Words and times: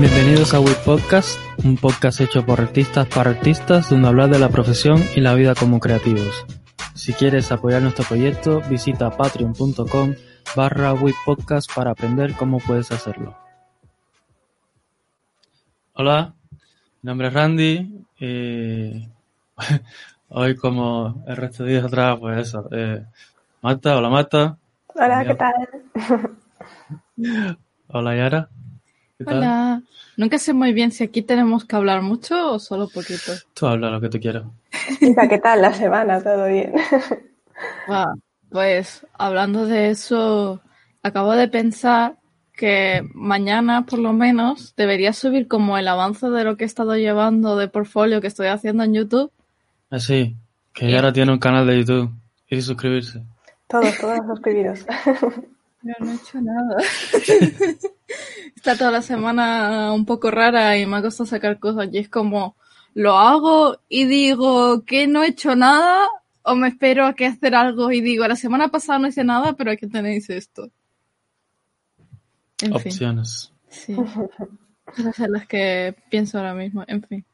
Bienvenidos 0.00 0.54
a 0.54 0.60
WIT 0.60 0.78
Podcast, 0.78 1.38
un 1.62 1.76
podcast 1.76 2.22
hecho 2.22 2.46
por 2.46 2.58
artistas 2.58 3.06
para 3.06 3.32
artistas 3.32 3.90
donde 3.90 4.08
hablar 4.08 4.30
de 4.30 4.38
la 4.38 4.48
profesión 4.48 5.04
y 5.14 5.20
la 5.20 5.34
vida 5.34 5.54
como 5.54 5.78
creativos. 5.78 6.46
Si 6.94 7.12
quieres 7.12 7.52
apoyar 7.52 7.82
nuestro 7.82 8.06
proyecto, 8.06 8.62
visita 8.62 9.10
patreon.com 9.10 10.14
barra 10.56 10.94
Podcast 11.26 11.70
para 11.74 11.90
aprender 11.90 12.32
cómo 12.32 12.60
puedes 12.60 12.90
hacerlo. 12.92 13.36
Hola, 15.92 16.34
mi 16.50 17.08
nombre 17.08 17.28
es 17.28 17.34
Randy 17.34 18.06
y 18.18 19.06
hoy 20.30 20.56
como 20.56 21.22
el 21.26 21.36
resto 21.36 21.64
de 21.64 21.72
días 21.72 21.84
atrás, 21.84 22.16
pues 22.18 22.48
eso, 22.48 22.66
eh, 22.72 23.04
Marta, 23.60 23.98
hola 23.98 24.08
Marta. 24.08 24.56
Hola, 24.94 25.24
¿qué 25.26 25.34
tal? 25.34 25.54
Hola 27.88 28.16
Yara. 28.16 28.48
Hola. 29.26 29.82
Nunca 30.16 30.38
sé 30.38 30.52
muy 30.52 30.72
bien 30.72 30.92
si 30.92 31.04
aquí 31.04 31.22
tenemos 31.22 31.64
que 31.64 31.76
hablar 31.76 32.02
mucho 32.02 32.52
o 32.52 32.58
solo 32.58 32.88
poquito. 32.88 33.32
Tú 33.54 33.66
habla 33.66 33.90
lo 33.90 34.00
que 34.00 34.08
tú 34.08 34.20
quieras. 34.20 34.44
¿qué 35.00 35.38
tal 35.38 35.62
la 35.62 35.72
semana? 35.72 36.22
¿Todo 36.22 36.46
bien? 36.46 36.72
pues 38.50 39.06
hablando 39.14 39.66
de 39.66 39.90
eso, 39.90 40.60
acabo 41.02 41.32
de 41.32 41.48
pensar 41.48 42.16
que 42.54 43.02
mañana 43.14 43.86
por 43.86 43.98
lo 43.98 44.12
menos 44.12 44.74
debería 44.76 45.12
subir 45.12 45.48
como 45.48 45.78
el 45.78 45.88
avance 45.88 46.28
de 46.28 46.44
lo 46.44 46.56
que 46.56 46.64
he 46.64 46.66
estado 46.66 46.96
llevando 46.96 47.56
de 47.56 47.68
portfolio 47.68 48.20
que 48.20 48.26
estoy 48.26 48.48
haciendo 48.48 48.84
en 48.84 48.94
YouTube. 48.94 49.32
Ah, 49.90 49.98
sí, 49.98 50.36
que 50.74 50.90
Yara 50.90 51.12
tiene 51.12 51.32
un 51.32 51.38
canal 51.38 51.66
de 51.66 51.78
YouTube 51.78 52.10
y 52.48 52.60
suscribirse. 52.60 53.22
Todos, 53.68 53.96
todos 53.98 54.18
suscribiros. 54.26 54.84
Yo 55.82 55.92
no 56.00 56.12
he 56.12 56.14
hecho 56.14 56.40
nada. 56.40 56.76
Está 58.56 58.76
toda 58.76 58.90
la 58.90 59.02
semana 59.02 59.92
un 59.92 60.04
poco 60.04 60.30
rara 60.30 60.76
y 60.76 60.86
me 60.86 60.96
ha 60.96 61.02
costado 61.02 61.26
sacar 61.26 61.58
cosas. 61.58 61.88
Y 61.92 61.98
es 61.98 62.08
como, 62.08 62.56
lo 62.94 63.18
hago 63.18 63.80
y 63.88 64.04
digo 64.04 64.84
que 64.84 65.06
no 65.06 65.22
he 65.22 65.28
hecho 65.28 65.56
nada 65.56 66.08
o 66.42 66.54
me 66.54 66.68
espero 66.68 67.06
a 67.06 67.14
que 67.14 67.26
hacer 67.26 67.54
algo 67.54 67.90
y 67.90 68.00
digo, 68.00 68.26
la 68.26 68.36
semana 68.36 68.68
pasada 68.68 68.98
no 68.98 69.08
hice 69.08 69.24
nada, 69.24 69.54
pero 69.54 69.70
aquí 69.70 69.86
tenéis 69.86 70.28
esto. 70.30 70.70
Opciones. 72.72 73.52
Sí. 73.68 73.96
Esas 74.96 75.16
son 75.16 75.32
las 75.32 75.46
que 75.46 75.94
pienso 76.10 76.38
ahora 76.38 76.54
mismo. 76.54 76.84
En 76.86 77.02
fin. 77.02 77.24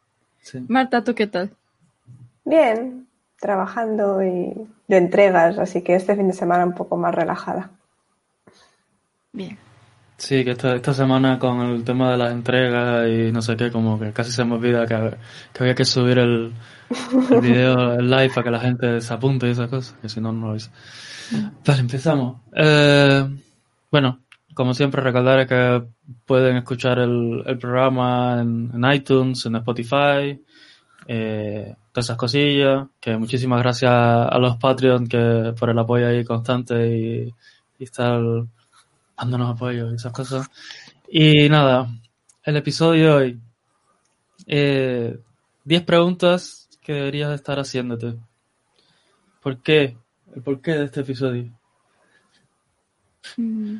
Marta, 0.68 1.02
¿tú 1.02 1.14
qué 1.14 1.26
tal? 1.26 1.50
Bien, 2.44 3.08
trabajando 3.40 4.22
y 4.22 4.68
de 4.86 4.96
entregas, 4.96 5.58
así 5.58 5.82
que 5.82 5.96
este 5.96 6.14
fin 6.14 6.28
de 6.28 6.32
semana 6.32 6.64
un 6.64 6.74
poco 6.74 6.96
más 6.96 7.14
relajada. 7.14 7.70
Bien. 9.36 9.58
Sí, 10.16 10.42
que 10.44 10.52
esta, 10.52 10.74
esta 10.74 10.94
semana 10.94 11.38
con 11.38 11.60
el 11.60 11.84
tema 11.84 12.10
de 12.12 12.16
las 12.16 12.32
entregas 12.32 13.06
y 13.06 13.30
no 13.32 13.42
sé 13.42 13.54
qué, 13.54 13.70
como 13.70 14.00
que 14.00 14.10
casi 14.12 14.32
se 14.32 14.46
me 14.46 14.54
olvida 14.54 14.86
que, 14.86 14.94
había 15.60 15.74
que 15.74 15.84
subir 15.84 16.18
el, 16.18 16.54
video, 17.42 17.92
el 17.92 18.10
live 18.10 18.30
para 18.30 18.44
que 18.44 18.50
la 18.50 18.60
gente 18.60 19.00
se 19.02 19.12
apunte 19.12 19.46
y 19.46 19.50
esas 19.50 19.68
cosas, 19.68 19.94
que 20.00 20.08
si 20.08 20.22
no, 20.22 20.32
no 20.32 20.48
lo 20.48 20.56
hice. 20.56 20.70
Vale, 21.66 21.80
empezamos. 21.80 22.40
Eh, 22.54 23.28
bueno, 23.90 24.20
como 24.54 24.72
siempre, 24.72 25.02
recordar 25.02 25.46
que 25.46 25.82
pueden 26.24 26.56
escuchar 26.56 26.98
el, 26.98 27.42
el 27.44 27.58
programa 27.58 28.40
en, 28.40 28.82
iTunes, 28.90 29.44
en 29.44 29.56
Spotify, 29.56 30.42
eh, 31.06 31.74
todas 31.92 32.06
esas 32.06 32.16
cosillas, 32.16 32.86
que 32.98 33.18
muchísimas 33.18 33.60
gracias 33.60 33.92
a 33.92 34.38
los 34.38 34.56
Patreon 34.56 35.06
que 35.06 35.52
por 35.60 35.68
el 35.68 35.78
apoyo 35.78 36.08
ahí 36.08 36.24
constante 36.24 36.88
y 36.88 37.34
estar 37.78 38.18
dándonos 39.16 39.54
apoyo 39.54 39.90
y 39.90 39.94
esas 39.94 40.12
cosas. 40.12 40.50
Y 41.08 41.48
nada, 41.48 41.88
el 42.42 42.56
episodio 42.56 43.06
de 43.06 43.12
hoy. 43.12 43.40
Eh, 44.46 45.18
10 45.64 45.82
preguntas 45.82 46.68
que 46.80 46.92
deberías 46.92 47.32
estar 47.32 47.58
haciéndote. 47.58 48.14
¿Por 49.42 49.62
qué? 49.62 49.96
¿El 50.34 50.42
por 50.42 50.60
qué 50.60 50.72
de 50.72 50.84
este 50.84 51.00
episodio? 51.00 51.52
Mm. 53.36 53.78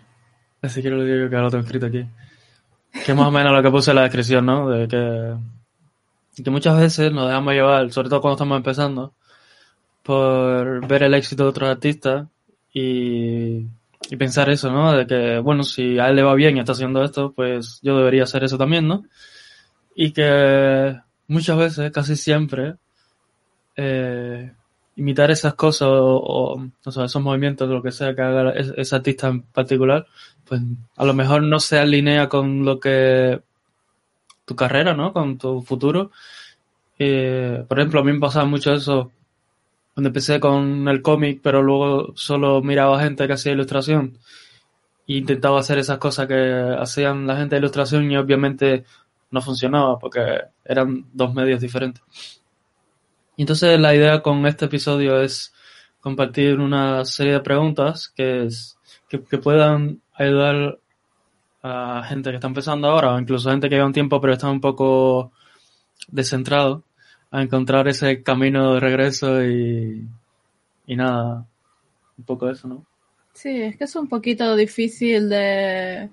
Así 0.63 0.83
que 0.83 0.91
lo 0.91 1.05
digo 1.05 1.29
que 1.29 1.37
ahora 1.37 1.47
lo 1.47 1.51
tengo 1.51 1.65
escrito 1.65 1.87
aquí. 1.87 2.07
Que 3.05 3.15
más 3.15 3.29
o 3.29 3.31
menos 3.31 3.53
lo 3.53 3.63
que 3.63 3.71
puse 3.71 3.91
en 3.91 3.97
la 3.97 4.03
descripción, 4.03 4.47
¿no? 4.47 4.69
De 4.71 4.89
que, 4.89 6.43
que 6.43 6.51
muchas 6.51 6.79
veces 6.79 7.13
nos 7.13 7.29
dejamos 7.29 7.55
llevar, 7.55 7.93
sobre 7.93 8.09
todo 8.09 8.21
cuando 8.21 8.35
estamos 8.35 8.57
empezando, 8.57 9.13
por 10.03 10.87
ver 10.87 11.05
el 11.05 11.15
éxito 11.15 11.45
de 11.45 11.51
otros 11.51 11.71
artistas 11.71 12.27
y 12.73 13.67
y 14.11 14.17
pensar 14.17 14.49
eso, 14.51 14.71
¿no? 14.71 14.93
De 14.93 15.07
que, 15.07 15.39
bueno, 15.39 15.63
si 15.63 15.99
a 15.99 16.09
él 16.09 16.17
le 16.17 16.23
va 16.23 16.35
bien 16.35 16.57
y 16.57 16.61
está 16.61 16.73
haciendo 16.73 17.03
esto, 17.03 17.33
pues 17.33 17.81
yo 17.83 17.97
debería 17.97 18.25
hacer 18.25 18.45
eso 18.45 18.59
también, 18.59 18.87
¿no? 18.87 19.05
Y 19.95 20.13
que 20.13 20.97
muchas 21.29 21.57
veces, 21.59 21.91
casi 21.93 22.17
siempre, 22.17 22.75
eh, 23.77 24.53
imitar 24.97 25.31
esas 25.31 25.55
cosas 25.55 25.89
o, 25.91 26.71
o, 26.85 26.91
sea, 26.91 27.05
esos 27.05 27.23
movimientos, 27.23 27.69
lo 27.69 27.83
que 27.83 27.93
sea 27.93 28.15
que 28.15 28.23
haga 28.23 28.53
ese, 28.53 28.97
artista 28.97 29.29
en 29.29 29.43
particular, 29.43 30.07
pues 30.47 30.61
a 30.97 31.05
lo 31.05 31.15
mejor 31.15 31.43
no 31.43 31.61
se 31.61 31.79
alinea 31.79 32.29
con 32.29 32.65
lo 32.65 32.81
que 32.81 33.41
tu 34.45 34.57
carrera, 34.57 34.95
¿no? 34.95 35.13
Con 35.13 35.39
tu 35.39 35.63
futuro. 35.63 36.13
Eh, 36.99 37.65
por 37.69 37.79
ejemplo, 37.79 38.01
a 38.01 38.05
mí 38.05 38.13
me 38.13 38.21
pasaba 38.21 38.47
mucho 38.47 38.73
eso 38.73 39.11
cuando 39.97 40.09
empecé 40.11 40.39
con 40.39 40.87
el 40.89 41.01
cómic, 41.01 41.41
pero 41.43 41.63
luego 41.63 42.13
solo 42.17 42.61
miraba 42.61 43.01
gente 43.01 43.27
que 43.27 43.33
hacía 43.33 43.53
ilustración 43.53 44.19
e 45.09 45.15
intentaba 45.15 45.59
hacer 45.59 45.79
esas 45.79 45.97
cosas 45.97 46.27
que 46.29 46.77
hacían 46.79 47.27
la 47.27 47.39
gente 47.39 47.55
de 47.55 47.61
ilustración 47.61 48.11
y 48.11 48.19
obviamente 48.19 48.85
no 49.31 49.41
funcionaba 49.41 49.99
porque 49.99 50.21
eran 50.67 51.07
dos 51.15 51.33
medios 51.33 51.63
diferentes. 51.63 52.03
Y 53.39 53.45
entonces 53.45 53.81
la 53.81 53.95
idea 53.95 54.21
con 54.21 54.45
este 54.45 54.67
episodio 54.67 55.19
es 55.19 55.55
compartir 56.03 56.61
una 56.61 57.07
serie 57.07 57.33
de 57.33 57.41
preguntas 57.41 58.13
que, 58.15 58.45
es, 58.45 58.79
que, 59.09 59.19
puedan 59.39 60.03
ayudar 60.13 60.79
a 61.63 62.05
gente 62.07 62.29
que 62.29 62.37
está 62.37 62.49
empezando 62.49 62.89
ahora 62.89 63.15
o 63.15 63.19
incluso 63.19 63.51
gente 63.51 63.71
que 63.71 63.77
lleva 63.77 63.87
un 63.87 63.95
tiempo 63.95 64.21
pero 64.21 64.35
está 64.35 64.51
un 64.51 64.61
poco 64.61 65.33
descentrado 66.09 66.85
a 67.37 67.43
encontrar 67.43 67.87
ese 67.87 68.23
camino 68.23 68.73
de 68.73 68.81
regreso 68.81 69.45
y, 69.45 70.09
y 70.87 70.97
nada, 70.97 71.47
un 72.17 72.25
poco 72.25 72.49
eso, 72.49 72.67
¿no? 72.67 72.87
Sí, 73.35 73.61
es 73.61 73.77
que 73.77 73.85
es 73.85 73.95
un 73.95 74.09
poquito 74.09 74.57
difícil 74.57 75.29
de... 75.29 76.09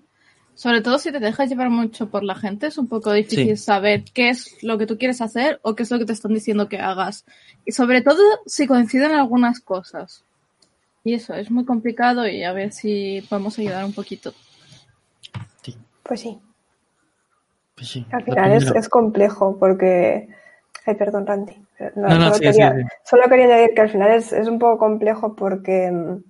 Sobre 0.53 0.81
todo 0.81 0.99
si 0.99 1.13
te 1.13 1.21
dejas 1.21 1.47
llevar 1.47 1.69
mucho 1.69 2.09
por 2.09 2.25
la 2.25 2.35
gente, 2.35 2.67
es 2.67 2.77
un 2.77 2.89
poco 2.89 3.13
difícil 3.13 3.57
saber 3.57 4.03
qué 4.13 4.29
es 4.29 4.61
lo 4.63 4.77
que 4.77 4.85
tú 4.85 4.97
quieres 4.97 5.21
hacer 5.21 5.61
o 5.63 5.75
qué 5.75 5.83
es 5.83 5.91
lo 5.91 5.97
que 5.97 6.05
te 6.05 6.11
están 6.11 6.33
diciendo 6.33 6.67
que 6.67 6.79
hagas. 6.79 7.23
Y 7.65 7.71
sobre 7.71 8.01
todo 8.01 8.21
si 8.45 8.67
coinciden 8.67 9.11
algunas 9.11 9.61
cosas. 9.61 10.25
Y 11.05 11.13
eso, 11.13 11.33
es 11.35 11.49
muy 11.49 11.63
complicado 11.63 12.27
y 12.27 12.43
a 12.43 12.51
ver 12.51 12.73
si 12.73 13.25
podemos 13.29 13.57
ayudar 13.57 13.85
un 13.85 13.93
poquito. 13.93 14.33
Pues 16.03 16.19
sí. 16.19 16.37
Pues 17.75 17.87
sí. 17.87 18.05
Al 18.11 18.25
final 18.25 18.51
es, 18.51 18.65
es 18.75 18.89
complejo 18.89 19.57
porque 19.57 20.27
Ay, 20.85 20.95
perdón, 20.95 21.25
Randy. 21.25 21.65
solo, 21.77 22.39
quería, 22.39 23.45
añadir 23.45 23.73
que 23.73 23.81
al 23.81 23.89
final 23.89 24.11
es, 24.11 24.31
un 24.33 24.59
poco 24.59 24.77
complejo 24.77 25.35
porque 25.35 25.89
mm, 25.91 26.23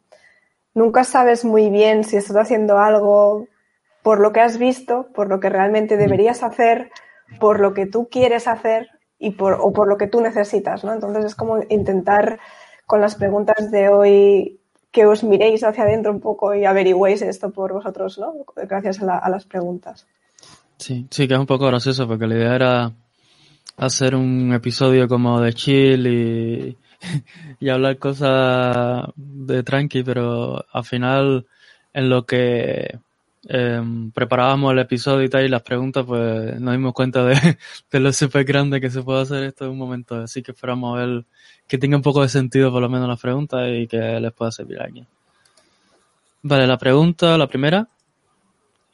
nunca 0.75 1.03
sabes 1.03 1.43
muy 1.43 1.69
bien 1.69 2.03
si 2.03 2.17
estás 2.17 2.37
haciendo 2.37 2.77
algo 2.77 3.47
por 4.03 4.19
lo 4.19 4.31
que 4.31 4.41
has 4.41 4.57
visto, 4.57 5.07
por 5.13 5.27
lo 5.27 5.39
que 5.39 5.49
realmente 5.49 5.97
deberías 5.97 6.43
hacer, 6.43 6.91
por 7.39 7.59
lo 7.59 7.73
que 7.73 7.85
tú 7.85 8.09
quieres 8.09 8.47
hacer 8.47 8.89
y 9.17 9.31
por, 9.31 9.57
o 9.59 9.71
por 9.71 9.87
lo 9.87 9.97
que 9.97 10.07
tú 10.07 10.21
necesitas, 10.21 10.83
¿no? 10.83 10.93
Entonces 10.93 11.25
es 11.25 11.35
como 11.35 11.59
intentar 11.69 12.39
con 12.85 13.01
las 13.01 13.15
preguntas 13.15 13.71
de 13.71 13.89
hoy 13.89 14.59
que 14.91 15.05
os 15.07 15.23
miréis 15.23 15.63
hacia 15.63 15.85
adentro 15.85 16.11
un 16.11 16.19
poco 16.19 16.53
y 16.53 16.65
averigüéis 16.65 17.23
esto 17.23 17.49
por 17.49 17.73
vosotros, 17.73 18.19
¿no? 18.19 18.33
Gracias 18.55 19.01
a, 19.01 19.17
a 19.17 19.29
las 19.29 19.45
preguntas. 19.45 20.05
Sí, 20.77 21.07
sí, 21.09 21.27
que 21.27 21.33
es 21.33 21.39
un 21.39 21.47
poco 21.47 21.65
gracioso 21.65 22.07
porque 22.07 22.27
la 22.27 22.35
idea 22.35 22.55
era 22.55 22.91
hacer 23.77 24.15
un 24.15 24.53
episodio 24.53 25.07
como 25.07 25.41
de 25.41 25.53
chill 25.53 26.07
y, 26.07 26.77
y 27.59 27.69
hablar 27.69 27.97
cosas 27.97 29.07
de 29.15 29.63
tranqui, 29.63 30.03
pero 30.03 30.65
al 30.71 30.83
final 30.83 31.45
en 31.93 32.09
lo 32.09 32.25
que 32.25 32.99
em, 33.47 34.11
preparábamos 34.11 34.73
el 34.73 34.79
episodio 34.79 35.23
y 35.23 35.29
tal 35.29 35.45
y 35.45 35.49
las 35.49 35.61
preguntas, 35.61 36.05
pues 36.05 36.59
nos 36.59 36.73
dimos 36.73 36.93
cuenta 36.93 37.23
de, 37.25 37.35
de 37.91 37.99
lo 37.99 38.11
súper 38.13 38.45
grande 38.45 38.81
que 38.81 38.89
se 38.89 39.03
puede 39.03 39.21
hacer 39.21 39.43
esto 39.43 39.65
en 39.65 39.71
un 39.71 39.77
momento. 39.77 40.15
Así 40.15 40.41
que 40.41 40.51
esperamos 40.51 40.97
a 40.97 41.05
ver 41.05 41.25
que 41.67 41.77
tenga 41.77 41.97
un 41.97 42.03
poco 42.03 42.21
de 42.21 42.29
sentido 42.29 42.71
por 42.71 42.81
lo 42.81 42.89
menos 42.89 43.07
las 43.07 43.19
preguntas 43.19 43.67
y 43.71 43.87
que 43.87 43.97
les 43.97 44.33
pueda 44.33 44.51
servir 44.51 44.79
a 44.79 44.85
alguien. 44.85 45.07
Vale, 46.41 46.67
la 46.67 46.77
pregunta, 46.77 47.37
la 47.37 47.47
primera. 47.47 47.87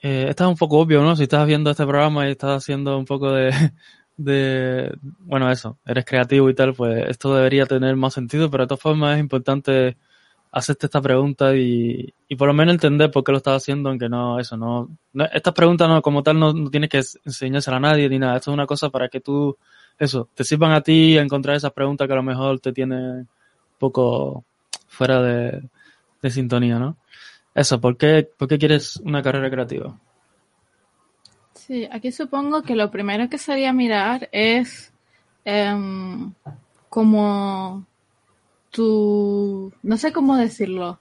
Eh, 0.02 0.34
es 0.34 0.42
un 0.42 0.56
poco 0.56 0.78
obvio, 0.80 1.02
¿no? 1.02 1.16
Si 1.16 1.24
estás 1.24 1.46
viendo 1.46 1.72
este 1.72 1.86
programa 1.86 2.28
y 2.28 2.31
estás 2.31 2.64
haciendo 2.64 2.98
un 2.98 3.06
poco 3.06 3.31
de, 3.31 3.52
de, 4.19 4.94
bueno, 5.19 5.50
eso, 5.50 5.77
eres 5.86 6.04
creativo 6.04 6.50
y 6.50 6.54
tal, 6.54 6.74
pues 6.74 7.07
esto 7.07 7.33
debería 7.33 7.66
tener 7.66 7.95
más 7.95 8.13
sentido, 8.13 8.51
pero 8.51 8.66
de 8.66 8.68
todas 8.68 8.81
formas 8.81 9.16
es 9.16 9.21
importante 9.21 9.95
hacerte 10.51 10.88
esta 10.88 11.01
pregunta 11.01 11.56
y, 11.56 12.13
y 12.27 12.36
por 12.36 12.50
lo 12.50 12.54
menos 12.54 12.74
entender 12.74 13.12
por 13.12 13.24
qué 13.24 13.31
lo 13.31 13.38
estás 13.38 13.63
haciendo, 13.63 13.89
aunque 13.89 14.10
no, 14.10 14.38
eso, 14.38 14.57
no, 14.57 14.89
estas 15.31 15.54
preguntas 15.54 15.88
no, 15.88 16.01
como 16.01 16.21
tal 16.21 16.38
no, 16.38 16.51
no 16.51 16.69
tienes 16.69 16.89
que 16.89 17.01
enseñársela 17.24 17.77
a 17.77 17.80
nadie 17.80 18.10
ni 18.10 18.19
nada, 18.19 18.36
esto 18.36 18.51
es 18.51 18.56
una 18.56 18.66
cosa 18.66 18.89
para 18.89 19.07
que 19.07 19.21
tú, 19.21 19.57
eso, 19.98 20.27
te 20.33 20.44
sirvan 20.44 20.74
a 20.74 20.81
ti 20.81 21.18
a 21.18 21.21
encontrar 21.21 21.56
esas 21.56 21.71
preguntas 21.71 22.06
que 22.06 22.13
a 22.13 22.18
lo 22.18 22.24
mejor 22.24 22.60
te 22.60 22.74
tienen 22.74 23.25
poco 23.77 24.44
fuera 24.88 25.21
de, 25.21 25.63
de 26.21 26.30
sintonía, 26.30 26.77
¿no? 26.77 26.98
Eso, 27.56 27.80
¿por 27.80 27.95
qué, 27.95 28.30
¿por 28.38 28.50
qué 28.50 28.57
quieres 28.57 28.98
una 28.98 29.24
carrera 29.24 29.50
creativa? 29.50 29.98
Sí, 31.69 31.88
aquí 31.92 32.12
supongo 32.12 32.63
que 32.63 32.75
lo 32.75 32.89
primero 32.89 33.30
que 33.30 33.38
sería 33.38 33.71
mirar 33.74 34.27
es 34.31 34.92
em, 35.45 36.33
como 36.89 37.86
tu, 38.71 39.71
no 39.83 39.98
sé 39.98 40.12
cómo 40.12 40.36
decirlo, 40.36 40.98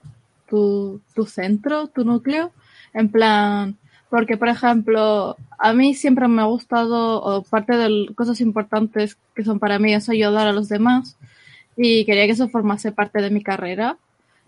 tu, 0.47 1.01
tu 1.15 1.25
centro, 1.25 1.87
tu 1.87 2.05
núcleo, 2.05 2.51
en 2.93 3.09
plan, 3.09 3.77
porque 4.11 4.37
por 4.37 4.47
ejemplo, 4.47 5.37
a 5.57 5.73
mí 5.73 5.95
siempre 5.95 6.27
me 6.27 6.43
ha 6.43 6.45
gustado, 6.45 7.19
o 7.19 7.41
parte 7.41 7.75
de 7.75 8.13
cosas 8.13 8.39
importantes 8.39 9.17
que 9.33 9.43
son 9.43 9.57
para 9.57 9.79
mí 9.79 9.95
es 9.95 10.07
ayudar 10.07 10.47
a 10.47 10.53
los 10.53 10.69
demás, 10.69 11.17
y 11.77 12.05
quería 12.05 12.27
que 12.27 12.33
eso 12.33 12.47
formase 12.47 12.91
parte 12.91 13.23
de 13.23 13.31
mi 13.31 13.41
carrera. 13.41 13.97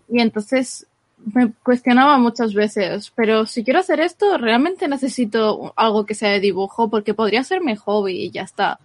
Y 0.08 0.20
entonces 0.20 0.86
me 1.32 1.52
cuestionaba 1.62 2.18
muchas 2.18 2.54
veces, 2.54 3.12
pero 3.14 3.46
si 3.46 3.64
quiero 3.64 3.80
hacer 3.80 4.00
esto, 4.00 4.38
realmente 4.38 4.88
necesito 4.88 5.72
algo 5.76 6.06
que 6.06 6.14
sea 6.14 6.30
de 6.30 6.40
dibujo 6.40 6.88
porque 6.90 7.14
podría 7.14 7.44
ser 7.44 7.62
mi 7.62 7.76
hobby 7.76 8.24
y 8.24 8.30
ya 8.30 8.42
está. 8.42 8.78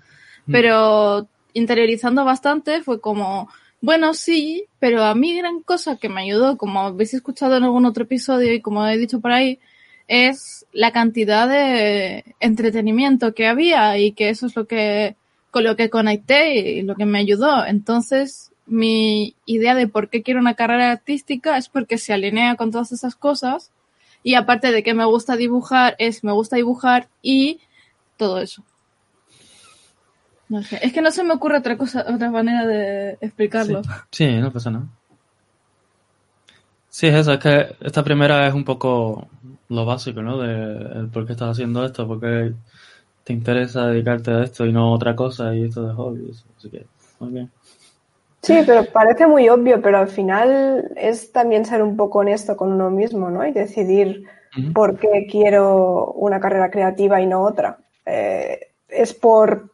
Mm. 0.45 0.51
Pero 0.51 1.27
interiorizando 1.53 2.23
bastante 2.25 2.83
fue 2.83 3.01
como, 3.01 3.49
bueno, 3.81 4.13
sí, 4.13 4.65
pero 4.79 5.03
a 5.03 5.15
mí 5.15 5.37
gran 5.37 5.61
cosa 5.61 5.97
que 5.97 6.09
me 6.09 6.21
ayudó, 6.21 6.57
como 6.57 6.81
habéis 6.81 7.13
escuchado 7.13 7.57
en 7.57 7.63
algún 7.63 7.85
otro 7.85 8.03
episodio 8.03 8.53
y 8.53 8.61
como 8.61 8.85
he 8.87 8.97
dicho 8.97 9.19
por 9.19 9.31
ahí, 9.31 9.59
es 10.07 10.65
la 10.71 10.91
cantidad 10.91 11.47
de 11.49 12.35
entretenimiento 12.39 13.33
que 13.33 13.47
había 13.47 13.97
y 13.97 14.13
que 14.13 14.29
eso 14.29 14.45
es 14.45 14.55
lo 14.55 14.67
que, 14.67 15.15
con 15.51 15.63
lo 15.63 15.75
que 15.75 15.89
conecté 15.89 16.55
y 16.55 16.81
lo 16.83 16.95
que 16.95 17.05
me 17.05 17.19
ayudó. 17.19 17.65
Entonces, 17.65 18.51
mi 18.67 19.35
idea 19.45 19.73
de 19.75 19.87
por 19.87 20.09
qué 20.09 20.21
quiero 20.21 20.39
una 20.39 20.53
carrera 20.53 20.91
artística 20.91 21.57
es 21.57 21.69
porque 21.69 21.97
se 21.97 22.13
alinea 22.13 22.55
con 22.55 22.71
todas 22.71 22.91
esas 22.91 23.15
cosas 23.15 23.71
y 24.23 24.35
aparte 24.35 24.71
de 24.71 24.83
que 24.83 24.93
me 24.93 25.05
gusta 25.05 25.37
dibujar, 25.37 25.95
es 25.99 26.23
me 26.23 26.33
gusta 26.33 26.57
dibujar 26.57 27.07
y 27.21 27.59
todo 28.17 28.39
eso. 28.39 28.63
No 30.49 30.63
sé, 30.63 30.79
es 30.81 30.93
que 30.93 31.01
no 31.01 31.11
se 31.11 31.23
me 31.23 31.33
ocurre 31.33 31.57
otra 31.57 31.77
cosa, 31.77 32.05
otra 32.07 32.29
manera 32.29 32.65
de 32.65 33.17
explicarlo. 33.21 33.81
Sí, 34.11 34.27
no 34.37 34.51
pasa 34.51 34.71
nada. 34.71 34.87
Sí, 36.89 37.07
es 37.07 37.15
eso, 37.15 37.33
es 37.33 37.39
que 37.39 37.75
esta 37.81 38.03
primera 38.03 38.47
es 38.47 38.53
un 38.53 38.63
poco 38.63 39.27
lo 39.69 39.85
básico, 39.85 40.21
¿no? 40.21 40.39
De 40.39 41.07
por 41.07 41.25
qué 41.25 41.33
estás 41.33 41.51
haciendo 41.51 41.85
esto, 41.85 42.07
por 42.07 42.19
qué 42.19 42.53
te 43.23 43.33
interesa 43.33 43.87
dedicarte 43.87 44.31
a 44.31 44.43
esto 44.43 44.65
y 44.65 44.71
no 44.71 44.87
a 44.87 44.91
otra 44.91 45.15
cosa 45.15 45.53
y 45.53 45.65
esto 45.65 45.85
de 45.85 45.93
hobby. 45.93 46.31
Así 46.57 46.69
que, 46.69 46.85
muy 47.19 47.31
bien. 47.31 47.51
Sí, 48.41 48.63
pero 48.65 48.85
parece 48.85 49.27
muy 49.27 49.49
obvio, 49.49 49.81
pero 49.81 49.97
al 49.97 50.07
final 50.07 50.91
es 50.95 51.31
también 51.31 51.65
ser 51.65 51.81
un 51.81 51.97
poco 51.97 52.19
honesto 52.19 52.55
con 52.55 52.71
uno 52.71 52.89
mismo, 52.89 53.29
¿no? 53.29 53.45
Y 53.45 53.51
decidir 53.51 54.23
por 54.73 54.97
qué 54.97 55.27
quiero 55.29 56.11
una 56.13 56.39
carrera 56.39 56.69
creativa 56.71 57.21
y 57.21 57.27
no 57.27 57.41
otra. 57.41 57.77
Eh, 58.05 58.59
es 58.87 59.13
por 59.13 59.71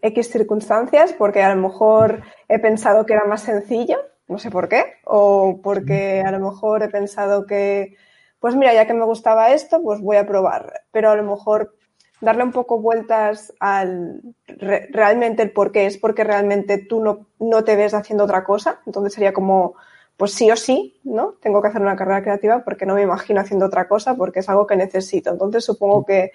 X 0.00 0.30
circunstancias, 0.30 1.12
porque 1.12 1.42
a 1.42 1.54
lo 1.54 1.60
mejor 1.60 2.22
he 2.48 2.58
pensado 2.58 3.04
que 3.04 3.14
era 3.14 3.24
más 3.24 3.42
sencillo, 3.42 3.98
no 4.28 4.38
sé 4.38 4.50
por 4.50 4.68
qué, 4.68 4.94
o 5.04 5.60
porque 5.62 6.22
a 6.24 6.30
lo 6.30 6.38
mejor 6.38 6.82
he 6.82 6.88
pensado 6.88 7.46
que, 7.46 7.96
pues 8.38 8.54
mira, 8.54 8.74
ya 8.74 8.86
que 8.86 8.94
me 8.94 9.04
gustaba 9.04 9.50
esto, 9.50 9.82
pues 9.82 10.00
voy 10.00 10.16
a 10.16 10.26
probar, 10.26 10.82
pero 10.92 11.10
a 11.10 11.16
lo 11.16 11.24
mejor 11.24 11.74
darle 12.20 12.44
un 12.44 12.52
poco 12.52 12.80
vueltas 12.80 13.52
al 13.60 14.22
realmente 14.46 15.42
el 15.42 15.52
por 15.52 15.72
qué 15.72 15.86
es 15.86 15.98
porque 15.98 16.24
realmente 16.24 16.78
tú 16.78 17.02
no, 17.02 17.26
no 17.38 17.64
te 17.64 17.76
ves 17.76 17.94
haciendo 17.94 18.24
otra 18.24 18.44
cosa. 18.44 18.80
Entonces 18.86 19.12
sería 19.14 19.32
como, 19.32 19.74
pues 20.16 20.32
sí 20.32 20.50
o 20.50 20.56
sí, 20.56 20.98
¿no? 21.04 21.34
Tengo 21.40 21.62
que 21.62 21.68
hacer 21.68 21.80
una 21.80 21.96
carrera 21.96 22.22
creativa 22.22 22.64
porque 22.64 22.86
no 22.86 22.94
me 22.94 23.02
imagino 23.02 23.40
haciendo 23.40 23.66
otra 23.66 23.88
cosa 23.88 24.16
porque 24.16 24.40
es 24.40 24.48
algo 24.48 24.66
que 24.66 24.76
necesito. 24.76 25.30
Entonces 25.30 25.64
supongo 25.64 26.04
que 26.04 26.32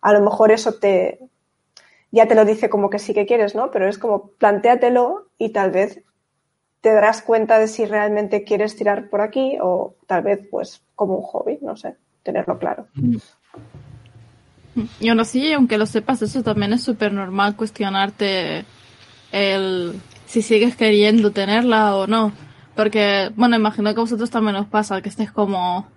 a 0.00 0.12
lo 0.12 0.20
mejor 0.20 0.50
eso 0.50 0.74
te, 0.74 1.20
ya 2.10 2.26
te 2.26 2.34
lo 2.34 2.44
dice 2.44 2.68
como 2.68 2.90
que 2.90 2.98
sí 2.98 3.14
que 3.14 3.26
quieres, 3.26 3.54
¿no? 3.54 3.70
Pero 3.70 3.88
es 3.88 3.98
como 3.98 4.28
plantéatelo 4.32 5.28
y 5.38 5.50
tal 5.50 5.70
vez 5.70 6.02
te 6.80 6.92
darás 6.92 7.22
cuenta 7.22 7.58
de 7.58 7.68
si 7.68 7.84
realmente 7.84 8.42
quieres 8.42 8.74
tirar 8.74 9.10
por 9.10 9.20
aquí 9.20 9.58
o 9.60 9.94
tal 10.06 10.22
vez 10.22 10.40
pues 10.50 10.82
como 10.94 11.16
un 11.16 11.22
hobby, 11.22 11.58
no 11.60 11.76
sé, 11.76 11.96
tenerlo 12.22 12.58
claro. 12.58 12.86
Mm. 12.94 13.16
Y 15.00 15.08
aún 15.08 15.20
así, 15.20 15.52
aunque 15.52 15.78
lo 15.78 15.86
sepas, 15.86 16.22
eso 16.22 16.42
también 16.42 16.72
es 16.72 16.82
súper 16.82 17.12
normal 17.12 17.56
cuestionarte 17.56 18.64
el 19.32 20.00
si 20.26 20.42
sigues 20.42 20.76
queriendo 20.76 21.32
tenerla 21.32 21.96
o 21.96 22.06
no. 22.06 22.32
Porque, 22.76 23.30
bueno, 23.34 23.56
imagino 23.56 23.92
que 23.92 24.00
a 24.00 24.02
vosotros 24.02 24.30
también 24.30 24.56
os 24.56 24.66
pasa, 24.66 25.02
que 25.02 25.08
estés 25.08 25.32
como, 25.32 25.88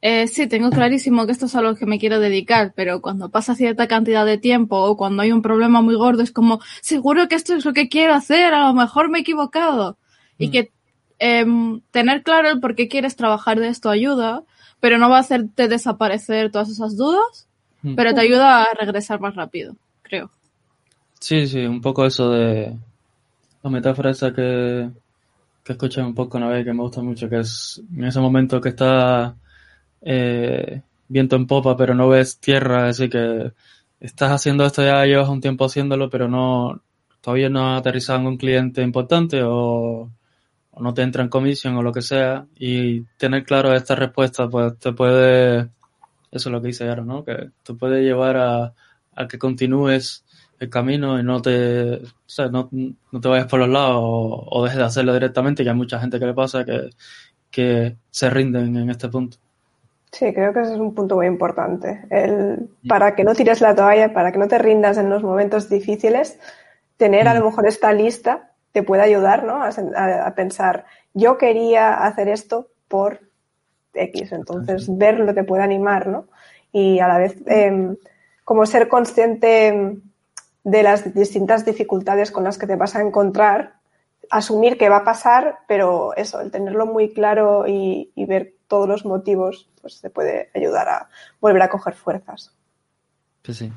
eh, 0.00 0.28
sí, 0.28 0.46
tengo 0.46 0.70
clarísimo 0.70 1.26
que 1.26 1.32
esto 1.32 1.46
es 1.46 1.56
a 1.56 1.62
lo 1.62 1.74
que 1.74 1.84
me 1.84 1.98
quiero 1.98 2.20
dedicar, 2.20 2.72
pero 2.76 3.02
cuando 3.02 3.30
pasa 3.30 3.56
cierta 3.56 3.88
cantidad 3.88 4.24
de 4.24 4.38
tiempo 4.38 4.76
o 4.76 4.96
cuando 4.96 5.22
hay 5.22 5.32
un 5.32 5.42
problema 5.42 5.82
muy 5.82 5.96
gordo 5.96 6.22
es 6.22 6.30
como, 6.30 6.60
seguro 6.80 7.28
que 7.28 7.34
esto 7.34 7.54
es 7.54 7.64
lo 7.64 7.72
que 7.72 7.88
quiero 7.88 8.14
hacer, 8.14 8.54
a 8.54 8.68
lo 8.68 8.74
mejor 8.74 9.10
me 9.10 9.18
he 9.18 9.20
equivocado. 9.22 9.98
Y 10.38 10.48
mm. 10.48 10.50
que 10.52 10.72
em, 11.18 11.80
tener 11.90 12.22
claro 12.22 12.48
el 12.48 12.60
por 12.60 12.76
qué 12.76 12.86
quieres 12.86 13.16
trabajar 13.16 13.58
de 13.58 13.68
esto 13.68 13.90
ayuda, 13.90 14.44
pero 14.78 14.98
no 14.98 15.10
va 15.10 15.16
a 15.16 15.20
hacerte 15.20 15.66
desaparecer 15.66 16.52
todas 16.52 16.68
esas 16.68 16.96
dudas. 16.96 17.47
Pero 17.82 18.12
te 18.12 18.20
ayuda 18.20 18.64
a 18.64 18.74
regresar 18.74 19.20
más 19.20 19.34
rápido, 19.34 19.76
creo. 20.02 20.30
Sí, 21.20 21.46
sí, 21.46 21.64
un 21.64 21.80
poco 21.80 22.06
eso 22.06 22.30
de 22.30 22.76
la 23.62 23.70
metáfora 23.70 24.10
esa 24.10 24.32
que, 24.32 24.88
que 25.64 25.72
escuché 25.72 26.00
un 26.02 26.14
poco 26.14 26.38
una 26.38 26.48
vez 26.48 26.64
que 26.64 26.72
me 26.72 26.82
gusta 26.82 27.02
mucho, 27.02 27.28
que 27.28 27.40
es 27.40 27.82
en 27.94 28.04
ese 28.04 28.20
momento 28.20 28.60
que 28.60 28.70
está 28.70 29.36
eh, 30.02 30.82
viento 31.08 31.36
en 31.36 31.46
popa 31.46 31.76
pero 31.76 31.94
no 31.94 32.08
ves 32.08 32.38
tierra, 32.38 32.88
así 32.88 33.08
que 33.08 33.52
estás 34.00 34.32
haciendo 34.32 34.64
esto 34.64 34.82
ya, 34.82 35.04
llevas 35.04 35.28
un 35.28 35.40
tiempo 35.40 35.64
haciéndolo, 35.64 36.08
pero 36.10 36.28
no 36.28 36.82
todavía 37.20 37.48
no 37.48 37.74
has 37.74 37.80
aterrizado 37.80 38.20
en 38.20 38.26
un 38.26 38.36
cliente 38.36 38.82
importante 38.82 39.42
o, 39.42 40.10
o 40.70 40.82
no 40.82 40.94
te 40.94 41.02
entra 41.02 41.22
en 41.22 41.28
comisión 41.28 41.76
o 41.76 41.82
lo 41.82 41.92
que 41.92 42.02
sea 42.02 42.46
y 42.56 43.02
tener 43.18 43.44
claro 43.44 43.74
esta 43.74 43.94
respuesta 43.96 44.48
pues 44.48 44.78
te 44.78 44.92
puede 44.92 45.68
eso 46.30 46.48
es 46.48 46.52
lo 46.52 46.60
que 46.60 46.68
dice 46.68 46.88
Aaron, 46.88 47.06
¿no? 47.06 47.24
Que 47.24 47.50
te 47.62 47.74
puede 47.74 48.02
llevar 48.02 48.36
a, 48.36 48.74
que 49.28 49.38
continúes 49.38 50.24
el 50.60 50.70
camino 50.70 51.18
y 51.18 51.24
no 51.24 51.42
te, 51.42 51.94
o 51.94 52.00
sea, 52.26 52.48
no, 52.48 52.68
te 52.68 53.28
vayas 53.28 53.46
por 53.46 53.60
los 53.60 53.68
lados 53.68 54.00
o, 54.00 54.62
dejes 54.64 54.78
de 54.78 54.84
hacerlo 54.84 55.12
directamente, 55.12 55.64
que 55.64 55.70
hay 55.70 55.76
mucha 55.76 55.98
gente 55.98 56.18
que 56.18 56.26
le 56.26 56.34
pasa 56.34 56.64
que, 56.64 56.90
que 57.50 57.96
se 58.10 58.30
rinden 58.30 58.76
en 58.76 58.90
este 58.90 59.08
punto. 59.08 59.38
Sí, 60.12 60.32
creo 60.32 60.52
que 60.52 60.60
ese 60.60 60.74
es 60.74 60.80
un 60.80 60.94
punto 60.94 61.16
muy 61.16 61.26
importante. 61.26 62.06
El, 62.10 62.70
para 62.88 63.14
que 63.14 63.24
no 63.24 63.34
tires 63.34 63.60
la 63.60 63.74
toalla, 63.74 64.12
para 64.12 64.32
que 64.32 64.38
no 64.38 64.48
te 64.48 64.58
rindas 64.58 64.96
en 64.98 65.10
los 65.10 65.22
momentos 65.22 65.68
difíciles, 65.68 66.38
tener 66.96 67.28
a 67.28 67.34
lo 67.34 67.40
mm. 67.40 67.44
mejor 67.44 67.66
esta 67.66 67.92
lista 67.92 68.52
te 68.72 68.82
puede 68.82 69.02
ayudar 69.02 69.44
¿no? 69.44 69.62
a, 69.62 69.68
a 70.26 70.34
pensar, 70.34 70.86
yo 71.14 71.38
quería 71.38 72.04
hacer 72.04 72.28
esto 72.28 72.68
por 72.86 73.27
X. 74.02 74.32
Entonces, 74.32 74.86
verlo 74.88 75.34
te 75.34 75.44
puede 75.44 75.62
animar, 75.62 76.06
¿no? 76.06 76.26
Y 76.72 76.98
a 77.00 77.08
la 77.08 77.18
vez, 77.18 77.36
em, 77.46 77.96
como 78.44 78.66
ser 78.66 78.88
consciente 78.88 79.98
de 80.64 80.82
las 80.82 81.14
distintas 81.14 81.64
dificultades 81.64 82.30
con 82.30 82.44
las 82.44 82.58
que 82.58 82.66
te 82.66 82.76
vas 82.76 82.94
a 82.94 83.00
encontrar, 83.00 83.74
asumir 84.30 84.76
que 84.76 84.88
va 84.88 84.98
a 84.98 85.04
pasar, 85.04 85.60
pero 85.66 86.14
eso, 86.16 86.40
el 86.40 86.50
tenerlo 86.50 86.86
muy 86.86 87.12
claro 87.12 87.64
y, 87.66 88.12
ver 88.16 88.54
todos 88.68 88.86
los 88.86 89.06
motivos, 89.06 89.68
pues 89.80 90.00
te 90.02 90.10
puede 90.10 90.50
ayudar 90.54 90.88
a 90.88 91.08
volver 91.40 91.62
a 91.62 91.70
coger 91.70 91.94
fuerzas. 91.94 92.52
Pues 93.42 93.56
sí. 93.56 93.72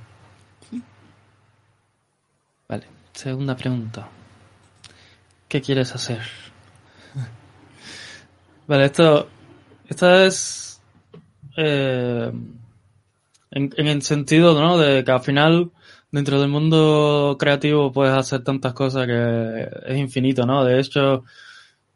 Vale, 2.67 2.85
segunda 3.13 3.55
pregunta. 3.55 4.07
¿Qué 5.47 5.61
quieres 5.61 5.95
hacer? 5.95 6.21
Vale, 8.67 8.85
esto, 8.85 9.27
esto 9.91 10.09
es 10.15 10.81
eh, 11.57 12.31
en, 13.51 13.87
el 13.87 14.01
sentido 14.01 14.59
¿no? 14.59 14.77
de 14.77 15.03
que 15.03 15.11
al 15.11 15.19
final 15.19 15.69
dentro 16.09 16.39
del 16.39 16.49
mundo 16.49 17.35
creativo 17.37 17.91
puedes 17.91 18.15
hacer 18.15 18.41
tantas 18.41 18.73
cosas 18.73 19.05
que 19.05 19.69
es 19.85 19.97
infinito, 19.97 20.45
¿no? 20.45 20.63
De 20.63 20.79
hecho, 20.79 21.25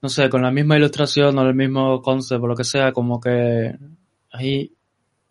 no 0.01 0.09
sé, 0.09 0.29
con 0.29 0.41
la 0.41 0.51
misma 0.51 0.75
ilustración 0.75 1.37
o 1.37 1.41
el 1.43 1.55
mismo 1.55 2.01
concept 2.01 2.43
o 2.43 2.47
lo 2.47 2.55
que 2.55 2.65
sea, 2.65 2.91
como 2.91 3.21
que 3.21 3.73
hay 4.33 4.73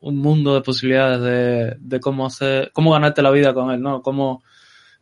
un 0.00 0.16
mundo 0.16 0.54
de 0.54 0.62
posibilidades 0.62 1.20
de, 1.20 1.76
de 1.80 2.00
cómo 2.00 2.24
hacer, 2.24 2.70
cómo 2.72 2.92
ganarte 2.92 3.20
la 3.20 3.30
vida 3.30 3.52
con 3.52 3.70
él, 3.72 3.82
¿no? 3.82 4.00
Cómo, 4.00 4.42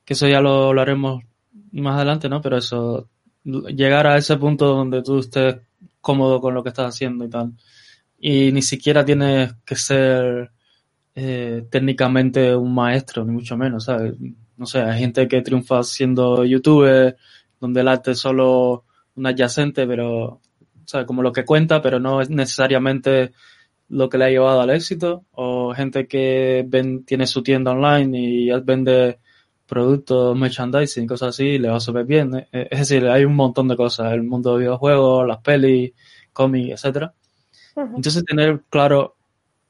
que 0.05 0.15
eso 0.15 0.27
ya 0.27 0.41
lo, 0.41 0.73
lo 0.73 0.81
haremos 0.81 1.23
más 1.71 1.95
adelante, 1.95 2.29
¿no? 2.29 2.41
Pero 2.41 2.57
eso, 2.57 3.09
llegar 3.45 4.09
a 4.09 4.17
ese 4.17 4.37
punto 4.37 4.67
donde 4.67 5.03
tú 5.03 5.21
estés 5.21 5.57
cómodo 6.03 6.41
con 6.43 6.53
lo 6.53 6.63
que 6.63 6.69
estás 6.71 6.95
haciendo 6.95 7.25
y 7.25 7.31
tal. 7.31 7.53
Y 8.19 8.53
ni 8.53 8.61
siquiera 8.63 9.05
tienes 9.05 9.55
que 9.65 9.77
ser 9.77 10.53
eh, 11.15 11.67
técnicamente 11.71 12.55
un 12.55 12.75
maestro, 12.75 13.25
ni 13.25 13.33
mucho 13.33 13.57
menos, 13.57 13.85
¿sabes? 13.85 14.15
No 14.57 14.67
sé, 14.67 14.81
hay 14.81 15.01
gente 15.01 15.27
que 15.29 15.41
triunfa 15.43 15.83
siendo 15.83 16.45
youtuber, 16.45 17.17
donde 17.61 17.81
el 17.81 17.89
arte 17.89 18.13
es 18.13 18.19
solo 18.19 18.85
un 19.15 19.27
adyacente, 19.27 19.87
pero, 19.87 20.41
¿sabes? 20.85 21.07
Como 21.07 21.23
lo 21.23 21.33
que 21.33 21.45
cuenta, 21.45 21.81
pero 21.81 21.99
no 21.99 22.21
es 22.21 22.31
necesariamente 22.31 23.33
lo 23.89 24.09
que 24.09 24.19
le 24.19 24.25
ha 24.27 24.31
llevado 24.31 24.61
al 24.61 24.71
éxito, 24.71 25.25
o 25.33 25.75
gente 25.75 26.07
que 26.07 26.67
tiene 27.07 27.27
su 27.27 27.43
tienda 27.43 27.73
online 27.73 28.19
y 28.19 28.51
vende 28.63 29.19
productos, 29.73 30.37
merchandising, 30.37 31.07
cosas 31.07 31.31
así, 31.31 31.57
le 31.57 31.71
va 31.71 31.81
súper 31.81 32.05
bien. 32.05 32.47
Eh, 32.53 32.69
es 32.71 32.81
decir, 32.81 33.09
hay 33.09 33.25
un 33.25 33.35
montón 33.35 33.69
de 33.69 33.77
cosas, 33.77 34.13
el 34.13 34.23
mundo 34.23 34.53
de 34.53 34.65
videojuegos, 34.65 35.27
las 35.27 35.39
pelis, 35.39 35.93
cómics, 36.31 36.73
etcétera. 36.73 37.15
Entonces 37.75 38.23
tener 38.27 38.61
claro 38.69 39.17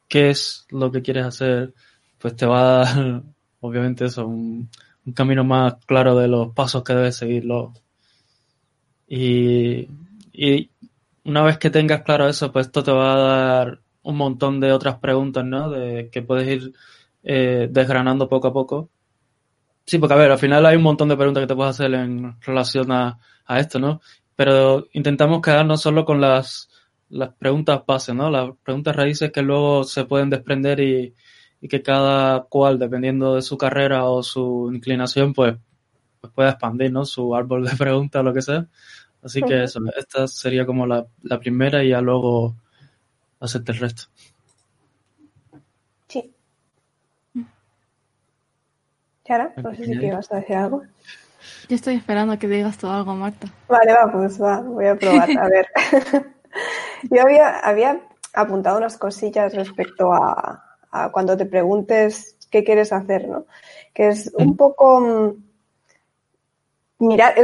qué 0.08 0.30
es 0.30 0.66
lo 0.70 0.90
que 0.90 1.02
quieres 1.02 1.24
hacer, 1.24 1.72
pues 2.18 2.34
te 2.34 2.46
va 2.46 2.60
a 2.60 2.84
dar, 2.84 3.22
obviamente 3.60 4.06
eso, 4.06 4.26
un, 4.26 4.68
camino 5.14 5.44
más 5.44 5.74
claro 5.86 6.16
de 6.18 6.26
los 6.26 6.52
pasos 6.52 6.82
que 6.82 6.94
debes 6.94 7.16
seguirlo. 7.16 7.72
Y, 9.06 9.88
y 10.32 10.70
una 11.24 11.42
vez 11.44 11.58
que 11.58 11.70
tengas 11.70 12.02
claro 12.02 12.28
eso, 12.28 12.50
pues 12.50 12.66
esto 12.66 12.82
te 12.82 12.90
va 12.90 13.14
a 13.14 13.18
dar 13.18 13.80
un 14.02 14.16
montón 14.16 14.58
de 14.58 14.72
otras 14.72 14.96
preguntas, 14.96 15.44
¿no? 15.44 15.70
De 15.70 16.10
que 16.10 16.22
puedes 16.22 16.48
ir 16.48 16.72
eh, 17.22 17.68
desgranando 17.70 18.28
poco 18.28 18.48
a 18.48 18.52
poco 18.52 18.90
Sí, 19.86 19.98
porque 19.98 20.14
a 20.14 20.16
ver, 20.16 20.30
al 20.30 20.38
final 20.38 20.64
hay 20.66 20.76
un 20.76 20.82
montón 20.82 21.08
de 21.08 21.16
preguntas 21.16 21.42
que 21.42 21.46
te 21.46 21.56
puedes 21.56 21.70
hacer 21.70 21.92
en 21.94 22.40
relación 22.40 22.92
a, 22.92 23.18
esto, 23.48 23.78
¿no? 23.78 24.00
Pero 24.34 24.86
intentamos 24.92 25.42
quedarnos 25.42 25.82
solo 25.82 26.04
con 26.04 26.20
las, 26.20 26.70
las 27.10 27.34
preguntas 27.34 27.82
base, 27.86 28.14
¿no? 28.14 28.30
Las 28.30 28.50
preguntas 28.62 28.96
raíces 28.96 29.30
que 29.30 29.42
luego 29.42 29.84
se 29.84 30.04
pueden 30.04 30.30
desprender 30.30 30.80
y, 30.80 31.14
y 31.60 31.68
que 31.68 31.82
cada 31.82 32.44
cual, 32.44 32.78
dependiendo 32.78 33.34
de 33.34 33.42
su 33.42 33.58
carrera 33.58 34.06
o 34.06 34.22
su 34.22 34.70
inclinación, 34.72 35.34
pues, 35.34 35.56
pues 36.20 36.32
pueda 36.32 36.50
expandir, 36.50 36.92
¿no? 36.92 37.04
Su 37.04 37.34
árbol 37.34 37.64
de 37.64 37.76
preguntas 37.76 38.20
o 38.20 38.22
lo 38.22 38.32
que 38.32 38.42
sea. 38.42 38.66
Así 39.22 39.42
que 39.42 39.64
eso, 39.64 39.80
esta 39.96 40.26
sería 40.26 40.66
como 40.66 40.86
la, 40.86 41.06
la 41.22 41.38
primera 41.38 41.84
y 41.84 41.90
ya 41.90 42.00
luego 42.00 42.56
hacerte 43.38 43.72
el 43.72 43.78
resto. 43.78 44.04
Yara, 49.32 49.52
no 49.56 49.74
sé 49.74 49.86
si 49.86 49.98
te 49.98 50.06
ibas 50.06 50.30
a 50.30 50.36
decir 50.36 50.56
algo. 50.56 50.82
Yo 51.68 51.76
estoy 51.76 51.96
esperando 51.96 52.34
a 52.34 52.38
que 52.38 52.48
digas 52.48 52.76
todo 52.76 52.92
algo, 52.92 53.14
Marta. 53.14 53.46
Vale, 53.68 53.92
va, 53.92 54.12
pues 54.12 54.40
va, 54.40 54.60
voy 54.60 54.86
a 54.86 54.96
probar. 54.96 55.30
A 55.38 55.48
ver. 55.48 55.66
Yo 57.10 57.22
había, 57.22 57.58
había 57.60 58.00
apuntado 58.34 58.78
unas 58.78 58.98
cosillas 58.98 59.54
respecto 59.54 60.12
a, 60.12 60.62
cuando 61.12 61.36
te 61.36 61.46
preguntes 61.46 62.36
qué 62.50 62.62
quieres 62.62 62.92
hacer, 62.92 63.28
¿no? 63.28 63.46
Que 63.94 64.08
es 64.08 64.30
un 64.34 64.56
poco 64.56 65.00
mm, 65.00 67.06
mirar, 67.06 67.34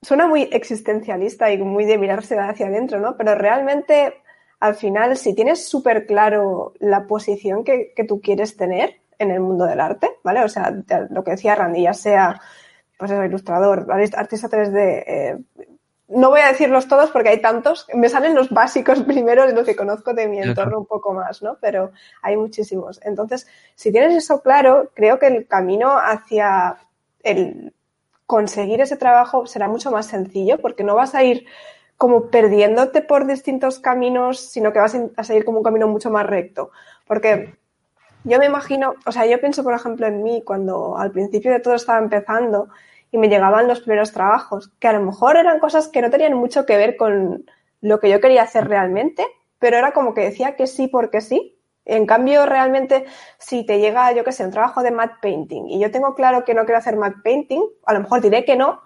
suena 0.00 0.28
muy 0.28 0.48
existencialista 0.52 1.50
y 1.50 1.58
muy 1.58 1.84
de 1.84 1.98
mirarse 1.98 2.38
hacia 2.38 2.68
adentro, 2.68 3.00
¿no? 3.00 3.16
Pero 3.16 3.34
realmente, 3.34 4.14
al 4.60 4.76
final, 4.76 5.16
si 5.16 5.34
tienes 5.34 5.66
súper 5.66 6.06
claro 6.06 6.74
la 6.78 7.06
posición 7.06 7.64
que, 7.64 7.92
que 7.96 8.04
tú 8.04 8.20
quieres 8.20 8.56
tener, 8.56 9.00
en 9.18 9.30
el 9.30 9.40
mundo 9.40 9.64
del 9.64 9.80
arte, 9.80 10.18
¿vale? 10.22 10.44
O 10.44 10.48
sea, 10.48 10.72
lo 11.10 11.24
que 11.24 11.32
decía 11.32 11.54
Randy, 11.54 11.82
ya 11.82 11.94
sea, 11.94 12.40
pues 12.98 13.10
eso, 13.10 13.24
ilustrador, 13.24 13.86
artista 13.90 14.48
3D, 14.48 15.04
eh, 15.06 15.38
no 16.08 16.30
voy 16.30 16.40
a 16.40 16.48
decirlos 16.48 16.86
todos 16.86 17.10
porque 17.10 17.30
hay 17.30 17.40
tantos, 17.40 17.86
me 17.94 18.08
salen 18.08 18.34
los 18.34 18.50
básicos 18.50 19.02
primero 19.04 19.46
de 19.46 19.52
los 19.52 19.64
que 19.64 19.76
conozco 19.76 20.14
de 20.14 20.28
mi 20.28 20.38
entorno 20.38 20.78
un 20.78 20.86
poco 20.86 21.12
más, 21.12 21.42
¿no? 21.42 21.58
Pero 21.60 21.92
hay 22.22 22.36
muchísimos. 22.36 23.00
Entonces, 23.04 23.46
si 23.74 23.90
tienes 23.90 24.14
eso 24.14 24.40
claro, 24.40 24.90
creo 24.94 25.18
que 25.18 25.26
el 25.26 25.46
camino 25.46 25.98
hacia 25.98 26.76
el 27.22 27.74
conseguir 28.26 28.80
ese 28.80 28.96
trabajo 28.96 29.46
será 29.46 29.68
mucho 29.68 29.90
más 29.90 30.06
sencillo 30.06 30.58
porque 30.58 30.84
no 30.84 30.94
vas 30.96 31.14
a 31.14 31.22
ir 31.22 31.46
como 31.96 32.28
perdiéndote 32.28 33.00
por 33.00 33.26
distintos 33.26 33.78
caminos, 33.78 34.40
sino 34.40 34.72
que 34.72 34.80
vas 34.80 34.96
a 35.16 35.24
seguir 35.24 35.44
como 35.44 35.58
un 35.58 35.64
camino 35.64 35.88
mucho 35.88 36.10
más 36.10 36.26
recto. 36.26 36.70
Porque 37.06 37.54
yo 38.26 38.38
me 38.38 38.46
imagino, 38.46 38.94
o 39.06 39.12
sea, 39.12 39.24
yo 39.26 39.40
pienso, 39.40 39.62
por 39.62 39.72
ejemplo, 39.72 40.06
en 40.06 40.22
mí 40.22 40.42
cuando 40.44 40.98
al 40.98 41.12
principio 41.12 41.52
de 41.52 41.60
todo 41.60 41.74
estaba 41.74 41.98
empezando 41.98 42.68
y 43.12 43.18
me 43.18 43.28
llegaban 43.28 43.68
los 43.68 43.80
primeros 43.80 44.12
trabajos, 44.12 44.72
que 44.80 44.88
a 44.88 44.92
lo 44.92 45.00
mejor 45.00 45.36
eran 45.36 45.60
cosas 45.60 45.88
que 45.88 46.02
no 46.02 46.10
tenían 46.10 46.34
mucho 46.34 46.66
que 46.66 46.76
ver 46.76 46.96
con 46.96 47.46
lo 47.80 48.00
que 48.00 48.10
yo 48.10 48.20
quería 48.20 48.42
hacer 48.42 48.68
realmente, 48.68 49.24
pero 49.60 49.76
era 49.76 49.92
como 49.92 50.12
que 50.12 50.22
decía 50.22 50.56
que 50.56 50.66
sí 50.66 50.88
porque 50.88 51.20
sí. 51.20 51.56
En 51.84 52.04
cambio, 52.04 52.46
realmente, 52.46 53.04
si 53.38 53.64
te 53.64 53.78
llega, 53.78 54.10
yo 54.12 54.24
qué 54.24 54.32
sé, 54.32 54.44
un 54.44 54.50
trabajo 54.50 54.82
de 54.82 54.90
matte 54.90 55.20
painting 55.22 55.68
y 55.68 55.78
yo 55.78 55.92
tengo 55.92 56.16
claro 56.16 56.44
que 56.44 56.52
no 56.52 56.64
quiero 56.64 56.78
hacer 56.78 56.96
matte 56.96 57.22
painting, 57.22 57.62
a 57.86 57.94
lo 57.94 58.00
mejor 58.00 58.20
diré 58.20 58.44
que 58.44 58.56
no, 58.56 58.82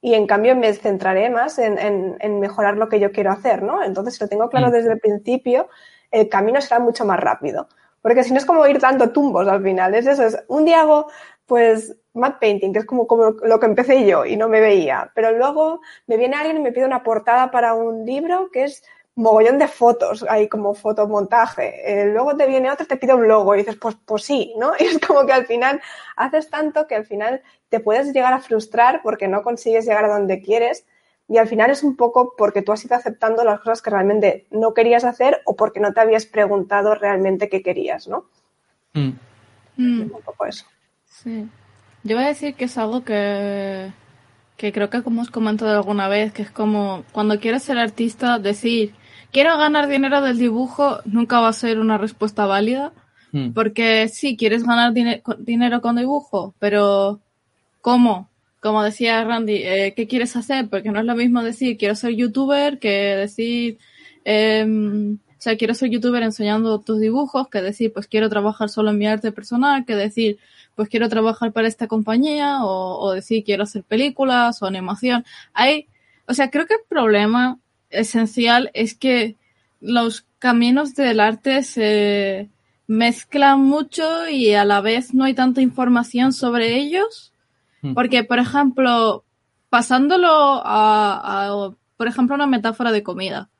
y 0.00 0.14
en 0.14 0.28
cambio 0.28 0.54
me 0.54 0.72
centraré 0.72 1.28
más 1.28 1.58
en, 1.58 1.76
en, 2.20 2.38
mejorar 2.38 2.76
lo 2.76 2.88
que 2.88 3.00
yo 3.00 3.10
quiero 3.10 3.32
hacer, 3.32 3.64
¿no? 3.64 3.82
Entonces, 3.82 4.14
si 4.14 4.22
lo 4.22 4.28
tengo 4.28 4.48
claro 4.48 4.68
mm. 4.68 4.70
desde 4.70 4.92
el 4.92 5.00
principio, 5.00 5.68
el 6.12 6.28
camino 6.28 6.60
será 6.60 6.78
mucho 6.78 7.04
más 7.04 7.18
rápido. 7.18 7.66
Porque 8.06 8.22
si 8.22 8.30
no 8.30 8.38
es 8.38 8.46
como 8.46 8.64
ir 8.68 8.78
dando 8.78 9.10
tumbos 9.10 9.48
al 9.48 9.60
final, 9.64 9.92
es 9.96 10.06
eso, 10.06 10.22
es 10.22 10.38
un 10.46 10.64
día 10.64 10.82
hago 10.82 11.08
pues 11.44 11.96
matte 12.14 12.38
painting, 12.38 12.72
que 12.72 12.78
es 12.78 12.84
como, 12.84 13.04
como 13.08 13.30
lo 13.42 13.58
que 13.58 13.66
empecé 13.66 14.06
yo 14.06 14.24
y 14.24 14.36
no 14.36 14.48
me 14.48 14.60
veía, 14.60 15.10
pero 15.12 15.32
luego 15.32 15.80
me 16.06 16.16
viene 16.16 16.36
alguien 16.36 16.58
y 16.58 16.60
me 16.60 16.70
pide 16.70 16.84
una 16.84 17.02
portada 17.02 17.50
para 17.50 17.74
un 17.74 18.06
libro 18.06 18.48
que 18.52 18.62
es 18.62 18.84
mogollón 19.16 19.58
de 19.58 19.66
fotos, 19.66 20.24
hay 20.28 20.46
como 20.46 20.72
fotomontaje. 20.74 21.82
Eh, 21.84 22.06
luego 22.06 22.36
te 22.36 22.46
viene 22.46 22.70
otro 22.70 22.84
y 22.84 22.88
te 22.88 22.96
pide 22.96 23.12
un 23.12 23.26
logo 23.26 23.56
y 23.56 23.58
dices, 23.58 23.74
pues, 23.74 23.96
pues 24.04 24.22
sí, 24.22 24.54
¿no? 24.56 24.74
Y 24.78 24.84
es 24.84 25.00
como 25.00 25.26
que 25.26 25.32
al 25.32 25.46
final 25.46 25.80
haces 26.14 26.48
tanto 26.48 26.86
que 26.86 26.94
al 26.94 27.06
final 27.06 27.42
te 27.70 27.80
puedes 27.80 28.12
llegar 28.12 28.32
a 28.32 28.38
frustrar 28.38 29.00
porque 29.02 29.26
no 29.26 29.42
consigues 29.42 29.84
llegar 29.84 30.04
a 30.04 30.14
donde 30.14 30.40
quieres 30.40 30.86
y 31.28 31.38
al 31.38 31.48
final 31.48 31.70
es 31.70 31.82
un 31.82 31.96
poco 31.96 32.34
porque 32.36 32.62
tú 32.62 32.72
has 32.72 32.84
ido 32.84 32.94
aceptando 32.94 33.44
las 33.44 33.60
cosas 33.60 33.82
que 33.82 33.90
realmente 33.90 34.46
no 34.50 34.74
querías 34.74 35.04
hacer 35.04 35.42
o 35.44 35.56
porque 35.56 35.80
no 35.80 35.92
te 35.92 36.00
habías 36.00 36.26
preguntado 36.26 36.94
realmente 36.94 37.48
qué 37.48 37.62
querías, 37.62 38.06
¿no? 38.06 38.26
Mm. 38.94 39.12
Mm. 39.76 40.00
Un 40.02 40.22
poco 40.24 40.46
eso. 40.46 40.66
Sí. 41.04 41.48
Yo 42.04 42.16
voy 42.16 42.24
a 42.24 42.28
decir 42.28 42.54
que 42.54 42.66
es 42.66 42.78
algo 42.78 43.02
que, 43.02 43.90
que 44.56 44.72
creo 44.72 44.88
que 44.88 45.02
como 45.02 45.22
os 45.22 45.30
comentado 45.30 45.76
alguna 45.76 46.08
vez, 46.08 46.32
que 46.32 46.42
es 46.42 46.50
como 46.50 47.04
cuando 47.10 47.40
quieres 47.40 47.64
ser 47.64 47.78
artista, 47.78 48.38
decir 48.38 48.94
quiero 49.32 49.58
ganar 49.58 49.88
dinero 49.88 50.20
del 50.22 50.38
dibujo 50.38 51.00
nunca 51.04 51.40
va 51.40 51.48
a 51.48 51.52
ser 51.52 51.80
una 51.80 51.98
respuesta 51.98 52.46
válida. 52.46 52.92
Mm. 53.32 53.52
Porque 53.52 54.08
sí, 54.08 54.36
quieres 54.36 54.64
ganar 54.64 54.92
dinero 54.92 55.80
con 55.80 55.96
dibujo, 55.96 56.54
pero 56.60 57.20
¿cómo? 57.80 58.30
Como 58.66 58.82
decía 58.82 59.22
Randy, 59.22 59.62
eh, 59.62 59.94
¿qué 59.96 60.08
quieres 60.08 60.34
hacer? 60.34 60.68
Porque 60.68 60.90
no 60.90 60.98
es 60.98 61.06
lo 61.06 61.14
mismo 61.14 61.42
decir 61.42 61.76
quiero 61.78 61.94
ser 61.94 62.16
youtuber 62.16 62.80
que 62.80 62.88
decir, 62.88 63.78
em, 64.24 65.14
o 65.14 65.40
sea, 65.40 65.56
quiero 65.56 65.72
ser 65.74 65.90
youtuber 65.90 66.22
enseñando 66.24 66.80
tus 66.80 66.98
dibujos, 66.98 67.48
que 67.48 67.62
decir, 67.62 67.92
pues 67.92 68.08
quiero 68.08 68.28
trabajar 68.28 68.68
solo 68.68 68.90
en 68.90 68.98
mi 68.98 69.06
arte 69.06 69.30
personal, 69.30 69.84
que 69.84 69.94
decir, 69.94 70.38
pues 70.74 70.88
quiero 70.88 71.08
trabajar 71.08 71.52
para 71.52 71.68
esta 71.68 71.86
compañía, 71.86 72.64
o, 72.64 72.98
o 72.98 73.12
decir 73.12 73.44
quiero 73.44 73.62
hacer 73.62 73.84
películas 73.84 74.60
o 74.62 74.66
animación. 74.66 75.24
Hay, 75.54 75.86
o 76.26 76.34
sea, 76.34 76.50
creo 76.50 76.66
que 76.66 76.74
el 76.74 76.80
problema 76.88 77.58
esencial 77.90 78.70
es 78.74 78.94
que 78.94 79.36
los 79.80 80.26
caminos 80.40 80.96
del 80.96 81.20
arte 81.20 81.62
se 81.62 82.48
mezclan 82.88 83.60
mucho 83.60 84.28
y 84.28 84.54
a 84.54 84.64
la 84.64 84.80
vez 84.80 85.14
no 85.14 85.24
hay 85.24 85.34
tanta 85.34 85.60
información 85.60 86.32
sobre 86.32 86.76
ellos. 86.76 87.32
Porque, 87.94 88.24
por 88.24 88.38
ejemplo, 88.38 89.24
pasándolo 89.68 90.28
a, 90.64 91.70
por 91.96 92.08
ejemplo, 92.08 92.34
una 92.34 92.46
metáfora 92.46 92.92
de 92.92 93.02
comida, 93.02 93.50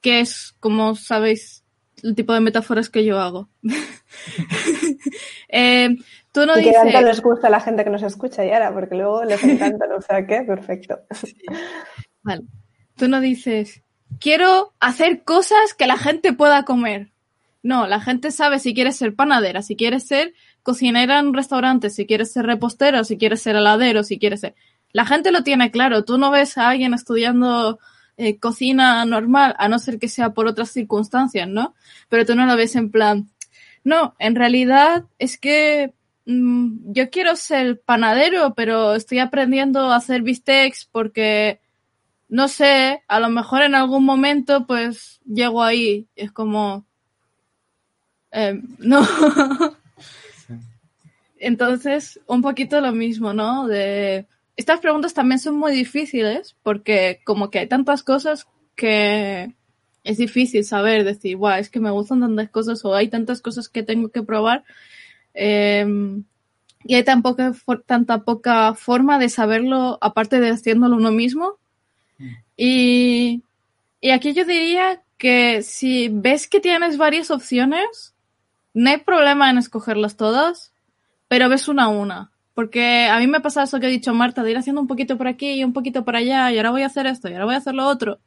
que 0.00 0.20
es, 0.20 0.54
como 0.60 0.94
sabéis, 0.94 1.64
el 2.02 2.14
tipo 2.14 2.32
de 2.32 2.40
metáforas 2.40 2.90
que 2.90 3.04
yo 3.04 3.20
hago. 3.20 3.48
eh, 5.48 5.96
tú 6.32 6.46
no 6.46 6.58
y 6.58 6.64
que 6.64 6.72
tanto 6.72 7.00
les 7.00 7.20
gusta 7.20 7.48
a 7.48 7.50
la 7.50 7.60
gente 7.60 7.84
que 7.84 7.90
nos 7.90 8.02
escucha, 8.02 8.44
Yara, 8.44 8.72
porque 8.72 8.94
luego 8.94 9.24
les 9.24 9.42
encanta, 9.42 9.86
o 9.96 10.00
sea, 10.00 10.26
¿qué? 10.26 10.42
Perfecto. 10.42 11.00
Vale. 12.22 12.44
Tú 12.96 13.08
no 13.08 13.20
dices, 13.20 13.82
quiero 14.20 14.72
hacer 14.80 15.22
cosas 15.22 15.74
que 15.76 15.86
la 15.86 15.96
gente 15.96 16.32
pueda 16.32 16.64
comer. 16.64 17.12
No, 17.62 17.86
la 17.86 18.00
gente 18.00 18.30
sabe 18.30 18.58
si 18.58 18.74
quieres 18.74 18.96
ser 18.96 19.14
panadera, 19.14 19.62
si 19.62 19.76
quieres 19.76 20.06
ser 20.06 20.32
cocinera 20.66 21.20
en 21.20 21.28
un 21.28 21.34
restaurante, 21.34 21.90
si 21.90 22.06
quieres 22.06 22.32
ser 22.32 22.44
repostero, 22.44 23.04
si 23.04 23.16
quieres 23.16 23.40
ser 23.40 23.54
heladero, 23.54 24.02
si 24.02 24.18
quieres 24.18 24.40
ser... 24.40 24.56
La 24.90 25.06
gente 25.06 25.30
lo 25.30 25.44
tiene 25.44 25.70
claro. 25.70 26.04
Tú 26.04 26.18
no 26.18 26.32
ves 26.32 26.58
a 26.58 26.70
alguien 26.70 26.92
estudiando 26.92 27.78
eh, 28.16 28.40
cocina 28.40 29.04
normal, 29.04 29.54
a 29.58 29.68
no 29.68 29.78
ser 29.78 30.00
que 30.00 30.08
sea 30.08 30.34
por 30.34 30.48
otras 30.48 30.70
circunstancias, 30.70 31.48
¿no? 31.48 31.76
Pero 32.08 32.26
tú 32.26 32.34
no 32.34 32.46
lo 32.46 32.56
ves 32.56 32.74
en 32.74 32.90
plan, 32.90 33.30
no, 33.84 34.16
en 34.18 34.34
realidad 34.34 35.04
es 35.20 35.38
que 35.38 35.94
mm, 36.24 36.92
yo 36.92 37.10
quiero 37.10 37.36
ser 37.36 37.80
panadero, 37.80 38.52
pero 38.54 38.94
estoy 38.96 39.20
aprendiendo 39.20 39.92
a 39.92 39.96
hacer 39.96 40.22
bistecs 40.22 40.88
porque, 40.90 41.60
no 42.28 42.48
sé, 42.48 43.04
a 43.06 43.20
lo 43.20 43.28
mejor 43.28 43.62
en 43.62 43.76
algún 43.76 44.04
momento 44.04 44.66
pues 44.66 45.20
llego 45.24 45.62
ahí. 45.62 46.08
Es 46.16 46.32
como, 46.32 46.84
eh, 48.32 48.60
no. 48.78 49.06
Entonces, 51.38 52.20
un 52.26 52.42
poquito 52.42 52.80
lo 52.80 52.92
mismo, 52.92 53.32
¿no? 53.32 53.66
De 53.66 54.26
estas 54.56 54.80
preguntas 54.80 55.14
también 55.14 55.38
son 55.38 55.56
muy 55.56 55.72
difíciles 55.72 56.56
porque 56.62 57.20
como 57.24 57.50
que 57.50 57.58
hay 57.60 57.66
tantas 57.66 58.02
cosas 58.02 58.46
que 58.74 59.54
es 60.04 60.18
difícil 60.18 60.64
saber, 60.64 61.04
decir, 61.04 61.36
guau, 61.36 61.58
es 61.58 61.68
que 61.68 61.80
me 61.80 61.90
gustan 61.90 62.20
tantas 62.20 62.48
cosas 62.50 62.84
o 62.84 62.94
hay 62.94 63.08
tantas 63.08 63.42
cosas 63.42 63.68
que 63.68 63.82
tengo 63.82 64.08
que 64.08 64.22
probar. 64.22 64.64
Em, 65.34 66.24
y 66.84 66.94
hay 66.94 67.04
tan 67.04 67.22
poca, 67.22 67.52
tanta 67.86 68.22
poca 68.22 68.74
forma 68.74 69.18
de 69.18 69.28
saberlo 69.28 69.98
aparte 70.00 70.40
de 70.40 70.50
haciéndolo 70.50 70.96
uno 70.96 71.10
mismo. 71.10 71.58
Mm. 72.18 72.34
Y, 72.56 73.42
y 74.00 74.10
aquí 74.10 74.32
yo 74.32 74.44
diría 74.44 75.02
que 75.18 75.62
si 75.62 76.08
ves 76.08 76.46
que 76.46 76.60
tienes 76.60 76.96
varias 76.96 77.30
opciones, 77.30 78.14
no 78.74 78.90
hay 78.90 78.98
problema 78.98 79.50
en 79.50 79.58
escogerlas 79.58 80.16
todas, 80.16 80.72
pero 81.28 81.48
ves 81.48 81.68
una 81.68 81.84
a 81.84 81.88
una. 81.88 82.32
Porque 82.54 83.06
a 83.06 83.18
mí 83.18 83.26
me 83.26 83.40
pasa 83.40 83.64
eso 83.64 83.78
que 83.80 83.86
ha 83.86 83.90
dicho 83.90 84.14
Marta, 84.14 84.42
de 84.42 84.50
ir 84.52 84.56
haciendo 84.56 84.80
un 84.80 84.86
poquito 84.86 85.18
por 85.18 85.28
aquí 85.28 85.52
y 85.52 85.64
un 85.64 85.72
poquito 85.72 86.04
por 86.04 86.16
allá, 86.16 86.50
y 86.50 86.56
ahora 86.56 86.70
voy 86.70 86.82
a 86.82 86.86
hacer 86.86 87.06
esto, 87.06 87.28
y 87.28 87.32
ahora 87.34 87.44
voy 87.44 87.54
a 87.54 87.58
hacer 87.58 87.74
lo 87.74 87.86
otro. 87.86 88.20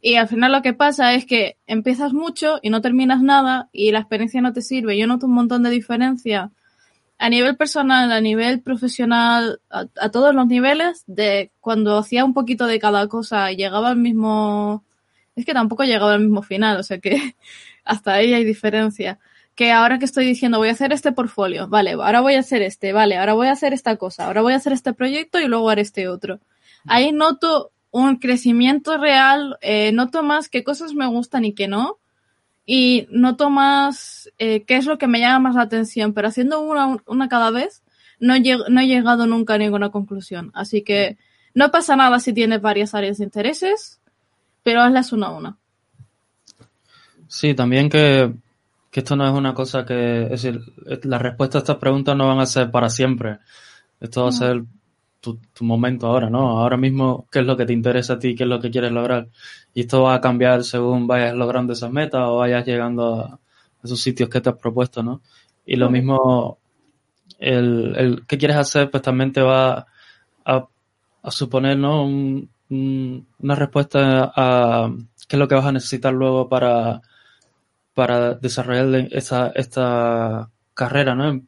Y 0.00 0.16
al 0.16 0.28
final 0.28 0.52
lo 0.52 0.62
que 0.62 0.72
pasa 0.72 1.14
es 1.14 1.26
que 1.26 1.58
empiezas 1.66 2.12
mucho 2.12 2.58
y 2.62 2.70
no 2.70 2.80
terminas 2.80 3.22
nada, 3.22 3.68
y 3.72 3.92
la 3.92 4.00
experiencia 4.00 4.40
no 4.40 4.52
te 4.52 4.62
sirve. 4.62 4.98
Yo 4.98 5.06
noto 5.06 5.26
un 5.26 5.34
montón 5.34 5.62
de 5.62 5.70
diferencia 5.70 6.50
a 7.18 7.28
nivel 7.28 7.56
personal, 7.56 8.10
a 8.12 8.20
nivel 8.20 8.62
profesional, 8.62 9.60
a, 9.70 10.08
todos 10.10 10.34
los 10.34 10.46
niveles, 10.46 11.04
de 11.06 11.52
cuando 11.60 11.98
hacía 11.98 12.24
un 12.24 12.34
poquito 12.34 12.66
de 12.66 12.80
cada 12.80 13.06
cosa 13.08 13.52
y 13.52 13.56
llegaba 13.56 13.90
al 13.90 13.96
mismo. 13.98 14.84
Es 15.36 15.44
que 15.44 15.52
tampoco 15.54 15.84
llegaba 15.84 16.14
al 16.14 16.20
mismo 16.20 16.42
final, 16.42 16.78
o 16.78 16.82
sea 16.82 16.98
que 16.98 17.36
hasta 17.84 18.14
ahí 18.14 18.32
hay 18.34 18.44
diferencia 18.44 19.20
que 19.54 19.72
ahora 19.72 19.98
que 19.98 20.04
estoy 20.04 20.24
diciendo 20.26 20.58
voy 20.58 20.68
a 20.68 20.72
hacer 20.72 20.92
este 20.92 21.12
portfolio, 21.12 21.68
vale, 21.68 21.92
ahora 21.92 22.20
voy 22.20 22.34
a 22.34 22.40
hacer 22.40 22.62
este, 22.62 22.92
vale, 22.92 23.16
ahora 23.16 23.34
voy 23.34 23.48
a 23.48 23.52
hacer 23.52 23.72
esta 23.72 23.96
cosa, 23.96 24.26
ahora 24.26 24.42
voy 24.42 24.52
a 24.52 24.56
hacer 24.56 24.72
este 24.72 24.92
proyecto 24.92 25.38
y 25.40 25.46
luego 25.46 25.68
haré 25.70 25.82
este 25.82 26.08
otro. 26.08 26.40
Ahí 26.86 27.12
noto 27.12 27.72
un 27.90 28.16
crecimiento 28.16 28.96
real, 28.96 29.58
eh, 29.60 29.92
noto 29.92 30.22
más 30.22 30.48
qué 30.48 30.64
cosas 30.64 30.94
me 30.94 31.06
gustan 31.06 31.44
y 31.44 31.52
qué 31.52 31.68
no, 31.68 31.98
y 32.64 33.06
noto 33.10 33.50
más 33.50 34.30
eh, 34.38 34.62
qué 34.62 34.76
es 34.76 34.86
lo 34.86 34.96
que 34.96 35.08
me 35.08 35.20
llama 35.20 35.40
más 35.40 35.56
la 35.56 35.62
atención, 35.62 36.14
pero 36.14 36.28
haciendo 36.28 36.60
una, 36.60 36.96
una 37.06 37.28
cada 37.28 37.50
vez 37.50 37.82
no, 38.20 38.34
no 38.36 38.80
he 38.80 38.86
llegado 38.86 39.26
nunca 39.26 39.54
a 39.54 39.58
ninguna 39.58 39.90
conclusión. 39.90 40.50
Así 40.54 40.82
que 40.82 41.16
no 41.54 41.70
pasa 41.70 41.96
nada 41.96 42.20
si 42.20 42.32
tienes 42.32 42.60
varias 42.60 42.94
áreas 42.94 43.18
de 43.18 43.24
intereses, 43.24 44.00
pero 44.62 44.82
hazlas 44.82 45.12
una 45.12 45.28
a 45.28 45.30
una. 45.30 45.56
Sí, 47.26 47.54
también 47.54 47.88
que 47.88 48.32
que 48.90 49.00
esto 49.00 49.16
no 49.16 49.26
es 49.26 49.32
una 49.32 49.54
cosa 49.54 49.84
que, 49.84 50.24
es 50.24 50.30
decir, 50.30 50.60
las 51.04 51.22
respuestas 51.22 51.60
a 51.60 51.62
estas 51.62 51.76
preguntas 51.76 52.16
no 52.16 52.26
van 52.26 52.40
a 52.40 52.46
ser 52.46 52.70
para 52.70 52.90
siempre. 52.90 53.38
Esto 54.00 54.24
va 54.24 54.30
a 54.30 54.32
ser 54.32 54.64
tu, 55.20 55.38
momento 55.60 56.06
ahora, 56.06 56.30
¿no? 56.30 56.58
Ahora 56.60 56.76
mismo, 56.76 57.26
¿qué 57.30 57.40
es 57.40 57.46
lo 57.46 57.56
que 57.56 57.66
te 57.66 57.72
interesa 57.72 58.14
a 58.14 58.18
ti? 58.18 58.34
¿Qué 58.34 58.44
es 58.44 58.48
lo 58.48 58.60
que 58.60 58.70
quieres 58.70 58.90
lograr? 58.90 59.28
Y 59.74 59.82
esto 59.82 60.02
va 60.02 60.14
a 60.14 60.20
cambiar 60.20 60.64
según 60.64 61.06
vayas 61.06 61.34
logrando 61.34 61.72
esas 61.72 61.90
metas 61.92 62.22
o 62.24 62.38
vayas 62.38 62.66
llegando 62.66 63.14
a 63.20 63.38
esos 63.84 64.00
sitios 64.00 64.28
que 64.28 64.40
te 64.40 64.50
has 64.50 64.56
propuesto, 64.56 65.02
¿no? 65.02 65.20
Y 65.66 65.76
lo 65.76 65.90
mismo, 65.90 66.58
el, 67.38 67.94
el 67.96 68.26
qué 68.26 68.38
quieres 68.38 68.56
hacer, 68.56 68.90
pues 68.90 69.02
también 69.02 69.32
te 69.32 69.42
va 69.42 69.86
a, 70.44 70.66
a 71.22 71.30
suponer, 71.30 71.78
¿no? 71.78 72.06
una 72.70 73.54
respuesta 73.56 74.32
a 74.34 74.92
qué 75.28 75.36
es 75.36 75.40
lo 75.40 75.48
que 75.48 75.56
vas 75.56 75.66
a 75.66 75.72
necesitar 75.72 76.12
luego 76.12 76.48
para 76.48 77.02
para 77.94 78.34
desarrollar 78.34 79.08
esa, 79.12 79.52
esta 79.54 80.50
carrera, 80.74 81.14
¿no? 81.14 81.40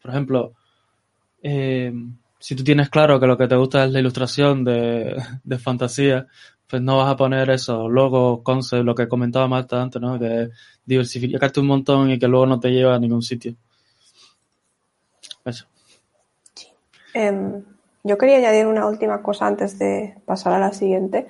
Por 0.00 0.10
ejemplo, 0.10 0.54
eh, 1.42 1.92
si 2.38 2.56
tú 2.56 2.64
tienes 2.64 2.88
claro 2.88 3.20
que 3.20 3.26
lo 3.26 3.36
que 3.36 3.48
te 3.48 3.56
gusta 3.56 3.84
es 3.84 3.92
la 3.92 4.00
ilustración 4.00 4.64
de, 4.64 5.22
de 5.44 5.58
fantasía, 5.58 6.26
pues 6.70 6.80
no 6.80 6.98
vas 6.98 7.10
a 7.10 7.16
poner 7.16 7.50
eso, 7.50 7.88
luego 7.88 8.42
concept, 8.44 8.84
lo 8.84 8.94
que 8.94 9.08
comentaba 9.08 9.48
Marta 9.48 9.82
antes, 9.82 10.00
¿no? 10.00 10.18
Que 10.18 10.50
diversificarte 10.84 11.60
un 11.60 11.66
montón 11.66 12.10
y 12.10 12.18
que 12.18 12.28
luego 12.28 12.46
no 12.46 12.60
te 12.60 12.70
lleva 12.70 12.94
a 12.94 12.98
ningún 12.98 13.22
sitio. 13.22 13.56
Eso. 15.44 15.66
Sí. 16.54 16.68
Em, 17.12 17.64
yo 18.04 18.16
quería 18.16 18.36
añadir 18.36 18.66
una 18.66 18.86
última 18.86 19.20
cosa 19.20 19.48
antes 19.48 19.78
de 19.78 20.14
pasar 20.24 20.52
a 20.52 20.60
la 20.60 20.72
siguiente, 20.72 21.26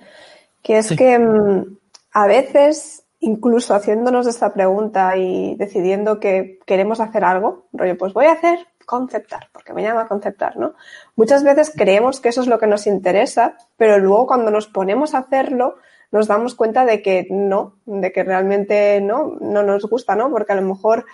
que 0.63 0.79
es 0.79 0.91
que 0.91 1.15
em, 1.15 1.79
a 2.13 2.27
veces 2.27 3.00
incluso 3.21 3.75
haciéndonos 3.75 4.27
esta 4.27 4.53
pregunta 4.53 5.17
y 5.17 5.55
decidiendo 5.57 6.19
que 6.19 6.59
queremos 6.67 7.01
hacer 7.01 7.25
algo, 7.25 7.67
rollo, 7.73 7.97
pues 7.97 8.13
voy 8.13 8.27
a 8.27 8.33
hacer 8.33 8.67
conceptar, 8.87 9.49
porque 9.53 9.73
me 9.73 9.83
llama 9.83 10.09
conceptar, 10.09 10.57
¿no? 10.57 10.75
Muchas 11.15 11.45
veces 11.45 11.73
creemos 11.77 12.19
que 12.21 12.31
eso 12.31 12.41
es 12.41 12.49
lo 12.49 12.59
que 12.59 12.67
nos 12.67 12.87
interesa, 12.87 13.57
pero 13.77 13.99
luego 13.99 14.27
cuando 14.27 14.51
nos 14.51 14.67
ponemos 14.67 15.15
a 15.15 15.19
hacerlo, 15.19 15.77
nos 16.11 16.27
damos 16.27 16.55
cuenta 16.55 16.85
de 16.85 17.03
que 17.03 17.29
no, 17.31 17.77
de 17.85 18.11
que 18.11 18.25
realmente 18.25 19.01
no, 19.01 19.37
no 19.41 19.63
nos 19.63 19.85
gusta, 19.85 20.17
¿no? 20.17 20.31
Porque 20.31 20.53
a 20.53 20.57
lo 20.57 20.63
mejor, 20.63 21.07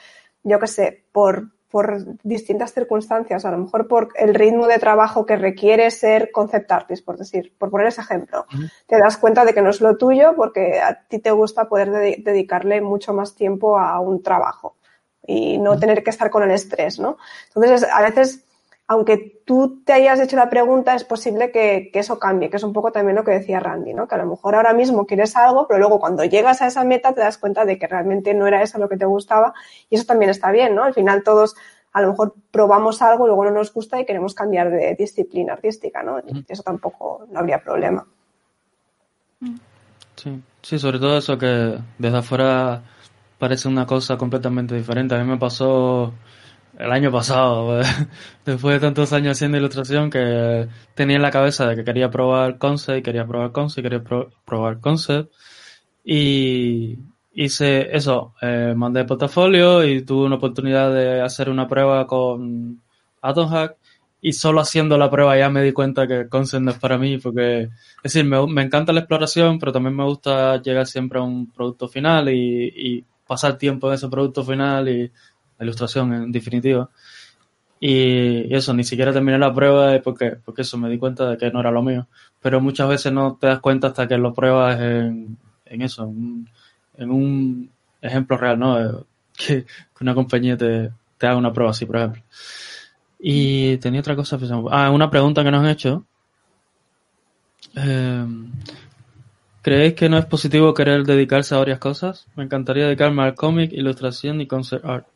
yo 0.43 0.59
qué 0.59 0.67
sé, 0.69 1.05
por, 1.13 1.51
por 1.71 2.05
distintas 2.23 2.73
circunstancias, 2.73 3.45
a 3.45 3.51
lo 3.51 3.59
mejor 3.59 3.89
por 3.89 4.09
el 4.17 4.35
ritmo 4.35 4.67
de 4.67 4.79
trabajo 4.79 5.27
que 5.27 5.37
requiere 5.37 5.91
ser 5.91 6.31
concept 6.31 6.71
artist, 6.71 7.05
por 7.05 7.19
decir, 7.19 7.53
por 7.59 7.71
poner 7.71 7.89
ese 7.89 8.01
ejemplo. 8.01 8.47
Te 8.87 8.99
das 8.99 9.17
cuenta 9.17 9.45
de 9.45 9.53
que 9.53 9.63
no 9.63 9.71
es 9.71 9.81
lo 9.81 9.97
tuyo 9.97 10.35
porque 10.37 10.81
a 10.81 11.07
ti 11.09 11.19
te 11.19 11.33
gusta 11.33 11.69
poder 11.69 11.91
dedicarle 11.91 12.81
mucho 12.81 13.13
más 13.13 13.35
tiempo 13.35 13.79
a 13.79 13.99
un 14.01 14.23
trabajo 14.23 14.77
y 15.27 15.59
no 15.59 15.79
tener 15.79 16.03
que 16.05 16.11
estar 16.11 16.31
con 16.31 16.45
el 16.45 16.53
estrés, 16.53 17.01
¿no? 17.01 17.19
Entonces, 17.49 17.89
a 17.93 18.01
veces, 18.03 18.46
aunque 18.89 19.43
tú 19.45 19.83
te 19.85 19.93
hayas 19.93 20.21
hecho 20.21 20.37
la 20.37 20.49
pregunta, 20.49 20.95
es 20.95 21.05
posible 21.05 21.51
que, 21.51 21.91
que, 21.93 21.99
eso 21.99 22.19
cambie, 22.19 22.51
que 22.51 22.57
es 22.57 22.63
un 22.63 22.73
poco 22.73 22.93
también 22.93 23.17
lo 23.17 23.25
que 23.25 23.33
decía 23.33 23.59
Randy, 23.59 23.95
¿no? 23.95 24.07
Que 24.07 24.15
a 24.15 24.19
lo 24.19 24.27
mejor 24.27 24.55
ahora 24.55 24.75
mismo 24.75 25.07
quieres 25.07 25.37
algo, 25.37 25.67
pero 25.67 25.81
luego 25.81 25.99
cuando 25.99 26.25
llegas 26.25 26.63
a 26.63 26.69
esa 26.69 26.85
meta 26.85 27.13
te 27.13 27.21
das 27.21 27.39
cuenta 27.39 27.65
de 27.65 27.79
que 27.79 27.89
realmente 27.89 28.33
no 28.33 28.47
era 28.47 28.63
eso 28.63 28.79
lo 28.79 28.89
que 28.89 28.97
te 28.97 29.05
gustaba 29.05 29.55
y 29.91 29.97
eso 29.97 30.05
también 30.05 30.31
está 30.31 30.53
bien, 30.53 30.75
¿no? 30.75 30.85
Al 30.85 30.95
final 30.95 31.25
todos 31.25 31.57
a 31.97 32.03
lo 32.03 32.11
mejor 32.11 32.35
probamos 32.51 33.01
algo, 33.01 33.27
luego 33.27 33.45
no 33.47 33.53
nos 33.53 33.73
gusta 33.73 33.99
y 33.99 34.05
queremos 34.05 34.35
cambiar 34.35 34.71
de 34.71 34.95
disciplina 34.97 35.55
artística, 35.55 36.03
¿no? 36.03 36.21
Eso 36.47 36.63
tampoco 36.63 37.27
no 37.31 37.39
habría 37.39 37.63
problema. 37.63 38.07
Sí, 40.15 40.43
sí, 40.61 40.79
sobre 40.79 40.99
todo 40.99 41.17
eso 41.17 41.39
que 41.39 41.79
desde 41.99 42.19
afuera 42.19 42.83
parece 43.39 43.67
una 43.69 43.87
cosa 43.87 44.19
completamente 44.19 44.75
diferente. 44.75 45.15
A 45.15 45.25
mí 45.25 45.25
me 45.25 45.39
pasó 45.39 46.13
el 46.79 46.93
año 46.93 47.11
pasado, 47.11 47.81
después 48.45 48.75
de 48.75 48.81
tantos 48.81 49.13
años 49.13 49.37
haciendo 49.37 49.59
ilustración, 49.59 50.11
que 50.11 50.69
tenía 50.95 51.17
en 51.17 51.23
la 51.23 51.31
cabeza 51.31 51.67
de 51.67 51.77
que 51.77 51.85
quería 51.85 52.11
probar 52.11 52.59
concept, 52.59 53.05
quería 53.05 53.27
probar 53.27 53.53
concept, 53.53 53.83
quería 53.83 54.03
probar 54.45 54.81
concept. 54.81 55.33
Y 56.05 56.99
hice 57.35 57.95
eso, 57.97 58.35
eh, 58.41 58.75
mandé 58.77 59.05
portafolio 59.05 59.85
y 59.85 60.03
tuve 60.03 60.27
una 60.27 60.37
oportunidad 60.37 60.93
de 60.93 61.21
hacer 61.21 61.51
una 61.51 61.69
prueba 61.69 62.07
con 62.07 62.81
AtomHack 63.23 63.77
y 64.21 64.33
solo 64.33 64.61
haciendo 64.61 64.97
la 64.99 65.11
prueba 65.11 65.37
ya 65.39 65.51
me 65.51 65.63
di 65.63 65.73
cuenta 65.73 66.07
que 66.07 66.29
concept 66.29 66.63
no 66.63 66.71
es 66.73 66.79
para 66.79 66.99
mí 66.99 67.19
porque, 67.19 67.63
es 67.63 68.03
decir, 68.03 68.25
me, 68.25 68.47
me, 68.47 68.63
encanta 68.63 68.93
la 68.93 69.01
exploración, 69.01 69.59
pero 69.59 69.73
también 69.73 69.97
me 69.97 70.05
gusta 70.05 70.61
llegar 70.63 70.87
siempre 70.87 71.19
a 71.19 71.23
un 71.23 71.51
producto 71.53 71.89
final 71.89 72.29
y, 72.31 72.73
y 72.75 73.05
pasar 73.27 73.59
tiempo 73.59 73.89
en 73.89 73.95
ese 73.95 74.09
producto 74.09 74.45
final 74.45 74.89
y 74.89 75.11
ilustración 75.61 76.13
en 76.13 76.33
definitiva. 76.33 76.91
Y, 77.81 78.55
eso, 78.55 78.73
ni 78.75 78.85
siquiera 78.85 79.13
terminé 79.13 79.39
la 79.39 79.55
prueba 79.55 80.01
porque, 80.03 80.37
porque 80.45 80.63
eso 80.63 80.79
me 80.79 80.89
di 80.89 80.99
cuenta 80.99 81.31
de 81.31 81.37
que 81.37 81.51
no 81.51 81.61
era 81.61 81.71
lo 81.71 81.83
mío. 81.83 82.07
Pero 82.41 82.61
muchas 82.61 82.89
veces 82.89 83.13
no 83.13 83.37
te 83.41 83.49
das 83.49 83.61
cuenta 83.61 83.89
hasta 83.89 84.09
que 84.09 84.17
lo 84.17 84.33
pruebas 84.33 84.81
en, 84.81 85.39
eso, 85.67 86.05
en, 86.05 86.49
en, 86.97 87.11
un 87.11 87.71
ejemplo 88.01 88.37
real, 88.37 88.59
¿no? 88.59 89.07
Que, 89.37 89.67
una 90.01 90.15
compañía 90.15 90.57
te, 90.57 90.91
te, 91.19 91.27
haga 91.27 91.37
una 91.37 91.53
prueba 91.53 91.71
así, 91.71 91.85
por 91.85 91.97
ejemplo. 91.97 92.23
Y 93.19 93.77
tenía 93.79 94.01
otra 94.01 94.17
cosa, 94.17 94.39
pues, 94.39 94.51
ah, 94.71 94.91
una 94.91 95.11
pregunta 95.11 95.43
que 95.45 95.51
nos 95.51 95.61
han 95.63 95.71
hecho. 95.71 96.05
Eh, 97.75 98.27
¿Creéis 99.63 99.95
que 99.95 100.09
no 100.09 100.17
es 100.17 100.25
positivo 100.27 100.73
querer 100.75 101.05
dedicarse 101.05 101.55
a 101.55 101.59
varias 101.59 101.79
cosas? 101.79 102.27
Me 102.37 102.45
encantaría 102.45 102.85
dedicarme 102.85 103.23
al 103.25 103.35
cómic, 103.35 103.73
ilustración 103.73 104.41
y 104.41 104.47
concert 104.47 104.85
art. 104.85 105.07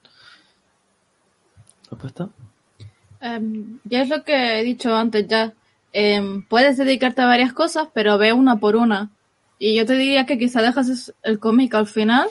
¿Respuesta? 1.91 2.29
Um, 3.23 3.79
ya 3.85 4.03
es 4.03 4.09
lo 4.09 4.25
que 4.25 4.61
he 4.61 4.65
dicho 4.65 4.95
antes 4.95 5.27
ya. 5.29 5.53
Em, 5.93 6.43
puedes 6.47 6.77
dedicarte 6.77 7.23
a 7.23 7.27
varias 7.27 7.53
cosas, 7.53 7.89
pero 7.93 8.17
ve 8.17 8.33
una 8.33 8.61
por 8.61 8.77
una. 8.77 9.11
Y 9.59 9.77
yo 9.77 9.85
te 9.85 9.95
diría 9.95 10.25
que 10.25 10.39
quizá 10.39 10.63
dejas 10.63 11.13
el 11.23 11.39
cómic 11.39 11.75
al 11.75 11.87
final, 11.87 12.29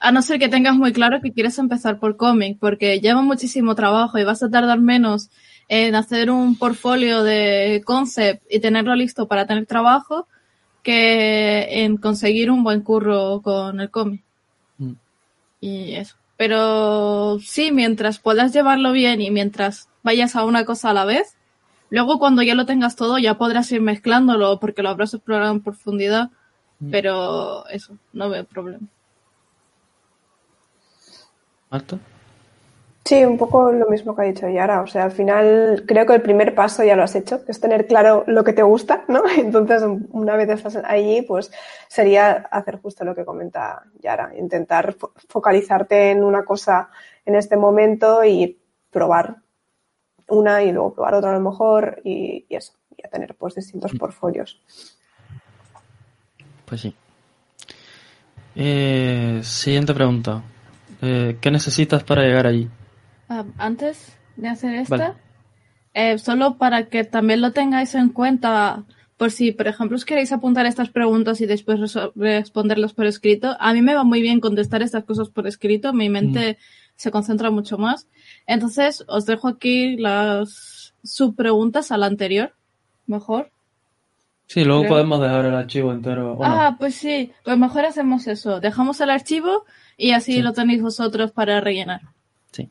a 0.00 0.12
no 0.12 0.22
ser 0.22 0.38
que 0.38 0.48
tengas 0.48 0.76
muy 0.76 0.92
claro 0.92 1.20
que 1.20 1.32
quieres 1.32 1.58
empezar 1.58 1.98
por 1.98 2.16
cómic, 2.16 2.58
porque 2.60 3.00
lleva 3.00 3.22
muchísimo 3.22 3.74
trabajo 3.74 4.18
y 4.18 4.24
vas 4.24 4.42
a 4.42 4.50
tardar 4.50 4.78
menos 4.78 5.30
en 5.68 5.94
hacer 5.94 6.30
un 6.30 6.56
portfolio 6.56 7.22
de 7.22 7.82
concept 7.84 8.42
y 8.50 8.60
tenerlo 8.60 8.94
listo 8.94 9.26
para 9.26 9.46
tener 9.46 9.66
trabajo 9.66 10.28
que 10.82 11.84
en 11.84 11.96
conseguir 11.96 12.50
un 12.50 12.62
buen 12.62 12.82
curro 12.82 13.42
con 13.42 13.80
el 13.80 13.90
cómic. 13.90 14.22
Mm. 14.78 14.92
Y 15.60 15.94
eso. 15.94 16.17
Pero 16.38 17.40
sí, 17.40 17.72
mientras 17.72 18.20
puedas 18.20 18.52
llevarlo 18.52 18.92
bien 18.92 19.20
y 19.20 19.30
mientras 19.30 19.88
vayas 20.04 20.36
a 20.36 20.44
una 20.44 20.64
cosa 20.64 20.90
a 20.90 20.94
la 20.94 21.04
vez, 21.04 21.36
luego 21.90 22.20
cuando 22.20 22.42
ya 22.42 22.54
lo 22.54 22.64
tengas 22.64 22.94
todo 22.94 23.18
ya 23.18 23.36
podrás 23.36 23.70
ir 23.72 23.80
mezclándolo 23.80 24.60
porque 24.60 24.84
lo 24.84 24.88
habrás 24.88 25.12
explorado 25.12 25.52
en 25.52 25.62
profundidad. 25.62 26.30
Mm. 26.78 26.90
Pero 26.92 27.66
eso, 27.66 27.98
no 28.12 28.30
veo 28.30 28.44
problema. 28.44 28.86
¿Marta? 31.70 31.98
Sí, 33.04 33.24
un 33.24 33.38
poco 33.38 33.72
lo 33.72 33.88
mismo 33.88 34.14
que 34.14 34.22
ha 34.22 34.24
dicho 34.26 34.48
Yara. 34.48 34.82
O 34.82 34.86
sea, 34.86 35.04
al 35.04 35.12
final 35.12 35.84
creo 35.86 36.04
que 36.04 36.14
el 36.14 36.20
primer 36.20 36.54
paso 36.54 36.84
ya 36.84 36.94
lo 36.94 37.04
has 37.04 37.14
hecho, 37.14 37.40
es 37.48 37.58
tener 37.58 37.86
claro 37.86 38.24
lo 38.26 38.44
que 38.44 38.52
te 38.52 38.62
gusta, 38.62 39.04
¿no? 39.08 39.22
Entonces, 39.38 39.82
una 40.10 40.36
vez 40.36 40.50
estás 40.50 40.76
allí, 40.76 41.22
pues 41.22 41.50
sería 41.88 42.32
hacer 42.50 42.78
justo 42.80 43.04
lo 43.04 43.14
que 43.14 43.24
comenta 43.24 43.82
Yara, 44.00 44.32
intentar 44.36 44.94
focalizarte 45.28 46.10
en 46.10 46.22
una 46.22 46.44
cosa 46.44 46.90
en 47.24 47.34
este 47.34 47.56
momento 47.56 48.24
y 48.24 48.58
probar 48.90 49.36
una 50.28 50.62
y 50.62 50.72
luego 50.72 50.94
probar 50.94 51.14
otra 51.14 51.30
a 51.30 51.38
lo 51.38 51.50
mejor 51.50 52.00
y, 52.04 52.44
eso, 52.50 52.74
y 52.96 53.06
a 53.06 53.10
tener 53.10 53.34
pues 53.34 53.54
distintos 53.54 53.94
mm. 53.94 53.96
portfolios. 53.96 54.60
Pues 56.66 56.82
sí. 56.82 56.94
Eh, 58.54 59.40
siguiente 59.42 59.94
pregunta. 59.94 60.42
Eh, 61.00 61.38
¿Qué 61.40 61.50
necesitas 61.50 62.02
para 62.04 62.22
llegar 62.22 62.46
allí? 62.46 62.68
Ah, 63.28 63.44
antes 63.58 64.16
de 64.36 64.48
hacer 64.48 64.74
esta, 64.74 65.16
eh, 65.94 66.18
solo 66.18 66.56
para 66.56 66.88
que 66.88 67.04
también 67.04 67.40
lo 67.40 67.52
tengáis 67.52 67.94
en 67.94 68.08
cuenta, 68.08 68.84
por 69.16 69.30
si, 69.30 69.52
por 69.52 69.66
ejemplo, 69.68 69.96
os 69.96 70.04
queréis 70.04 70.32
apuntar 70.32 70.64
estas 70.64 70.90
preguntas 70.90 71.40
y 71.40 71.46
después 71.46 71.94
responderlas 72.14 72.94
por 72.94 73.06
escrito. 73.06 73.56
A 73.58 73.72
mí 73.74 73.82
me 73.82 73.94
va 73.94 74.04
muy 74.04 74.22
bien 74.22 74.40
contestar 74.40 74.82
estas 74.82 75.04
cosas 75.04 75.28
por 75.28 75.46
escrito, 75.46 75.92
mi 75.92 76.08
mente 76.08 76.52
mm. 76.52 76.56
se 76.96 77.10
concentra 77.10 77.50
mucho 77.50 77.78
más. 77.78 78.08
Entonces, 78.46 79.04
os 79.08 79.26
dejo 79.26 79.48
aquí 79.48 79.96
las 79.96 80.94
subpreguntas 81.02 81.92
a 81.92 81.98
la 81.98 82.06
anterior, 82.06 82.54
mejor. 83.06 83.50
Sí, 84.46 84.64
luego 84.64 84.86
podemos 84.86 85.20
dejar 85.20 85.44
el 85.44 85.54
archivo 85.54 85.92
entero. 85.92 86.38
Ah, 86.42 86.76
pues 86.78 86.94
sí, 86.94 87.32
pues 87.44 87.58
mejor 87.58 87.84
hacemos 87.84 88.26
eso. 88.26 88.60
Dejamos 88.60 88.98
el 89.02 89.10
archivo 89.10 89.66
y 89.98 90.12
así 90.12 90.40
lo 90.40 90.54
tenéis 90.54 90.80
vosotros 90.80 91.32
para 91.32 91.60
rellenar. 91.60 92.00
Sí. 92.52 92.70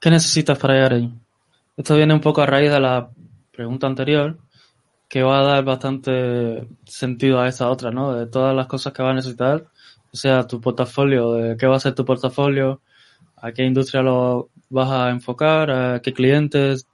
¿Qué 0.00 0.10
necesitas 0.10 0.58
para 0.58 0.74
llegar 0.74 0.92
ahí? 0.94 1.12
Esto 1.76 1.96
viene 1.96 2.14
un 2.14 2.20
poco 2.20 2.42
a 2.42 2.46
raíz 2.46 2.70
de 2.70 2.80
la 2.80 3.10
pregunta 3.52 3.86
anterior, 3.86 4.38
que 5.08 5.22
va 5.22 5.40
a 5.40 5.42
dar 5.42 5.64
bastante 5.64 6.68
sentido 6.84 7.40
a 7.40 7.48
esa 7.48 7.70
otra, 7.70 7.90
¿no? 7.90 8.14
De 8.14 8.26
todas 8.26 8.54
las 8.54 8.66
cosas 8.66 8.92
que 8.92 9.02
vas 9.02 9.12
a 9.12 9.14
necesitar, 9.14 9.66
o 10.12 10.16
sea, 10.16 10.46
tu 10.46 10.60
portafolio, 10.60 11.32
de 11.32 11.56
qué 11.56 11.66
va 11.66 11.76
a 11.76 11.80
ser 11.80 11.94
tu 11.94 12.04
portafolio, 12.04 12.82
a 13.36 13.52
qué 13.52 13.64
industria 13.64 14.02
lo 14.02 14.50
vas 14.70 14.90
a 14.90 15.10
enfocar, 15.10 15.70
a 15.70 16.00
qué 16.02 16.12
clientes, 16.12 16.86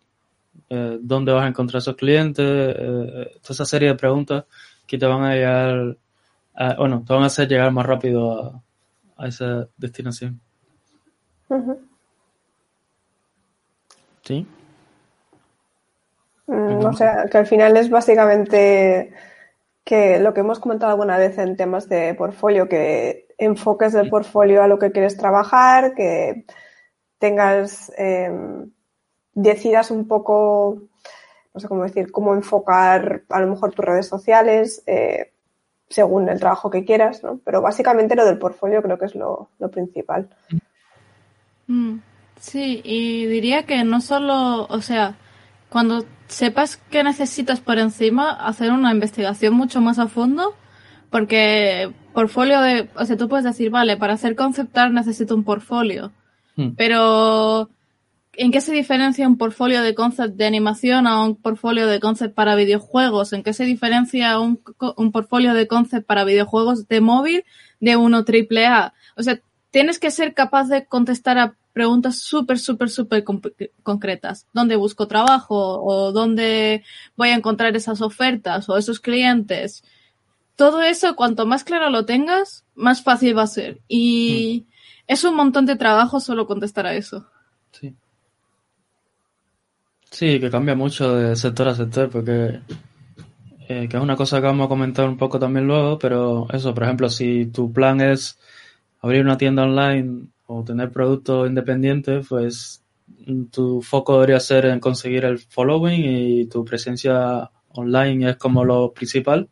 eh, 0.71 0.99
dónde 1.01 1.33
vas 1.33 1.45
a 1.45 1.49
encontrar 1.49 1.79
esos 1.79 1.97
clientes, 1.97 2.47
eh, 2.47 3.31
toda 3.43 3.55
esa 3.55 3.65
serie 3.65 3.89
de 3.89 3.95
preguntas 3.97 4.45
que 4.87 4.99
te 4.99 5.07
van 5.07 5.25
a 5.25 5.35
llegar, 5.35 5.97
bueno, 6.79 7.05
te 7.07 7.13
van 7.13 7.25
a 7.25 7.27
hacer 7.27 7.49
llegar 7.49 7.73
más 7.73 7.87
rápido 7.87 8.63
a 9.17 9.27
esa 9.29 9.69
destinación. 9.77 10.41
Sí. 14.23 14.47
Mm, 16.47 16.85
o 16.85 16.93
sea, 16.93 17.27
que 17.31 17.39
al 17.39 17.47
final 17.47 17.77
es 17.77 17.91
básicamente 17.91 19.13
que 19.85 20.19
lo 20.19 20.33
que 20.33 20.41
hemos 20.41 20.59
comentado 20.59 20.93
alguna 20.93 21.19
vez 21.19 21.37
en 21.39 21.57
temas 21.57 21.89
de 21.89 22.15
portfolio, 22.15 22.69
que 22.69 23.29
enfoques 23.39 23.95
el 23.95 24.09
portfolio 24.09 24.63
a 24.63 24.69
lo 24.69 24.79
que 24.79 24.93
quieres 24.93 25.17
trabajar, 25.17 25.95
que 25.95 26.47
tengas, 27.19 27.93
em, 27.97 28.71
decidas 29.35 29.91
un 29.91 30.07
poco, 30.09 30.83
no 31.53 31.61
sé 31.61 31.69
cómo 31.69 31.83
decir, 31.83 32.11
cómo 32.11 32.35
enfocar 32.35 33.23
a 33.29 33.41
lo 33.41 33.49
mejor 33.49 33.73
tus 33.73 33.85
redes 33.85 34.07
sociales, 34.07 34.83
eh, 34.87 35.33
según 35.89 36.29
el 36.29 36.41
trabajo 36.41 36.71
que 36.71 36.85
quieras, 36.85 37.23
¿no? 37.23 37.41
Pero 37.45 37.61
básicamente 37.61 38.17
lo 38.17 38.25
del 38.25 38.39
portfolio 38.39 38.83
creo 38.83 38.99
que 38.99 39.07
es 39.07 39.15
lo, 39.15 39.51
principal. 39.71 40.29
Mm, 41.67 41.99
sí, 42.39 42.81
y 42.85 43.27
diría 43.27 43.65
que 43.65 43.85
no 43.85 44.01
solo, 44.01 44.67
o 44.67 44.81
sea, 44.81 45.17
cuando 45.69 46.05
sepas 46.29 46.77
qué 46.91 47.03
necesitas 47.03 47.61
por 47.61 47.79
encima, 47.79 48.31
hacer 48.31 48.73
una 48.73 48.93
investigación 48.93 49.55
mucho 49.55 49.81
más 49.81 49.99
a 49.99 50.09
fondo, 50.09 50.55
porque 51.11 51.93
portfolio 52.13 52.61
de, 52.61 52.89
o 52.97 53.05
sea, 53.05 53.17
tú 53.17 53.29
puedes 53.29 53.45
decir, 53.45 53.71
vale, 53.71 53.97
para 53.97 54.15
hacer 54.15 54.37
conceptar 54.37 54.91
necesito 54.93 55.35
un 55.35 55.45
portfolio, 55.45 56.13
mm. 56.57 56.71
pero 56.77 57.71
¿En 58.37 58.51
qué 58.51 58.61
se 58.61 58.73
diferencia 58.73 59.29
un 59.29 59.39
portfolio 59.39 59.83
de 59.83 59.95
concept 59.95 60.35
de 60.35 60.47
animación 60.47 61.07
a 61.07 61.25
un 61.25 61.37
portfolio 61.37 61.87
de 61.87 62.01
concept 62.01 62.35
para 62.35 62.57
videojuegos? 62.57 63.33
¿En 63.33 63.43
qué 63.43 63.53
se 63.53 63.65
diferencia 63.65 64.39
un, 64.41 64.61
un 64.97 65.13
portfolio 65.13 65.55
de 65.55 65.69
concept 65.69 66.07
para 66.07 66.25
videojuegos 66.25 66.89
de 66.89 67.01
móvil 67.01 67.45
de 67.81 67.97
uno 67.97 68.25
triple 68.25 68.67
A? 68.67 68.93
O 69.17 69.23
sea, 69.23 69.41
tienes 69.75 69.99
que 69.99 70.13
ser 70.13 70.35
capaz 70.35 70.69
de 70.69 70.87
contestar 70.87 71.37
a 71.37 71.57
preguntas 71.73 72.21
súper, 72.21 72.61
súper, 72.61 72.91
súper 72.91 73.25
concretas. 73.83 74.47
¿Dónde 74.53 74.77
busco 74.77 75.09
trabajo? 75.09 75.83
¿O 75.83 76.13
dónde 76.13 76.85
voy 77.17 77.31
a 77.31 77.35
encontrar 77.35 77.75
esas 77.75 78.01
ofertas? 78.01 78.69
¿O 78.69 78.79
esos 78.79 79.01
clientes? 79.01 79.83
Todo 80.55 80.81
eso, 80.81 81.17
cuanto 81.17 81.45
más 81.45 81.65
claro 81.65 81.91
lo 81.91 82.05
tengas, 82.05 82.65
más 82.77 83.03
fácil 83.03 83.37
va 83.37 83.43
a 83.43 83.49
ser. 83.49 83.81
Y 83.89 84.65
hmm. 84.65 84.73
es 85.09 85.25
un 85.25 85.35
montón 85.35 85.67
de 85.67 85.75
trabajo 85.75 86.21
solo 86.21 86.47
contestar 86.47 86.87
a 86.87 86.95
eso. 86.95 87.27
Sí. 87.73 87.97
Sí, 90.09 90.39
que 90.39 90.51
cambia 90.51 90.77
mucho 90.77 91.17
de 91.17 91.35
sector 91.35 91.67
a 91.67 91.75
sector, 91.75 92.11
porque 92.11 92.61
eh, 93.69 93.89
que 93.89 93.97
es 93.97 94.03
una 94.03 94.15
cosa 94.15 94.41
que 94.41 94.47
vamos 94.47 94.67
a 94.67 94.69
comentar 94.69 95.09
un 95.09 95.17
poco 95.17 95.41
también 95.41 95.67
luego, 95.67 95.99
pero 95.99 96.47
eso, 96.53 96.73
por 96.73 96.85
ejemplo, 96.85 97.11
si 97.11 97.47
tu 97.47 97.73
plan 97.73 98.01
es 98.01 98.39
abrir 99.05 99.21
una 99.21 99.37
tienda 99.37 99.65
online 99.65 100.29
o 100.47 100.65
tener 100.65 100.91
productos 100.91 101.47
independientes, 101.47 102.27
pues 102.27 102.83
tu 103.51 103.83
foco 103.83 104.15
debería 104.15 104.41
ser 104.41 104.65
en 104.65 104.81
conseguir 104.81 105.27
el 105.27 105.39
following 105.39 106.05
y 106.05 106.47
tu 106.47 106.65
presencia 106.65 107.51
online 107.69 108.31
es 108.31 108.37
como 108.37 108.65
lo 108.65 108.95
principal, 108.95 109.51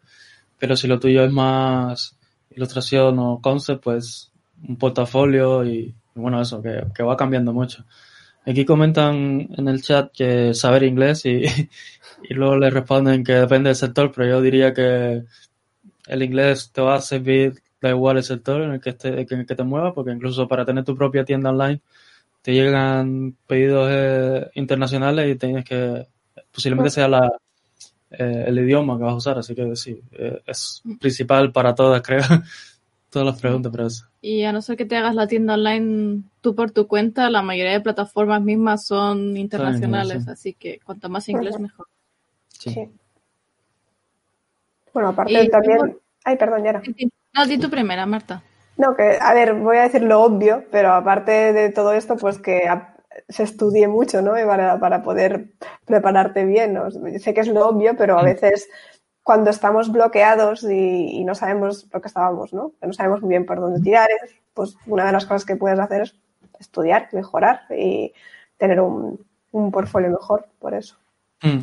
pero 0.59 0.75
si 0.75 0.87
lo 0.89 0.99
tuyo 0.99 1.23
es 1.25 1.31
más 1.31 2.17
ilustración 2.51 3.19
o 3.19 3.41
concept, 3.43 3.85
pues 3.85 4.33
un 4.67 4.77
portafolio 4.77 5.67
y, 5.67 5.95
bueno, 6.15 6.41
eso, 6.41 6.63
que, 6.63 7.03
va 7.03 7.17
cambiando 7.17 7.53
mucho. 7.53 7.85
Aquí 8.47 8.65
comentan 8.65 9.49
en 9.55 9.69
el 9.69 9.83
chat 9.83 10.13
que 10.13 10.55
saber 10.55 10.85
inglés 10.85 11.25
y 11.27 11.45
luego 12.31 12.57
le 12.57 12.71
responden 12.71 13.23
que 13.23 13.35
depende 13.35 13.69
del 13.69 13.77
sector, 13.77 14.11
pero 14.15 14.29
yo 14.29 14.41
diría 14.41 14.73
que 14.73 15.25
el 16.07 16.23
inglés 16.23 16.73
te 16.73 16.81
va 16.81 16.95
a 16.95 17.01
servir, 17.03 17.62
da 17.83 17.91
igual 17.91 18.17
el 18.17 18.23
sector 18.23 18.63
en 18.63 18.73
el 18.73 18.81
que, 18.81 18.91
esté, 18.91 19.09
en 19.09 19.41
el 19.41 19.47
que 19.47 19.55
te 19.55 19.65
muevas, 19.65 19.93
porque 19.93 20.13
incluso 20.13 20.49
para 20.49 20.65
tener 20.65 20.85
tu 20.85 20.97
propia 20.97 21.25
tienda 21.25 21.51
online 21.51 21.81
te 22.41 22.53
llegan 22.53 23.37
pedidos 23.47 23.89
eh, 23.91 24.51
internacionales 24.55 25.31
y 25.31 25.39
tienes 25.39 25.65
que, 25.65 26.07
posiblemente 26.53 26.91
sea 26.91 27.09
la, 27.09 27.31
eh, 28.11 28.45
el 28.47 28.59
idioma 28.59 28.97
que 28.97 29.05
vas 29.05 29.13
a 29.13 29.17
usar, 29.17 29.39
así 29.39 29.55
que 29.55 29.75
sí, 29.77 30.01
eh, 30.13 30.43
es 30.47 30.83
principal 31.01 31.53
para 31.53 31.75
todas, 31.75 32.03
creo, 32.07 32.23
todas 33.11 33.27
las 33.27 33.41
preguntas, 33.41 33.71
pero 33.73 33.87
eso. 33.87 34.07
Y 34.21 34.45
a 34.45 34.53
no 34.53 34.63
ser 34.63 34.77
que 34.77 34.85
te 34.85 34.97
hagas 34.97 35.15
la 35.15 35.27
tienda 35.27 35.55
online 35.55 36.23
tú 36.41 36.55
por 36.55 36.71
tu 36.71 36.87
cuenta, 36.87 37.31
la 37.31 37.43
mayoría 37.43 37.73
de 37.73 37.81
plataformas 37.81 38.43
mismas 38.43 38.87
son 38.87 39.37
internacionales, 39.37 40.29
así 40.29 40.55
que 40.55 40.81
cuanto 40.85 41.09
más 41.09 41.29
inglés 41.29 41.59
mejor. 41.59 41.87
Sí. 42.49 42.89
Bueno, 44.93 45.09
aparte 45.11 45.49
también... 45.49 45.99
Ay, 46.25 46.37
perdón, 46.37 46.65
Yara. 46.65 46.83
No, 47.35 47.47
di 47.47 47.59
tu 47.59 47.71
primera, 47.71 48.07
Marta. 48.07 48.43
No, 48.77 48.95
que, 48.97 49.19
a 49.21 49.35
ver, 49.35 49.55
voy 49.55 49.77
a 49.77 49.83
decir 49.83 50.03
lo 50.03 50.23
obvio, 50.23 50.65
pero 50.71 50.93
aparte 50.93 51.53
de 51.53 51.71
todo 51.71 51.93
esto, 51.93 52.17
pues 52.17 52.39
que 52.39 52.69
se 53.29 53.43
estudie 53.43 53.89
mucho, 53.89 54.23
¿no? 54.23 54.33
Para, 54.33 54.79
para 54.79 55.03
poder 55.03 55.53
prepararte 55.85 56.45
bien. 56.45 56.79
Sé 57.19 57.35
que 57.35 57.41
es 57.41 57.49
lo 57.49 57.69
obvio, 57.69 57.97
pero 57.97 58.19
a 58.19 58.23
mm. 58.23 58.27
veces 58.27 58.69
cuando 59.23 59.51
estamos 59.51 59.93
bloqueados 59.93 60.65
y, 60.65 61.25
no 61.25 61.35
sabemos 61.35 61.87
lo 61.93 62.01
que 62.01 62.09
estábamos, 62.09 62.53
¿no? 62.53 62.73
no 62.81 62.93
sabemos 62.93 63.21
muy 63.21 63.31
bien 63.31 63.47
por 63.47 63.61
dónde 63.61 63.81
tirar, 63.81 64.09
pues 64.53 64.77
una 64.87 65.07
de 65.07 65.13
las 65.13 65.27
cosas 65.27 65.45
que 65.45 65.57
puedes 65.57 65.79
hacer 65.79 66.03
es 66.03 66.17
estudiar, 66.59 67.09
mejorar 67.13 67.63
y 67.71 68.13
tener 68.57 68.81
un, 68.81 69.25
un 69.53 69.71
portfolio 69.71 70.11
mejor, 70.11 70.47
por 70.59 70.75
eso. 70.75 70.97
Mm. 71.43 71.61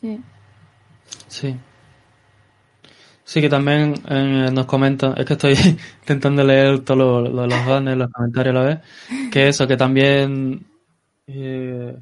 Sí. 0.00 0.22
Sí. 1.26 1.60
Sí, 3.28 3.42
que 3.42 3.50
también 3.50 3.92
eh, 4.08 4.48
nos 4.50 4.64
comentan, 4.64 5.12
es 5.18 5.26
que 5.26 5.34
estoy 5.34 5.52
intentando 6.00 6.42
leer 6.42 6.80
todos 6.80 6.98
lo, 6.98 7.46
los 7.46 7.66
banners, 7.66 7.98
los 7.98 8.10
comentarios 8.10 8.56
a 8.56 8.58
la 8.58 8.64
vez, 8.64 8.78
que 9.30 9.48
eso, 9.48 9.66
que 9.66 9.76
también... 9.76 10.66
Eh, 11.26 11.94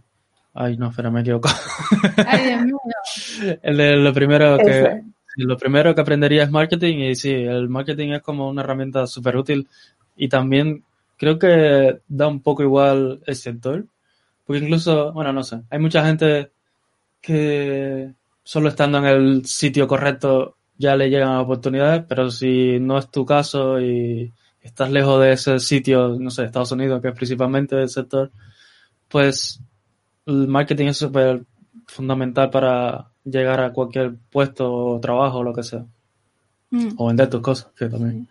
ay, 0.54 0.76
no, 0.76 0.88
espera, 0.88 1.10
me 1.10 1.22
equivoco. 1.22 1.48
Ay, 2.28 2.44
Dios 2.44 2.62
mío. 2.62 3.58
El 3.64 4.04
lo 4.04 4.12
primero 4.12 4.56
que... 4.58 5.02
Lo 5.38 5.56
primero 5.56 5.96
que 5.96 6.00
aprendería 6.00 6.44
es 6.44 6.50
marketing 6.52 6.98
y 6.98 7.16
sí, 7.16 7.32
el 7.32 7.68
marketing 7.68 8.10
es 8.12 8.22
como 8.22 8.48
una 8.48 8.62
herramienta 8.62 9.08
súper 9.08 9.36
útil 9.36 9.68
y 10.16 10.28
también 10.28 10.84
creo 11.16 11.40
que 11.40 12.02
da 12.06 12.28
un 12.28 12.40
poco 12.40 12.62
igual 12.62 13.20
el 13.26 13.34
sector, 13.34 13.84
porque 14.46 14.62
incluso, 14.62 15.12
bueno, 15.12 15.32
no 15.32 15.42
sé, 15.42 15.60
hay 15.70 15.80
mucha 15.80 16.06
gente 16.06 16.52
que 17.20 18.12
solo 18.44 18.68
estando 18.68 18.98
en 18.98 19.04
el 19.06 19.44
sitio 19.44 19.88
correcto 19.88 20.55
ya 20.78 20.96
le 20.96 21.08
llegan 21.08 21.36
oportunidades, 21.36 22.04
pero 22.08 22.30
si 22.30 22.78
no 22.80 22.98
es 22.98 23.10
tu 23.10 23.24
caso 23.24 23.80
y 23.80 24.32
estás 24.60 24.90
lejos 24.90 25.20
de 25.20 25.32
ese 25.32 25.58
sitio, 25.60 26.16
no 26.18 26.30
sé, 26.30 26.44
Estados 26.44 26.72
Unidos, 26.72 27.00
que 27.00 27.08
es 27.08 27.14
principalmente 27.14 27.80
el 27.80 27.88
sector, 27.88 28.30
pues 29.08 29.60
el 30.26 30.48
marketing 30.48 30.86
es 30.86 30.98
súper 30.98 31.44
fundamental 31.86 32.50
para 32.50 33.10
llegar 33.24 33.60
a 33.60 33.72
cualquier 33.72 34.14
puesto 34.30 34.72
o 34.72 35.00
trabajo 35.00 35.38
o 35.38 35.44
lo 35.44 35.54
que 35.54 35.62
sea. 35.62 35.84
Mm. 36.70 36.90
O 36.96 37.06
vender 37.06 37.30
tus 37.30 37.40
cosas, 37.40 37.68
que 37.78 37.88
también. 37.88 38.28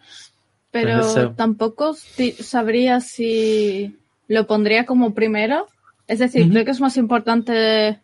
Pero 0.71 1.31
tampoco 1.35 1.95
sabría 2.39 2.99
si 2.99 3.97
lo 4.27 4.45
pondría 4.45 4.85
como 4.85 5.13
primero. 5.13 5.67
Es 6.07 6.19
decir, 6.19 6.49
creo 6.49 6.65
que 6.65 6.71
es 6.71 6.81
más 6.81 6.97
importante 6.97 8.01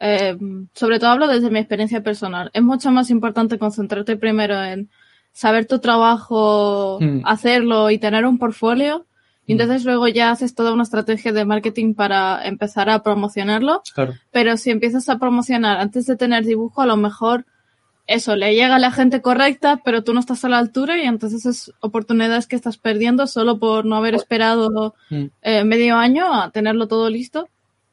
eh, 0.00 0.36
sobre 0.74 0.98
todo 0.98 1.10
hablo 1.10 1.28
desde 1.28 1.50
mi 1.50 1.58
experiencia 1.58 2.02
personal, 2.02 2.50
es 2.54 2.62
mucho 2.62 2.90
más 2.90 3.10
importante 3.10 3.58
concentrarte 3.58 4.16
primero 4.16 4.60
en 4.62 4.90
saber 5.32 5.66
tu 5.66 5.78
trabajo, 5.78 6.98
hmm. 7.00 7.20
hacerlo 7.24 7.90
y 7.90 7.98
tener 7.98 8.26
un 8.26 8.38
portfolio. 8.38 9.06
Y 9.46 9.54
hmm. 9.54 9.60
entonces 9.60 9.84
luego 9.84 10.08
ya 10.08 10.30
haces 10.30 10.54
toda 10.54 10.72
una 10.72 10.84
estrategia 10.84 11.32
de 11.32 11.44
marketing 11.44 11.94
para 11.94 12.44
empezar 12.44 12.88
a 12.88 13.02
promocionarlo. 13.02 13.82
Pero 14.30 14.56
si 14.56 14.70
empiezas 14.70 15.08
a 15.08 15.18
promocionar 15.18 15.78
antes 15.78 16.06
de 16.06 16.16
tener 16.16 16.44
dibujo, 16.44 16.80
a 16.80 16.86
lo 16.86 16.96
mejor 16.96 17.44
eso 18.06 18.34
le 18.34 18.54
llega 18.54 18.76
a 18.76 18.80
la 18.80 18.90
gente 18.90 19.20
correcta, 19.20 19.82
pero 19.84 20.02
tú 20.02 20.14
no 20.14 20.20
estás 20.20 20.44
a 20.44 20.48
la 20.48 20.58
altura 20.58 20.98
y 20.98 21.06
entonces 21.06 21.46
es 21.46 21.72
oportunidades 21.80 22.48
que 22.48 22.56
estás 22.56 22.76
perdiendo 22.76 23.26
solo 23.26 23.58
por 23.58 23.84
no 23.84 23.96
haber 23.96 24.14
esperado 24.14 24.94
hmm. 25.10 25.26
eh, 25.42 25.64
medio 25.64 25.96
año 25.96 26.32
a 26.32 26.50
tenerlo 26.50 26.88
todo 26.88 27.08
listo. 27.10 27.48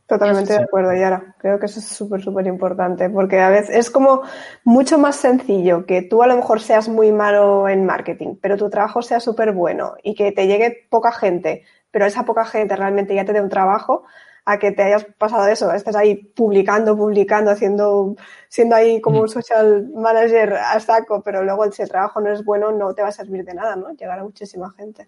Totalmente 0.08 0.54
de 0.54 0.64
acuerdo, 0.64 0.94
Yara. 0.94 1.36
Creo 1.38 1.60
que 1.60 1.66
eso 1.66 1.80
es 1.80 1.86
súper, 1.86 2.22
súper 2.22 2.48
importante, 2.48 3.10
porque 3.10 3.42
a 3.42 3.50
veces 3.50 3.76
es 3.76 3.92
como 3.92 4.22
mucho 4.64 4.98
más 4.98 5.18
sencillo 5.18 5.86
que 5.86 6.02
tú 6.02 6.24
a 6.24 6.28
lo 6.28 6.38
mejor 6.38 6.62
seas 6.62 6.88
muy 6.88 7.12
malo 7.12 7.68
en 7.68 7.86
marketing, 7.86 8.36
pero 8.42 8.56
tu 8.56 8.70
trabajo 8.70 9.02
sea 9.02 9.20
súper 9.20 9.52
bueno 9.52 9.96
y 10.04 10.16
que 10.16 10.32
te 10.32 10.48
llegue 10.48 10.88
poca 10.90 11.12
gente, 11.12 11.64
pero 11.92 12.06
esa 12.06 12.24
poca 12.24 12.46
gente 12.46 12.76
realmente 12.78 13.16
ya 13.16 13.26
te 13.26 13.34
dé 13.34 13.42
un 13.42 13.50
trabajo, 13.50 14.06
a 14.50 14.60
que 14.60 14.72
te 14.72 14.82
hayas 14.82 15.04
pasado 15.18 15.46
eso, 15.48 15.74
estés 15.74 15.98
ahí 15.98 16.16
publicando, 16.16 16.96
publicando, 16.96 17.52
haciendo, 17.52 18.16
siendo 18.48 18.78
ahí 18.78 19.02
como 19.02 19.20
un 19.20 19.26
mm. 19.26 19.30
social 19.30 19.90
manager 19.94 20.54
a 20.54 20.80
saco, 20.80 21.22
pero 21.22 21.44
luego 21.44 21.70
si 21.70 21.82
el 21.82 21.90
trabajo 21.90 22.22
no 22.22 22.32
es 22.32 22.46
bueno 22.46 22.72
no 22.72 22.94
te 22.94 23.02
va 23.02 23.10
a 23.10 23.12
servir 23.12 23.44
de 23.44 23.54
nada, 23.54 23.76
¿no? 23.76 23.92
Llegar 23.92 24.20
a 24.20 24.24
muchísima 24.24 24.72
gente. 24.72 25.06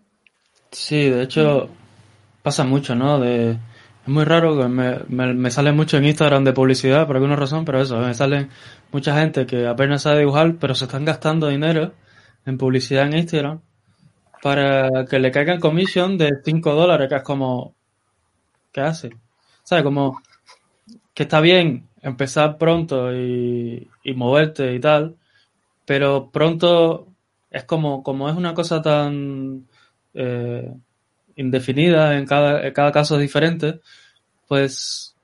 Sí, 0.71 1.09
de 1.09 1.23
hecho 1.23 1.69
pasa 2.43 2.65
mucho, 2.65 2.95
¿no? 2.95 3.17
De 3.17 3.57
muy 4.09 4.25
raro, 4.25 4.67
me, 4.69 4.99
me, 5.07 5.51
sale 5.51 5.71
mucho 5.71 5.97
en 5.97 6.05
Instagram 6.05 6.43
de 6.43 6.53
publicidad 6.53 7.07
por 7.07 7.15
alguna 7.15 7.35
razón, 7.35 7.65
pero 7.65 7.81
eso, 7.81 7.97
me 7.99 8.13
salen 8.13 8.49
mucha 8.91 9.19
gente 9.19 9.45
que 9.45 9.67
apenas 9.67 10.03
sabe 10.03 10.19
dibujar, 10.19 10.55
pero 10.59 10.75
se 10.75 10.85
están 10.85 11.05
gastando 11.05 11.47
dinero 11.47 11.93
en 12.45 12.57
publicidad 12.57 13.07
en 13.07 13.17
Instagram 13.17 13.61
para 14.41 15.05
que 15.05 15.19
le 15.19 15.31
caigan 15.31 15.59
comisión 15.59 16.17
de 16.17 16.31
5 16.43 16.73
dólares, 16.73 17.09
que 17.09 17.15
es 17.15 17.23
como, 17.23 17.75
¿qué 18.71 18.81
hace? 18.81 19.09
¿Sabes? 19.63 19.83
Como 19.83 20.21
que 21.13 21.23
está 21.23 21.41
bien 21.41 21.87
empezar 22.01 22.57
pronto 22.57 23.13
y, 23.13 23.89
y 24.03 24.13
moverte 24.13 24.73
y 24.73 24.79
tal, 24.79 25.17
pero 25.85 26.29
pronto 26.31 27.07
es 27.51 27.63
como, 27.65 28.03
como 28.03 28.29
es 28.29 28.35
una 28.35 28.53
cosa 28.53 28.81
tan 28.81 29.67
eh, 30.13 30.71
indefinida, 31.35 32.17
en 32.17 32.25
cada, 32.25 32.65
en 32.67 32.73
cada 32.73 32.91
caso 32.91 33.15
es 33.15 33.21
diferente, 33.21 33.79
pues 34.49 35.15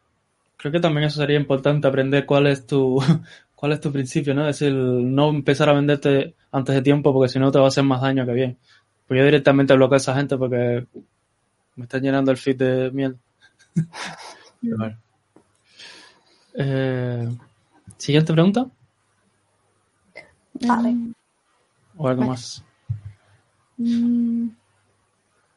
creo 0.55 0.71
que 0.71 0.79
también 0.79 1.07
eso 1.07 1.19
sería 1.19 1.38
importante 1.38 1.88
aprender 1.88 2.25
cuál 2.25 2.47
es 2.47 2.65
tu 2.65 3.01
cuál 3.55 3.73
es 3.73 3.81
tu 3.81 3.91
principio, 3.91 4.33
¿no? 4.35 4.47
Es 4.47 4.59
decir, 4.59 4.73
no 4.73 5.29
empezar 5.29 5.67
a 5.67 5.73
venderte 5.73 6.35
antes 6.51 6.75
de 6.75 6.81
tiempo 6.81 7.11
porque 7.11 7.29
si 7.29 7.39
no 7.39 7.51
te 7.51 7.57
va 7.57 7.65
a 7.65 7.67
hacer 7.67 7.83
más 7.83 8.01
daño 8.01 8.25
que 8.25 8.33
bien. 8.33 8.57
Pues 9.07 9.19
yo 9.19 9.25
directamente 9.25 9.73
bloqueo 9.73 9.95
a 9.95 9.97
esa 9.97 10.15
gente 10.15 10.38
porque 10.38 10.85
me 11.75 11.83
están 11.83 12.01
llenando 12.01 12.31
el 12.31 12.38
feed 12.38 12.57
de 12.57 12.91
miel. 12.91 13.17
eh, 16.53 17.29
Siguiente 17.97 18.33
pregunta. 18.33 18.67
Vale. 20.53 20.95
¿O 21.97 22.07
algo 22.07 22.25
más? 22.25 22.63
Mm. 23.77 24.49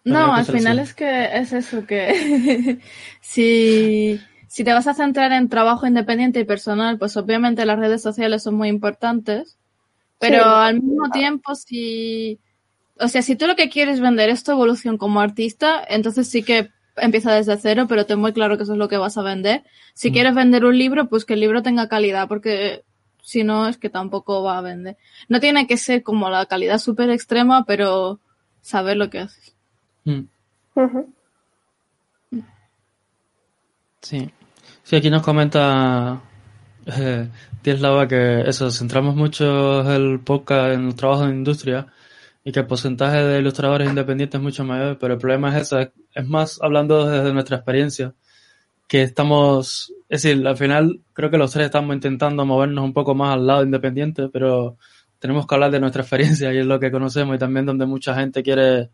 No, 0.09 0.35
al 0.35 0.45
final 0.45 0.79
es 0.79 0.95
que 0.95 1.37
es 1.37 1.53
eso, 1.53 1.87
que 1.87 2.79
si, 3.21 4.21
si 4.47 4.65
te 4.65 4.73
vas 4.73 4.87
a 4.87 4.95
centrar 4.95 5.33
en 5.33 5.49
trabajo 5.49 5.87
independiente 5.87 6.41
y 6.41 6.45
personal, 6.45 6.99
pues 6.99 7.17
obviamente 7.17 7.67
las 7.67 7.79
redes 7.79 8.03
sociales 8.03 8.43
son 8.43 8.55
muy 8.55 8.69
importantes, 8.69 9.59
pero 10.19 10.45
al 10.45 10.81
mismo 10.83 11.11
tiempo 11.11 11.55
si, 11.55 12.41
o 12.99 13.09
sea, 13.09 13.23
si 13.23 13.37
tú 13.37 13.47
lo 13.47 13.57
que 13.57 13.69
quieres 13.69 14.01
vender 14.01 14.31
es 14.31 14.45
tu 14.45 14.53
evolución 14.53 14.99
como 14.99 15.21
artista, 15.21 15.83
entonces 15.89 16.29
sí 16.29 16.43
que 16.43 16.71
empieza 16.97 17.33
desde 17.33 17.57
cero, 17.57 17.87
pero 17.89 18.07
ten 18.07 18.19
muy 18.19 18.33
claro 18.33 18.57
que 18.57 18.65
eso 18.65 18.73
es 18.73 18.79
lo 18.79 18.89
que 18.89 18.97
vas 18.97 19.17
a 19.19 19.23
vender. 19.23 19.65
Si 19.95 20.11
mm. 20.11 20.13
quieres 20.13 20.35
vender 20.35 20.65
un 20.65 20.77
libro, 20.77 21.09
pues 21.09 21.25
que 21.25 21.35
el 21.35 21.41
libro 21.41 21.63
tenga 21.63 21.89
calidad, 21.89 22.29
porque 22.29 22.85
si 23.23 23.45
no 23.45 23.69
es 23.69 23.77
que 23.77 23.91
tampoco 23.91 24.43
va 24.43 24.59
a 24.59 24.63
vender. 24.63 24.97
No 25.29 25.41
tiene 25.41 25.67
que 25.67 25.77
ser 25.77 26.03
como 26.03 26.31
la 26.31 26.47
calidad 26.47 26.79
súper 26.79 27.11
extrema, 27.11 27.65
pero 27.67 28.21
saber 28.63 28.97
lo 28.97 29.11
que 29.11 29.21
haces. 29.21 29.58
Mm. 30.05 30.23
Sí. 34.01 34.31
Sí, 34.83 34.97
aquí 34.97 35.11
nos 35.11 35.23
comenta 35.23 36.23
eh, 36.87 37.29
Lava 37.65 38.09
que 38.09 38.41
eso, 38.43 38.71
centramos 38.71 39.15
mucho 39.15 39.91
el 39.95 40.21
podcast 40.21 40.75
en 40.75 40.87
el 40.87 40.95
trabajo 40.95 41.27
de 41.27 41.35
industria 41.35 41.87
y 42.45 42.53
que 42.53 42.61
el 42.61 42.67
porcentaje 42.67 43.19
de 43.19 43.41
ilustradores 43.41 43.89
independientes 43.89 44.39
es 44.39 44.43
mucho 44.43 44.65
mayor, 44.65 44.99
pero 44.99 45.15
el 45.15 45.21
problema 45.21 45.51
es 45.51 45.63
eso, 45.63 45.79
es 45.81 46.27
más 46.27 46.59
hablando 46.63 47.07
desde 47.07 47.33
nuestra 47.35 47.57
experiencia, 47.57 48.15
que 48.87 49.03
estamos, 49.03 49.93
es 50.09 50.23
decir, 50.23 50.47
al 50.47 50.57
final 50.57 51.01
creo 51.13 51.31
que 51.31 51.37
los 51.37 51.53
tres 51.53 51.67
estamos 51.67 51.95
intentando 51.95 52.47
movernos 52.47 52.85
un 52.85 52.95
poco 52.95 53.15
más 53.15 53.35
al 53.35 53.47
lado 53.47 53.63
independiente, 53.65 54.31
pero 54.31 54.79
tenemos 55.19 55.47
que 55.47 55.55
hablar 55.55 55.71
de 55.71 55.81
nuestra 55.81 56.03
experiencia 56.05 56.53
y 56.55 56.59
es 56.59 56.67
lo 56.67 56.81
que 56.81 56.91
conocemos 56.91 57.37
y 57.37 57.39
también 57.39 57.67
donde 57.67 57.85
mucha 57.85 58.15
gente 58.15 58.43
quiere 58.43 58.91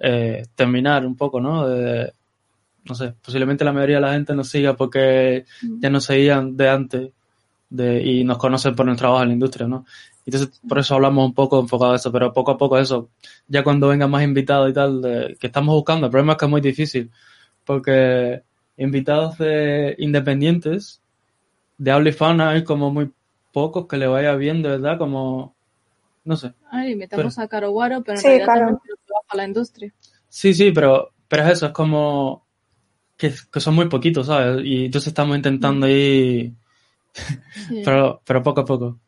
eh, 0.00 0.46
terminar 0.54 1.06
un 1.06 1.16
poco, 1.16 1.40
¿no? 1.40 1.66
no 2.84 2.94
sé, 2.94 3.14
posiblemente 3.22 3.64
la 3.64 3.72
mayoría 3.72 3.96
de 3.96 4.02
la 4.02 4.12
gente 4.14 4.34
nos 4.34 4.48
siga 4.48 4.74
porque 4.74 5.44
ya 5.62 5.90
nos 5.90 6.04
seguían 6.04 6.56
de 6.56 6.68
antes 6.68 7.10
de, 7.68 8.02
y 8.02 8.24
nos 8.24 8.38
conocen 8.38 8.74
por 8.74 8.86
nuestro 8.86 9.04
trabajo 9.04 9.22
en 9.22 9.28
la 9.28 9.34
industria, 9.34 9.68
¿no? 9.68 9.84
Entonces, 10.26 10.60
por 10.68 10.78
eso 10.78 10.94
hablamos 10.94 11.24
un 11.26 11.34
poco 11.34 11.60
enfocado 11.60 11.92
a 11.92 11.96
eso, 11.96 12.12
pero 12.12 12.32
poco 12.32 12.52
a 12.52 12.58
poco 12.58 12.78
eso, 12.78 13.10
ya 13.48 13.62
cuando 13.62 13.88
vengan 13.88 14.10
más 14.10 14.22
invitados 14.22 14.70
y 14.70 14.72
tal, 14.72 15.36
que 15.38 15.46
estamos 15.46 15.74
buscando, 15.74 16.06
el 16.06 16.10
problema 16.10 16.32
es 16.32 16.38
que 16.38 16.44
es 16.44 16.50
muy 16.50 16.60
difícil, 16.60 17.10
porque 17.64 18.42
invitados 18.76 19.38
de 19.38 19.94
independientes, 19.98 21.00
de 21.78 21.90
habla 21.90 22.10
hispana, 22.10 22.50
hay 22.50 22.64
como 22.64 22.90
muy 22.90 23.10
pocos 23.52 23.86
que 23.86 23.96
le 23.96 24.06
vaya 24.06 24.34
bien, 24.34 24.62
de 24.62 24.70
verdad, 24.70 24.98
como, 24.98 25.54
no 26.24 26.36
sé. 26.36 26.52
Ay, 26.70 26.94
metamos 26.94 27.38
a 27.38 27.48
Caro 27.48 27.70
Guaro, 27.70 28.02
pero 28.02 28.18
en 28.18 28.24
realidad 28.24 28.46
también 28.46 28.78
trabaja 29.30 29.36
la 29.36 29.48
industria. 29.48 29.92
Sí, 30.28 30.54
sí, 30.54 30.70
pero, 30.72 31.12
pero 31.28 31.44
es 31.44 31.52
eso, 31.52 31.66
es 31.66 31.72
como 31.72 32.46
que, 33.16 33.32
son 33.60 33.74
muy 33.74 33.88
poquitos, 33.88 34.26
¿sabes? 34.26 34.64
Y 34.64 34.86
entonces 34.86 35.08
estamos 35.08 35.36
intentando 35.36 35.88
ir, 35.88 36.52
pero, 37.84 38.22
pero 38.24 38.42
poco 38.42 38.60
a 38.62 38.64
poco. 38.64 39.00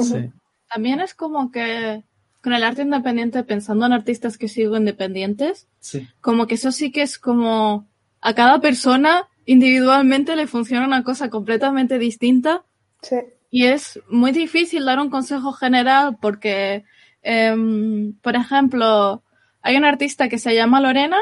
Sí. 0.00 0.30
También 0.72 1.00
es 1.00 1.14
como 1.14 1.50
que 1.50 2.04
con 2.42 2.52
el 2.54 2.64
arte 2.64 2.82
independiente, 2.82 3.42
pensando 3.44 3.84
en 3.86 3.92
artistas 3.92 4.38
que 4.38 4.48
sigo 4.48 4.76
independientes, 4.76 5.68
sí. 5.80 6.08
como 6.20 6.46
que 6.46 6.54
eso 6.54 6.72
sí 6.72 6.90
que 6.90 7.02
es 7.02 7.18
como 7.18 7.86
a 8.20 8.34
cada 8.34 8.60
persona 8.60 9.28
individualmente 9.44 10.36
le 10.36 10.46
funciona 10.46 10.86
una 10.86 11.02
cosa 11.02 11.28
completamente 11.28 11.98
distinta. 11.98 12.64
Sí. 13.02 13.16
Y 13.50 13.66
es 13.66 14.00
muy 14.08 14.30
difícil 14.30 14.84
dar 14.84 15.00
un 15.00 15.10
consejo 15.10 15.52
general 15.52 16.18
porque, 16.20 16.84
em, 17.22 18.14
por 18.22 18.36
ejemplo, 18.36 19.24
hay 19.62 19.76
una 19.76 19.88
artista 19.88 20.28
que 20.28 20.38
se 20.38 20.54
llama 20.54 20.80
Lorena 20.80 21.18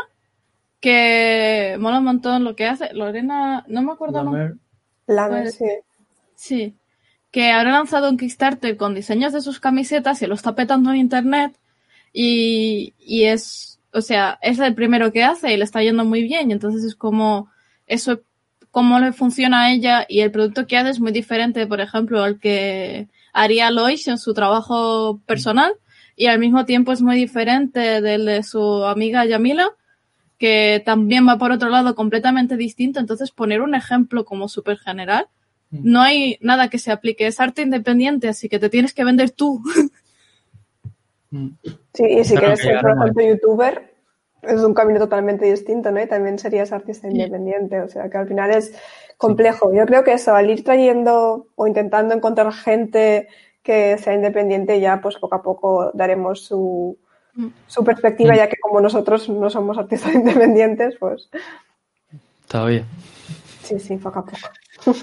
que 0.81 1.77
mola 1.81 1.99
un 1.99 2.05
montón 2.05 2.45
lo 2.45 2.55
que 2.55 2.67
hace. 2.67 2.93
Lorena, 2.95 3.65
no 3.69 3.83
me 3.83 3.93
acuerdo. 3.93 4.23
La 5.07 5.29
pues, 5.29 5.57
sí. 5.57 5.65
Sí. 6.35 6.75
Que 7.31 7.51
habrá 7.51 7.73
lanzado 7.73 8.09
un 8.09 8.17
Kickstarter 8.17 8.77
con 8.77 8.95
diseños 8.95 9.33
de 9.33 9.41
sus 9.41 9.61
camisetas 9.61 10.23
y 10.23 10.27
lo 10.27 10.35
está 10.35 10.55
petando 10.55 10.91
en 10.91 10.97
internet. 10.97 11.59
Y, 12.13 12.95
y 12.99 13.25
es, 13.25 13.81
o 13.93 14.01
sea, 14.01 14.39
es 14.41 14.59
el 14.59 14.75
primero 14.75 15.13
que 15.13 15.25
hace 15.25 15.53
y 15.53 15.57
le 15.57 15.65
está 15.65 15.83
yendo 15.83 16.05
muy 16.05 16.23
bien. 16.23 16.51
Y 16.51 16.53
entonces 16.53 16.85
es 16.85 16.95
como, 16.95 17.51
eso, 17.87 18.21
cómo 18.71 18.99
le 19.01 19.13
funciona 19.13 19.65
a 19.65 19.73
ella 19.73 20.07
y 20.09 20.21
el 20.21 20.31
producto 20.31 20.67
que 20.67 20.77
hace 20.77 20.91
es 20.91 21.01
muy 21.01 21.13
diferente, 21.13 21.67
por 21.67 21.81
ejemplo, 21.81 22.23
al 22.23 22.39
que 22.39 23.09
haría 23.33 23.71
Lois 23.71 24.07
en 24.09 24.19
su 24.19 24.33
trabajo 24.35 25.21
personal. 25.27 25.73
Y 26.21 26.27
al 26.27 26.41
mismo 26.41 26.65
tiempo 26.65 26.91
es 26.91 27.01
muy 27.01 27.15
diferente 27.15 28.01
del 28.01 28.27
de 28.27 28.43
su 28.43 28.85
amiga 28.85 29.25
Yamila 29.25 29.71
que 30.37 30.83
también 30.85 31.27
va 31.29 31.39
por 31.39 31.53
otro 31.53 31.69
lado 31.69 31.95
completamente 31.95 32.57
distinto. 32.57 32.99
Entonces, 32.99 33.31
poner 33.31 33.61
un 33.61 33.77
ejemplo 33.77 34.25
como 34.25 34.49
súper 34.49 34.79
general, 34.79 35.29
mm. 35.71 35.79
no 35.83 36.01
hay 36.01 36.39
nada 36.41 36.69
que 36.71 36.79
se 36.79 36.91
aplique. 36.91 37.29
Es 37.29 37.39
arte 37.39 37.63
independiente, 37.63 38.29
así 38.29 38.49
que 38.49 38.59
te 38.59 38.69
tienes 38.69 38.93
que 38.95 39.05
vender 39.05 39.31
tú. 39.31 39.63
Mm. 41.31 41.49
Sí, 41.93 42.05
y 42.05 42.25
si 42.25 42.35
quieres 42.39 42.59
ser, 42.59 42.81
por 42.81 42.91
ejemplo, 42.91 43.23
youtuber, 43.23 43.93
es 44.41 44.63
un 44.63 44.73
camino 44.73 44.99
totalmente 44.99 45.45
distinto, 45.45 45.91
¿no? 45.91 46.03
Y 46.03 46.07
también 46.07 46.39
serías 46.39 46.73
artista 46.73 47.07
independiente, 47.07 47.83
o 47.83 47.89
sea, 47.91 48.09
que 48.09 48.17
al 48.17 48.27
final 48.27 48.51
es 48.51 48.73
complejo. 49.19 49.71
Yo 49.75 49.85
creo 49.85 50.05
que 50.05 50.15
eso, 50.15 50.35
al 50.35 50.49
ir 50.49 50.65
trayendo 50.65 51.49
o 51.55 51.67
intentando 51.67 52.15
encontrar 52.15 52.51
gente 52.55 53.29
que 53.63 53.99
sea 53.99 54.15
independiente, 54.15 54.81
ya 54.81 55.01
pues 55.01 55.17
poco 55.17 55.35
a 55.35 55.43
poco 55.43 55.91
daremos 55.95 56.45
su, 56.45 56.97
su 57.67 57.85
perspectiva, 57.85 58.37
ya 58.37 58.49
que 58.49 58.57
como 58.57 58.81
nosotros 58.81 59.29
no 59.29 59.51
somos 59.51 59.79
artistas 59.79 60.15
independientes, 60.15 60.97
pues... 60.99 61.29
Está 62.41 62.65
bien. 62.65 62.85
Sí, 63.63 63.79
sí, 63.79 63.97
poco 63.97 64.21
a 64.21 64.25
poco. 64.25 64.39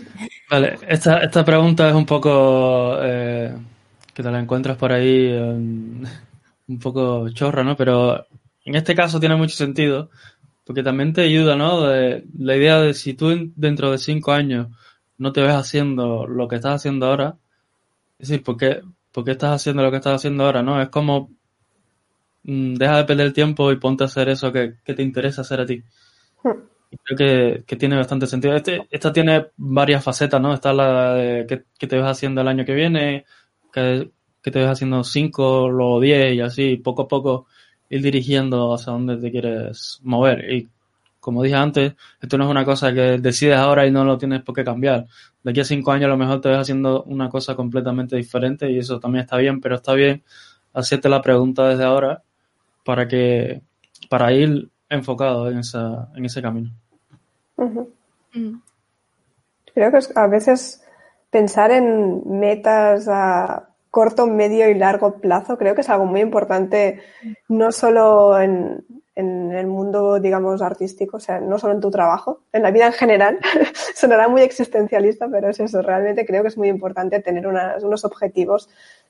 Vale, 0.49 0.77
esta, 0.87 1.19
esta 1.19 1.45
pregunta 1.45 1.89
es 1.89 1.95
un 1.95 2.05
poco... 2.05 2.97
Eh, 3.01 3.55
que 4.15 4.23
te 4.23 4.31
la 4.31 4.39
encuentras 4.39 4.77
por 4.77 4.93
ahí 4.93 5.27
un 6.67 6.79
poco 6.81 7.29
chorra, 7.29 7.63
¿no? 7.63 7.75
Pero 7.75 8.25
en 8.63 8.75
este 8.75 8.95
caso 8.95 9.19
tiene 9.19 9.35
mucho 9.35 9.55
sentido, 9.55 10.09
porque 10.63 10.81
también 10.81 11.13
te 11.13 11.21
ayuda, 11.21 11.55
¿no? 11.55 11.81
De, 11.81 12.25
la 12.39 12.55
idea 12.55 12.79
de 12.79 12.93
si 12.93 13.13
tú 13.13 13.51
dentro 13.55 13.91
de 13.91 13.97
cinco 13.97 14.31
años 14.31 14.69
no 15.17 15.33
te 15.33 15.41
ves 15.41 15.53
haciendo 15.53 16.25
lo 16.25 16.47
que 16.47 16.55
estás 16.55 16.75
haciendo 16.75 17.07
ahora, 17.07 17.35
es 18.19 18.29
decir, 18.29 18.43
¿por 18.43 18.57
qué, 18.57 18.81
por 19.11 19.23
qué 19.23 19.31
estás 19.31 19.51
haciendo 19.51 19.83
lo 19.83 19.91
que 19.91 19.97
estás 19.97 20.15
haciendo 20.15 20.45
ahora, 20.45 20.61
no? 20.63 20.81
Es 20.81 20.89
como 20.89 21.29
Mm, 22.45 22.75
deja 22.75 22.97
de 22.97 23.05
perder 23.05 23.33
tiempo 23.33 23.71
y 23.71 23.77
ponte 23.77 24.03
a 24.03 24.07
hacer 24.07 24.29
eso 24.29 24.51
que, 24.51 24.75
te 24.85 25.01
interesa 25.01 25.41
hacer 25.41 25.61
a 25.61 25.65
ti. 25.65 25.83
Hmm. 26.43 26.51
creo 27.03 27.63
que, 27.65 27.75
tiene 27.77 27.97
bastante 27.97 28.27
sentido. 28.27 28.55
Este, 28.55 28.87
esta 28.91 29.11
tiene 29.13 29.47
varias 29.57 30.03
facetas, 30.03 30.41
¿no? 30.41 30.53
Está 30.53 30.73
la 30.73 31.15
de 31.15 31.45
que, 31.47 31.87
te 31.87 31.97
ves 31.97 32.05
haciendo 32.05 32.41
el 32.41 32.47
año 32.47 32.65
que 32.65 32.73
viene, 32.73 33.25
que, 33.73 34.11
te 34.43 34.59
ves 34.59 34.67
haciendo 34.69 35.03
cinco, 35.03 35.69
luego 35.69 35.99
diez 35.99 36.35
y 36.35 36.41
así, 36.41 36.77
poco 36.77 37.03
a 37.03 37.07
poco 37.07 37.47
ir 37.89 38.01
dirigiendo 38.01 38.73
hacia 38.73 38.93
dónde 38.93 39.17
te 39.17 39.31
quieres 39.31 39.99
mover. 40.03 40.51
Y 40.53 40.69
como 41.25 41.41
dije 41.41 41.55
antes, 41.55 41.95
esto 42.21 42.37
no 42.37 42.43
es 42.43 42.51
una 42.51 42.63
cosa 42.63 42.93
que 42.93 43.17
decides 43.17 43.57
ahora 43.57 43.87
y 43.87 43.89
no 43.89 44.05
lo 44.05 44.15
tienes 44.15 44.43
por 44.43 44.53
qué 44.53 44.63
cambiar. 44.63 45.07
De 45.41 45.49
aquí 45.49 45.59
a 45.59 45.65
cinco 45.65 45.91
años 45.91 46.05
a 46.05 46.09
lo 46.09 46.17
mejor 46.17 46.39
te 46.39 46.49
ves 46.49 46.59
haciendo 46.59 47.01
una 47.05 47.31
cosa 47.31 47.55
completamente 47.55 48.15
diferente 48.15 48.69
y 48.69 48.77
eso 48.77 48.99
también 48.99 49.23
está 49.23 49.37
bien, 49.37 49.59
pero 49.59 49.73
está 49.73 49.93
bien 49.93 50.23
hacerte 50.71 51.09
la 51.09 51.23
pregunta 51.23 51.67
desde 51.67 51.83
ahora 51.83 52.21
para 52.83 53.07
que 53.07 53.63
para 54.07 54.33
ir 54.33 54.69
enfocado 54.87 55.49
en, 55.49 55.57
esa, 55.57 56.09
en 56.13 56.25
ese 56.25 56.43
camino. 56.43 56.69
Mm. 57.57 58.59
Creo 59.73 59.91
que 59.91 59.99
a 60.13 60.27
veces 60.27 60.85
pensar 61.31 61.71
en 61.71 62.21
metas 62.39 63.07
a 63.09 63.69
corto, 63.89 64.27
medio 64.27 64.69
y 64.69 64.75
largo 64.75 65.17
plazo 65.17 65.57
creo 65.57 65.73
que 65.73 65.81
es 65.81 65.89
algo 65.89 66.05
muy 66.05 66.21
importante, 66.21 67.01
no 67.47 67.71
solo 67.71 68.39
en, 68.39 68.85
el 69.15 69.67
mundo, 69.67 70.19
digamos, 70.19 70.61
artístico, 70.61 71.17
o 71.17 71.19
sea, 71.19 71.39
no 71.39 71.57
solo 71.57 71.73
en 71.73 71.81
tu 71.81 71.89
trabajo, 71.89 72.41
en 72.51 72.63
la 72.63 72.71
vida 72.71 72.87
en 72.87 72.93
general. 72.93 73.39
Sonará 73.95 74.27
muy 74.27 74.41
existencialista, 74.41 75.27
pero 75.31 75.49
es 75.49 75.59
eso. 75.59 75.81
Realmente 75.81 76.25
creo 76.25 76.41
que 76.41 76.49
es 76.49 76.57
muy 76.57 76.67
importante 76.67 77.21
tener 77.21 77.47
unos 77.47 78.05
objetivos 78.05 78.69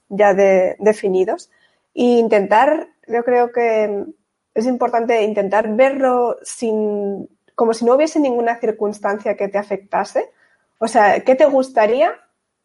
ya 0.09 0.33
definidos 0.33 1.49
e 1.95 2.03
intentar 2.03 2.89
yo 3.07 3.23
creo 3.23 3.51
que 3.51 4.05
es 4.53 4.65
importante 4.65 5.21
intentar 5.23 5.75
verlo 5.75 6.37
sin, 6.41 7.29
como 7.55 7.73
si 7.73 7.85
no 7.85 7.95
hubiese 7.95 8.19
ninguna 8.19 8.57
circunstancia 8.57 9.35
que 9.35 9.47
te 9.47 9.57
afectase. 9.57 10.31
O 10.79 10.87
sea, 10.87 11.19
¿qué 11.21 11.35
te 11.35 11.45
gustaría? 11.45 12.13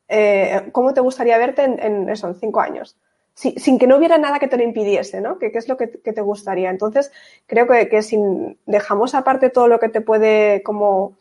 Eh, 0.09 0.69
¿Cómo 0.73 0.95
te 0.95 1.01
gustaría 1.01 1.39
verte 1.39 1.65
en, 1.65 2.09
eso, 2.09 2.29
en 2.29 2.37
cinco 2.37 2.61
años? 2.61 2.97
Sin 3.35 3.79
que 3.79 3.87
no 3.87 3.97
hubiera 3.97 4.19
nada 4.19 4.39
que 4.39 4.49
te 4.49 4.57
lo 4.57 4.63
impidiese, 4.63 5.21
¿no? 5.21 5.39
¿Qué, 5.39 5.51
es 5.55 5.69
lo 5.69 5.77
que, 5.77 5.87
te 5.87 6.21
gustaría? 6.21 6.71
Entonces, 6.71 7.11
creo 7.47 7.67
que, 7.67 7.89
que 7.89 8.03
si 8.03 8.19
dejamos 8.67 9.15
aparte 9.15 9.51
todo 9.51 9.69
lo 9.69 9.79
que 9.79 9.89
te 9.89 10.01
puede 10.01 10.63
como 10.63 11.17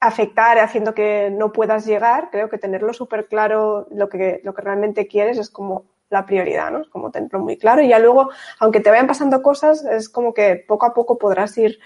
afectar 0.00 0.58
haciendo 0.58 0.94
que 0.94 1.30
no 1.30 1.52
puedas 1.52 1.86
llegar, 1.86 2.30
creo 2.30 2.48
que 2.48 2.58
tenerlo 2.58 2.92
súper 2.92 3.26
claro 3.26 3.86
lo 3.90 4.08
que, 4.08 4.40
lo 4.44 4.54
que 4.54 4.62
realmente 4.62 5.06
quieres 5.06 5.38
es 5.38 5.50
como 5.50 5.84
la 6.10 6.24
prioridad, 6.24 6.70
¿no? 6.70 6.80
Es 6.80 6.88
como 6.88 7.10
tenerlo 7.10 7.40
muy 7.40 7.56
claro 7.58 7.82
y 7.82 7.88
ya 7.88 7.98
luego, 7.98 8.30
aunque 8.60 8.80
te 8.80 8.90
vayan 8.90 9.06
pasando 9.06 9.42
cosas, 9.42 9.84
es 9.84 10.08
como 10.08 10.32
que 10.34 10.56
poco 10.56 10.86
a 10.86 10.94
poco 10.94 11.18
podrás 11.18 11.56
ir 11.58 11.78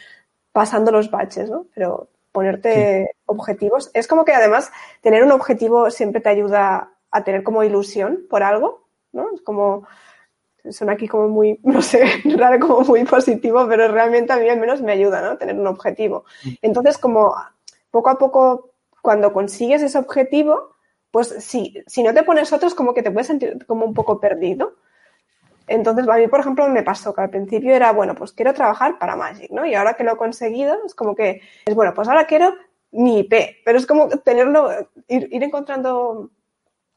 pasando 0.52 0.92
los 0.92 1.10
baches, 1.10 1.50
¿no? 1.50 1.66
Pero 1.74 2.08
ponerte 2.30 3.10
objetivos. 3.26 3.90
Es 3.94 4.06
como 4.06 4.24
que 4.24 4.32
además 4.32 4.70
tener 5.00 5.22
un 5.22 5.32
objetivo 5.32 5.90
siempre 5.90 6.20
te 6.20 6.28
ayuda 6.28 6.92
a 7.10 7.24
tener 7.24 7.42
como 7.42 7.64
ilusión 7.64 8.26
por 8.30 8.42
algo, 8.42 8.81
¿no? 9.12 9.32
Es 9.34 9.40
como, 9.42 9.86
suena 10.70 10.92
aquí 10.92 11.08
como 11.08 11.28
muy, 11.28 11.58
no 11.64 11.82
sé, 11.82 12.04
raro, 12.36 12.66
como 12.66 12.80
muy 12.80 13.04
positivo, 13.04 13.66
pero 13.68 13.88
realmente 13.88 14.32
a 14.32 14.36
mí 14.36 14.48
al 14.48 14.60
menos 14.60 14.82
me 14.82 14.92
ayuda, 14.92 15.22
¿no? 15.22 15.38
Tener 15.38 15.54
un 15.54 15.66
objetivo. 15.66 16.24
Mm. 16.44 16.50
Entonces, 16.62 16.98
como 16.98 17.34
poco 17.90 18.10
a 18.10 18.18
poco, 18.18 18.70
cuando 19.02 19.32
consigues 19.32 19.82
ese 19.82 19.98
objetivo, 19.98 20.72
pues 21.10 21.28
si, 21.44 21.74
si 21.86 22.02
no 22.02 22.14
te 22.14 22.22
pones 22.22 22.52
otros, 22.52 22.74
como 22.74 22.94
que 22.94 23.02
te 23.02 23.10
puedes 23.10 23.26
sentir 23.26 23.64
como 23.66 23.84
un 23.84 23.94
poco 23.94 24.18
perdido. 24.18 24.76
Entonces, 25.66 26.08
a 26.08 26.16
mí, 26.16 26.26
por 26.26 26.40
ejemplo, 26.40 26.68
me 26.68 26.82
pasó 26.82 27.14
que 27.14 27.20
al 27.20 27.30
principio 27.30 27.74
era, 27.74 27.92
bueno, 27.92 28.14
pues 28.14 28.32
quiero 28.32 28.52
trabajar 28.54 28.98
para 28.98 29.16
Magic, 29.16 29.50
¿no? 29.50 29.64
Y 29.64 29.74
ahora 29.74 29.94
que 29.94 30.04
lo 30.04 30.12
he 30.12 30.16
conseguido, 30.16 30.76
es 30.84 30.94
como 30.94 31.14
que, 31.14 31.40
es 31.66 31.74
bueno, 31.74 31.92
pues 31.94 32.08
ahora 32.08 32.26
quiero 32.26 32.54
mi 32.90 33.20
IP, 33.20 33.62
pero 33.64 33.78
es 33.78 33.86
como 33.86 34.08
tenerlo, 34.08 34.70
ir, 35.08 35.28
ir 35.30 35.42
encontrando 35.42 36.30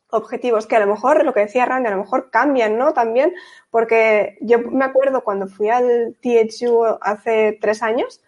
objetivos 0.10 0.68
que 0.68 0.76
a 0.76 0.80
lo 0.80 0.88
mejor, 0.88 1.24
lo 1.24 1.34
que 1.34 1.42
decía 1.42 1.66
Randy, 1.66 1.88
a 1.88 1.92
lo 1.92 2.04
mejor 2.04 2.30
cambian, 2.30 2.78
¿no? 2.78 2.94
También, 2.94 3.34
porque 3.70 4.38
yo 4.42 4.60
me 4.60 4.86
acuerdo 4.86 5.24
cuando 5.24 5.48
fui 5.48 5.70
al 5.70 6.16
THU 6.22 6.86
hace 7.02 7.58
tres 7.60 7.84
años, 7.84 8.22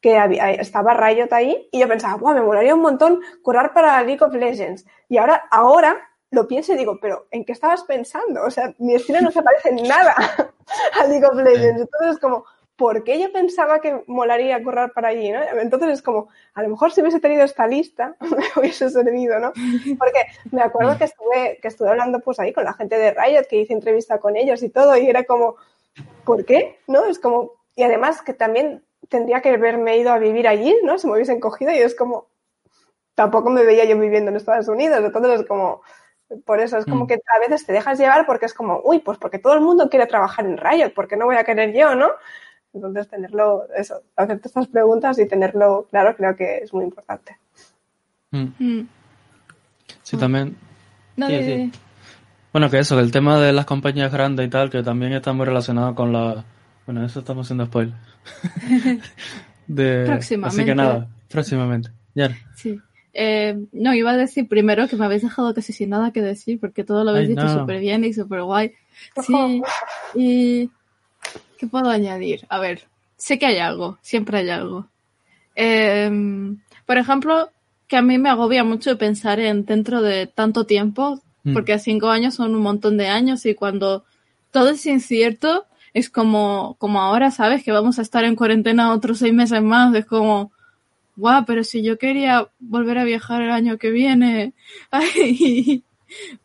que 0.00 0.18
había, 0.18 0.50
estaba 0.50 0.94
Riot 0.94 1.32
ahí 1.32 1.68
y 1.70 1.78
yo 1.78 1.88
pensaba, 1.88 2.16
Buah, 2.16 2.34
me 2.34 2.42
molaría 2.42 2.74
un 2.74 2.82
montón 2.82 3.20
curar 3.42 3.72
para 3.72 4.02
League 4.02 4.22
of 4.22 4.34
Legends. 4.34 4.84
Y 5.08 5.16
ahora, 5.18 5.44
ahora 5.50 6.10
lo 6.30 6.48
pienso 6.48 6.72
y 6.72 6.76
digo, 6.76 6.98
pero 7.00 7.26
¿en 7.30 7.44
qué 7.44 7.52
estabas 7.52 7.84
pensando? 7.84 8.42
O 8.44 8.50
sea, 8.50 8.74
mi 8.78 8.94
estilo 8.94 9.20
no 9.20 9.30
se 9.30 9.42
parece 9.42 9.68
en 9.68 9.86
nada 9.86 10.14
a 11.00 11.06
League 11.06 11.24
of 11.24 11.36
Legends. 11.36 11.82
Entonces, 11.82 12.18
como, 12.18 12.44
¿por 12.82 13.04
qué 13.04 13.20
yo 13.20 13.30
pensaba 13.30 13.80
que 13.80 14.02
molaría 14.08 14.60
currar 14.60 14.92
para 14.92 15.10
allí? 15.10 15.30
¿no? 15.30 15.38
Entonces 15.60 15.90
es 15.90 16.02
como, 16.02 16.30
a 16.52 16.64
lo 16.64 16.68
mejor 16.68 16.90
si 16.90 17.00
hubiese 17.00 17.20
tenido 17.20 17.44
esta 17.44 17.68
lista, 17.68 18.16
me 18.20 18.44
hubiese 18.56 18.90
servido, 18.90 19.38
¿no? 19.38 19.52
Porque 19.96 20.20
me 20.50 20.62
acuerdo 20.62 20.98
que 20.98 21.04
estuve, 21.04 21.60
que 21.62 21.68
estuve 21.68 21.90
hablando 21.90 22.18
pues 22.18 22.40
ahí 22.40 22.52
con 22.52 22.64
la 22.64 22.72
gente 22.72 22.98
de 22.98 23.12
Riot, 23.12 23.44
que 23.48 23.60
hice 23.60 23.72
entrevista 23.72 24.18
con 24.18 24.34
ellos 24.34 24.64
y 24.64 24.68
todo, 24.68 24.96
y 24.96 25.06
era 25.06 25.22
como, 25.22 25.54
¿por 26.24 26.44
qué? 26.44 26.80
¿No? 26.88 27.04
Es 27.04 27.20
como, 27.20 27.52
y 27.76 27.84
además 27.84 28.20
que 28.20 28.34
también 28.34 28.82
tendría 29.08 29.40
que 29.42 29.50
haberme 29.50 29.98
ido 29.98 30.10
a 30.10 30.18
vivir 30.18 30.48
allí, 30.48 30.74
¿no? 30.82 30.98
Si 30.98 31.06
me 31.06 31.12
hubiesen 31.12 31.38
cogido 31.38 31.70
y 31.70 31.78
es 31.78 31.94
como, 31.94 32.26
tampoco 33.14 33.48
me 33.48 33.62
veía 33.62 33.84
yo 33.84 33.96
viviendo 33.96 34.32
en 34.32 34.38
Estados 34.38 34.66
Unidos, 34.66 35.04
entonces 35.04 35.42
es 35.42 35.46
como, 35.46 35.82
por 36.44 36.58
eso 36.58 36.78
es 36.78 36.84
como 36.84 37.04
mm. 37.04 37.06
que 37.06 37.14
a 37.14 37.38
veces 37.38 37.64
te 37.64 37.72
dejas 37.72 37.96
llevar 37.96 38.26
porque 38.26 38.46
es 38.46 38.54
como, 38.54 38.80
uy, 38.82 38.98
pues 38.98 39.18
porque 39.18 39.38
todo 39.38 39.54
el 39.54 39.60
mundo 39.60 39.88
quiere 39.88 40.06
trabajar 40.06 40.46
en 40.46 40.56
Riot, 40.56 40.94
porque 40.96 41.16
no 41.16 41.26
voy 41.26 41.36
a 41.36 41.44
querer 41.44 41.72
yo, 41.72 41.94
¿no? 41.94 42.10
Entonces 42.74 43.08
tenerlo, 43.08 43.66
eso, 43.76 44.02
hacerte 44.16 44.48
estas 44.48 44.66
preguntas 44.68 45.18
y 45.18 45.26
tenerlo 45.26 45.86
claro 45.90 46.16
creo 46.16 46.36
que 46.36 46.58
es 46.58 46.72
muy 46.72 46.84
importante. 46.84 47.36
Mm. 48.30 48.48
Mm. 48.58 48.88
Sí, 50.02 50.16
también. 50.16 50.56
Bueno, 52.52 52.70
que 52.70 52.78
eso, 52.78 52.98
el 52.98 53.10
tema 53.12 53.40
de 53.40 53.52
las 53.52 53.66
compañías 53.66 54.12
grandes 54.12 54.46
y 54.46 54.50
tal, 54.50 54.70
que 54.70 54.82
también 54.82 55.12
está 55.12 55.32
muy 55.32 55.46
relacionado 55.46 55.94
con 55.94 56.12
la... 56.12 56.44
Bueno, 56.86 57.04
eso 57.04 57.20
estamos 57.20 57.46
haciendo 57.46 57.66
spoiler. 57.66 57.94
próximamente. 60.06 60.46
Así 60.60 60.64
que 60.64 60.74
nada, 60.74 61.08
próximamente. 61.28 61.90
Ya. 62.14 62.30
Sí. 62.56 62.78
Eh, 63.14 63.58
no, 63.72 63.94
iba 63.94 64.10
a 64.10 64.16
decir 64.16 64.48
primero 64.48 64.88
que 64.88 64.96
me 64.96 65.04
habéis 65.04 65.22
dejado 65.22 65.54
casi 65.54 65.72
sin 65.72 65.90
nada 65.90 66.12
que 66.12 66.22
decir, 66.22 66.58
porque 66.58 66.84
todo 66.84 67.04
lo 67.04 67.10
habéis 67.10 67.28
dicho 67.28 67.48
súper 67.48 67.80
bien 67.80 68.04
y 68.04 68.12
súper 68.12 68.42
guay. 68.42 68.72
Sí, 69.22 69.62
y... 70.14 70.70
¿Qué 71.58 71.66
puedo 71.66 71.90
añadir? 71.90 72.46
A 72.48 72.58
ver, 72.58 72.88
sé 73.16 73.38
que 73.38 73.46
hay 73.46 73.58
algo, 73.58 73.98
siempre 74.02 74.38
hay 74.38 74.50
algo. 74.50 74.88
Em, 75.54 76.60
por 76.86 76.98
ejemplo, 76.98 77.50
que 77.86 77.96
a 77.96 78.02
mí 78.02 78.18
me 78.18 78.30
agobia 78.30 78.64
mucho 78.64 78.96
pensar 78.98 79.38
en 79.38 79.64
dentro 79.64 80.02
de 80.02 80.26
tanto 80.26 80.64
tiempo, 80.66 81.20
mm. 81.44 81.52
porque 81.52 81.78
cinco 81.78 82.08
años 82.08 82.34
son 82.34 82.54
un 82.54 82.62
montón 82.62 82.96
de 82.96 83.08
años 83.08 83.46
y 83.46 83.54
cuando 83.54 84.04
todo 84.50 84.70
es 84.70 84.84
incierto, 84.86 85.66
es 85.94 86.10
como, 86.10 86.76
como 86.78 87.00
ahora, 87.00 87.30
¿sabes? 87.30 87.62
Que 87.62 87.72
vamos 87.72 87.98
a 87.98 88.02
estar 88.02 88.24
en 88.24 88.36
cuarentena 88.36 88.92
otros 88.92 89.18
seis 89.18 89.32
meses 89.32 89.62
más, 89.62 89.94
es 89.94 90.06
como, 90.06 90.52
guau, 91.16 91.44
pero 91.44 91.64
si 91.64 91.82
yo 91.82 91.98
quería 91.98 92.48
volver 92.58 92.98
a 92.98 93.04
viajar 93.04 93.42
el 93.42 93.50
año 93.50 93.78
que 93.78 93.90
viene, 93.90 94.54
ay, 94.90 95.84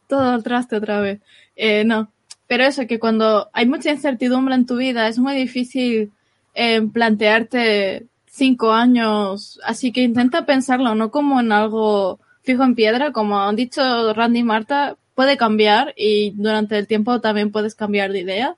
todo 0.08 0.32
al 0.32 0.44
traste 0.44 0.76
otra 0.76 1.00
vez. 1.02 1.22
Eh, 1.56 1.84
no, 1.86 2.12
pero 2.48 2.64
eso, 2.64 2.88
que 2.88 3.00
cuando 3.00 3.50
hay 3.54 3.66
mucha 3.66 3.92
incertidumbre 3.92 4.56
en 4.56 4.66
tu 4.66 4.78
vida, 4.78 5.08
es 5.08 5.20
muy 5.20 5.36
difícil 5.36 6.12
eh, 6.54 6.82
plantearte 6.82 8.08
cinco 8.26 8.72
años. 8.72 9.60
Así 9.64 9.92
que 9.92 10.02
intenta 10.02 10.46
pensarlo, 10.46 10.96
no 10.96 11.12
como 11.12 11.40
en 11.42 11.52
algo 11.52 12.20
fijo 12.44 12.64
en 12.64 12.76
piedra, 12.76 13.12
como 13.12 13.42
han 13.42 13.58
dicho 13.58 14.14
Randy 14.14 14.40
y 14.40 14.44
Marta, 14.44 14.96
puede 15.14 15.36
cambiar 15.36 15.94
y 15.98 16.32
durante 16.32 16.78
el 16.78 16.88
tiempo 16.88 17.20
también 17.20 17.52
puedes 17.52 17.76
cambiar 17.76 18.14
de 18.14 18.20
idea. 18.20 18.56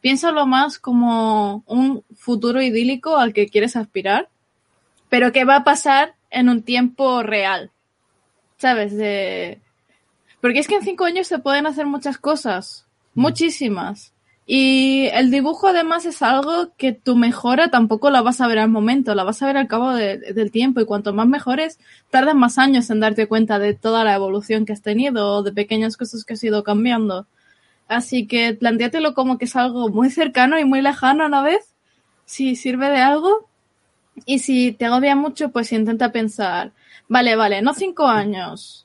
Piénsalo 0.00 0.46
más 0.46 0.78
como 0.78 1.64
un 1.66 2.04
futuro 2.14 2.62
idílico 2.62 3.16
al 3.16 3.32
que 3.32 3.48
quieres 3.48 3.74
aspirar, 3.74 4.28
pero 5.08 5.32
que 5.32 5.44
va 5.44 5.56
a 5.56 5.64
pasar 5.64 6.14
en 6.30 6.48
un 6.48 6.62
tiempo 6.62 7.22
real. 7.22 7.72
¿Sabes? 8.58 8.96
De... 8.96 9.58
Porque 10.40 10.60
es 10.60 10.68
que 10.68 10.76
en 10.76 10.82
cinco 10.82 11.04
años 11.04 11.26
se 11.26 11.38
pueden 11.38 11.66
hacer 11.66 11.86
muchas 11.86 12.18
cosas 12.18 12.83
muchísimas. 13.14 14.12
Y 14.46 15.06
el 15.14 15.30
dibujo 15.30 15.68
además 15.68 16.04
es 16.04 16.20
algo 16.20 16.72
que 16.76 16.92
tu 16.92 17.16
mejora 17.16 17.70
tampoco 17.70 18.10
la 18.10 18.20
vas 18.20 18.42
a 18.42 18.46
ver 18.46 18.58
al 18.58 18.68
momento, 18.68 19.14
la 19.14 19.24
vas 19.24 19.42
a 19.42 19.46
ver 19.46 19.56
al 19.56 19.68
cabo 19.68 19.92
del 19.94 20.50
tiempo 20.50 20.80
y 20.80 20.84
cuanto 20.84 21.14
más 21.14 21.26
mejores, 21.26 21.78
tardas 22.10 22.34
más 22.34 22.58
años 22.58 22.90
en 22.90 23.00
darte 23.00 23.26
cuenta 23.26 23.58
de 23.58 23.72
toda 23.72 24.04
la 24.04 24.14
evolución 24.14 24.66
que 24.66 24.74
has 24.74 24.82
tenido 24.82 25.28
o 25.36 25.42
de 25.42 25.52
pequeñas 25.52 25.96
cosas 25.96 26.24
que 26.24 26.34
has 26.34 26.44
ido 26.44 26.62
cambiando. 26.62 27.26
Así 27.88 28.26
que 28.26 28.54
planteátelo 28.54 29.14
como 29.14 29.38
que 29.38 29.46
es 29.46 29.56
algo 29.56 29.88
muy 29.88 30.10
cercano 30.10 30.58
y 30.58 30.64
muy 30.64 30.82
lejano 30.82 31.24
a 31.24 31.28
la 31.30 31.42
vez, 31.42 31.74
si 32.26 32.56
sirve 32.56 32.90
de 32.90 32.98
algo. 32.98 33.48
Y 34.26 34.40
si 34.40 34.72
te 34.72 34.86
agobia 34.86 35.16
mucho, 35.16 35.50
pues 35.50 35.72
intenta 35.72 36.12
pensar, 36.12 36.72
vale, 37.08 37.34
vale, 37.36 37.62
no 37.62 37.74
cinco 37.74 38.06
años, 38.06 38.83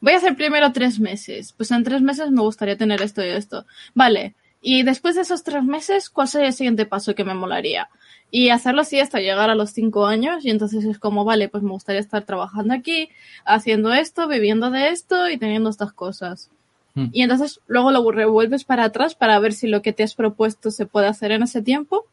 voy 0.00 0.12
a 0.14 0.16
hacer 0.16 0.36
primero 0.36 0.72
tres 0.72 0.98
meses. 1.00 1.52
Pues 1.52 1.70
en 1.70 1.84
tres 1.84 2.02
meses 2.02 2.30
me 2.30 2.42
gustaría 2.42 2.76
tener 2.76 3.02
esto 3.02 3.24
y 3.24 3.28
esto. 3.28 3.66
Vale. 3.94 4.34
Y 4.62 4.82
después 4.82 5.14
de 5.14 5.22
esos 5.22 5.42
tres 5.42 5.64
meses, 5.64 6.10
¿cuál 6.10 6.28
sería 6.28 6.48
el 6.48 6.54
siguiente 6.54 6.84
paso 6.84 7.14
que 7.14 7.24
me 7.24 7.34
molaría? 7.34 7.88
Y 8.30 8.50
hacerlo 8.50 8.82
así 8.82 9.00
hasta 9.00 9.18
llegar 9.18 9.50
a 9.50 9.54
los 9.54 9.70
cinco 9.70 10.06
años. 10.06 10.44
Y 10.44 10.50
entonces 10.50 10.84
es 10.84 10.98
como, 10.98 11.24
vale, 11.24 11.48
pues 11.48 11.62
me 11.62 11.70
gustaría 11.70 12.00
estar 12.00 12.24
trabajando 12.24 12.74
aquí, 12.74 13.08
haciendo 13.44 13.92
esto, 13.92 14.28
viviendo 14.28 14.70
de 14.70 14.90
esto 14.90 15.28
y 15.30 15.38
teniendo 15.38 15.70
estas 15.70 15.92
cosas. 15.92 16.50
Hmm. 16.94 17.06
Y 17.12 17.22
entonces 17.22 17.60
luego 17.66 17.90
lo 17.90 18.10
revuelves 18.10 18.64
para 18.64 18.84
atrás 18.84 19.14
para 19.14 19.38
ver 19.38 19.52
si 19.52 19.66
lo 19.66 19.80
que 19.82 19.92
te 19.92 20.02
has 20.02 20.14
propuesto 20.14 20.70
se 20.70 20.86
puede 20.86 21.06
hacer 21.06 21.32
en 21.32 21.42
ese 21.42 21.62
tiempo. 21.62 22.06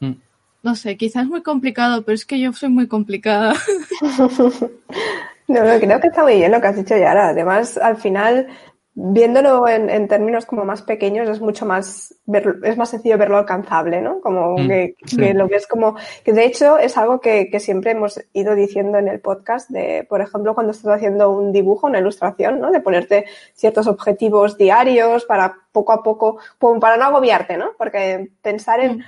Hmm. 0.00 0.14
No 0.62 0.76
sé, 0.76 0.96
quizás 0.96 1.24
es 1.24 1.28
muy 1.28 1.42
complicado, 1.42 2.02
pero 2.02 2.14
es 2.14 2.24
que 2.24 2.40
yo 2.40 2.52
soy 2.52 2.68
muy 2.68 2.88
complicada. 2.88 3.54
No, 5.46 5.62
no, 5.62 5.78
creo 5.78 6.00
que 6.00 6.08
está 6.08 6.22
muy 6.22 6.36
bien 6.36 6.52
lo 6.52 6.60
que 6.60 6.66
has 6.68 6.76
dicho 6.76 6.96
Yara. 6.96 7.28
Además, 7.28 7.76
al 7.76 7.96
final, 7.96 8.48
viéndolo 8.94 9.68
en, 9.68 10.08
términos 10.08 10.46
como 10.46 10.64
más 10.64 10.80
pequeños, 10.82 11.28
es 11.28 11.40
mucho 11.40 11.66
más, 11.66 12.14
es 12.62 12.76
más 12.78 12.88
sencillo 12.88 13.18
verlo 13.18 13.36
alcanzable, 13.36 14.00
¿no? 14.00 14.20
Como 14.20 14.56
mm, 14.56 14.68
que, 14.68 15.34
lo 15.34 15.48
ves 15.48 15.66
como, 15.66 15.96
que 16.24 16.32
de 16.32 16.46
hecho 16.46 16.78
es 16.78 16.96
algo 16.96 17.20
que, 17.20 17.50
siempre 17.58 17.90
hemos 17.90 18.20
ido 18.32 18.54
diciendo 18.54 18.98
en 18.98 19.08
el 19.08 19.20
podcast 19.20 19.68
de, 19.68 20.06
por 20.08 20.22
ejemplo, 20.22 20.54
cuando 20.54 20.70
estás 20.70 20.96
haciendo 20.96 21.30
un 21.30 21.52
dibujo, 21.52 21.88
una 21.88 21.98
ilustración, 21.98 22.60
¿no? 22.60 22.70
De 22.70 22.80
ponerte 22.80 23.26
ciertos 23.52 23.86
objetivos 23.86 24.56
diarios 24.56 25.24
para 25.26 25.56
poco 25.72 25.92
a 25.92 26.02
poco, 26.02 26.38
para 26.80 26.96
no 26.96 27.04
agobiarte, 27.04 27.58
¿no? 27.58 27.72
Porque 27.76 28.30
pensar 28.40 28.80
en 28.80 28.98
mm. 28.98 29.04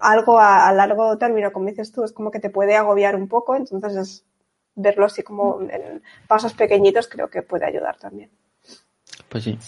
algo 0.00 0.40
a, 0.40 0.66
a 0.66 0.72
largo 0.72 1.16
término, 1.18 1.52
como 1.52 1.66
dices 1.66 1.92
tú, 1.92 2.02
es 2.02 2.12
como 2.12 2.32
que 2.32 2.40
te 2.40 2.50
puede 2.50 2.74
agobiar 2.74 3.14
un 3.14 3.28
poco, 3.28 3.54
entonces 3.54 3.96
es 3.96 4.24
verlo 4.76 5.06
así 5.06 5.22
como 5.22 5.60
en 5.62 6.02
pasos 6.28 6.52
pequeñitos 6.52 7.08
creo 7.08 7.28
que 7.28 7.42
puede 7.42 7.66
ayudar 7.66 7.96
también. 7.98 8.30
Pues 9.28 9.44
sí. 9.44 9.58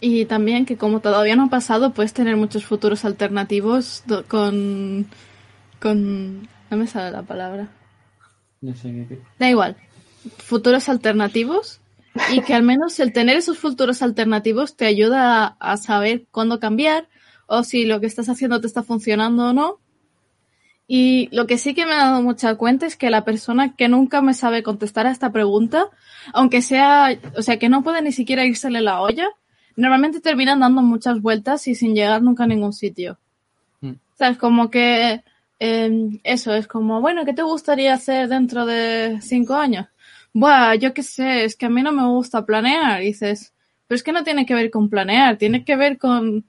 Y 0.00 0.24
también 0.26 0.64
que 0.64 0.76
como 0.76 1.00
todavía 1.00 1.36
no 1.36 1.44
ha 1.44 1.50
pasado, 1.50 1.92
puedes 1.92 2.14
tener 2.14 2.36
muchos 2.36 2.64
futuros 2.64 3.04
alternativos 3.04 4.04
con... 4.28 5.06
con... 5.80 6.48
No 6.70 6.76
me 6.76 6.86
sale 6.86 7.10
la 7.10 7.22
palabra. 7.22 7.68
No 8.60 8.74
sé 8.74 9.06
qué. 9.08 9.20
Da 9.38 9.50
igual. 9.50 9.76
Futuros 10.38 10.88
alternativos 10.88 11.80
y 12.32 12.40
que 12.40 12.54
al 12.54 12.62
menos 12.62 12.98
el 13.00 13.12
tener 13.12 13.36
esos 13.36 13.58
futuros 13.58 14.00
alternativos 14.02 14.76
te 14.76 14.86
ayuda 14.86 15.56
a 15.58 15.76
saber 15.76 16.26
cuándo 16.30 16.60
cambiar 16.60 17.08
o 17.46 17.62
si 17.64 17.84
lo 17.84 18.00
que 18.00 18.06
estás 18.06 18.28
haciendo 18.28 18.60
te 18.60 18.66
está 18.66 18.82
funcionando 18.82 19.50
o 19.50 19.52
no 19.52 19.80
y 20.86 21.28
lo 21.32 21.46
que 21.46 21.56
sí 21.56 21.74
que 21.74 21.86
me 21.86 21.92
ha 21.92 22.10
dado 22.10 22.22
mucha 22.22 22.56
cuenta 22.56 22.86
es 22.86 22.96
que 22.96 23.08
la 23.10 23.24
persona 23.24 23.74
que 23.74 23.88
nunca 23.88 24.20
me 24.20 24.34
sabe 24.34 24.62
contestar 24.62 25.06
a 25.06 25.10
esta 25.10 25.32
pregunta, 25.32 25.86
aunque 26.32 26.60
sea, 26.60 27.18
o 27.36 27.42
sea, 27.42 27.58
que 27.58 27.70
no 27.70 27.82
puede 27.82 28.02
ni 28.02 28.12
siquiera 28.12 28.44
irsele 28.44 28.82
la 28.82 29.00
olla, 29.00 29.28
normalmente 29.76 30.20
terminan 30.20 30.60
dando 30.60 30.82
muchas 30.82 31.20
vueltas 31.22 31.66
y 31.68 31.74
sin 31.74 31.94
llegar 31.94 32.22
nunca 32.22 32.44
a 32.44 32.46
ningún 32.46 32.72
sitio. 32.74 33.18
Mm. 33.80 33.92
O 33.92 34.16
sea, 34.16 34.28
es 34.28 34.36
como 34.36 34.70
que 34.70 35.22
em, 35.58 36.20
eso, 36.22 36.54
es 36.54 36.66
como, 36.66 37.00
bueno, 37.00 37.24
¿qué 37.24 37.32
te 37.32 37.42
gustaría 37.42 37.94
hacer 37.94 38.28
dentro 38.28 38.66
de 38.66 39.18
cinco 39.22 39.54
años? 39.54 39.86
Buah, 40.34 40.74
yo 40.74 40.92
qué 40.92 41.02
sé, 41.02 41.44
es 41.44 41.56
que 41.56 41.66
a 41.66 41.70
mí 41.70 41.82
no 41.82 41.92
me 41.92 42.06
gusta 42.06 42.44
planear. 42.44 43.00
dices, 43.00 43.54
pero 43.86 43.96
es 43.96 44.02
que 44.02 44.12
no 44.12 44.24
tiene 44.24 44.44
que 44.46 44.54
ver 44.54 44.70
con 44.70 44.90
planear, 44.90 45.38
tiene 45.38 45.64
que 45.64 45.76
ver 45.76 45.98
con 45.98 46.44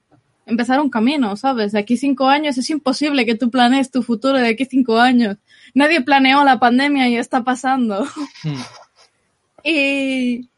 empezar 0.46 0.80
un 0.80 0.88
camino, 0.88 1.36
¿sabes? 1.36 1.72
De 1.72 1.80
aquí 1.80 1.96
cinco 1.96 2.28
años 2.28 2.56
es 2.56 2.70
imposible 2.70 3.26
que 3.26 3.34
tú 3.34 3.50
planees 3.50 3.90
tu 3.90 4.02
futuro 4.02 4.38
de 4.38 4.48
aquí 4.48 4.64
cinco 4.64 4.98
años. 4.98 5.36
Nadie 5.74 6.00
planeó 6.00 6.44
la 6.44 6.58
pandemia 6.58 7.08
y 7.08 7.16
está 7.16 7.42
pasando. 7.42 8.04
Hmm. 8.44 8.54
y, 9.64 10.48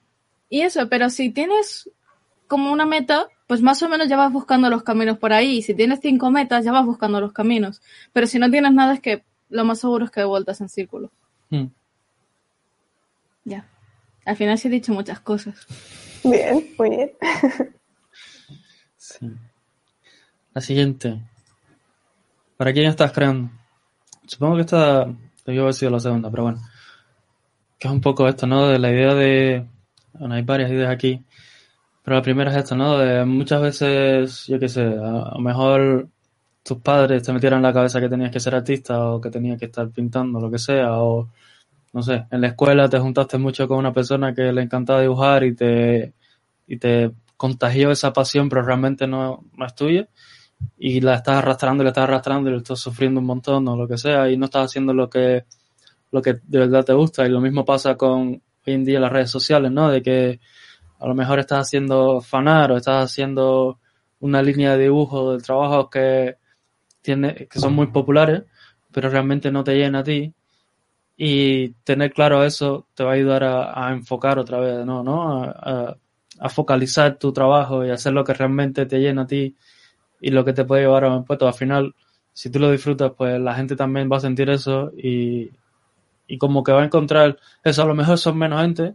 y 0.50 0.60
eso, 0.60 0.88
pero 0.88 1.08
si 1.10 1.30
tienes 1.30 1.90
como 2.46 2.70
una 2.70 2.86
meta, 2.86 3.28
pues 3.46 3.62
más 3.62 3.82
o 3.82 3.88
menos 3.88 4.08
ya 4.08 4.16
vas 4.16 4.30
buscando 4.30 4.68
los 4.68 4.82
caminos 4.82 5.18
por 5.18 5.32
ahí. 5.32 5.58
Y 5.58 5.62
si 5.62 5.74
tienes 5.74 6.00
cinco 6.00 6.30
metas, 6.30 6.64
ya 6.64 6.72
vas 6.72 6.84
buscando 6.84 7.20
los 7.20 7.32
caminos. 7.32 7.80
Pero 8.12 8.26
si 8.26 8.38
no 8.38 8.50
tienes 8.50 8.72
nada, 8.72 8.94
es 8.94 9.00
que 9.00 9.24
lo 9.48 9.64
más 9.64 9.80
seguro 9.80 10.04
es 10.04 10.10
que 10.10 10.22
vueltas 10.22 10.60
en 10.60 10.68
círculo. 10.68 11.10
Hmm. 11.48 11.68
Ya. 13.44 13.66
Al 14.26 14.36
final 14.36 14.58
sí 14.58 14.68
he 14.68 14.70
dicho 14.70 14.92
muchas 14.92 15.20
cosas. 15.20 15.66
Bien, 16.22 16.68
muy 16.78 16.90
bien. 16.90 17.12
sí. 18.98 19.30
La 20.58 20.62
siguiente. 20.62 21.22
¿Para 22.56 22.72
quién 22.72 22.86
estás 22.86 23.12
creando? 23.12 23.48
Supongo 24.26 24.56
que 24.56 24.62
esta 24.62 25.06
debió 25.46 25.62
haber 25.62 25.74
sido 25.74 25.92
la 25.92 26.00
segunda, 26.00 26.32
pero 26.32 26.42
bueno. 26.42 26.58
Que 27.78 27.86
es 27.86 27.94
un 27.94 28.00
poco 28.00 28.26
esto, 28.26 28.44
¿no? 28.48 28.66
De 28.66 28.80
la 28.80 28.90
idea 28.90 29.14
de. 29.14 29.64
Bueno, 30.14 30.34
hay 30.34 30.42
varias 30.42 30.72
ideas 30.72 30.90
aquí. 30.90 31.24
Pero 32.02 32.16
la 32.16 32.22
primera 32.22 32.50
es 32.50 32.56
esto, 32.56 32.74
¿no? 32.74 32.98
De 32.98 33.24
muchas 33.24 33.62
veces, 33.62 34.48
yo 34.48 34.58
qué 34.58 34.68
sé, 34.68 34.82
a 34.82 35.34
lo 35.34 35.38
mejor 35.38 36.08
tus 36.64 36.78
padres 36.78 37.22
te 37.22 37.32
metieron 37.32 37.58
en 37.58 37.62
la 37.62 37.72
cabeza 37.72 38.00
que 38.00 38.08
tenías 38.08 38.32
que 38.32 38.40
ser 38.40 38.56
artista 38.56 39.10
o 39.10 39.20
que 39.20 39.30
tenías 39.30 39.60
que 39.60 39.66
estar 39.66 39.88
pintando, 39.90 40.40
lo 40.40 40.50
que 40.50 40.58
sea, 40.58 41.00
o 41.00 41.28
no 41.92 42.02
sé, 42.02 42.26
en 42.32 42.40
la 42.40 42.48
escuela 42.48 42.88
te 42.88 42.98
juntaste 42.98 43.38
mucho 43.38 43.68
con 43.68 43.78
una 43.78 43.92
persona 43.92 44.34
que 44.34 44.52
le 44.52 44.62
encantaba 44.62 45.02
dibujar 45.02 45.44
y 45.44 45.54
te, 45.54 46.14
y 46.66 46.78
te 46.78 47.12
contagió 47.36 47.92
esa 47.92 48.12
pasión, 48.12 48.48
pero 48.48 48.62
realmente 48.62 49.06
no, 49.06 49.44
no 49.56 49.64
es 49.64 49.74
tuya 49.76 50.08
y 50.78 51.00
la 51.00 51.16
estás 51.16 51.36
arrastrando, 51.36 51.82
la 51.82 51.90
estás 51.90 52.04
arrastrando 52.04 52.48
y 52.48 52.52
lo 52.52 52.58
estás 52.58 52.78
sufriendo 52.78 53.20
un 53.20 53.26
montón 53.26 53.66
o 53.68 53.76
lo 53.76 53.88
que 53.88 53.98
sea 53.98 54.30
y 54.30 54.36
no 54.36 54.46
estás 54.46 54.66
haciendo 54.66 54.94
lo 54.94 55.10
que, 55.10 55.44
lo 56.12 56.22
que 56.22 56.34
de 56.42 56.58
verdad 56.58 56.84
te 56.84 56.92
gusta. 56.92 57.26
Y 57.26 57.30
lo 57.30 57.40
mismo 57.40 57.64
pasa 57.64 57.96
con 57.96 58.40
hoy 58.66 58.72
en 58.72 58.84
día 58.84 59.00
las 59.00 59.12
redes 59.12 59.30
sociales, 59.30 59.72
¿no? 59.72 59.90
De 59.90 60.02
que 60.02 60.40
a 61.00 61.06
lo 61.06 61.14
mejor 61.14 61.38
estás 61.38 61.66
haciendo 61.66 62.20
fanar 62.20 62.72
o 62.72 62.76
estás 62.76 63.04
haciendo 63.04 63.80
una 64.20 64.42
línea 64.42 64.76
de 64.76 64.84
dibujo 64.84 65.32
de 65.32 65.42
trabajos 65.42 65.88
que, 65.90 66.36
tiene, 67.02 67.46
que 67.46 67.58
son 67.58 67.74
muy 67.74 67.88
populares, 67.88 68.42
pero 68.92 69.08
realmente 69.08 69.50
no 69.50 69.64
te 69.64 69.76
llena 69.76 70.00
a 70.00 70.04
ti. 70.04 70.34
Y 71.16 71.70
tener 71.84 72.12
claro 72.12 72.44
eso 72.44 72.86
te 72.94 73.02
va 73.02 73.10
a 73.10 73.14
ayudar 73.14 73.42
a, 73.44 73.90
enfocar 73.92 74.38
otra 74.38 74.60
vez, 74.60 74.86
¿no? 74.86 75.02
¿no? 75.02 75.42
A, 75.42 75.96
a, 76.38 76.48
focalizar 76.48 77.18
tu 77.18 77.32
trabajo 77.32 77.84
y 77.84 77.90
hacer 77.90 78.12
lo 78.12 78.22
que 78.22 78.34
realmente 78.34 78.86
te 78.86 78.98
llena 78.98 79.22
a 79.22 79.26
ti 79.26 79.56
y 80.20 80.30
lo 80.30 80.44
que 80.44 80.52
te 80.52 80.64
puede 80.64 80.82
llevar 80.82 81.04
a 81.04 81.16
un 81.16 81.24
puesto. 81.24 81.46
Al 81.46 81.54
final, 81.54 81.94
si 82.32 82.50
tú 82.50 82.58
lo 82.58 82.70
disfrutas, 82.70 83.12
pues 83.16 83.40
la 83.40 83.54
gente 83.54 83.76
también 83.76 84.08
va 84.10 84.18
a 84.18 84.20
sentir 84.20 84.50
eso 84.50 84.92
y, 84.96 85.50
y 86.26 86.38
como 86.38 86.62
que 86.62 86.72
va 86.72 86.82
a 86.82 86.86
encontrar 86.86 87.38
eso, 87.64 87.82
a 87.82 87.86
lo 87.86 87.94
mejor 87.94 88.18
son 88.18 88.38
menos 88.38 88.60
gente, 88.60 88.94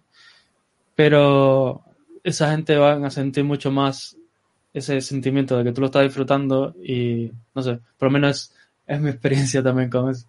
pero 0.95 1.81
esa 2.23 2.51
gente 2.51 2.77
va 2.77 2.93
a 2.93 3.09
sentir 3.09 3.43
mucho 3.43 3.71
más 3.71 4.17
ese 4.73 5.01
sentimiento 5.01 5.57
de 5.57 5.63
que 5.63 5.71
tú 5.71 5.81
lo 5.81 5.87
estás 5.87 6.03
disfrutando 6.03 6.73
y 6.81 7.31
no 7.53 7.61
sé, 7.61 7.79
por 7.97 8.07
lo 8.07 8.11
menos 8.11 8.53
es, 8.87 9.01
mi 9.01 9.09
experiencia 9.09 9.61
también 9.61 9.89
con 9.89 10.09
eso. 10.09 10.27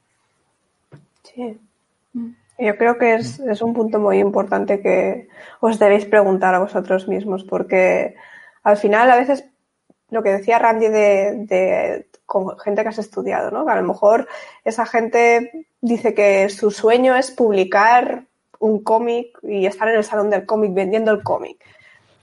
Sí. 1.22 1.58
Yo 2.58 2.76
creo 2.76 2.98
que 2.98 3.14
es, 3.14 3.40
es, 3.40 3.62
un 3.62 3.74
punto 3.74 3.98
muy 3.98 4.18
importante 4.18 4.80
que 4.80 5.28
os 5.60 5.78
debéis 5.78 6.04
preguntar 6.04 6.54
a 6.54 6.60
vosotros 6.60 7.08
mismos, 7.08 7.42
porque 7.44 8.14
al 8.62 8.76
final 8.76 9.10
a 9.10 9.16
veces 9.16 9.44
lo 10.14 10.22
que 10.22 10.32
decía 10.32 10.58
Randy 10.58 10.88
de, 10.88 11.32
de 11.46 12.06
con 12.26 12.58
gente 12.58 12.82
que 12.82 12.88
has 12.88 12.98
estudiado, 12.98 13.50
¿no? 13.50 13.66
Que 13.66 13.72
a 13.72 13.80
lo 13.80 13.86
mejor 13.86 14.26
esa 14.64 14.86
gente 14.86 15.66
dice 15.80 16.14
que 16.14 16.48
su 16.48 16.70
sueño 16.70 17.14
es 17.14 17.30
publicar 17.30 18.24
un 18.58 18.82
cómic 18.82 19.38
y 19.42 19.66
estar 19.66 19.88
en 19.88 19.96
el 19.96 20.04
salón 20.04 20.30
del 20.30 20.46
cómic 20.46 20.72
vendiendo 20.72 21.10
el 21.10 21.22
cómic. 21.22 21.62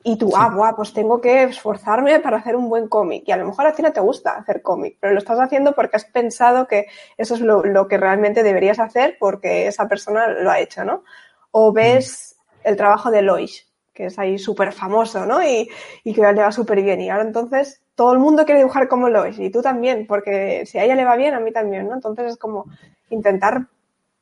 Y 0.04 0.18
tú, 0.18 0.32
ah, 0.36 0.50
buah, 0.50 0.76
pues 0.76 0.94
tengo 0.94 1.22
que 1.22 1.44
esforzarme 1.44 2.20
para 2.20 2.38
hacer 2.38 2.56
un 2.56 2.68
buen 2.70 2.88
cómic. 2.88 3.24
Y 3.28 3.32
a 3.32 3.38
lo 3.38 3.46
mejor 3.46 3.68
a 3.68 3.74
ti 3.74 3.84
no 3.84 3.94
te 3.94 4.00
gusta 4.00 4.32
hacer 4.32 4.64
cómic, 4.64 4.98
pero 5.00 5.14
lo 5.14 5.20
estás 5.20 5.40
haciendo 5.40 5.74
porque 5.74 5.98
has 5.98 6.06
pensado 6.06 6.68
que 6.68 6.88
eso 7.18 7.36
es 7.36 7.42
lo, 7.42 7.88
que 7.88 7.98
realmente 7.98 8.42
deberías 8.42 8.80
hacer 8.80 9.18
porque 9.20 9.68
esa 9.68 9.88
persona 9.88 10.28
lo 10.28 10.50
ha 10.50 10.60
hecho, 10.60 10.84
¿no? 10.84 11.04
O 11.52 11.72
ves 11.72 12.36
mm. 12.38 12.68
el 12.70 12.78
trabajo 12.78 13.12
de 13.12 13.22
Lois, 13.22 13.68
que 13.94 14.08
es 14.08 14.18
ahí 14.18 14.40
súper 14.40 14.72
famoso, 14.72 15.28
¿no? 15.28 15.44
Y, 15.44 15.70
y 16.04 16.14
que 16.14 16.22
le 16.22 16.42
va 16.42 16.52
súper 16.52 16.82
bien. 16.82 17.02
Y 17.02 17.12
ahora 17.12 17.24
entonces 17.24 17.81
todo 17.96 18.14
el 18.14 18.20
mundo 18.20 18.46
quiere 18.46 18.60
dibujar 18.60 18.88
como 18.88 19.10
Lois 19.10 19.38
y 19.40 19.50
tú 19.50 19.62
también, 19.62 20.08
porque 20.08 20.66
si 20.66 20.78
a 20.78 20.84
ella 20.84 20.96
le 20.96 21.06
va 21.06 21.16
bien, 21.16 21.34
a 21.34 21.40
mí 21.40 21.52
también, 21.52 21.88
¿no? 21.88 21.96
Entonces 21.96 22.32
es 22.32 22.38
como 22.38 22.66
intentar 23.10 23.68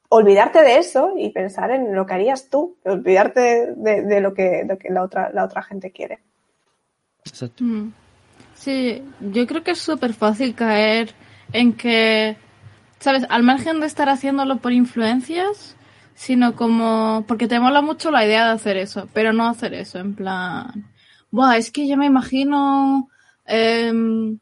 olvidarte 0.09 0.61
de 0.63 0.77
eso 0.77 1.13
y 1.15 1.29
pensar 1.29 1.71
en 1.71 1.95
lo 1.95 2.05
que 2.05 2.13
harías 2.15 2.49
tú, 2.49 2.77
olvidarte 2.83 3.73
de, 3.75 4.21
lo, 4.21 4.33
que, 4.33 4.65
la, 4.89 5.03
otra, 5.03 5.31
la 5.31 5.45
otra 5.45 5.61
gente 5.61 5.91
quiere. 5.91 6.19
Exacto. 7.23 7.63
Mm. 7.63 7.93
Sí, 8.55 9.03
yo 9.21 9.47
creo 9.47 9.63
que 9.63 9.71
es 9.71 9.79
súper 9.79 10.13
fácil 10.13 10.55
caer 10.55 11.13
en 11.53 11.73
que, 11.73 12.35
¿sabes? 12.99 13.25
Al 13.29 13.43
margen 13.43 13.79
de 13.79 13.85
estar 13.85 14.09
haciéndolo 14.09 14.57
por 14.57 14.73
influencias, 14.73 15.77
sino 16.15 16.55
como 16.55 17.23
porque 17.27 17.47
te 17.47 17.59
mola 17.59 17.81
mucho 17.81 18.11
la 18.11 18.25
idea 18.25 18.45
de 18.45 18.51
hacer 18.51 18.75
eso, 18.75 19.07
pero 19.13 19.31
no 19.31 19.47
hacer 19.47 19.73
eso, 19.73 19.99
en 19.99 20.15
plan, 20.15 20.89
Buah, 21.31 21.57
es 21.57 21.71
que 21.71 21.87
yo 21.87 21.95
me 21.95 22.07
imagino 22.07 23.09
em, 23.49 24.39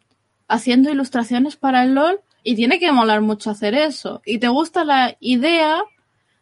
haciendo 0.48 0.92
ilustraciones 0.92 1.56
para 1.56 1.84
el 1.84 1.96
LOL 1.96 2.20
y 2.44 2.56
tiene 2.56 2.80
que 2.80 2.92
molar 2.92 3.22
mucho 3.22 3.50
hacer 3.50 3.74
eso. 3.74 4.22
Y 4.26 4.40
te 4.40 4.48
gusta 4.48 4.84
la 4.84 5.18
idea 5.20 5.82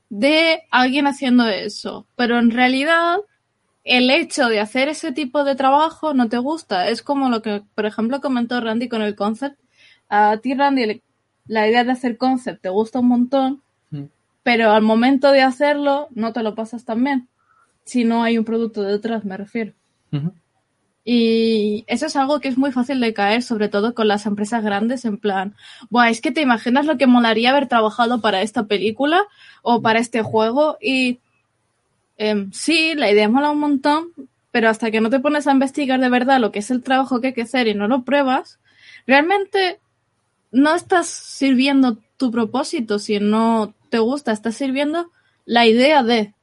de 0.10 0.64
alguien 0.72 1.08
haciendo 1.08 1.48
eso. 1.48 2.06
Pero 2.16 2.38
en 2.40 2.52
realidad, 2.52 3.18
el 3.84 4.10
hecho 4.10 4.48
de 4.48 4.60
hacer 4.60 4.90
ese 4.90 5.12
tipo 5.12 5.44
de 5.44 5.56
trabajo 5.56 6.14
no 6.14 6.28
te 6.28 6.38
gusta. 6.38 6.90
Es 6.90 7.02
como 7.02 7.30
lo 7.30 7.42
que, 7.42 7.64
por 7.76 7.86
ejemplo, 7.86 8.22
comentó 8.22 8.60
Randy 8.60 8.90
con 8.90 9.02
el 9.02 9.16
concept. 9.16 9.60
A 10.10 10.38
ti, 10.38 10.54
Randy, 10.54 11.02
la 11.48 11.68
idea 11.68 11.84
de 11.84 11.92
hacer 11.92 12.18
concept 12.18 12.62
te 12.62 12.70
gusta 12.70 13.00
un 13.00 13.08
montón, 13.08 13.62
mm. 13.92 14.04
pero 14.44 14.72
al 14.72 14.82
momento 14.82 15.32
de 15.32 15.42
hacerlo 15.42 16.08
no 16.12 16.34
te 16.34 16.44
lo 16.44 16.56
pasas 16.56 16.86
tan 16.86 17.04
bien. 17.04 17.30
Si 17.84 18.04
no 18.04 18.24
hay 18.24 18.38
un 18.38 18.46
producto 18.46 18.82
detrás, 18.82 19.26
me 19.26 19.38
refiero. 19.38 19.74
Y 21.08 21.86
eso 21.86 22.08
es 22.08 22.16
algo 22.16 22.40
que 22.40 22.48
es 22.48 22.58
muy 22.58 22.72
fácil 22.72 23.00
de 23.00 23.14
caer, 23.14 23.44
sobre 23.44 23.70
todo 23.70 23.94
con 23.94 24.08
las 24.08 24.26
empresas 24.26 24.64
grandes, 24.64 25.06
en 25.06 25.20
plan, 25.20 25.56
Buah, 25.92 26.10
es 26.10 26.20
que 26.20 26.32
te 26.32 26.42
imaginas 26.42 26.88
lo 26.88 26.98
que 26.98 27.06
molaría 27.06 27.52
haber 27.52 27.68
trabajado 27.68 28.22
para 28.22 28.42
esta 28.42 28.64
película 28.64 29.22
o 29.62 29.84
para 29.84 30.00
este 30.00 30.24
juego 30.24 30.78
y 30.82 31.20
eh, 32.18 32.48
sí, 32.52 32.96
la 32.96 33.12
idea 33.12 33.30
mola 33.30 33.52
un 33.52 33.60
montón, 33.60 34.08
pero 34.52 34.68
hasta 34.68 34.90
que 34.90 35.00
no 35.00 35.12
te 35.12 35.20
pones 35.20 35.46
a 35.46 35.52
investigar 35.52 36.00
de 36.00 36.10
verdad 36.10 36.40
lo 36.40 36.52
que 36.52 36.60
es 36.60 36.72
el 36.72 36.82
trabajo 36.82 37.22
que 37.22 37.28
hay 37.28 37.34
que 37.34 37.44
hacer 37.44 37.68
y 37.68 37.76
no 37.76 37.88
lo 37.88 38.04
pruebas, 38.04 38.58
realmente 39.06 39.80
no 40.52 40.74
estás 40.74 41.08
sirviendo 41.08 41.98
tu 42.18 42.32
propósito 42.32 42.98
si 42.98 43.20
no 43.20 43.76
te 43.90 44.00
gusta, 44.00 44.32
estás 44.32 44.56
sirviendo 44.56 45.12
la 45.46 45.68
idea 45.68 46.02
de 46.02 46.34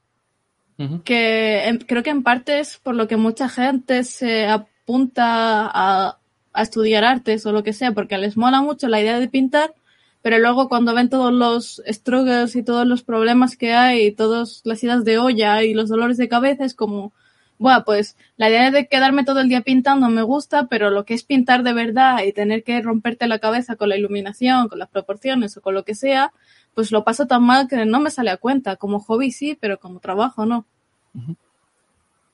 que 1.04 1.78
creo 1.86 2.02
que 2.02 2.10
en 2.10 2.22
parte 2.22 2.60
es 2.60 2.78
por 2.78 2.94
lo 2.94 3.08
que 3.08 3.16
mucha 3.16 3.48
gente 3.48 4.04
se 4.04 4.46
apunta 4.46 5.70
a, 5.72 6.18
estudiar 6.54 7.02
artes 7.02 7.46
o 7.46 7.52
lo 7.52 7.62
que 7.62 7.72
sea, 7.72 7.92
porque 7.92 8.18
les 8.18 8.36
mola 8.36 8.60
mucho 8.60 8.86
la 8.88 9.00
idea 9.00 9.18
de 9.18 9.26
pintar, 9.26 9.74
pero 10.20 10.38
luego 10.38 10.68
cuando 10.68 10.94
ven 10.94 11.08
todos 11.08 11.32
los 11.32 11.82
struggles 11.88 12.54
y 12.56 12.62
todos 12.62 12.86
los 12.86 13.02
problemas 13.02 13.56
que 13.56 13.72
hay, 13.72 14.06
y 14.08 14.12
todas 14.12 14.60
las 14.64 14.84
ideas 14.84 15.02
de 15.04 15.16
olla 15.16 15.62
y 15.62 15.72
los 15.72 15.88
dolores 15.88 16.18
de 16.18 16.28
cabeza, 16.28 16.66
es 16.66 16.74
como, 16.74 17.14
bueno, 17.56 17.84
pues 17.86 18.16
la 18.36 18.50
idea 18.50 18.70
de 18.70 18.86
quedarme 18.86 19.24
todo 19.24 19.40
el 19.40 19.48
día 19.48 19.62
pintando 19.62 20.10
me 20.10 20.22
gusta, 20.22 20.66
pero 20.66 20.90
lo 20.90 21.06
que 21.06 21.14
es 21.14 21.22
pintar 21.22 21.62
de 21.62 21.72
verdad 21.72 22.22
y 22.22 22.32
tener 22.34 22.64
que 22.64 22.82
romperte 22.82 23.26
la 23.26 23.38
cabeza 23.38 23.76
con 23.76 23.88
la 23.88 23.96
iluminación, 23.96 24.68
con 24.68 24.78
las 24.78 24.90
proporciones 24.90 25.56
o 25.56 25.62
con 25.62 25.72
lo 25.74 25.84
que 25.84 25.94
sea, 25.94 26.32
pues 26.74 26.90
lo 26.90 27.04
paso 27.04 27.26
tan 27.26 27.44
mal 27.44 27.68
que 27.68 27.84
no 27.86 28.00
me 28.00 28.10
sale 28.10 28.30
a 28.30 28.36
cuenta. 28.36 28.76
Como 28.76 29.00
hobby 29.00 29.30
sí, 29.30 29.56
pero 29.60 29.78
como 29.78 30.00
trabajo 30.00 30.46
no. 30.46 30.66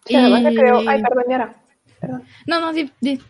Sí, 0.05 0.17
además 0.17 0.43
creo... 0.55 0.81
Ay, 0.89 1.03
perdón, 1.03 1.25
Yara. 1.29 1.55
Perdón. 2.01 2.25
No, 2.47 2.61
no, 2.61 2.73
di, 2.73 2.91
di. 3.01 3.21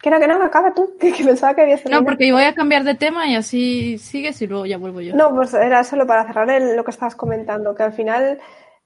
Que 0.00 0.10
no, 0.10 0.20
que 0.20 0.26
no, 0.26 0.42
acaba 0.42 0.74
tú, 0.74 0.96
que, 1.00 1.12
pensaba 1.12 1.54
que 1.54 1.62
había 1.62 1.78
No, 1.90 2.04
porque 2.04 2.32
voy 2.32 2.44
a 2.44 2.54
cambiar 2.54 2.84
de 2.84 2.94
tema 2.94 3.26
y 3.26 3.34
así 3.34 3.98
sigues 3.98 4.40
y 4.42 4.46
luego 4.46 4.66
ya 4.66 4.78
vuelvo 4.78 5.00
yo. 5.00 5.14
No, 5.14 5.34
pues 5.34 5.54
era 5.54 5.82
solo 5.84 6.06
para 6.06 6.26
cerrar 6.26 6.48
lo 6.60 6.84
que 6.84 6.90
estabas 6.90 7.16
comentando, 7.16 7.74
que 7.74 7.82
al 7.82 7.92
final 7.92 8.38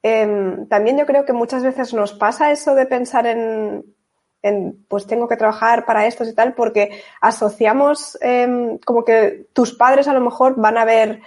em, 0.02 0.66
también 0.68 0.98
yo 0.98 1.06
creo 1.06 1.24
que 1.24 1.32
muchas 1.32 1.62
veces 1.62 1.92
nos 1.92 2.12
pasa 2.12 2.52
eso 2.52 2.74
de 2.74 2.86
pensar 2.86 3.26
en, 3.26 3.84
en, 4.42 4.84
pues 4.88 5.06
tengo 5.06 5.28
que 5.28 5.36
trabajar 5.36 5.84
para 5.84 6.06
esto 6.06 6.24
y 6.24 6.34
tal, 6.34 6.54
porque 6.54 7.02
asociamos 7.20 8.16
em, 8.20 8.78
como 8.78 9.04
que 9.04 9.46
tus 9.52 9.74
padres 9.74 10.08
a 10.08 10.14
lo 10.14 10.20
mejor 10.20 10.54
van 10.56 10.78
a 10.78 10.84
ver 10.84 11.20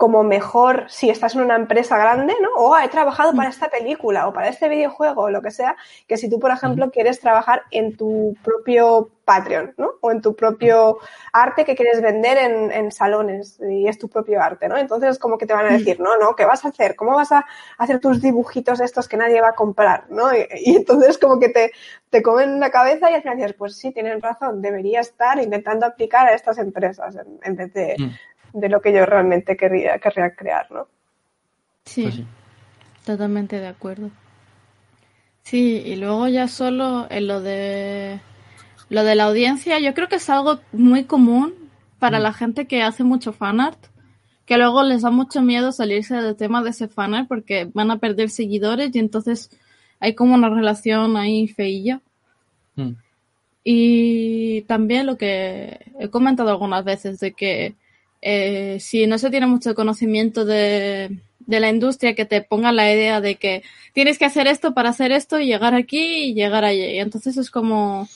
como 0.00 0.22
mejor 0.22 0.86
si 0.88 1.10
estás 1.10 1.34
en 1.34 1.42
una 1.42 1.56
empresa 1.56 1.98
grande, 1.98 2.34
¿no? 2.40 2.48
O 2.56 2.74
he 2.78 2.88
trabajado 2.88 3.34
para 3.34 3.50
mm. 3.50 3.52
esta 3.52 3.68
película 3.68 4.28
o 4.28 4.32
para 4.32 4.48
este 4.48 4.70
videojuego 4.70 5.24
o 5.24 5.30
lo 5.30 5.42
que 5.42 5.50
sea, 5.50 5.76
que 6.08 6.16
si 6.16 6.30
tú, 6.30 6.40
por 6.40 6.50
ejemplo, 6.50 6.90
quieres 6.90 7.20
trabajar 7.20 7.64
en 7.70 7.98
tu 7.98 8.34
propio 8.42 9.10
Patreon, 9.26 9.74
¿no? 9.76 9.90
O 10.00 10.10
en 10.10 10.22
tu 10.22 10.34
propio 10.34 11.00
arte 11.34 11.66
que 11.66 11.76
quieres 11.76 12.00
vender 12.00 12.38
en, 12.38 12.90
salones 12.90 13.60
y 13.60 13.88
es 13.88 13.98
tu 13.98 14.08
propio 14.08 14.40
arte, 14.40 14.68
¿no? 14.68 14.78
Entonces, 14.78 15.18
como 15.18 15.36
que 15.36 15.44
te 15.44 15.52
van 15.52 15.66
a 15.66 15.76
decir, 15.76 16.00
no, 16.00 16.16
no, 16.16 16.34
¿qué 16.34 16.46
vas 16.46 16.64
a 16.64 16.68
hacer? 16.68 16.96
¿Cómo 16.96 17.16
vas 17.16 17.32
a 17.32 17.44
hacer 17.76 18.00
tus 18.00 18.22
dibujitos 18.22 18.80
estos 18.80 19.06
que 19.06 19.18
nadie 19.18 19.42
va 19.42 19.50
a 19.50 19.54
comprar, 19.54 20.06
¿no? 20.08 20.34
Y, 20.34 20.76
entonces 20.76 21.18
como 21.18 21.38
que 21.38 21.50
te, 21.50 21.72
te 22.08 22.22
comen 22.22 22.58
la 22.58 22.70
cabeza 22.70 23.10
y 23.10 23.14
al 23.16 23.20
final 23.20 23.36
dices, 23.36 23.52
pues 23.52 23.76
sí, 23.76 23.92
tienen 23.92 24.22
razón, 24.22 24.62
debería 24.62 25.00
estar 25.00 25.38
intentando 25.38 25.84
aplicar 25.84 26.26
a 26.26 26.32
estas 26.32 26.56
empresas 26.56 27.18
en, 27.42 27.54
vez 27.54 27.74
de, 27.74 27.96
mm 27.98 28.10
de 28.52 28.68
lo 28.68 28.80
que 28.80 28.92
yo 28.92 29.06
realmente 29.06 29.56
querría, 29.56 29.98
querría 29.98 30.34
crear, 30.34 30.70
¿no? 30.70 30.88
Sí, 31.84 32.02
pues 32.04 32.20
totalmente 33.04 33.58
de 33.58 33.68
acuerdo. 33.68 34.10
Sí, 35.42 35.82
y 35.84 35.96
luego 35.96 36.28
ya 36.28 36.48
solo 36.48 37.06
en 37.10 37.26
lo 37.26 37.40
de 37.40 38.20
lo 38.88 39.04
de 39.04 39.14
la 39.14 39.24
audiencia, 39.24 39.78
yo 39.78 39.94
creo 39.94 40.08
que 40.08 40.16
es 40.16 40.28
algo 40.28 40.60
muy 40.72 41.04
común 41.04 41.54
para 41.98 42.18
mm. 42.18 42.22
la 42.22 42.32
gente 42.32 42.66
que 42.66 42.82
hace 42.82 43.04
mucho 43.04 43.32
fanart, 43.32 43.78
que 44.46 44.58
luego 44.58 44.82
les 44.82 45.02
da 45.02 45.10
mucho 45.10 45.42
miedo 45.42 45.70
salirse 45.70 46.16
del 46.16 46.36
tema 46.36 46.62
de 46.62 46.70
ese 46.70 46.88
fanart 46.88 47.28
porque 47.28 47.70
van 47.72 47.90
a 47.90 47.98
perder 47.98 48.30
seguidores 48.30 48.94
y 48.94 48.98
entonces 48.98 49.50
hay 50.00 50.14
como 50.14 50.34
una 50.34 50.48
relación 50.48 51.16
ahí 51.16 51.46
feilla. 51.46 52.00
Mm. 52.74 52.92
Y 53.62 54.62
también 54.62 55.06
lo 55.06 55.16
que 55.16 55.78
he 56.00 56.08
comentado 56.08 56.50
algunas 56.50 56.84
veces 56.84 57.20
de 57.20 57.32
que 57.32 57.74
eh, 58.22 58.78
si 58.80 59.06
no 59.06 59.18
se 59.18 59.30
tiene 59.30 59.46
mucho 59.46 59.74
conocimiento 59.74 60.44
de, 60.44 61.18
de, 61.40 61.60
la 61.60 61.70
industria, 61.70 62.14
que 62.14 62.24
te 62.24 62.42
ponga 62.42 62.72
la 62.72 62.92
idea 62.92 63.20
de 63.20 63.36
que 63.36 63.62
tienes 63.92 64.18
que 64.18 64.26
hacer 64.26 64.46
esto 64.46 64.74
para 64.74 64.90
hacer 64.90 65.12
esto 65.12 65.40
y 65.40 65.46
llegar 65.46 65.74
aquí 65.74 66.24
y 66.24 66.34
llegar 66.34 66.64
allí. 66.64 66.84
Y 66.84 66.98
entonces 66.98 67.36
es 67.36 67.50
como 67.50 68.08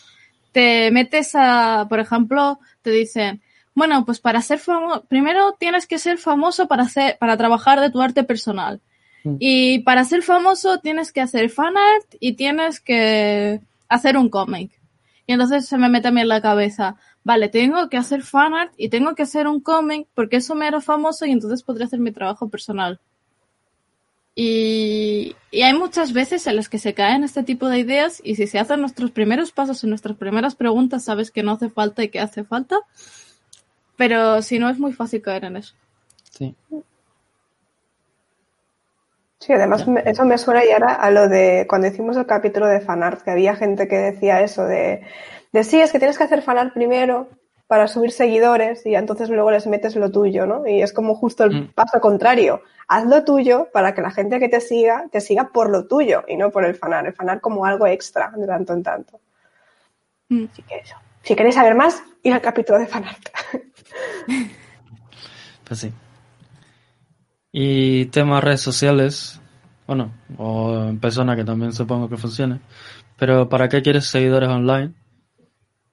te 0.55 0.93
metes 0.93 1.33
a, 1.35 1.87
por 1.89 1.99
ejemplo, 1.99 2.61
te 2.83 2.91
dicen, 2.91 3.43
bueno, 3.75 4.05
pues 4.05 4.21
para 4.21 4.41
ser 4.41 4.61
famoso, 4.61 5.05
primero 5.09 5.57
tienes 5.59 5.87
que 5.87 5.99
ser 5.99 6.19
famoso 6.19 6.69
para 6.69 6.85
hacer, 6.85 7.19
para 7.19 7.37
trabajar 7.37 7.81
de 7.81 7.91
tu 7.91 8.01
arte 8.01 8.23
personal. 8.23 8.81
Mm. 9.25 9.37
Y 9.41 9.79
para 9.81 10.05
ser 10.05 10.23
famoso 10.23 10.79
tienes 10.79 11.13
que 11.13 11.21
hacer 11.21 11.51
fan 11.51 11.77
art 11.77 12.07
y 12.21 12.35
tienes 12.35 12.79
que 12.79 13.61
hacer 13.89 14.17
un 14.17 14.29
cómic. 14.29 14.71
Y 15.27 15.33
entonces 15.33 15.67
se 15.67 15.77
me 15.77 15.89
mete 15.89 16.09
a 16.09 16.11
mí 16.13 16.21
en 16.21 16.29
la 16.29 16.41
cabeza, 16.41 16.97
vale, 17.25 17.49
tengo 17.49 17.89
que 17.89 17.97
hacer 17.97 18.23
fanart 18.23 18.73
y 18.77 18.91
tengo 18.91 19.15
que 19.15 19.23
hacer 19.23 19.49
un 19.49 19.61
cómic 19.61 20.07
porque 20.15 20.37
eso 20.37 20.55
me 20.55 20.67
hará 20.67 20.81
famoso 20.81 21.27
y 21.27 21.33
entonces 21.33 21.63
podré 21.63 21.85
hacer 21.85 21.99
mi 21.99 22.13
trabajo 22.13 22.49
personal. 22.49 23.01
Y, 24.37 25.37
y, 25.53 25.63
hay 25.63 25.75
muchas 25.75 26.13
veces 26.13 26.47
en 26.49 26.57
las 26.57 26.69
que 26.69 26.79
se 26.79 26.93
caen 26.93 27.23
este 27.23 27.45
tipo 27.45 27.69
de 27.69 27.79
ideas 27.79 28.21
y 28.25 28.35
si 28.35 28.49
se 28.49 28.59
hacen 28.59 28.81
nuestros 28.81 29.13
primeros 29.13 29.53
pasos 29.53 29.83
y 29.85 29.87
nuestras 29.87 30.17
primeras 30.17 30.57
preguntas, 30.57 31.05
sabes 31.05 31.31
que 31.31 31.45
no 31.45 31.53
hace 31.53 31.71
falta 31.71 32.03
y 32.03 32.09
que 32.09 32.19
hace 32.19 32.43
falta. 32.43 32.79
Pero 33.97 34.43
si 34.43 34.59
no, 34.59 34.69
es 34.69 34.79
muy 34.79 34.93
fácil 34.93 35.23
caer 35.23 35.45
en 35.45 35.59
eso. 35.59 35.75
Sí. 36.31 36.55
Sí, 39.39 39.53
además 39.53 39.87
eso 40.05 40.25
me 40.25 40.39
suena 40.39 40.65
ya 40.65 40.79
a 40.79 41.11
lo 41.11 41.29
de 41.29 41.67
cuando 41.69 41.87
hicimos 41.87 42.17
el 42.17 42.27
capítulo 42.27 42.67
de 42.67 42.81
fanart, 42.81 43.23
que 43.23 43.31
había 43.31 43.55
gente 43.55 43.87
que 43.87 43.99
decía 43.99 44.41
eso 44.41 44.65
de, 44.65 45.03
de 45.55 45.63
sí, 45.63 45.81
es 45.81 45.93
que 45.93 46.01
tienes 46.01 46.19
que 46.19 46.25
hacer 46.25 46.43
fanart 46.43 46.75
primero 46.75 47.29
para 47.69 47.87
subir 47.87 48.11
seguidores 48.11 48.85
y 48.87 48.97
entonces 48.97 49.31
luego 49.31 49.53
les 49.53 49.69
metes 49.69 49.95
lo 49.95 50.11
tuyo, 50.11 50.47
¿no? 50.47 50.67
Y 50.67 50.83
es 50.83 50.93
como 50.93 51.15
justo 51.15 51.45
el 51.45 51.55
mm. 51.55 51.73
paso 51.75 52.01
contrario. 52.01 52.63
Haz 52.89 53.07
lo 53.07 53.23
tuyo 53.23 53.69
para 53.73 53.95
que 53.95 54.03
la 54.03 54.11
gente 54.11 54.41
que 54.41 54.49
te 54.49 54.61
siga, 54.61 55.05
te 55.13 55.21
siga 55.21 55.51
por 55.53 55.71
lo 55.71 55.87
tuyo 55.87 56.25
y 56.27 56.37
no 56.37 56.51
por 56.51 56.65
el 56.65 56.75
fanar. 56.75 57.07
El 57.07 57.13
fanar 57.13 57.41
como 57.41 57.65
algo 57.65 57.87
extra 57.87 58.33
de 58.37 58.49
tanto 58.49 58.73
en 58.73 58.83
tanto. 58.83 59.21
Mm. 60.29 60.47
Así 60.51 60.63
que 60.63 60.79
eso. 60.79 60.97
Si 61.23 61.37
queréis 61.37 61.55
saber 61.55 61.77
más, 61.77 62.03
ir 62.25 62.35
al 62.35 62.41
capítulo 62.41 62.81
de 62.81 62.89
fanart. 62.89 63.29
pues 65.69 65.79
sí. 65.79 65.93
Y 67.53 68.07
temas 68.07 68.43
redes 68.43 68.61
sociales, 68.61 69.41
bueno, 69.87 70.11
o 70.37 70.87
en 70.89 70.99
persona 70.99 71.37
que 71.37 71.45
también 71.45 71.73
supongo 71.73 72.09
que 72.09 72.17
funcione. 72.17 72.59
Pero 73.17 73.49
¿para 73.49 73.69
qué 73.69 73.83
quieres 73.83 74.07
seguidores 74.07 74.49
online? 74.49 74.95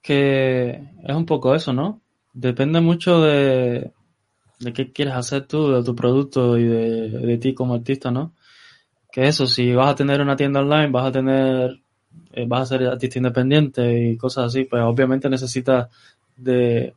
Que 0.02 0.82
es 1.04 1.16
un 1.16 1.26
poco 1.26 1.54
eso, 1.54 1.72
¿no? 1.72 2.00
Depende 2.32 2.80
mucho 2.80 3.20
de, 3.20 3.92
de 4.58 4.72
qué 4.72 4.92
quieres 4.92 5.14
hacer 5.14 5.46
tú, 5.46 5.72
de 5.72 5.84
tu 5.84 5.94
producto 5.94 6.58
y 6.58 6.64
de, 6.64 7.08
de 7.10 7.38
ti 7.38 7.54
como 7.54 7.74
artista, 7.74 8.10
¿no? 8.10 8.34
Que 9.12 9.28
eso, 9.28 9.46
si 9.46 9.72
vas 9.74 9.90
a 9.90 9.94
tener 9.94 10.20
una 10.20 10.36
tienda 10.36 10.60
online, 10.60 10.90
vas 10.90 11.06
a 11.06 11.12
tener, 11.12 11.80
eh, 12.32 12.46
vas 12.46 12.62
a 12.62 12.78
ser 12.78 12.86
artista 12.88 13.18
independiente 13.18 14.10
y 14.10 14.16
cosas 14.16 14.46
así, 14.46 14.64
pues 14.64 14.82
obviamente 14.82 15.28
necesitas 15.28 15.88
de 16.36 16.94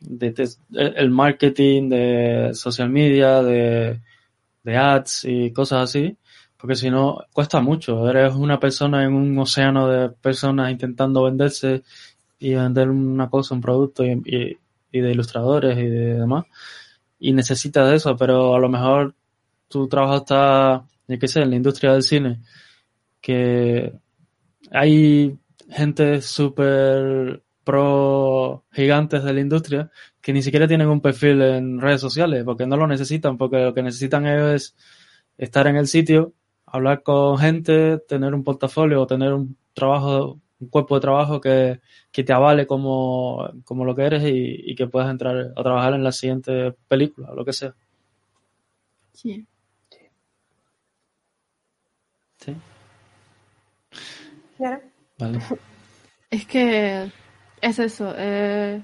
de, 0.00 0.34
el 0.70 1.10
marketing, 1.10 1.88
de 1.88 2.50
social 2.54 2.90
media, 2.90 3.42
de, 3.42 4.00
de 4.62 4.76
ads 4.76 5.24
y 5.24 5.52
cosas 5.52 5.84
así, 5.84 6.16
porque 6.56 6.74
si 6.74 6.90
no, 6.90 7.18
cuesta 7.32 7.60
mucho. 7.60 8.08
Eres 8.08 8.34
una 8.34 8.58
persona 8.58 9.04
en 9.04 9.14
un 9.14 9.38
océano 9.38 9.88
de 9.88 10.08
personas 10.10 10.70
intentando 10.70 11.24
venderse 11.24 11.82
y 12.38 12.54
vender 12.54 12.90
una 12.90 13.28
cosa, 13.30 13.54
un 13.54 13.60
producto 13.60 14.04
y, 14.04 14.58
de 14.92 15.10
ilustradores 15.12 15.76
y 15.78 15.84
de 15.84 16.14
demás. 16.14 16.44
Y 17.18 17.32
necesitas 17.32 17.92
eso, 17.92 18.16
pero 18.16 18.54
a 18.54 18.58
lo 18.58 18.68
mejor 18.68 19.14
tu 19.68 19.88
trabajo 19.88 20.16
está, 20.18 20.86
yo 21.08 21.18
qué 21.18 21.28
sé, 21.28 21.42
en 21.42 21.50
la 21.50 21.56
industria 21.56 21.92
del 21.92 22.02
cine, 22.02 22.40
que 23.20 23.92
hay 24.70 25.38
gente 25.70 26.22
súper 26.22 27.42
pro 27.64 28.64
gigantes 28.72 29.24
de 29.24 29.32
la 29.32 29.40
industria 29.40 29.90
que 30.20 30.32
ni 30.32 30.42
siquiera 30.42 30.68
tienen 30.68 30.88
un 30.88 31.00
perfil 31.00 31.42
en 31.42 31.80
redes 31.80 32.00
sociales 32.00 32.44
porque 32.44 32.66
no 32.66 32.76
lo 32.76 32.86
necesitan, 32.86 33.36
porque 33.36 33.58
lo 33.58 33.74
que 33.74 33.82
necesitan 33.82 34.26
es 34.26 34.76
estar 35.38 35.66
en 35.66 35.76
el 35.76 35.86
sitio, 35.86 36.32
hablar 36.66 37.02
con 37.02 37.38
gente, 37.38 37.98
tener 38.08 38.34
un 38.34 38.44
portafolio 38.44 39.02
o 39.02 39.06
tener 39.06 39.32
un 39.32 39.56
trabajo, 39.72 40.40
un 40.58 40.68
cuerpo 40.68 40.94
de 40.94 41.00
trabajo 41.00 41.40
que, 41.40 41.80
te 42.12 42.32
avale 42.32 42.66
como, 42.66 43.50
como 43.64 43.84
lo 43.84 43.94
que 43.94 44.02
eres 44.02 44.22
y, 44.26 44.74
que 44.74 44.86
puedas 44.86 45.10
entrar 45.10 45.52
a 45.54 45.62
trabajar 45.62 45.94
en 45.94 46.04
la 46.04 46.12
siguiente 46.12 46.74
película 46.88 47.30
o 47.30 47.34
lo 47.34 47.44
que 47.44 47.52
sea. 47.52 47.74
Sí. 49.12 49.46
Sí. 52.38 52.54
Vale. 55.18 55.38
Es 56.28 56.44
que 56.44 57.08
es 57.60 57.78
eso. 57.78 58.12
Eh, 58.16 58.82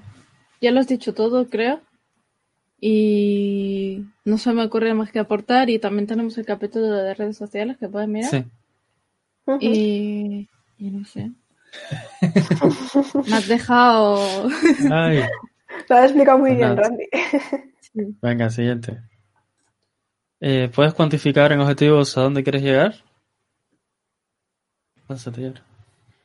ya 0.61 0.71
lo 0.71 0.79
has 0.79 0.87
dicho 0.87 1.13
todo, 1.13 1.49
creo. 1.49 1.81
Y 2.79 4.05
no 4.23 4.37
se 4.37 4.53
me 4.53 4.63
ocurre 4.63 4.93
más 4.93 5.11
que 5.11 5.19
aportar. 5.19 5.69
Y 5.69 5.77
también 5.77 6.07
tenemos 6.07 6.37
el 6.37 6.45
capítulo 6.45 6.87
de 6.87 7.13
redes 7.13 7.35
sociales 7.35 7.77
que 7.77 7.89
puedes 7.89 8.07
mirar. 8.07 8.31
Sí. 8.31 8.45
Y, 9.59 10.49
y 10.77 10.89
no 10.89 11.03
sé. 11.03 11.33
Me 13.25 13.35
has 13.35 13.47
dejado. 13.47 14.47
Ay. 14.91 15.23
Lo 15.89 15.95
has 15.95 16.05
explicado 16.05 16.39
muy 16.39 16.55
bien, 16.55 16.77
Randy. 16.77 17.05
Venga, 18.21 18.49
siguiente. 18.49 19.01
Eh, 20.39 20.69
¿Puedes 20.73 20.93
cuantificar 20.93 21.51
en 21.51 21.61
objetivos 21.61 22.17
a 22.17 22.21
dónde 22.21 22.43
quieres 22.43 22.63
llegar? 22.63 22.95
Pásate, 25.07 25.53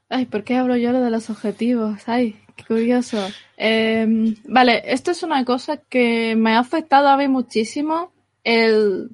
Ay, 0.08 0.26
¿por 0.26 0.42
qué 0.42 0.56
hablo 0.56 0.76
yo 0.76 0.92
lo 0.92 1.00
de 1.00 1.10
los 1.10 1.28
objetivos? 1.28 2.08
Ay, 2.08 2.40
qué 2.56 2.64
curioso. 2.64 3.18
Em, 3.56 4.34
vale, 4.46 4.82
esto 4.86 5.10
es 5.10 5.22
una 5.22 5.44
cosa 5.44 5.76
que 5.76 6.34
me 6.36 6.52
ha 6.52 6.60
afectado 6.60 7.08
a 7.08 7.16
mí 7.16 7.28
muchísimo. 7.28 8.12
El, 8.42 9.10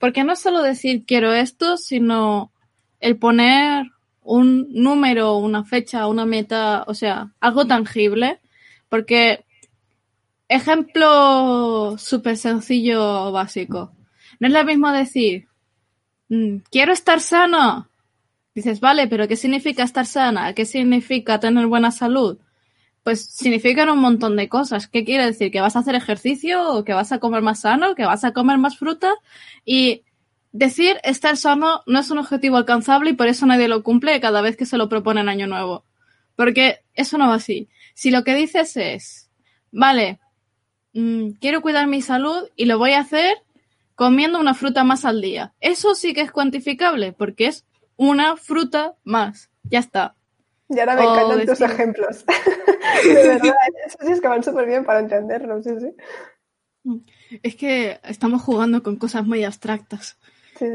porque 0.00 0.24
no 0.24 0.32
es 0.32 0.40
solo 0.40 0.62
decir 0.62 1.04
quiero 1.06 1.32
esto, 1.32 1.76
sino 1.76 2.50
el 3.00 3.16
poner 3.16 3.86
un 4.26 4.68
número, 4.70 5.36
una 5.38 5.64
fecha, 5.64 6.06
una 6.06 6.26
meta, 6.26 6.84
o 6.86 6.94
sea, 6.94 7.32
algo 7.40 7.66
tangible. 7.66 8.40
Porque, 8.88 9.44
ejemplo 10.48 11.96
súper 11.98 12.36
sencillo, 12.36 13.32
básico. 13.32 13.92
No 14.40 14.48
es 14.48 14.52
lo 14.54 14.64
mismo 14.64 14.92
decir, 14.92 15.48
mm, 16.28 16.58
quiero 16.70 16.92
estar 16.92 17.20
sano, 17.20 17.88
Dices, 18.56 18.80
vale, 18.80 19.06
pero 19.06 19.28
¿qué 19.28 19.36
significa 19.36 19.82
estar 19.82 20.06
sana? 20.06 20.54
¿Qué 20.54 20.64
significa 20.64 21.38
tener 21.38 21.66
buena 21.66 21.90
salud? 21.90 22.38
Pues 23.02 23.26
significan 23.26 23.90
un 23.90 23.98
montón 23.98 24.34
de 24.34 24.48
cosas. 24.48 24.88
¿Qué 24.88 25.04
quiere 25.04 25.26
decir? 25.26 25.52
¿Que 25.52 25.60
vas 25.60 25.76
a 25.76 25.80
hacer 25.80 25.94
ejercicio? 25.94 26.72
¿O 26.72 26.82
que 26.82 26.94
vas 26.94 27.12
a 27.12 27.18
comer 27.18 27.42
más 27.42 27.60
sano? 27.60 27.94
¿Que 27.94 28.06
vas 28.06 28.24
a 28.24 28.32
comer 28.32 28.56
más 28.56 28.78
fruta? 28.78 29.12
Y 29.66 30.04
decir 30.52 30.98
estar 31.02 31.36
sano 31.36 31.82
no 31.86 31.98
es 31.98 32.10
un 32.10 32.18
objetivo 32.18 32.56
alcanzable 32.56 33.10
y 33.10 33.14
por 33.14 33.28
eso 33.28 33.46
nadie 33.46 33.68
lo 33.68 33.82
cumple 33.82 34.20
cada 34.20 34.40
vez 34.40 34.56
que 34.56 34.66
se 34.66 34.76
lo 34.76 34.88
propone 34.88 35.20
en 35.20 35.28
Año 35.28 35.46
Nuevo. 35.46 35.84
Porque 36.34 36.80
eso 36.94 37.18
no 37.18 37.28
va 37.28 37.34
así. 37.34 37.68
Si 37.94 38.10
lo 38.10 38.24
que 38.24 38.34
dices 38.34 38.76
es, 38.76 39.30
vale, 39.72 40.18
mm, 40.92 41.30
quiero 41.40 41.62
cuidar 41.62 41.86
mi 41.86 42.02
salud 42.02 42.48
y 42.56 42.66
lo 42.66 42.78
voy 42.78 42.92
a 42.92 43.00
hacer 43.00 43.38
comiendo 43.94 44.38
una 44.38 44.54
fruta 44.54 44.84
más 44.84 45.04
al 45.04 45.20
día. 45.20 45.54
Eso 45.60 45.94
sí 45.94 46.12
que 46.12 46.20
es 46.20 46.30
cuantificable 46.30 47.12
porque 47.12 47.46
es 47.46 47.64
una 47.96 48.36
fruta 48.36 48.94
más. 49.04 49.50
Ya 49.64 49.78
está. 49.78 50.14
Y 50.68 50.78
ahora 50.78 50.96
me 50.96 51.04
encantan 51.04 51.46
tus 51.46 51.60
ejemplos. 51.60 52.24
de 53.04 53.14
verdad, 53.14 53.54
eso 53.86 53.98
sí 54.00 54.12
es 54.12 54.20
que 54.20 54.28
van 54.28 54.42
súper 54.42 54.66
bien 54.66 54.84
para 54.84 55.00
entenderlo, 55.00 55.62
sí, 55.62 55.70
sí. 55.80 55.94
Es 57.42 57.56
que 57.56 58.00
estamos 58.04 58.42
jugando 58.42 58.82
con 58.82 58.96
cosas 58.96 59.26
muy 59.26 59.44
abstractas. 59.44 60.18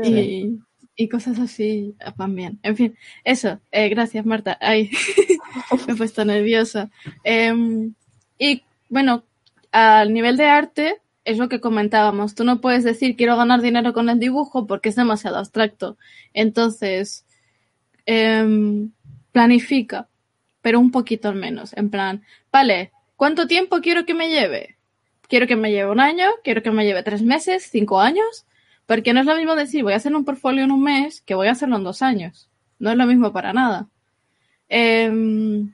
Y, 0.04 0.60
y, 0.96 1.10
cosas 1.10 1.40
así 1.40 1.96
van 2.16 2.36
bien. 2.36 2.60
En 2.64 2.76
fin, 2.76 2.98
eso. 3.24 3.60
Eh, 3.72 3.90
gracias, 3.90 4.26
Marta. 4.26 4.58
Ay, 4.62 4.92
me 5.88 5.94
he 5.94 5.96
puesto 5.96 6.26
nerviosa. 6.26 6.90
Em, 7.24 7.94
y 8.38 8.64
bueno, 8.90 9.24
al 9.72 10.14
nivel 10.14 10.38
de 10.38 10.46
arte, 10.46 11.02
es 11.26 11.38
lo 11.38 11.50
que 11.50 11.62
comentábamos. 11.62 12.36
Tú 12.36 12.44
no 12.44 12.62
puedes 12.62 12.84
decir 12.84 13.16
quiero 13.16 13.38
ganar 13.38 13.62
dinero 13.62 13.94
con 13.94 14.10
el 14.10 14.20
dibujo 14.20 14.68
porque 14.68 14.90
es 14.90 14.96
demasiado 14.96 15.38
abstracto. 15.38 15.98
Entonces, 16.34 17.26
em, 18.06 18.92
planifica, 19.32 20.10
pero 20.62 20.80
un 20.80 20.92
poquito 20.92 21.30
al 21.30 21.36
menos. 21.36 21.76
En 21.78 21.90
plan, 21.90 22.24
vale, 22.52 22.92
¿cuánto 23.16 23.48
tiempo 23.48 23.82
quiero 23.82 24.06
que 24.06 24.14
me 24.14 24.30
lleve? 24.30 24.78
Quiero 25.28 25.48
que 25.48 25.56
me 25.56 25.72
lleve 25.72 25.92
un 25.92 26.00
año, 26.00 26.30
quiero 26.44 26.62
que 26.62 26.72
me 26.72 26.86
lleve 26.86 27.04
tres 27.04 27.22
meses, 27.22 27.68
cinco 27.72 28.02
años, 28.02 28.46
porque 28.86 29.14
no 29.14 29.22
es 29.22 29.26
lo 29.26 29.36
mismo 29.36 29.56
decir 29.56 29.84
voy 29.84 29.94
a 29.94 29.98
hacer 29.98 30.16
un 30.16 30.26
portfolio 30.26 30.64
en 30.64 30.72
un 30.72 30.84
mes 30.84 31.22
que 31.22 31.36
voy 31.36 31.48
a 31.48 31.52
hacerlo 31.52 31.78
en 31.78 31.84
dos 31.84 32.02
años. 32.02 32.50
No 32.80 32.92
es 32.92 32.98
lo 32.98 33.06
mismo 33.06 33.32
para 33.32 33.54
nada. 33.54 33.88
Em, 34.70 35.74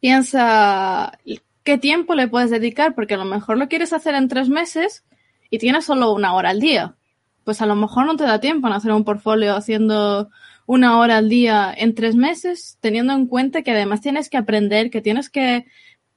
piensa 0.00 1.18
qué 1.64 1.78
tiempo 1.78 2.14
le 2.14 2.28
puedes 2.28 2.50
dedicar, 2.50 2.94
porque 2.94 3.14
a 3.14 3.18
lo 3.18 3.24
mejor 3.24 3.58
lo 3.58 3.68
quieres 3.68 3.92
hacer 3.92 4.14
en 4.14 4.28
tres 4.28 4.48
meses 4.48 5.04
y 5.50 5.58
tienes 5.58 5.84
solo 5.84 6.12
una 6.12 6.34
hora 6.34 6.50
al 6.50 6.60
día. 6.60 6.96
Pues 7.44 7.62
a 7.62 7.66
lo 7.66 7.76
mejor 7.76 8.06
no 8.06 8.16
te 8.16 8.24
da 8.24 8.40
tiempo 8.40 8.68
en 8.68 8.74
hacer 8.74 8.92
un 8.92 9.04
portfolio 9.04 9.54
haciendo 9.56 10.30
una 10.66 10.98
hora 10.98 11.18
al 11.18 11.28
día 11.28 11.72
en 11.76 11.94
tres 11.94 12.16
meses, 12.16 12.78
teniendo 12.80 13.12
en 13.12 13.26
cuenta 13.26 13.62
que 13.62 13.70
además 13.70 14.00
tienes 14.00 14.28
que 14.28 14.36
aprender, 14.36 14.90
que 14.90 15.00
tienes 15.00 15.30
que 15.30 15.66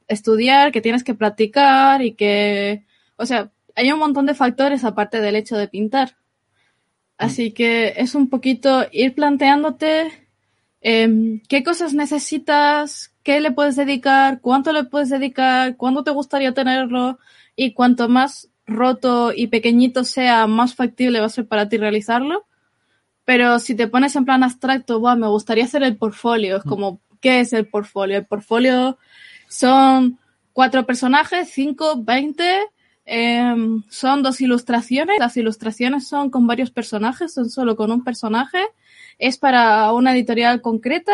estudiar, 0.08 0.72
que 0.72 0.82
tienes 0.82 1.04
que 1.04 1.14
practicar 1.14 2.02
y 2.02 2.14
que, 2.14 2.86
o 3.16 3.26
sea, 3.26 3.52
hay 3.80 3.92
un 3.94 4.00
montón 4.00 4.26
de 4.26 4.36
factores 4.36 4.84
aparte 4.84 5.22
del 5.22 5.38
hecho 5.38 5.58
de 5.58 5.70
pintar. 5.70 6.18
Así 7.18 7.52
que 7.52 7.94
es 7.98 8.14
un 8.14 8.30
poquito 8.30 8.86
ir 8.92 9.16
planteándote 9.16 10.28
eh, 10.82 11.42
qué 11.48 11.64
cosas 11.64 11.94
necesitas, 11.94 13.14
qué 13.24 13.40
le 13.40 13.52
puedes 13.52 13.76
dedicar, 13.76 14.42
cuánto 14.42 14.74
le 14.74 14.84
puedes 14.84 15.10
dedicar, 15.10 15.78
cuándo 15.78 16.04
te 16.04 16.12
gustaría 16.12 16.54
tenerlo 16.54 17.20
y 17.56 17.74
cuanto 17.74 18.10
más 18.10 18.50
roto 18.66 19.32
y 19.36 19.48
pequeñito 19.48 20.04
sea, 20.04 20.48
más 20.48 20.76
factible 20.76 21.20
va 21.20 21.26
a 21.26 21.30
ser 21.30 21.48
para 21.48 21.70
ti 21.70 21.78
realizarlo. 21.78 22.46
Pero 23.26 23.60
si 23.60 23.76
te 23.76 23.88
pones 23.88 24.16
en 24.16 24.26
plan 24.26 24.44
abstracto, 24.44 25.00
me 25.16 25.28
gustaría 25.28 25.66
hacer 25.66 25.84
el 25.84 25.98
portfolio, 25.98 26.58
es 26.58 26.66
mm. 26.66 26.70
como, 26.70 27.02
¿qué 27.22 27.42
es 27.42 27.54
el 27.54 27.68
portfolio? 27.68 28.18
El 28.18 28.26
portfolio 28.26 28.98
son 29.48 30.20
cuatro 30.54 30.86
personajes, 30.86 31.50
cinco, 31.52 32.02
veinte, 32.04 32.60
Em, 33.12 33.82
son 33.90 34.22
dos 34.22 34.40
ilustraciones. 34.40 35.18
Las 35.18 35.36
ilustraciones 35.36 36.08
son 36.08 36.30
con 36.30 36.46
varios 36.46 36.70
personajes, 36.70 37.34
son 37.34 37.50
solo 37.50 37.76
con 37.76 37.92
un 37.92 38.04
personaje. 38.04 38.60
Es 39.18 39.40
para 39.40 39.92
una 39.94 40.14
editorial 40.14 40.62
concreta. 40.62 41.12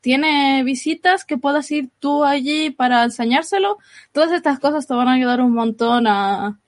Tiene 0.00 0.62
visitas 0.64 1.26
que 1.26 1.36
puedas 1.36 1.70
ir 1.70 1.90
tú 2.00 2.24
allí 2.24 2.70
para 2.70 3.04
enseñárselo. 3.04 3.76
Todas 4.12 4.32
estas 4.32 4.58
cosas 4.58 4.86
te 4.86 4.94
van 4.94 5.08
a 5.08 5.12
ayudar 5.12 5.42
un 5.42 5.52
montón 5.52 6.06
a 6.06 6.58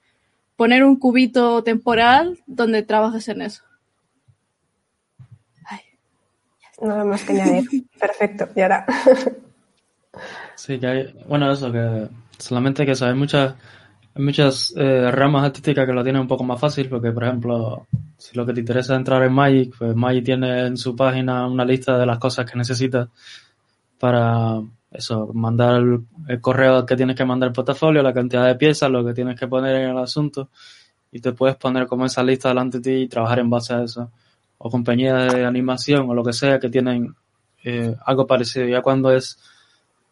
poner 0.55 0.83
un 0.83 0.97
cubito 0.97 1.63
temporal 1.63 2.37
donde 2.45 2.83
trabajes 2.83 3.27
en 3.29 3.41
eso. 3.41 3.63
Nada 6.79 7.03
más 7.03 7.23
que 7.23 7.33
añadir. 7.33 7.87
Perfecto. 7.99 8.47
Y 8.55 8.61
ahora. 8.61 8.85
sí, 10.53 10.79
que 10.79 10.85
hay. 10.85 11.15
Bueno, 11.27 11.51
eso, 11.51 11.71
que 11.71 12.09
solamente 12.37 12.85
que 12.85 12.93
sabes 12.93 13.15
muchas 13.15 13.55
hay 14.17 14.23
muchas 14.23 14.73
eh, 14.75 15.11
ramas 15.11 15.45
artísticas 15.45 15.85
que 15.85 15.93
lo 15.93 16.03
tienen 16.03 16.23
un 16.23 16.27
poco 16.27 16.43
más 16.43 16.59
fácil, 16.59 16.89
porque, 16.89 17.11
por 17.11 17.23
ejemplo, 17.23 17.85
si 18.17 18.35
lo 18.35 18.47
que 18.47 18.53
te 18.53 18.61
interesa 18.61 18.93
es 18.93 18.97
entrar 18.97 19.21
en 19.21 19.31
Magic, 19.31 19.75
pues 19.77 19.95
Magic 19.95 20.25
tiene 20.25 20.65
en 20.65 20.75
su 20.75 20.95
página 20.95 21.45
una 21.45 21.63
lista 21.63 21.99
de 21.99 22.05
las 22.07 22.17
cosas 22.17 22.49
que 22.49 22.57
necesitas 22.57 23.09
para 23.99 24.59
eso, 24.91 25.29
mandar 25.33 25.83
el, 26.27 26.41
correo 26.41 26.83
que 26.83 26.95
tienes 26.95 27.15
que 27.15 27.25
mandar 27.25 27.49
el 27.49 27.53
portafolio, 27.53 28.01
la 28.01 28.13
cantidad 28.13 28.47
de 28.47 28.55
piezas, 28.55 28.89
lo 28.89 29.05
que 29.05 29.13
tienes 29.13 29.39
que 29.39 29.47
poner 29.47 29.75
en 29.75 29.89
el 29.91 29.97
asunto, 29.99 30.49
y 31.11 31.19
te 31.19 31.33
puedes 31.33 31.55
poner 31.55 31.85
como 31.85 32.05
esa 32.05 32.23
lista 32.23 32.49
delante 32.49 32.79
de 32.79 32.83
ti 32.83 33.03
y 33.03 33.07
trabajar 33.07 33.37
en 33.37 33.51
base 33.51 33.75
a 33.75 33.83
eso. 33.83 34.11
O 34.57 34.71
compañías 34.71 35.31
de 35.31 35.45
animación 35.45 36.09
o 36.09 36.15
lo 36.15 36.23
que 36.23 36.33
sea 36.33 36.59
que 36.59 36.69
tienen 36.69 37.15
eh, 37.63 37.95
algo 38.03 38.25
parecido. 38.25 38.65
Ya 38.67 38.81
cuando 38.81 39.11
es 39.11 39.37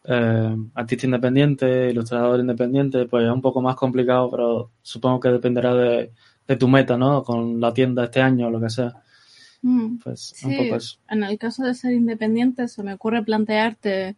eh, 0.08 0.56
artista 0.74 1.06
independiente, 1.06 1.90
ilustrador 1.90 2.40
independiente, 2.40 3.06
pues 3.06 3.24
es 3.24 3.30
un 3.30 3.42
poco 3.42 3.60
más 3.60 3.76
complicado, 3.76 4.30
pero 4.30 4.70
supongo 4.82 5.20
que 5.20 5.30
dependerá 5.30 5.74
de, 5.74 6.12
tu 6.58 6.68
meta, 6.68 6.96
¿no? 6.96 7.24
Con 7.24 7.60
la 7.60 7.74
tienda 7.74 8.04
este 8.04 8.20
año 8.20 8.46
o 8.46 8.50
lo 8.50 8.60
que 8.60 8.70
sea. 8.70 8.94
Mm, 9.62 9.98
pues 9.98 10.34
un 10.44 10.56
poco 10.56 10.76
eso. 10.76 10.98
En 11.08 11.24
el 11.24 11.38
caso 11.38 11.64
de 11.64 11.74
ser 11.74 11.92
independiente, 11.92 12.68
se 12.68 12.82
me 12.84 12.94
ocurre 12.94 13.24
plantearte 13.24 14.16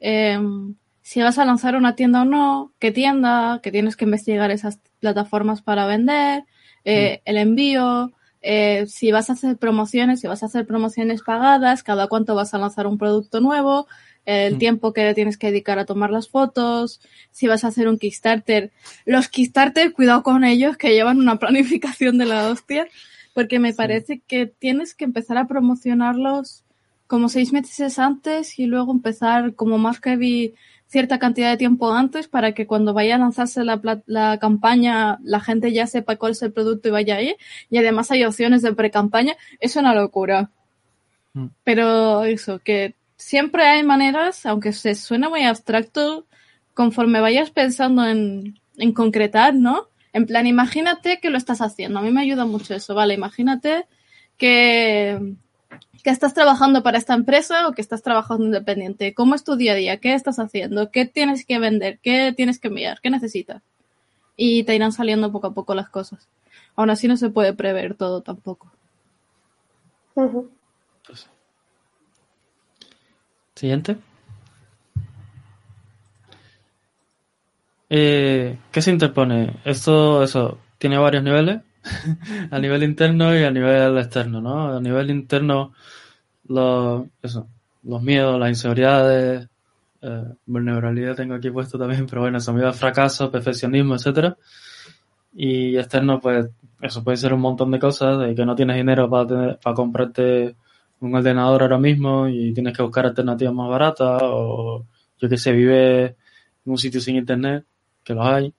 em, 0.00 0.74
si 1.00 1.20
vas 1.20 1.38
a 1.38 1.44
lanzar 1.44 1.76
una 1.76 1.96
tienda 1.96 2.22
o 2.22 2.24
no, 2.24 2.72
qué 2.78 2.92
tienda, 2.92 3.60
que 3.62 3.72
tienes 3.72 3.96
que 3.96 4.04
investigar 4.04 4.50
esas 4.50 4.80
plataformas 5.00 5.62
para 5.62 5.86
vender, 5.86 6.44
eh, 6.84 7.18
mm. 7.18 7.30
el 7.30 7.36
envío, 7.38 8.12
eh, 8.40 8.86
si 8.86 9.12
vas 9.12 9.30
a 9.30 9.34
hacer 9.34 9.56
promociones, 9.56 10.20
si 10.20 10.26
vas 10.26 10.42
a 10.42 10.46
hacer 10.46 10.66
promociones 10.66 11.22
pagadas, 11.22 11.82
cada 11.82 12.08
cuánto 12.08 12.34
vas 12.34 12.54
a 12.54 12.58
lanzar 12.58 12.86
un 12.86 12.98
producto 12.98 13.40
nuevo, 13.40 13.86
el 14.24 14.56
mm. 14.56 14.58
tiempo 14.58 14.92
que 14.92 15.14
tienes 15.14 15.36
que 15.36 15.48
dedicar 15.48 15.78
a 15.78 15.84
tomar 15.84 16.10
las 16.10 16.28
fotos, 16.28 17.00
si 17.30 17.46
vas 17.46 17.64
a 17.64 17.68
hacer 17.68 17.88
un 17.88 17.98
Kickstarter. 17.98 18.70
Los 19.04 19.28
Kickstarter, 19.28 19.92
cuidado 19.92 20.22
con 20.22 20.44
ellos, 20.44 20.76
que 20.76 20.94
llevan 20.94 21.18
una 21.18 21.36
planificación 21.40 22.18
de 22.18 22.26
la 22.26 22.48
hostia, 22.48 22.86
porque 23.34 23.58
me 23.58 23.74
parece 23.74 24.20
que 24.26 24.46
tienes 24.46 24.94
que 24.94 25.04
empezar 25.04 25.38
a 25.38 25.46
promocionarlos 25.46 26.64
como 27.06 27.28
seis 27.28 27.52
meses 27.52 27.98
antes 27.98 28.58
y 28.58 28.66
luego 28.66 28.92
empezar 28.92 29.54
como 29.54 29.76
más 29.78 30.00
que 30.00 30.16
vi 30.16 30.54
cierta 30.86 31.18
cantidad 31.18 31.50
de 31.50 31.56
tiempo 31.56 31.92
antes 31.92 32.28
para 32.28 32.52
que 32.52 32.66
cuando 32.66 32.92
vaya 32.92 33.14
a 33.14 33.18
lanzarse 33.18 33.64
la, 33.64 33.80
la 34.04 34.38
campaña 34.38 35.18
la 35.22 35.40
gente 35.40 35.72
ya 35.72 35.86
sepa 35.86 36.16
cuál 36.16 36.32
es 36.32 36.42
el 36.42 36.52
producto 36.52 36.88
y 36.88 36.90
vaya 36.90 37.16
ahí. 37.16 37.36
Y 37.70 37.78
además 37.78 38.10
hay 38.10 38.24
opciones 38.24 38.60
de 38.60 38.74
pre-campaña. 38.74 39.34
Es 39.58 39.76
una 39.76 39.94
locura. 39.94 40.50
Mm. 41.32 41.46
Pero 41.64 42.24
eso, 42.24 42.58
que 42.58 42.94
siempre 43.22 43.64
hay 43.64 43.82
maneras, 43.82 44.44
aunque 44.46 44.72
se 44.72 44.94
suene 44.94 45.28
muy 45.28 45.44
abstracto, 45.44 46.26
conforme 46.74 47.20
vayas 47.20 47.50
pensando 47.50 48.04
en, 48.04 48.58
en 48.76 48.92
concretar, 48.92 49.54
¿no? 49.54 49.88
En 50.12 50.26
plan, 50.26 50.46
imagínate 50.46 51.20
que 51.20 51.30
lo 51.30 51.38
estás 51.38 51.60
haciendo. 51.60 51.98
A 51.98 52.02
mí 52.02 52.10
me 52.10 52.20
ayuda 52.20 52.44
mucho 52.44 52.74
eso, 52.74 52.94
¿vale? 52.94 53.14
Imagínate 53.14 53.86
que, 54.36 55.34
que 56.02 56.10
estás 56.10 56.34
trabajando 56.34 56.82
para 56.82 56.98
esta 56.98 57.14
empresa 57.14 57.68
o 57.68 57.72
que 57.72 57.80
estás 57.80 58.02
trabajando 58.02 58.44
independiente. 58.44 59.14
¿Cómo 59.14 59.34
es 59.34 59.44
tu 59.44 59.56
día 59.56 59.72
a 59.72 59.76
día? 59.76 59.96
¿Qué 59.98 60.14
estás 60.14 60.38
haciendo? 60.38 60.90
¿Qué 60.90 61.06
tienes 61.06 61.46
que 61.46 61.58
vender? 61.58 61.98
¿Qué 62.02 62.34
tienes 62.36 62.58
que 62.58 62.68
enviar? 62.68 63.00
¿Qué 63.00 63.10
necesitas? 63.10 63.62
Y 64.36 64.64
te 64.64 64.74
irán 64.74 64.92
saliendo 64.92 65.32
poco 65.32 65.48
a 65.48 65.54
poco 65.54 65.74
las 65.74 65.88
cosas. 65.88 66.28
Aún 66.74 66.90
así 66.90 67.08
no 67.08 67.16
se 67.16 67.30
puede 67.30 67.54
prever 67.54 67.94
todo 67.94 68.20
tampoco. 68.22 68.70
Siguiente. 73.62 73.96
Eh, 77.88 78.58
¿Qué 78.72 78.82
se 78.82 78.90
interpone? 78.90 79.60
Esto, 79.64 80.24
eso, 80.24 80.58
tiene 80.78 80.98
varios 80.98 81.22
niveles, 81.22 81.60
a 82.50 82.58
nivel 82.58 82.82
interno 82.82 83.38
y 83.38 83.44
a 83.44 83.52
nivel 83.52 83.98
externo, 83.98 84.40
¿no? 84.40 84.78
A 84.78 84.80
nivel 84.80 85.10
interno, 85.12 85.74
los, 86.48 87.06
eso, 87.22 87.46
los 87.84 88.02
miedos, 88.02 88.36
las 88.40 88.48
inseguridades, 88.48 89.48
eh, 90.00 90.24
vulnerabilidad 90.44 91.14
tengo 91.14 91.34
aquí 91.34 91.48
puesto 91.50 91.78
también, 91.78 92.06
pero 92.06 92.22
bueno, 92.22 92.40
son 92.40 92.56
miedo 92.56 92.66
al 92.66 92.74
fracaso, 92.74 93.30
perfeccionismo, 93.30 93.94
etcétera. 93.94 94.36
Y 95.34 95.76
externo, 95.76 96.18
pues, 96.18 96.50
eso 96.80 97.04
puede 97.04 97.16
ser 97.16 97.32
un 97.32 97.40
montón 97.42 97.70
de 97.70 97.78
cosas, 97.78 98.18
de 98.18 98.34
que 98.34 98.44
no 98.44 98.56
tienes 98.56 98.74
dinero 98.74 99.08
para 99.08 99.26
tener, 99.28 99.58
para 99.62 99.76
comprarte 99.76 100.56
un 101.02 101.14
ordenador 101.14 101.62
ahora 101.62 101.78
mismo 101.78 102.28
y 102.28 102.52
tienes 102.54 102.76
que 102.76 102.82
buscar 102.82 103.06
alternativas 103.06 103.54
más 103.54 103.68
baratas 103.68 104.20
o 104.22 104.86
yo 105.18 105.28
que 105.28 105.36
sé, 105.36 105.52
vive 105.52 106.04
en 106.04 106.16
un 106.64 106.78
sitio 106.78 107.00
sin 107.00 107.16
internet, 107.16 107.64
que 108.02 108.14
los 108.14 108.26
hay. 108.26 108.54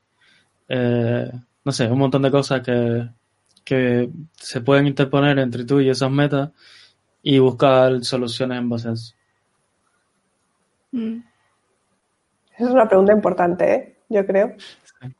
Eh, 0.69 1.31
no 1.65 1.71
sé, 1.71 1.87
un 1.87 1.99
montón 1.99 2.21
de 2.21 2.31
cosas 2.31 2.61
que, 2.61 3.09
que 3.63 4.09
se 4.35 4.61
pueden 4.61 4.87
interponer 4.87 5.39
entre 5.39 5.65
tú 5.65 5.79
y 5.79 5.89
esas 5.89 6.11
metas 6.11 6.51
y 7.21 7.39
buscar 7.39 8.03
soluciones 8.03 8.59
en 8.59 8.69
base 8.69 8.89
a 8.89 8.91
eso. 8.93 9.15
Mm. 10.91 11.17
Esa 12.55 12.65
es 12.65 12.69
una 12.69 12.87
pregunta 12.87 13.13
importante, 13.13 13.73
¿eh? 13.73 13.95
yo 14.09 14.25
creo. 14.25 14.55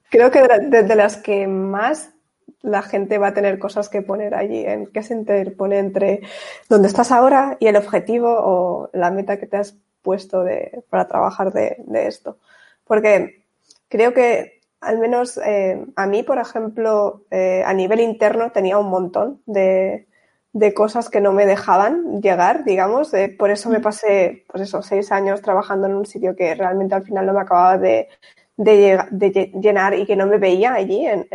Creo 0.10 0.30
que 0.30 0.42
de, 0.42 0.96
las 0.96 1.18
que 1.18 1.48
más 1.48 2.13
la 2.62 2.82
gente 2.82 3.18
va 3.18 3.28
a 3.28 3.34
tener 3.34 3.60
cosas 3.60 3.90
que 3.90 4.02
poner 4.02 4.34
allí, 4.34 4.66
en 4.66 4.88
qué 4.88 5.04
se 5.04 5.14
interpone 5.14 5.80
entre 5.80 6.22
dónde 6.70 6.88
estás 6.88 7.12
ahora 7.12 7.58
y 7.60 7.68
el 7.68 7.76
objetivo 7.76 8.30
o 8.30 8.90
la 8.94 9.12
meta 9.12 9.38
que 9.38 9.48
te 9.48 9.58
has 9.58 9.76
puesto 10.02 10.44
de, 10.44 10.84
para 10.90 11.08
trabajar 11.08 11.52
de, 11.54 11.78
esto. 12.08 12.38
Porque 12.86 13.44
creo 13.90 14.14
que 14.14 14.62
al 14.82 15.00
menos 15.00 15.38
eh, 15.38 15.86
a 15.96 16.08
mí, 16.08 16.24
por 16.24 16.38
ejemplo, 16.38 17.24
eh, 17.32 17.64
a 17.66 17.74
nivel 17.74 18.02
interno 18.02 18.52
tenía 18.52 18.78
un 18.78 18.90
montón 18.90 19.42
de, 19.46 20.08
de, 20.52 20.74
cosas 20.74 21.10
que 21.10 21.22
no 21.22 21.32
me 21.32 21.46
dejaban 21.46 22.22
llegar, 22.22 22.66
digamos. 22.66 23.14
Eh, 23.14 23.34
por 23.38 23.50
eso 23.50 23.70
me 23.70 23.80
pasé, 23.80 24.46
pues 24.48 24.64
eso, 24.64 24.82
seis 24.82 25.12
años 25.12 25.42
trabajando 25.42 25.88
en 25.88 25.96
un 25.96 26.06
sitio 26.06 26.36
que 26.36 26.54
realmente 26.56 26.96
al 26.96 27.04
final 27.04 27.26
no 27.26 27.34
me 27.34 27.42
acababa 27.42 27.78
de, 27.78 28.10
de, 28.58 29.52
llenar 29.62 29.98
y 29.98 30.06
que 30.06 30.16
no 30.16 30.28
me 30.28 30.38
veía 30.38 30.74
allí 30.74 31.06
en, 31.06 31.28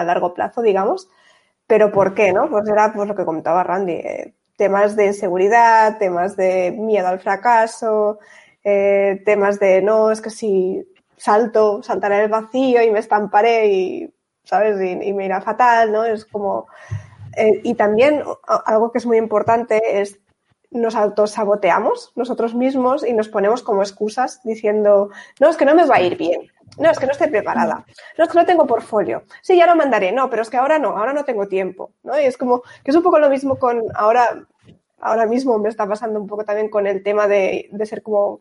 a 0.00 0.04
largo 0.04 0.34
plazo, 0.34 0.62
digamos. 0.62 1.08
Pero 1.66 1.92
¿por 1.92 2.14
qué, 2.14 2.32
no? 2.32 2.48
Pues 2.48 2.68
era 2.68 2.92
pues, 2.92 3.08
lo 3.08 3.14
que 3.14 3.24
comentaba 3.24 3.62
Randy. 3.62 3.92
Eh, 3.92 4.34
temas 4.56 4.96
de 4.96 5.06
inseguridad, 5.06 5.98
temas 5.98 6.36
de 6.36 6.72
miedo 6.72 7.06
al 7.08 7.20
fracaso, 7.20 8.18
eh, 8.64 9.22
temas 9.24 9.60
de 9.60 9.82
no, 9.82 10.10
es 10.10 10.20
que 10.20 10.30
si 10.30 10.84
salto, 11.16 11.82
saltaré 11.82 12.16
en 12.16 12.22
el 12.22 12.28
vacío 12.28 12.82
y 12.82 12.90
me 12.90 12.98
estamparé 12.98 13.68
y, 13.68 14.14
¿sabes? 14.44 14.80
Y, 14.80 15.12
me 15.12 15.26
irá 15.26 15.40
fatal, 15.40 15.92
¿no? 15.92 16.04
Es 16.04 16.24
como... 16.24 16.66
Eh, 17.36 17.60
y 17.62 17.74
también 17.74 18.24
algo 18.66 18.90
que 18.90 18.98
es 18.98 19.06
muy 19.06 19.16
importante 19.18 20.00
es 20.00 20.18
nos 20.70 20.96
autosaboteamos 20.96 22.12
nosotros 22.16 22.54
mismos 22.54 23.06
y 23.06 23.12
nos 23.12 23.28
ponemos 23.28 23.62
como 23.62 23.82
excusas 23.82 24.40
diciendo, 24.42 25.10
no, 25.40 25.48
es 25.48 25.56
que 25.56 25.64
no 25.64 25.74
me 25.74 25.86
va 25.86 25.96
a 25.96 26.02
ir 26.02 26.16
bien, 26.16 26.50
no, 26.76 26.90
es 26.90 26.98
que 26.98 27.06
no 27.06 27.12
estoy 27.12 27.28
preparada, 27.28 27.84
no, 28.16 28.24
es 28.24 28.30
que 28.30 28.38
no 28.38 28.46
tengo 28.46 28.66
portfolio, 28.66 29.22
sí, 29.42 29.56
ya 29.56 29.66
lo 29.66 29.76
mandaré, 29.76 30.12
no, 30.12 30.28
pero 30.28 30.42
es 30.42 30.50
que 30.50 30.56
ahora 30.56 30.78
no, 30.78 30.90
ahora 30.90 31.12
no 31.12 31.24
tengo 31.24 31.48
tiempo, 31.48 31.92
¿no? 32.02 32.18
Y 32.20 32.24
es 32.24 32.36
como 32.36 32.62
que 32.84 32.90
es 32.90 32.96
un 32.96 33.02
poco 33.02 33.18
lo 33.18 33.30
mismo 33.30 33.58
con 33.58 33.82
ahora, 33.94 34.46
ahora 35.00 35.26
mismo 35.26 35.58
me 35.58 35.68
está 35.68 35.86
pasando 35.86 36.20
un 36.20 36.26
poco 36.26 36.44
también 36.44 36.68
con 36.68 36.86
el 36.86 37.02
tema 37.02 37.26
de, 37.26 37.68
de 37.72 37.86
ser 37.86 38.02
como 38.02 38.40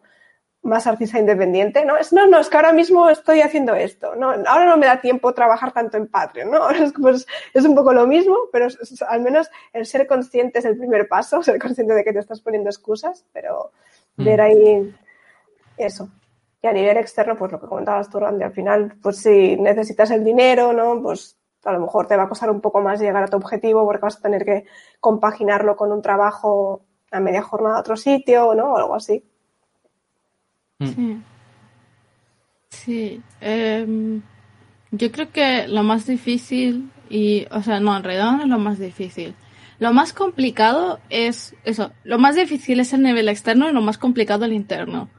más 0.67 0.85
artista 0.85 1.19
independiente, 1.19 1.85
¿no? 1.85 1.97
Es, 1.97 2.11
no, 2.11 2.27
no, 2.27 2.39
es 2.39 2.49
que 2.49 2.57
ahora 2.57 2.73
mismo 2.73 3.09
estoy 3.09 3.41
haciendo 3.41 3.73
esto, 3.73 4.15
¿no? 4.15 4.31
Ahora 4.45 4.65
no 4.65 4.77
me 4.77 4.85
da 4.85 4.99
tiempo 4.99 5.33
trabajar 5.33 5.71
tanto 5.71 5.97
en 5.97 6.07
Patreon, 6.07 6.51
¿no? 6.51 6.69
Es, 6.77 6.93
pues, 6.93 7.25
es 7.53 7.65
un 7.65 7.73
poco 7.73 7.93
lo 7.93 8.05
mismo, 8.05 8.35
pero 8.51 8.67
al 9.07 9.21
menos 9.21 9.49
el 9.73 9.85
ser 9.85 10.05
consciente 10.07 10.59
es 10.59 10.65
el 10.65 10.77
primer 10.77 11.07
paso, 11.07 11.41
ser 11.43 11.59
consciente 11.59 11.93
de 11.93 12.03
que 12.03 12.13
te 12.13 12.19
estás 12.19 12.41
poniendo 12.41 12.69
excusas, 12.69 13.25
pero 13.33 13.71
mm. 14.17 14.25
ver 14.25 14.41
ahí 14.41 14.95
eso. 15.77 16.09
Y 16.61 16.67
a 16.67 16.73
nivel 16.73 16.97
externo, 16.97 17.35
pues 17.37 17.51
lo 17.51 17.59
que 17.59 17.67
comentabas 17.67 18.09
tú, 18.09 18.19
Randy, 18.19 18.43
al 18.43 18.51
final, 18.51 18.95
pues 19.01 19.17
si 19.17 19.55
necesitas 19.57 20.09
el 20.11 20.23
dinero, 20.23 20.73
¿no? 20.73 21.01
Pues 21.01 21.37
a 21.63 21.71
lo 21.71 21.79
mejor 21.81 22.07
te 22.07 22.15
va 22.17 22.23
a 22.23 22.29
costar 22.29 22.49
un 22.49 22.61
poco 22.61 22.81
más 22.81 22.99
llegar 22.99 23.23
a 23.23 23.27
tu 23.27 23.37
objetivo 23.37 23.85
porque 23.85 24.01
vas 24.01 24.17
a 24.17 24.21
tener 24.21 24.45
que 24.45 24.65
compaginarlo 24.99 25.75
con 25.75 25.91
un 25.91 26.01
trabajo 26.01 26.81
a 27.11 27.19
media 27.19 27.41
jornada 27.41 27.77
a 27.77 27.79
otro 27.81 27.95
sitio, 27.95 28.55
¿no? 28.55 28.73
O 28.73 28.77
algo 28.77 28.95
así. 28.95 29.23
Mm. 30.79 30.85
Sí. 30.85 31.23
Sí. 32.69 33.21
Em, 33.41 34.21
Yo 34.91 35.11
creo 35.11 35.31
que 35.31 35.67
lo 35.67 35.83
más 35.83 36.05
difícil, 36.07 36.91
y, 37.09 37.45
o 37.51 37.61
sea, 37.61 37.79
no, 37.79 37.95
en 37.97 38.03
realidad 38.03 38.31
no 38.31 38.43
es 38.43 38.49
lo 38.49 38.59
más 38.59 38.79
difícil. 38.79 39.35
Lo 39.79 39.93
más 39.93 40.13
complicado 40.13 40.99
es 41.09 41.55
eso. 41.65 41.91
Lo 42.03 42.17
más 42.17 42.35
difícil 42.35 42.79
es 42.79 42.93
el 42.93 43.03
nivel 43.03 43.29
externo 43.29 43.69
y 43.69 43.73
lo 43.73 43.81
más 43.81 43.97
complicado 43.97 44.45
el 44.45 44.53
interno. 44.53 45.09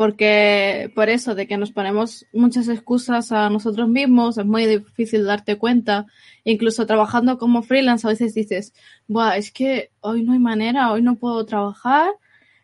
Porque 0.00 0.90
por 0.94 1.10
eso 1.10 1.34
de 1.34 1.46
que 1.46 1.58
nos 1.58 1.72
ponemos 1.72 2.24
muchas 2.32 2.68
excusas 2.68 3.32
a 3.32 3.50
nosotros 3.50 3.86
mismos, 3.86 4.38
es 4.38 4.46
muy 4.46 4.64
difícil 4.64 5.26
darte 5.26 5.58
cuenta. 5.58 6.06
Incluso 6.42 6.86
trabajando 6.86 7.36
como 7.36 7.62
freelance 7.62 8.06
a 8.06 8.10
veces 8.10 8.32
dices, 8.32 8.72
Buah, 9.08 9.36
es 9.36 9.52
que 9.52 9.90
hoy 10.00 10.22
no 10.22 10.32
hay 10.32 10.38
manera, 10.38 10.90
hoy 10.90 11.02
no 11.02 11.16
puedo 11.16 11.44
trabajar 11.44 12.12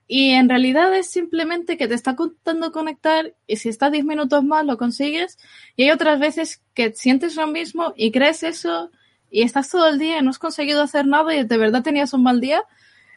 y 0.09 0.31
en 0.31 0.49
realidad 0.49 0.97
es 0.97 1.11
simplemente 1.11 1.77
que 1.77 1.87
te 1.87 1.93
está 1.93 2.17
contando 2.17 2.73
conectar 2.73 3.35
y 3.47 3.57
si 3.57 3.69
estás 3.69 3.93
10 3.93 4.07
minutos 4.07 4.43
más 4.43 4.65
lo 4.65 4.79
consigues. 4.79 5.37
Y 5.77 5.83
hay 5.83 5.91
otras 5.91 6.19
veces 6.19 6.63
que 6.73 6.95
sientes 6.95 7.37
lo 7.37 7.47
mismo 7.49 7.93
y 7.99 8.13
crees 8.13 8.45
eso 8.45 8.91
y 9.31 9.43
estás 9.43 9.69
todo 9.69 9.89
el 9.89 9.99
día 9.99 10.21
y 10.21 10.23
no 10.23 10.31
has 10.31 10.39
conseguido 10.39 10.81
hacer 10.81 11.07
nada 11.07 11.35
y 11.35 11.45
de 11.45 11.59
verdad 11.59 11.83
tenías 11.83 12.15
un 12.15 12.23
mal 12.23 12.41
día. 12.41 12.63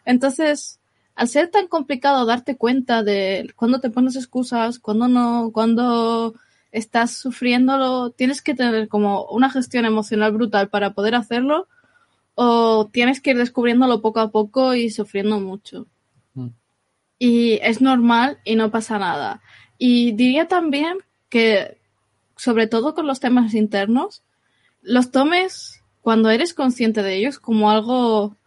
Entonces, 0.03 0.78
al 1.19 1.27
ser 1.27 1.49
tan 1.49 1.67
complicado 1.67 2.25
darte 2.25 2.55
cuenta 2.55 3.03
de 3.03 3.51
cuando 3.55 3.79
te 3.79 3.89
pones 3.89 4.15
excusas, 4.15 4.79
cuando 4.79 5.07
no, 5.07 5.51
cuando 5.53 6.33
estás 6.71 7.11
sufriéndolo, 7.11 8.11
tienes 8.11 8.41
que 8.41 8.55
tener 8.55 8.87
como 8.87 9.25
una 9.25 9.49
gestión 9.49 9.85
emocional 9.85 10.31
brutal 10.31 10.69
para 10.69 10.93
poder 10.93 11.15
hacerlo 11.15 11.67
o 12.35 12.89
tienes 12.91 13.21
que 13.21 13.31
ir 13.31 13.37
descubriéndolo 13.37 14.01
poco 14.01 14.19
a 14.21 14.31
poco 14.31 14.73
y 14.75 14.89
sufriendo 14.89 15.39
mucho 15.39 15.87
y 17.19 17.59
es 17.61 17.81
normal 17.81 18.39
y 18.45 18.55
no 18.55 18.71
pasa 18.71 18.97
nada. 18.97 19.41
Y 19.77 20.13
diría 20.13 20.47
también 20.47 20.97
que, 21.27 21.77
sobre 22.37 22.65
todo 22.65 22.95
con 22.95 23.05
los 23.05 23.19
temas 23.19 23.53
internos, 23.53 24.23
los 24.81 25.11
tomes 25.11 25.83
cuando 26.01 26.29
eres 26.29 26.53
consciente 26.53 27.03
de 27.03 27.15
ellos 27.17 27.39
como 27.39 27.69
algo 27.69 28.37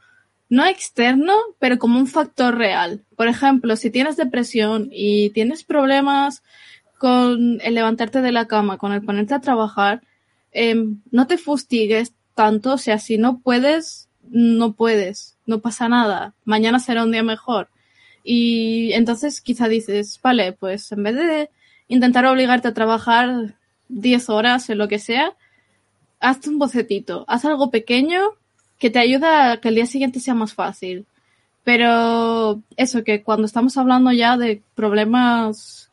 no 0.52 0.66
externo, 0.66 1.32
pero 1.58 1.78
como 1.78 1.98
un 1.98 2.06
factor 2.06 2.58
real. 2.58 3.00
Por 3.16 3.26
ejemplo, 3.26 3.74
si 3.74 3.90
tienes 3.90 4.18
depresión 4.18 4.90
y 4.92 5.30
tienes 5.30 5.64
problemas 5.64 6.42
con 6.98 7.58
el 7.62 7.74
levantarte 7.74 8.20
de 8.20 8.32
la 8.32 8.46
cama, 8.46 8.76
con 8.76 8.92
el 8.92 9.00
ponerte 9.00 9.32
a 9.32 9.40
trabajar, 9.40 10.02
em, 10.52 11.00
no 11.10 11.26
te 11.26 11.38
fustigues 11.38 12.12
tanto, 12.34 12.74
o 12.74 12.76
sea, 12.76 12.98
si 12.98 13.16
no 13.16 13.38
puedes, 13.38 14.10
no 14.28 14.74
puedes, 14.74 15.38
no 15.46 15.60
pasa 15.60 15.88
nada, 15.88 16.34
mañana 16.44 16.80
será 16.80 17.04
un 17.04 17.12
día 17.12 17.22
mejor. 17.22 17.70
Y 18.22 18.92
entonces 18.92 19.40
quizá 19.40 19.68
dices, 19.68 20.20
vale, 20.22 20.52
pues 20.52 20.92
en 20.92 21.02
vez 21.02 21.16
de 21.16 21.48
intentar 21.88 22.26
obligarte 22.26 22.68
a 22.68 22.74
trabajar 22.74 23.56
10 23.88 24.28
horas 24.28 24.68
en 24.68 24.76
lo 24.76 24.86
que 24.86 24.98
sea, 24.98 25.32
hazte 26.20 26.50
un 26.50 26.58
bocetito, 26.58 27.24
haz 27.26 27.46
algo 27.46 27.70
pequeño 27.70 28.36
que 28.82 28.90
te 28.90 28.98
ayuda 28.98 29.52
a 29.52 29.60
que 29.60 29.68
el 29.68 29.76
día 29.76 29.86
siguiente 29.86 30.18
sea 30.18 30.34
más 30.34 30.54
fácil. 30.54 31.06
Pero 31.62 32.60
eso, 32.76 33.04
que 33.04 33.22
cuando 33.22 33.46
estamos 33.46 33.76
hablando 33.76 34.10
ya 34.10 34.36
de 34.36 34.60
problemas 34.74 35.88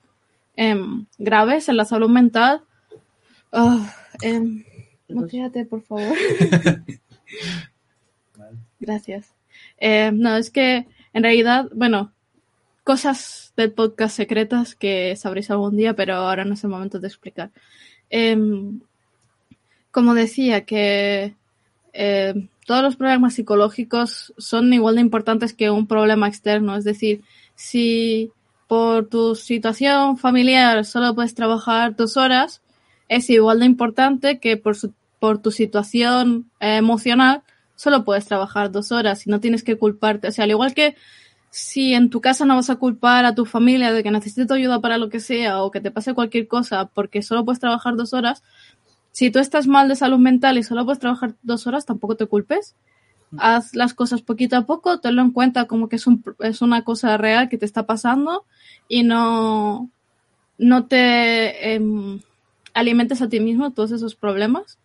em, 0.56 1.06
graves 1.20 1.70
en 1.70 1.78
la 1.78 1.86
salud 1.86 2.10
mental, 2.10 2.64
oh, 3.52 3.86
eh, 4.24 4.42
por 5.70 5.84
favor. 5.84 6.18
Gracias. 8.80 9.36
Eh, 9.78 10.10
no, 10.12 10.36
es 10.36 10.50
que 10.50 10.88
en 11.14 11.22
realidad, 11.22 11.70
bueno, 11.76 12.12
cosas 12.84 13.54
del 13.56 13.72
podcast 13.72 14.18
secretas 14.18 14.74
que 14.74 15.16
sabréis 15.16 15.52
algún 15.52 15.78
día, 15.78 15.96
pero 15.96 16.16
ahora 16.16 16.44
no 16.44 16.56
es 16.56 16.64
el 16.64 16.72
momento 16.72 17.00
de 17.00 17.08
explicar. 17.08 17.52
Em, 18.10 18.80
como 19.92 20.16
decía, 20.16 20.66
que 20.66 21.36
em, 21.94 22.50
todos 22.66 22.84
los 22.84 22.96
problemas 22.96 23.34
psicológicos 23.34 24.34
son 24.38 24.72
igual 24.74 24.96
de 24.96 25.02
importantes 25.02 25.54
que 25.54 25.70
un 25.70 25.88
problema 25.88 26.28
externo. 26.28 26.76
Es 26.76 26.84
decir, 26.84 27.22
si 27.56 28.32
por 28.68 29.08
tu 29.08 29.36
situación 29.36 30.18
familiar 30.18 30.86
solo 30.86 31.16
puedes 31.16 31.34
trabajar 31.34 31.96
dos 31.96 32.18
horas, 32.18 32.62
es 33.08 33.30
igual 33.30 33.60
de 33.60 33.66
importante 33.66 34.40
que 34.40 34.58
por, 34.58 34.76
por 35.20 35.42
tu 35.42 35.52
situación 35.52 36.52
emocional 36.60 37.42
solo 37.76 38.06
puedes 38.06 38.26
trabajar 38.26 38.72
dos 38.72 38.92
horas 38.92 39.26
y 39.26 39.30
no 39.30 39.40
tienes 39.40 39.64
que 39.64 39.78
culparte. 39.78 40.28
O 40.28 40.32
sea, 40.32 40.44
al 40.44 40.52
igual 40.52 40.74
que 40.74 40.96
si 41.50 41.94
en 41.94 42.10
tu 42.10 42.22
casa 42.22 42.46
no 42.46 42.56
vas 42.56 42.70
a 42.70 42.76
culpar 42.76 43.26
a 43.26 43.34
tu 43.34 43.46
familia 43.46 43.92
de 43.92 44.04
que 44.04 44.12
necesite 44.12 44.54
ayuda 44.54 44.82
para 44.82 44.98
lo 44.98 45.10
que 45.10 45.20
sea 45.20 45.64
o 45.64 45.72
que 45.72 45.82
te 45.82 45.90
pase 45.90 46.14
cualquier 46.14 46.48
cosa 46.48 46.86
porque 46.86 47.22
solo 47.22 47.46
puedes 47.46 47.60
trabajar 47.60 47.96
dos 47.96 48.14
horas, 48.14 48.44
si 49.12 49.32
tú 49.32 49.40
estás 49.40 49.68
mal 49.68 49.88
de 49.88 49.96
salud 49.96 50.20
mental 50.20 50.58
y 50.58 50.64
solo 50.64 50.86
puedes 50.86 51.00
trabajar 51.00 51.36
dos 51.42 51.68
horas, 51.68 51.86
tampoco 51.86 52.16
te 52.16 52.28
culpes. 52.28 52.76
Haz 53.38 53.76
las 53.76 53.94
cosas 53.94 54.22
poquito 54.22 54.56
a 54.58 54.66
poco, 54.66 55.00
tenlo 55.00 55.22
en 55.22 55.32
cuenta 55.32 55.66
como 55.66 55.88
que 55.88 55.98
es, 55.98 56.08
un, 56.08 56.24
es 56.40 56.62
una 56.62 56.84
cosa 56.84 57.16
real 57.18 57.48
que 57.48 57.58
te 57.58 57.66
está 57.66 57.86
pasando 57.86 58.46
y 58.88 59.04
no, 59.04 59.90
no 60.58 60.86
te 60.86 61.74
em, 61.74 62.22
alimentes 62.74 63.22
a 63.22 63.30
ti 63.30 63.40
mismo 63.40 63.72
todos 63.72 63.92
esos 63.92 64.16
problemas. 64.16 64.80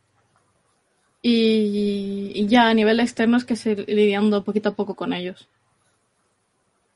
Y, 1.22 2.32
y 2.34 2.46
ya 2.48 2.68
a 2.68 2.74
nivel 2.74 3.00
externo 3.00 3.38
es 3.38 3.46
que 3.46 3.56
se 3.56 3.76
lidiando 3.76 4.44
poquito 4.44 4.70
a 4.70 4.74
poco 4.74 4.94
con 4.94 5.14
ellos. 5.14 5.48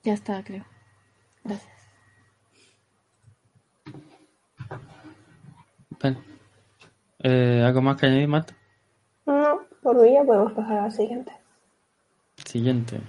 Ya 0.04 0.12
está, 0.12 0.42
creo. 0.44 0.66
Gracias. 1.44 1.78
Eh, 7.20 7.62
¿Algo 7.64 7.82
más 7.82 7.96
que 7.96 8.06
añadir, 8.06 8.28
Marta? 8.28 8.54
No, 9.26 9.60
por 9.82 9.96
hoy 9.96 10.12
ya 10.14 10.24
podemos 10.24 10.52
pasar 10.52 10.78
al 10.78 10.92
siguiente. 10.92 11.32
Siguiente. 12.44 13.00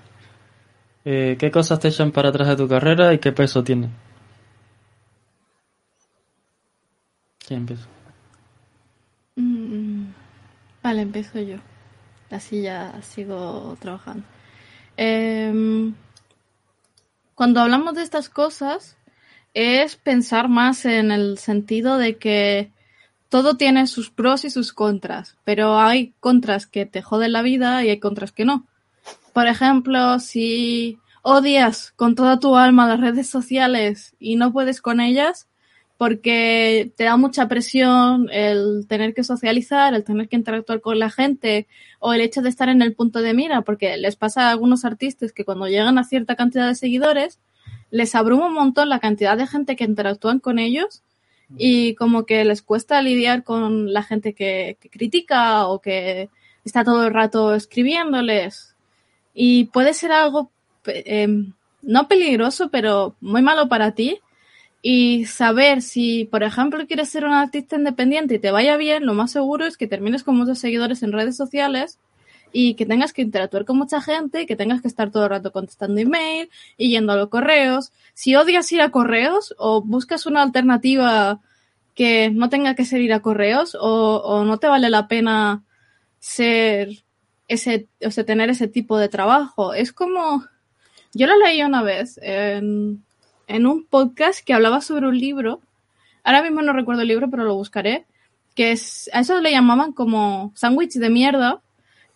Eh, 1.06 1.38
¿Qué 1.40 1.52
cosas 1.52 1.80
te 1.80 1.88
echan 1.90 2.12
para 2.12 2.30
atrás 2.30 2.48
de 2.48 2.56
tu 2.56 2.68
carrera 2.68 3.14
y 3.14 3.20
qué 3.20 3.32
peso 3.32 3.64
tiene? 3.64 3.90
¿Quién 7.46 7.62
empieza? 7.62 7.88
Mm, 9.36 10.08
vale, 10.84 11.02
empiezo 11.02 11.40
yo. 11.40 11.58
Así 12.30 12.62
ya 12.64 13.02
sigo 13.02 13.78
trabajando. 13.80 14.24
Eh, 14.98 15.94
cuando 17.36 17.62
hablamos 17.62 17.96
de 17.96 18.04
estas 18.04 18.28
cosas 18.28 18.98
es 19.54 19.96
pensar 19.96 20.50
más 20.50 20.86
en 20.86 21.12
el 21.12 21.38
sentido 21.38 21.98
de 21.98 22.18
que 22.18 22.72
todo 23.30 23.56
tiene 23.56 23.88
sus 23.88 24.10
pros 24.10 24.44
y 24.44 24.50
sus 24.50 24.74
contras, 24.74 25.38
pero 25.44 25.80
hay 25.80 26.14
contras 26.20 26.66
que 26.66 26.86
te 26.86 27.02
joden 27.02 27.32
la 27.32 27.44
vida 27.44 27.84
y 27.86 27.90
hay 27.90 28.00
contras 28.00 28.32
que 28.32 28.44
no. 28.44 28.66
Por 29.34 29.48
ejemplo, 29.48 30.20
si 30.20 30.98
odias 31.22 31.92
con 31.96 32.16
toda 32.16 32.40
tu 32.40 32.56
alma 32.56 32.88
las 32.88 33.00
redes 33.00 33.30
sociales 33.30 34.16
y 34.20 34.36
no 34.36 34.52
puedes 34.52 34.82
con 34.82 35.00
ellas 35.00 35.48
porque 35.98 36.92
te 36.96 37.04
da 37.04 37.18
mucha 37.18 37.48
presión 37.48 38.30
el 38.32 38.88
tener 38.88 39.14
que 39.14 39.24
socializar, 39.24 39.94
el 39.94 40.06
tener 40.06 40.30
que 40.30 40.38
interactuar 40.38 40.82
con 40.82 40.98
la 40.98 41.10
gente 41.10 41.68
o 42.00 42.14
el 42.14 42.22
hecho 42.22 42.42
de 42.42 42.50
estar 42.50 42.70
en 42.70 42.82
el 42.82 42.96
punto 42.96 43.22
de 43.22 43.34
mira, 43.34 43.62
porque 43.62 43.98
les 43.98 44.16
pasa 44.16 44.48
a 44.48 44.52
algunos 44.52 44.86
artistas 44.86 45.34
que 45.34 45.44
cuando 45.44 45.68
llegan 45.68 45.98
a 45.98 46.06
cierta 46.06 46.36
cantidad 46.36 46.68
de 46.68 46.76
seguidores, 46.76 47.40
les 47.92 48.16
abruma 48.16 48.48
un 48.48 48.54
montón 48.54 48.88
la 48.88 49.00
cantidad 49.00 49.38
de 49.38 49.46
gente 49.46 49.76
que 49.76 49.84
interactúan 49.84 50.40
con 50.40 50.58
ellos 50.58 51.04
y 51.58 51.96
como 51.96 52.26
que 52.26 52.44
les 52.46 52.62
cuesta 52.62 53.02
lidiar 53.02 53.44
con 53.44 53.92
la 53.92 54.04
gente 54.04 54.34
que, 54.34 54.78
critica 54.92 55.68
o 55.68 55.82
que 55.82 56.30
está 56.64 56.84
todo 56.84 57.08
el 57.08 57.14
rato 57.14 57.56
escribiéndoles. 57.56 58.76
Y 59.34 59.66
puede 59.66 59.94
ser 59.94 60.12
algo 60.12 60.52
em, 60.86 61.54
no 61.82 62.08
peligroso, 62.08 62.70
pero 62.70 63.16
muy 63.22 63.42
malo 63.42 63.68
para 63.70 63.94
ti. 63.94 64.20
Y 64.82 65.26
saber 65.26 65.82
si, 65.82 66.26
por 66.26 66.44
ejemplo, 66.44 66.86
quieres 66.88 67.10
ser 67.10 67.26
un 67.26 67.34
artista 67.34 67.76
independiente 67.76 68.36
y 68.36 68.40
te 68.40 68.52
vaya 68.52 68.78
bien, 68.78 69.06
lo 69.06 69.14
más 69.14 69.32
seguro 69.32 69.66
es 69.66 69.76
que 69.76 69.88
termines 69.88 70.24
con 70.24 70.38
muchos 70.38 70.60
seguidores 70.60 71.04
en 71.04 71.12
redes 71.12 71.36
sociales 71.36 72.00
y 72.52 72.74
que 72.76 72.86
tengas 72.86 73.14
que 73.14 73.22
interactuar 73.22 73.66
con 73.66 73.78
mucha 73.78 74.02
gente, 74.02 74.46
que 74.46 74.56
tengas 74.56 74.82
que 74.82 74.88
estar 74.88 75.12
todo 75.12 75.24
el 75.24 75.30
rato 75.30 75.52
contestando 75.52 76.00
email 76.00 76.50
y 76.78 76.90
yendo 76.90 77.14
a 77.14 77.16
los 77.16 77.30
correos. 77.30 77.92
Si 78.14 78.36
odias 78.36 78.72
ir 78.72 78.82
a 78.82 78.92
correos 78.92 79.56
o 79.58 79.82
buscas 79.82 80.26
una 80.26 80.42
alternativa 80.42 81.40
que 81.96 82.30
no 82.30 82.50
tenga 82.50 82.76
que 82.76 82.86
ser 82.86 83.02
ir 83.02 83.14
a 83.14 83.22
correos 83.22 83.78
o, 83.80 84.44
no 84.46 84.58
te 84.58 84.68
vale 84.68 84.90
la 84.90 85.08
pena 85.08 85.64
ser 86.20 87.04
ese, 87.48 87.88
o 88.06 88.12
sea, 88.12 88.26
tener 88.26 88.50
ese 88.50 88.68
tipo 88.68 88.98
de 88.98 89.10
trabajo. 89.10 89.74
Es 89.74 89.92
como, 89.92 90.46
yo 91.14 91.28
lo 91.28 91.38
leí 91.38 91.62
una 91.62 91.84
vez 91.84 92.20
en, 92.24 93.04
en 93.48 93.68
un 93.68 93.86
podcast 93.86 94.46
que 94.46 94.54
hablaba 94.54 94.82
sobre 94.82 95.08
un 95.08 95.20
libro. 95.20 95.60
Ahora 96.24 96.42
mismo 96.42 96.62
no 96.62 96.74
recuerdo 96.74 97.02
el 97.02 97.08
libro, 97.08 97.30
pero 97.30 97.44
lo 97.44 97.56
buscaré. 97.56 98.06
Que 98.56 98.72
es, 98.72 99.10
a 99.14 99.20
eso 99.20 99.40
le 99.42 99.52
llamaban 99.52 99.92
como 99.92 100.52
sándwich 100.56 100.94
de 100.94 101.10
mierda, 101.10 101.62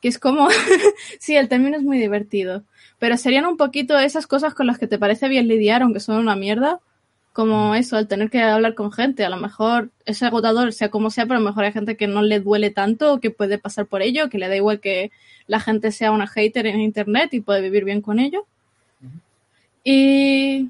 que 0.04 0.10
es 0.10 0.20
como, 0.20 0.50
sí, 1.20 1.38
el 1.38 1.48
término 1.48 1.78
es 1.78 1.82
muy 1.82 1.98
divertido, 1.98 2.66
pero 3.00 3.16
serían 3.16 3.46
un 3.46 3.56
poquito 3.56 3.98
esas 3.98 4.28
cosas 4.28 4.54
con 4.54 4.68
las 4.68 4.78
que 4.78 4.86
te 4.86 5.00
parece 5.00 5.30
bien 5.30 5.48
lidiar, 5.48 5.82
aunque 5.82 6.02
son 6.02 6.18
una 6.18 6.36
mierda, 6.36 6.82
como 7.32 7.74
eso, 7.74 7.98
el 7.98 8.10
tener 8.10 8.30
que 8.30 8.42
hablar 8.42 8.76
con 8.76 8.92
gente. 8.92 9.24
A 9.24 9.30
lo 9.30 9.38
mejor 9.38 9.92
es 10.06 10.22
agotador, 10.22 10.74
sea 10.74 10.90
como 10.90 11.10
sea, 11.10 11.26
pero 11.26 11.38
a 11.38 11.40
lo 11.40 11.48
mejor 11.48 11.64
hay 11.64 11.72
gente 11.72 11.96
que 11.96 12.08
no 12.08 12.22
le 12.22 12.42
duele 12.42 12.70
tanto, 12.70 13.22
que 13.22 13.32
puede 13.32 13.58
pasar 13.58 13.86
por 13.86 14.02
ello, 14.02 14.30
que 14.30 14.38
le 14.38 14.50
da 14.50 14.58
igual 14.58 14.82
que 14.82 15.10
la 15.48 15.62
gente 15.62 15.94
sea 15.94 16.12
una 16.12 16.28
hater 16.28 16.68
en 16.68 16.82
internet 16.82 17.34
y 17.34 17.40
puede 17.40 17.62
vivir 17.62 17.86
bien 17.86 18.02
con 18.02 18.20
ello. 18.20 18.46
Y 19.86 20.70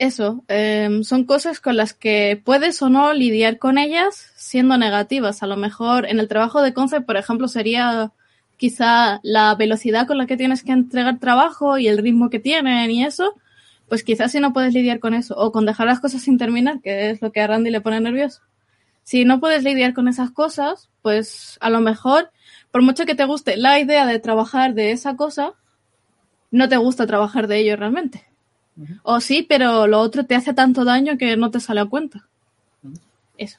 eso, 0.00 0.44
em, 0.48 1.04
son 1.04 1.24
cosas 1.24 1.60
con 1.60 1.76
las 1.76 1.92
que 1.92 2.40
puedes 2.42 2.80
o 2.80 2.88
no 2.88 3.12
lidiar 3.12 3.58
con 3.58 3.76
ellas 3.76 4.32
siendo 4.34 4.78
negativas. 4.78 5.42
A 5.42 5.46
lo 5.46 5.58
mejor 5.58 6.06
en 6.06 6.18
el 6.18 6.26
trabajo 6.26 6.62
de 6.62 6.72
concept, 6.72 7.04
por 7.04 7.18
ejemplo, 7.18 7.48
sería 7.48 8.10
quizá 8.56 9.20
la 9.22 9.54
velocidad 9.54 10.06
con 10.06 10.16
la 10.16 10.26
que 10.26 10.38
tienes 10.38 10.62
que 10.64 10.72
entregar 10.72 11.18
trabajo 11.18 11.76
y 11.76 11.86
el 11.86 11.98
ritmo 11.98 12.30
que 12.30 12.38
tienen 12.40 12.90
y 12.90 13.04
eso, 13.04 13.34
pues 13.90 14.02
quizás 14.02 14.32
si 14.32 14.40
no 14.40 14.54
puedes 14.54 14.72
lidiar 14.72 15.00
con 15.00 15.12
eso 15.12 15.34
o 15.36 15.52
con 15.52 15.66
dejar 15.66 15.86
las 15.86 16.00
cosas 16.00 16.22
sin 16.22 16.38
terminar, 16.38 16.80
que 16.80 17.10
es 17.10 17.20
lo 17.20 17.30
que 17.30 17.42
a 17.42 17.46
Randy 17.46 17.70
le 17.70 17.82
pone 17.82 18.00
nervioso. 18.00 18.40
Si 19.02 19.26
no 19.26 19.38
puedes 19.38 19.64
lidiar 19.64 19.92
con 19.92 20.08
esas 20.08 20.30
cosas, 20.30 20.88
pues 21.02 21.58
a 21.60 21.68
lo 21.68 21.80
mejor, 21.80 22.30
por 22.70 22.80
mucho 22.82 23.04
que 23.04 23.14
te 23.14 23.26
guste 23.26 23.58
la 23.58 23.78
idea 23.78 24.06
de 24.06 24.18
trabajar 24.18 24.72
de 24.72 24.92
esa 24.92 25.16
cosa, 25.16 25.52
no 26.50 26.70
te 26.70 26.78
gusta 26.78 27.06
trabajar 27.06 27.48
de 27.48 27.58
ello 27.58 27.76
realmente. 27.76 28.29
O 29.02 29.20
sí, 29.20 29.44
pero 29.48 29.86
lo 29.86 30.00
otro 30.00 30.24
te 30.24 30.34
hace 30.34 30.54
tanto 30.54 30.84
daño 30.84 31.18
que 31.18 31.36
no 31.36 31.50
te 31.50 31.60
sale 31.60 31.80
a 31.80 31.86
cuenta. 31.86 32.26
Eso. 33.36 33.58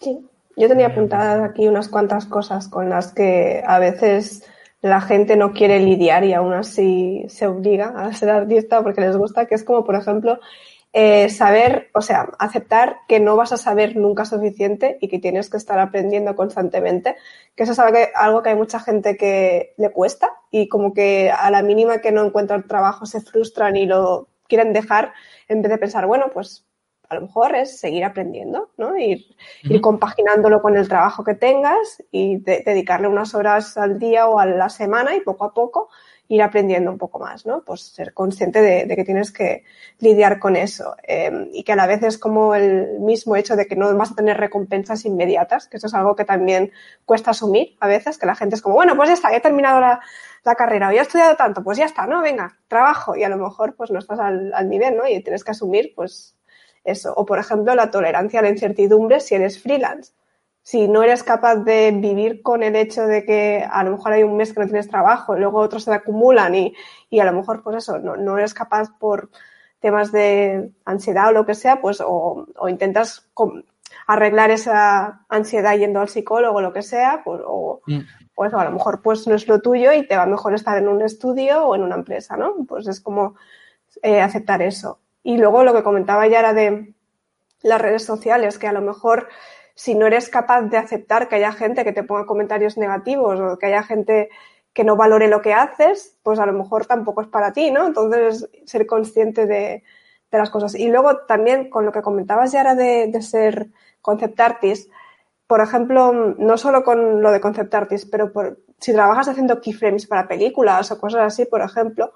Sí, 0.00 0.18
yo 0.56 0.68
tenía 0.68 0.88
apuntadas 0.88 1.48
aquí 1.48 1.68
unas 1.68 1.88
cuantas 1.88 2.26
cosas 2.26 2.68
con 2.68 2.88
las 2.88 3.12
que 3.12 3.62
a 3.66 3.78
veces 3.78 4.44
la 4.82 5.00
gente 5.00 5.36
no 5.36 5.52
quiere 5.52 5.80
lidiar 5.80 6.24
y 6.24 6.32
aún 6.32 6.52
así 6.52 7.24
se 7.28 7.46
obliga 7.46 7.88
a 7.96 8.12
ser 8.14 8.30
artista 8.30 8.82
porque 8.82 9.00
les 9.00 9.16
gusta, 9.16 9.46
que 9.46 9.54
es 9.54 9.64
como, 9.64 9.84
por 9.84 9.96
ejemplo, 9.96 10.38
eh, 10.98 11.28
saber, 11.28 11.90
o 11.92 12.00
sea, 12.00 12.30
aceptar 12.38 13.00
que 13.06 13.20
no 13.20 13.36
vas 13.36 13.52
a 13.52 13.58
saber 13.58 13.96
nunca 13.96 14.24
suficiente 14.24 14.96
y 14.98 15.08
que 15.08 15.18
tienes 15.18 15.50
que 15.50 15.58
estar 15.58 15.78
aprendiendo 15.78 16.34
constantemente, 16.34 17.16
que 17.54 17.64
eso 17.64 17.72
es 17.72 17.78
algo 18.14 18.42
que, 18.42 18.48
hay 18.48 18.56
mucha 18.56 18.80
gente 18.80 19.18
que 19.18 19.74
le 19.76 19.92
cuesta 19.92 20.30
y 20.50 20.68
como 20.68 20.94
que 20.94 21.30
a 21.30 21.50
la 21.50 21.60
mínima 21.60 21.98
que 21.98 22.12
no 22.12 22.24
encuentran 22.24 22.66
trabajo 22.66 23.04
se 23.04 23.20
frustran 23.20 23.76
y 23.76 23.84
lo 23.84 24.30
quieren 24.48 24.72
dejar 24.72 25.12
en 25.48 25.60
vez 25.60 25.70
de 25.70 25.76
pensar, 25.76 26.06
bueno, 26.06 26.30
pues 26.32 26.64
a 27.10 27.16
lo 27.16 27.20
mejor 27.20 27.54
es 27.54 27.78
seguir 27.78 28.02
aprendiendo, 28.02 28.70
¿no? 28.78 28.96
Ir, 28.96 29.36
ir 29.64 29.80
compaginándolo 29.82 30.62
con 30.62 30.78
el 30.78 30.88
trabajo 30.88 31.22
que 31.24 31.34
tengas 31.34 32.02
y 32.10 32.38
dedicarle 32.38 33.06
unas 33.06 33.34
horas 33.34 33.76
al 33.76 33.98
día 33.98 34.28
o 34.28 34.38
a 34.38 34.46
la 34.46 34.70
semana 34.70 35.14
y 35.14 35.20
poco 35.20 35.44
a 35.44 35.52
poco 35.52 35.90
ir 36.28 36.42
aprendiendo 36.42 36.90
un 36.90 36.98
poco 36.98 37.18
más, 37.18 37.46
¿no? 37.46 37.62
Pues 37.62 37.82
ser 37.82 38.12
consciente 38.12 38.60
de, 38.60 38.94
que 38.96 39.04
tienes 39.04 39.30
que 39.30 39.64
lidiar 39.98 40.38
con 40.38 40.56
eso 40.56 40.96
em, 41.02 41.48
y 41.52 41.62
que 41.62 41.72
a 41.72 41.76
la 41.76 41.86
vez 41.86 42.02
es 42.02 42.18
como 42.18 42.54
el 42.54 42.98
mismo 43.00 43.36
hecho 43.36 43.56
de 43.56 43.66
que 43.66 43.76
no 43.76 43.94
vas 43.96 44.12
a 44.12 44.14
tener 44.14 44.36
recompensas 44.36 45.04
inmediatas, 45.04 45.68
que 45.68 45.76
eso 45.76 45.86
es 45.86 45.94
algo 45.94 46.16
que 46.16 46.24
también 46.24 46.72
cuesta 47.04 47.30
asumir 47.30 47.76
a 47.80 47.86
veces, 47.86 48.18
que 48.18 48.26
la 48.26 48.34
gente 48.34 48.56
es 48.56 48.62
como, 48.62 48.74
bueno, 48.74 48.96
pues 48.96 49.08
ya 49.08 49.14
está, 49.14 49.34
he 49.34 49.40
terminado 49.40 49.80
la, 49.80 50.00
carrera 50.56 50.88
o 50.88 50.92
ya 50.92 51.00
he 51.00 51.02
estudiado 51.02 51.34
tanto, 51.34 51.64
pues 51.64 51.76
ya 51.76 51.86
está, 51.86 52.06
¿no? 52.06 52.22
Venga, 52.22 52.56
trabajo 52.68 53.16
y 53.16 53.24
a 53.24 53.28
lo 53.28 53.36
mejor 53.36 53.74
pues 53.74 53.90
no 53.90 53.98
estás 53.98 54.20
al, 54.20 54.54
al 54.54 54.68
nivel, 54.68 54.96
¿no? 54.96 55.08
Y 55.08 55.20
tienes 55.20 55.42
que 55.42 55.50
asumir 55.50 55.92
pues 55.96 56.36
eso. 56.84 57.12
O 57.16 57.26
por 57.26 57.40
ejemplo 57.40 57.74
la 57.74 57.90
tolerancia 57.90 58.38
a 58.38 58.42
la 58.42 58.50
incertidumbre 58.50 59.18
si 59.18 59.34
eres 59.34 59.60
freelance 59.60 60.12
si 60.66 60.88
no 60.88 61.04
eres 61.04 61.22
capaz 61.22 61.58
de 61.58 61.92
vivir 61.92 62.42
con 62.42 62.64
el 62.64 62.74
hecho 62.74 63.06
de 63.06 63.24
que 63.24 63.64
a 63.70 63.84
lo 63.84 63.92
mejor 63.92 64.12
hay 64.12 64.24
un 64.24 64.36
mes 64.36 64.52
que 64.52 64.58
no 64.58 64.66
tienes 64.66 64.88
trabajo 64.88 65.36
y 65.36 65.38
luego 65.38 65.60
otros 65.60 65.84
se 65.84 65.94
acumulan 65.94 66.56
y, 66.56 66.74
y 67.08 67.20
a 67.20 67.24
lo 67.24 67.32
mejor, 67.32 67.62
pues 67.62 67.76
eso, 67.76 68.00
no, 68.00 68.16
no, 68.16 68.36
eres 68.36 68.52
capaz 68.52 68.90
por 68.98 69.30
temas 69.78 70.10
de 70.10 70.72
ansiedad 70.84 71.28
o 71.28 71.32
lo 71.32 71.46
que 71.46 71.54
sea, 71.54 71.80
pues 71.80 72.00
o, 72.00 72.48
o 72.56 72.68
intentas 72.68 73.30
arreglar 74.08 74.50
esa 74.50 75.24
ansiedad 75.28 75.76
yendo 75.76 76.00
al 76.00 76.08
psicólogo 76.08 76.58
o 76.58 76.60
lo 76.60 76.72
que 76.72 76.82
sea, 76.82 77.22
pues, 77.24 77.42
o, 77.46 77.80
mm. 77.86 78.00
pues 78.34 78.52
a 78.52 78.64
lo 78.64 78.72
mejor 78.72 79.02
pues 79.02 79.24
no 79.28 79.36
es 79.36 79.46
lo 79.46 79.60
tuyo 79.60 79.92
y 79.92 80.04
te 80.08 80.16
va 80.16 80.26
mejor 80.26 80.52
estar 80.52 80.76
en 80.78 80.88
un 80.88 81.00
estudio 81.00 81.64
o 81.64 81.76
en 81.76 81.84
una 81.84 81.94
empresa, 81.94 82.36
¿no? 82.36 82.56
Pues 82.66 82.88
es 82.88 83.00
como 83.00 83.36
eh, 84.02 84.20
aceptar 84.20 84.62
eso. 84.62 84.98
Y 85.22 85.38
luego 85.38 85.62
lo 85.62 85.72
que 85.72 85.84
comentaba 85.84 86.26
ya 86.26 86.40
era 86.40 86.52
de 86.54 86.92
las 87.62 87.80
redes 87.80 88.04
sociales, 88.04 88.58
que 88.58 88.66
a 88.66 88.72
lo 88.72 88.80
mejor 88.80 89.28
si 89.76 89.94
no 89.94 90.06
eres 90.06 90.30
capaz 90.30 90.62
de 90.62 90.78
aceptar 90.78 91.28
que 91.28 91.36
haya 91.36 91.52
gente 91.52 91.84
que 91.84 91.92
te 91.92 92.02
ponga 92.02 92.24
comentarios 92.24 92.78
negativos 92.78 93.38
o 93.38 93.58
que 93.58 93.66
haya 93.66 93.82
gente 93.82 94.30
que 94.72 94.84
no 94.84 94.96
valore 94.96 95.28
lo 95.28 95.42
que 95.42 95.52
haces, 95.52 96.18
pues 96.22 96.38
a 96.38 96.46
lo 96.46 96.54
mejor 96.54 96.86
tampoco 96.86 97.20
es 97.20 97.28
para 97.28 97.52
ti, 97.52 97.70
¿no? 97.70 97.86
Entonces, 97.86 98.48
ser 98.64 98.86
consciente 98.86 99.46
de, 99.46 99.84
las 100.32 100.50
cosas. 100.50 100.74
Y 100.74 100.88
luego 100.88 101.18
también 101.20 101.70
con 101.70 101.86
lo 101.86 101.92
que 101.92 102.02
comentabas 102.02 102.52
ya 102.52 102.60
era 102.60 102.74
de, 102.74 103.10
ser 103.22 103.68
concept 104.02 104.38
artist, 104.40 104.90
por 105.46 105.60
ejemplo, 105.60 106.12
no 106.12 106.58
solo 106.58 106.82
con 106.82 107.22
lo 107.22 107.30
de 107.30 107.40
concept 107.40 107.74
artist, 107.74 108.10
pero 108.10 108.32
si 108.78 108.92
trabajas 108.92 109.28
haciendo 109.28 109.60
keyframes 109.60 110.06
para 110.06 110.28
películas 110.28 110.90
o 110.90 111.00
cosas 111.00 111.22
así, 111.22 111.46
por 111.46 111.62
ejemplo, 111.62 112.12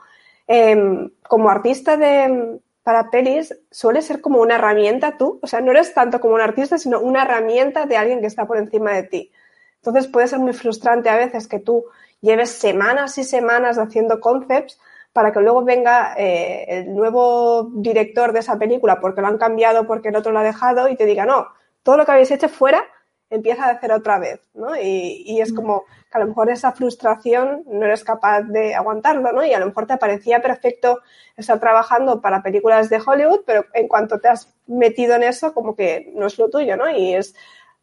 em, 0.47 1.11
como 1.29 1.49
artista 1.49 1.97
de, 1.97 2.61
para 2.83 3.11
pelis 3.11 3.55
suele 3.71 4.03
ser 4.03 4.21
como 4.21 4.41
una 4.41 4.57
herramienta 4.57 5.17
tú, 5.19 5.39
o 5.43 5.47
sea, 5.47 5.61
no 5.61 5.71
eres 5.71 5.95
tanto 5.95 6.21
como 6.21 6.35
un 6.35 6.41
artista, 6.41 6.79
sino 6.79 7.01
una 7.01 7.23
herramienta 7.23 7.87
de 7.87 7.97
alguien 7.97 8.21
que 8.21 8.27
está 8.27 8.47
por 8.47 8.57
encima 8.57 8.93
de 8.93 9.03
ti. 9.05 9.33
Entonces 9.77 10.09
puede 10.09 10.29
ser 10.29 10.39
muy 10.39 10.53
frustrante 10.53 11.09
a 11.09 11.17
veces 11.17 11.47
que 11.47 11.59
tú 11.59 11.85
lleves 12.21 12.51
semanas 12.51 13.17
y 13.19 13.25
semanas 13.25 13.79
haciendo 13.79 14.21
concepts 14.21 14.79
para 15.13 15.33
que 15.33 15.41
luego 15.41 15.65
venga 15.65 16.15
eh, 16.17 16.65
el 16.69 16.95
nuevo 16.95 17.71
director 17.75 18.33
de 18.33 18.41
esa 18.41 18.59
película 18.59 19.01
porque 19.01 19.21
lo 19.21 19.27
han 19.27 19.39
cambiado, 19.39 19.87
porque 19.87 20.09
el 20.09 20.17
otro 20.17 20.33
lo 20.33 20.39
ha 20.39 20.45
dejado 20.45 20.89
y 20.89 20.97
te 20.97 21.07
diga, 21.07 21.27
no, 21.27 21.49
todo 21.83 21.97
lo 21.97 22.05
que 22.05 22.13
habéis 22.13 22.31
hecho 22.31 22.49
fuera 22.49 22.85
empieza 23.31 23.65
a 23.65 23.71
hacer 23.71 23.93
otra 23.93 24.19
vez, 24.19 24.41
¿no? 24.55 24.77
Y, 24.77 25.23
y, 25.25 25.41
es 25.41 25.53
como 25.53 25.85
que 26.11 26.19
a 26.19 26.21
lo 26.21 26.27
mejor 26.27 26.51
esa 26.51 26.73
frustración 26.73 27.63
no 27.67 27.87
eres 27.87 28.03
capaz 28.03 28.43
de 28.43 28.75
aguantarlo, 28.75 29.33
¿no? 29.33 29.45
Y 29.45 29.55
a 29.55 29.61
lo 29.61 29.67
mejor 29.67 29.87
te 29.87 29.97
parecía 29.97 30.43
perfecto 30.43 31.01
estar 31.37 31.61
trabajando 31.61 32.21
para 32.21 32.43
películas 32.43 32.91
de 32.91 33.01
Hollywood, 33.05 33.43
pero 33.47 33.65
en 33.73 33.89
cuanto 33.89 34.19
te 34.19 34.29
has 34.29 34.53
metido 34.67 35.15
en 35.15 35.23
eso, 35.23 35.55
como 35.55 35.75
que 35.75 36.13
no 36.15 36.27
es 36.27 36.39
lo 36.39 36.51
tuyo, 36.51 36.77
¿no? 36.77 36.91
Y 36.91 37.15
es, 37.15 37.35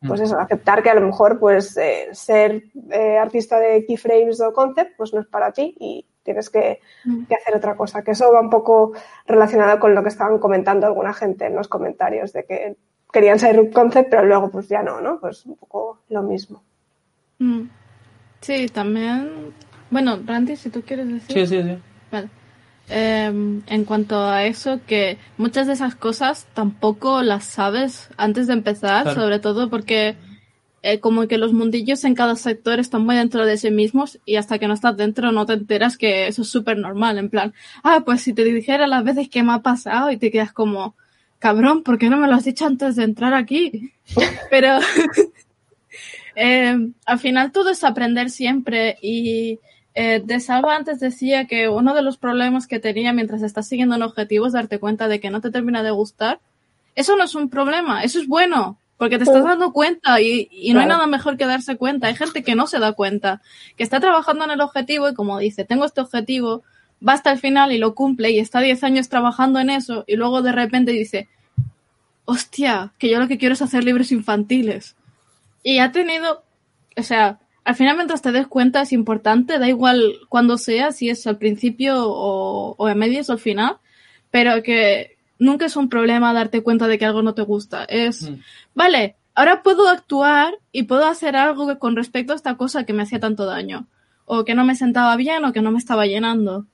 pues 0.05 0.21
eso, 0.21 0.39
aceptar 0.39 0.83
que 0.83 0.89
a 0.89 0.95
lo 0.95 1.01
mejor, 1.01 1.39
pues, 1.39 1.75
eh, 1.77 2.09
ser 2.11 2.63
eh, 2.91 3.17
artista 3.17 3.59
de 3.59 3.85
keyframes 3.85 4.41
o 4.41 4.53
concept, 4.53 4.95
pues 4.97 5.13
no 5.13 5.21
es 5.21 5.27
para 5.27 5.51
ti 5.51 5.75
y 5.79 6.05
tienes 6.23 6.49
que, 6.49 6.81
que, 7.27 7.35
hacer 7.35 7.55
otra 7.55 7.75
cosa. 7.75 8.03
Que 8.03 8.11
eso 8.11 8.31
va 8.31 8.41
un 8.41 8.49
poco 8.49 8.91
relacionado 9.25 9.79
con 9.79 9.95
lo 9.95 10.03
que 10.03 10.09
estaban 10.09 10.39
comentando 10.39 10.85
alguna 10.85 11.13
gente 11.13 11.45
en 11.45 11.55
los 11.55 11.67
comentarios, 11.67 12.33
de 12.33 12.45
que 12.45 12.77
querían 13.11 13.39
ser 13.39 13.59
un 13.59 13.71
concept, 13.71 14.09
pero 14.09 14.25
luego 14.25 14.49
pues 14.49 14.67
ya 14.67 14.83
no, 14.83 15.01
¿no? 15.01 15.19
Pues 15.19 15.45
un 15.45 15.55
poco 15.55 15.99
lo 16.09 16.21
mismo. 16.23 16.63
Mm. 17.39 17.63
Sí, 18.41 18.67
también. 18.67 19.53
Bueno, 19.89 20.19
Randy, 20.25 20.55
si 20.55 20.69
tú 20.69 20.81
quieres 20.81 21.07
decir. 21.07 21.33
Sí, 21.33 21.47
sí, 21.47 21.63
sí. 21.63 21.77
Vale. 22.11 22.29
Em, 22.89 23.63
en 23.67 23.83
cuanto 23.83 24.21
a 24.21 24.45
eso, 24.45 24.79
que 24.87 25.17
muchas 25.37 25.67
de 25.67 25.73
esas 25.73 25.95
cosas 25.95 26.47
tampoco 26.53 27.21
las 27.21 27.43
sabes 27.43 28.09
antes 28.15 28.47
de 28.47 28.53
empezar, 28.53 29.13
sobre 29.13 29.39
todo 29.39 29.69
porque 29.69 30.15
eh, 30.83 31.01
como 31.01 31.27
que 31.27 31.37
los 31.37 31.51
mundillos 31.51 32.05
en 32.05 32.15
cada 32.15 32.37
sector 32.37 32.79
están 32.79 33.03
muy 33.03 33.17
dentro 33.17 33.45
de 33.45 33.57
sí 33.57 33.71
mismos 33.71 34.19
y 34.25 34.37
hasta 34.37 34.57
que 34.57 34.69
no 34.69 34.73
estás 34.73 34.95
dentro 34.95 35.33
no 35.33 35.45
te 35.45 35.53
enteras 35.53 35.97
que 35.97 36.27
eso 36.27 36.43
es 36.43 36.49
súper 36.49 36.77
normal, 36.77 37.17
en 37.17 37.29
plan, 37.29 37.53
ah, 37.83 38.03
pues 38.05 38.21
si 38.21 38.33
te 38.33 38.45
dijera 38.45 38.87
las 38.87 39.03
veces 39.03 39.27
que 39.27 39.43
me 39.43 39.51
ha 39.51 39.59
pasado 39.59 40.09
y 40.11 40.17
te 40.17 40.31
quedas 40.31 40.53
como, 40.53 40.95
cabrón, 41.39 41.83
¿por 41.83 41.97
qué 41.97 42.09
no 42.09 42.17
me 42.17 42.27
lo 42.27 42.35
has 42.35 42.45
dicho 42.45 42.65
antes 42.65 42.95
de 42.95 43.03
entrar 43.03 43.33
aquí? 43.33 43.93
Pero 44.49 44.79
eh, 46.35 46.75
al 47.05 47.19
final 47.19 47.51
todo 47.51 47.69
es 47.69 47.83
aprender 47.83 48.29
siempre 48.29 48.97
y 49.01 49.59
eh, 49.93 50.21
de 50.23 50.39
Salva 50.39 50.75
antes 50.75 50.99
decía 50.99 51.47
que 51.47 51.69
uno 51.69 51.95
de 51.95 52.03
los 52.03 52.17
problemas 52.17 52.67
que 52.67 52.79
tenía 52.79 53.13
mientras 53.13 53.41
estás 53.41 53.67
siguiendo 53.67 53.95
un 53.95 54.03
objetivo 54.03 54.45
es 54.45 54.53
darte 54.53 54.79
cuenta 54.79 55.07
de 55.07 55.19
que 55.19 55.31
no 55.31 55.41
te 55.41 55.49
termina 55.49 55.81
de 55.81 55.91
gustar. 55.91 56.39
Eso 56.93 57.15
no 57.15 57.23
es 57.23 57.33
un 57.35 57.49
problema, 57.49 58.03
eso 58.03 58.19
es 58.19 58.27
bueno, 58.27 58.79
porque 58.97 59.17
te 59.17 59.23
estás 59.23 59.43
dando 59.43 59.71
cuenta 59.71 60.19
y, 60.21 60.49
y 60.51 60.73
no 60.73 60.79
hay 60.79 60.87
nada 60.87 61.05
mejor 61.07 61.37
que 61.37 61.45
darse 61.45 61.77
cuenta. 61.77 62.07
Hay 62.07 62.15
gente 62.15 62.43
que 62.43 62.55
no 62.55 62.67
se 62.67 62.79
da 62.79 62.93
cuenta, 62.93 63.41
que 63.75 63.83
está 63.83 63.99
trabajando 63.99 64.45
en 64.45 64.51
el 64.51 64.61
objetivo 64.61 65.09
y 65.09 65.13
como 65.13 65.37
dice, 65.37 65.65
tengo 65.65 65.85
este 65.85 66.01
objetivo, 66.01 66.63
va 67.05 67.13
hasta 67.13 67.31
el 67.31 67.39
final 67.39 67.71
y 67.71 67.77
lo 67.77 67.95
cumple 67.95 68.31
y 68.31 68.39
está 68.39 68.59
10 68.59 68.83
años 68.83 69.09
trabajando 69.09 69.59
en 69.59 69.69
eso 69.69 70.03
y 70.07 70.15
luego 70.15 70.41
de 70.41 70.51
repente 70.51 70.91
dice, 70.91 71.27
hostia, 72.25 72.93
que 72.97 73.09
yo 73.09 73.19
lo 73.19 73.27
que 73.27 73.37
quiero 73.37 73.53
es 73.53 73.61
hacer 73.61 73.83
libros 73.83 74.11
infantiles. 74.11 74.95
Y 75.63 75.79
ha 75.79 75.91
tenido, 75.91 76.43
o 76.95 77.03
sea, 77.03 77.39
al 77.63 77.75
final 77.75 77.95
mientras 77.95 78.21
te 78.21 78.31
des 78.31 78.47
cuenta 78.47 78.81
es 78.81 78.93
importante, 78.93 79.59
da 79.59 79.67
igual 79.67 80.13
cuando 80.29 80.57
sea, 80.57 80.91
si 80.91 81.09
es 81.09 81.27
al 81.27 81.37
principio 81.37 82.05
o, 82.05 82.75
o 82.77 82.89
en 82.89 82.97
medios 82.97 83.29
o 83.29 83.33
al 83.33 83.39
final, 83.39 83.77
pero 84.31 84.63
que 84.63 85.17
nunca 85.39 85.65
es 85.65 85.75
un 85.75 85.89
problema 85.89 86.33
darte 86.33 86.63
cuenta 86.63 86.87
de 86.87 86.97
que 86.97 87.05
algo 87.05 87.21
no 87.21 87.33
te 87.33 87.43
gusta. 87.43 87.83
Es, 87.85 88.29
mm. 88.29 88.35
vale, 88.73 89.15
ahora 89.35 89.63
puedo 89.63 89.87
actuar 89.87 90.57
y 90.71 90.83
puedo 90.83 91.05
hacer 91.05 91.35
algo 91.35 91.77
con 91.79 91.95
respecto 91.95 92.33
a 92.33 92.35
esta 92.35 92.55
cosa 92.55 92.85
que 92.85 92.93
me 92.93 93.03
hacía 93.03 93.19
tanto 93.19 93.45
daño, 93.45 93.87
o 94.25 94.45
que 94.45 94.55
no 94.55 94.65
me 94.65 94.75
sentaba 94.75 95.15
bien 95.15 95.45
o 95.45 95.53
que 95.53 95.61
no 95.61 95.71
me 95.71 95.77
estaba 95.77 96.05
llenando 96.05 96.65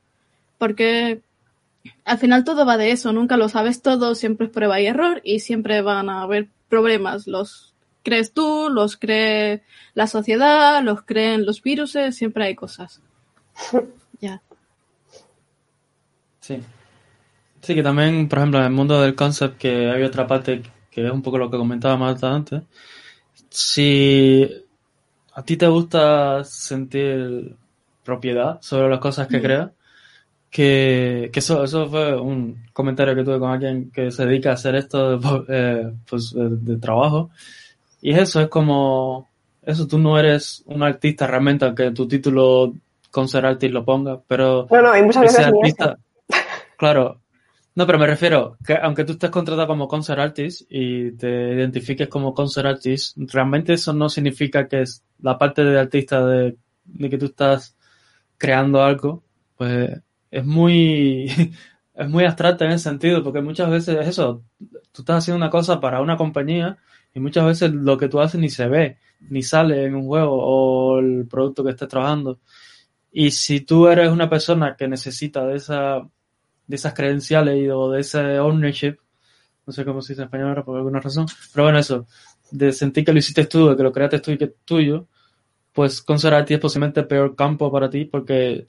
porque 0.64 1.22
al 2.05 2.18
final 2.18 2.45
todo 2.45 2.66
va 2.66 2.78
de 2.78 2.91
eso, 2.91 3.11
nunca 3.11 3.36
lo 3.36 3.49
sabes 3.49 3.82
todo, 3.82 4.16
siempre 4.16 4.47
es 4.47 4.53
prueba 4.53 4.80
y 4.80 4.86
error 4.86 5.20
y 5.26 5.41
siempre 5.41 5.82
van 5.82 6.09
a 6.09 6.22
haber 6.22 6.47
problemas. 6.70 7.28
Los 7.28 7.74
crees 8.01 8.32
tú, 8.32 8.70
los 8.70 8.95
cree 8.95 9.64
la 9.93 10.07
sociedad, 10.07 10.82
los 10.82 11.01
creen 11.01 11.45
los 11.45 11.61
virus, 11.61 11.97
siempre 12.11 12.45
hay 12.45 12.55
cosas. 12.55 13.01
ya. 14.22 14.41
Sí. 16.39 16.61
Sí, 17.59 17.76
que 17.76 17.84
también, 17.84 18.30
por 18.30 18.39
ejemplo, 18.39 18.59
en 18.59 18.66
el 18.68 18.72
mundo 18.72 19.01
del 19.01 19.16
concept, 19.16 19.57
que 19.57 19.89
hay 19.89 20.03
otra 20.03 20.26
parte 20.28 20.61
que 20.89 21.05
es 21.05 21.11
un 21.11 21.22
poco 21.22 21.39
lo 21.39 21.51
que 21.51 21.57
comentaba 21.57 21.97
más 21.97 22.24
antes. 22.24 22.61
Si 23.49 24.49
a 25.34 25.43
ti 25.43 25.57
te 25.57 25.68
gusta 25.68 26.45
sentir 26.45 27.53
propiedad 28.05 28.61
sobre 28.61 28.88
las 28.88 28.99
cosas 28.99 29.28
que 29.28 29.41
creas, 29.41 29.72
que, 30.54 31.32
eso, 31.34 31.64
eso 31.64 31.89
fue 31.89 32.16
un 32.16 32.68
comentario 32.74 33.16
que 33.16 33.24
tuve 33.24 33.39
con 33.39 33.49
alguien 33.49 33.89
que 33.89 34.12
se 34.12 34.24
dedica 34.24 34.51
a 34.51 34.54
hacer 34.54 34.76
esto 34.76 35.20
eh, 35.49 35.91
pues, 36.08 36.32
de, 36.36 36.78
trabajo. 36.78 37.32
Y 38.01 38.12
es 38.12 38.20
eso, 38.20 38.39
es 38.39 38.49
como, 38.49 39.28
eso, 39.64 39.88
tú 39.88 39.97
no 39.97 40.18
eres 40.18 40.62
un 40.68 40.84
artista 40.84 41.26
realmente, 41.26 41.66
aunque 41.66 41.89
tu 41.89 42.08
título 42.08 42.72
con 43.10 43.28
ser 43.28 43.47
artista 43.47 43.74
lo 43.74 43.84
ponga, 43.84 44.22
pero... 44.28 44.68
No, 44.70 44.82
no, 44.84 44.91
hay 44.91 45.01
muchas 45.01 45.24
veces 45.24 45.45
artista, 45.47 45.97
Claro, 46.78 47.22
no, 47.74 47.88
pero 47.88 47.97
me 47.97 48.06
refiero 48.06 48.58
que 48.64 48.76
aunque 48.76 49.06
tú 49.06 49.14
estés 49.14 49.32
contratado 49.32 49.68
como 49.68 49.88
concert 49.88 50.20
artist 50.20 50.68
y 50.70 51.14
te 51.14 51.54
identifiques 51.54 52.08
como 52.10 52.34
concert 52.34 52.68
artist, 52.68 53.18
realmente 53.18 53.74
eso 53.74 53.91
no 53.91 54.08
significa 54.08 54.68
que 54.68 54.82
es 54.82 55.04
la 55.20 55.36
parte 55.38 55.64
de 55.64 55.80
artista 55.80 56.24
de, 56.24 56.58
de 56.84 57.10
que 57.10 57.18
tú 57.18 57.26
estás 57.26 57.76
creando 58.38 58.84
algo, 58.84 59.24
pues 59.58 59.89
es 60.34 60.45
muy, 60.45 61.27
es 61.93 62.09
muy 62.09 62.25
abstracta 62.25 62.65
en 62.65 62.71
ese 62.71 62.89
sentido, 62.89 63.23
porque 63.23 63.41
muchas 63.41 63.69
veces 63.69 63.97
es 63.99 64.07
eso, 64.07 64.43
tú 64.91 65.01
estás 65.01 65.19
haciendo 65.19 65.38
una 65.38 65.51
cosa 65.51 65.79
para 65.79 66.01
una 66.01 66.17
compañía 66.17 66.77
y 67.13 67.19
muchas 67.19 67.45
veces 67.45 67.71
lo 67.71 67.97
que 67.97 68.09
tú 68.09 68.19
haces 68.19 68.41
ni 68.41 68.49
se 68.49 68.67
ve, 68.67 68.97
ni 69.29 69.43
sale 69.43 69.86
en 69.86 69.95
un 69.95 70.07
juego 70.07 70.36
o 70.36 70.99
el 70.99 71.27
producto 71.29 71.63
que 71.63 71.71
estés 71.71 71.88
trabajando. 71.88 72.39
Y 73.11 73.31
si 73.31 73.61
tú 73.61 73.88
eres 73.88 74.09
una 74.09 74.29
persona 74.29 74.75
que 74.75 74.88
necesita 74.88 75.45
de 75.45 75.55
esa 75.57 76.01
de 76.65 76.75
esas 76.77 76.93
credenciales 76.93 77.69
o 77.71 77.91
de 77.91 78.01
ese 78.01 78.39
ownership, 78.39 78.97
no 79.65 79.73
sé 79.73 79.86
cómo 79.86 80.01
se 80.01 80.13
dice 80.13 80.23
en 80.23 80.27
español 80.27 80.49
ahora 80.49 80.65
por 80.65 80.77
alguna 80.77 80.99
razón, 80.99 81.27
pero 81.53 81.65
bueno, 81.65 81.77
eso, 81.79 82.07
de 82.51 82.71
sentir 82.71 83.05
que 83.05 83.13
lo 83.13 83.19
hiciste 83.19 83.45
tú, 83.45 83.69
de 83.69 83.77
que 83.77 83.84
lo 83.84 83.91
creaste 83.91 84.19
tú 84.19 84.31
y 84.31 84.38
que 84.38 84.45
es 84.45 84.55
tuyo, 84.65 85.07
pues 85.73 86.01
considerar 86.01 86.45
ti 86.45 86.55
es 86.55 86.59
posiblemente 86.59 87.01
el 87.01 87.07
peor 87.07 87.36
campo 87.36 87.71
para 87.71 87.89
ti 87.89 88.05
porque 88.05 88.65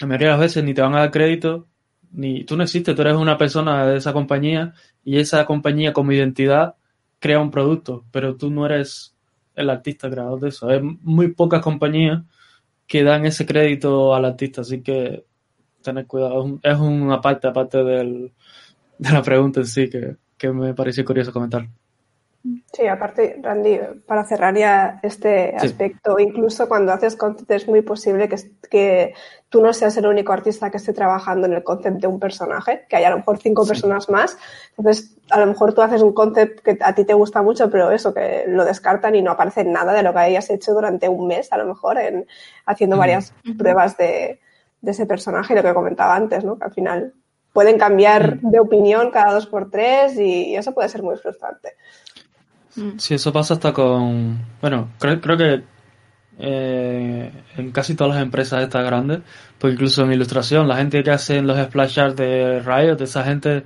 la 0.00 0.06
mayoría 0.06 0.28
de 0.28 0.32
las 0.32 0.40
veces 0.40 0.64
ni 0.64 0.74
te 0.74 0.82
van 0.82 0.94
a 0.94 1.00
dar 1.00 1.10
crédito, 1.10 1.68
ni 2.12 2.44
tú 2.44 2.56
no 2.56 2.62
existes, 2.62 2.94
tú 2.94 3.02
eres 3.02 3.16
una 3.16 3.38
persona 3.38 3.86
de 3.86 3.98
esa 3.98 4.12
compañía 4.12 4.74
y 5.04 5.18
esa 5.18 5.44
compañía 5.46 5.92
como 5.92 6.12
identidad 6.12 6.76
crea 7.18 7.40
un 7.40 7.50
producto, 7.50 8.04
pero 8.10 8.36
tú 8.36 8.50
no 8.50 8.66
eres 8.66 9.16
el 9.54 9.70
artista 9.70 10.10
creador 10.10 10.40
de 10.40 10.48
eso. 10.48 10.68
Hay 10.68 10.80
muy 10.82 11.32
pocas 11.32 11.62
compañías 11.62 12.22
que 12.86 13.02
dan 13.02 13.24
ese 13.26 13.46
crédito 13.46 14.14
al 14.14 14.24
artista, 14.24 14.60
así 14.60 14.82
que 14.82 15.24
tener 15.82 16.06
cuidado. 16.06 16.58
Es 16.62 16.78
una 16.78 17.20
parte 17.20 17.48
aparte 17.48 17.82
del, 17.82 18.32
de 18.98 19.12
la 19.12 19.22
pregunta 19.22 19.60
en 19.60 19.66
sí 19.66 19.88
que, 19.88 20.16
que 20.36 20.50
me 20.52 20.74
pareció 20.74 21.04
curioso 21.04 21.32
comentar. 21.32 21.68
Sí, 22.72 22.86
aparte, 22.86 23.40
Randy, 23.40 23.80
para 24.06 24.22
cerrar 24.24 24.54
ya 24.54 25.00
este 25.02 25.56
aspecto, 25.56 26.18
incluso 26.18 26.68
cuando 26.68 26.92
haces 26.92 27.16
content 27.16 27.50
es 27.50 27.66
muy 27.66 27.80
posible 27.80 28.28
que, 28.28 28.36
que, 28.68 29.14
tú 29.48 29.62
no 29.62 29.72
seas 29.72 29.96
el 29.96 30.06
único 30.06 30.32
artista 30.32 30.70
que 30.70 30.76
esté 30.76 30.92
trabajando 30.92 31.46
en 31.46 31.54
el 31.54 31.62
concept 31.62 32.02
de 32.02 32.06
un 32.06 32.20
personaje, 32.20 32.84
que 32.86 32.96
haya 32.96 33.06
a 33.06 33.12
lo 33.12 33.18
mejor 33.18 33.38
cinco 33.38 33.66
personas 33.66 34.10
más. 34.10 34.36
Entonces, 34.76 35.16
a 35.30 35.40
lo 35.40 35.46
mejor 35.46 35.72
tú 35.72 35.80
haces 35.80 36.02
un 36.02 36.12
concept 36.12 36.60
que 36.60 36.76
a 36.80 36.94
ti 36.94 37.06
te 37.06 37.14
gusta 37.14 37.40
mucho, 37.40 37.70
pero 37.70 37.90
eso, 37.90 38.12
que 38.12 38.44
lo 38.46 38.66
descartan 38.66 39.14
y 39.14 39.22
no 39.22 39.30
aparece 39.30 39.64
nada 39.64 39.94
de 39.94 40.02
lo 40.02 40.12
que 40.12 40.18
hayas 40.18 40.50
hecho 40.50 40.74
durante 40.74 41.08
un 41.08 41.26
mes, 41.26 41.50
a 41.50 41.56
lo 41.56 41.64
mejor, 41.64 41.96
en, 41.98 42.26
haciendo 42.66 42.98
varias 42.98 43.32
pruebas 43.56 43.96
de, 43.96 44.40
de 44.82 44.90
ese 44.90 45.06
personaje, 45.06 45.54
lo 45.54 45.62
que 45.62 45.72
comentaba 45.72 46.14
antes, 46.14 46.44
¿no? 46.44 46.58
Que 46.58 46.64
al 46.64 46.74
final 46.74 47.14
pueden 47.54 47.78
cambiar 47.78 48.42
mm. 48.42 48.50
de 48.50 48.60
opinión 48.60 49.10
cada 49.10 49.32
dos 49.32 49.46
por 49.46 49.70
tres 49.70 50.18
y, 50.18 50.54
eso 50.54 50.74
puede 50.74 50.90
ser 50.90 51.02
muy 51.02 51.16
frustrante. 51.16 51.76
Mm. 52.76 52.98
Sí, 52.98 53.14
eso 53.14 53.32
pasa 53.32 53.54
hasta 53.54 53.72
con. 53.72 54.38
Bueno, 54.60 54.90
creo, 54.98 55.20
creo 55.20 55.36
que 55.36 55.64
eh, 56.38 57.32
en 57.56 57.70
casi 57.72 57.94
todas 57.94 58.14
las 58.14 58.22
empresas 58.22 58.62
estas 58.62 58.84
grandes, 58.84 59.20
pues 59.58 59.74
incluso 59.74 60.02
en 60.04 60.12
ilustración, 60.12 60.68
la 60.68 60.76
gente 60.76 61.02
que 61.02 61.10
hace 61.10 61.40
los 61.42 61.58
splash 61.58 62.00
art 62.00 62.16
de 62.16 62.60
Riot, 62.60 63.00
esa 63.00 63.24
gente 63.24 63.64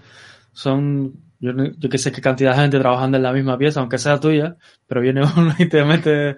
son. 0.52 1.14
Yo, 1.40 1.52
yo 1.78 1.88
que 1.88 1.98
sé 1.98 2.10
qué 2.10 2.20
cantidad 2.20 2.52
de 2.52 2.62
gente 2.62 2.80
trabajando 2.80 3.16
en 3.16 3.22
la 3.22 3.32
misma 3.32 3.56
pieza, 3.56 3.80
aunque 3.80 3.98
sea 3.98 4.18
tuya, 4.18 4.56
pero 4.86 5.00
viene 5.00 5.22
uno 5.36 5.54
y 5.58 5.68
te 5.68 5.84
mete 5.84 6.36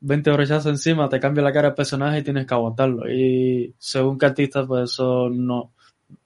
20 0.00 0.30
brechazos 0.32 0.66
encima, 0.66 1.08
te 1.08 1.20
cambia 1.20 1.42
la 1.42 1.52
cara 1.52 1.68
del 1.68 1.74
personaje 1.74 2.18
y 2.20 2.22
tienes 2.22 2.46
que 2.46 2.54
aguantarlo. 2.54 3.10
Y 3.10 3.74
según 3.78 4.18
qué 4.18 4.26
artista, 4.26 4.64
pues 4.66 4.92
eso 4.92 5.28
no, 5.30 5.74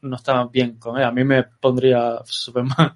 no 0.03 0.17
está 0.17 0.45
bien 0.47 0.77
con 0.79 0.99
él. 0.99 1.05
A 1.05 1.13
mí 1.13 1.25
me 1.25 1.45
pondría 1.45 2.19
súper 2.25 2.65
mal. 2.65 2.95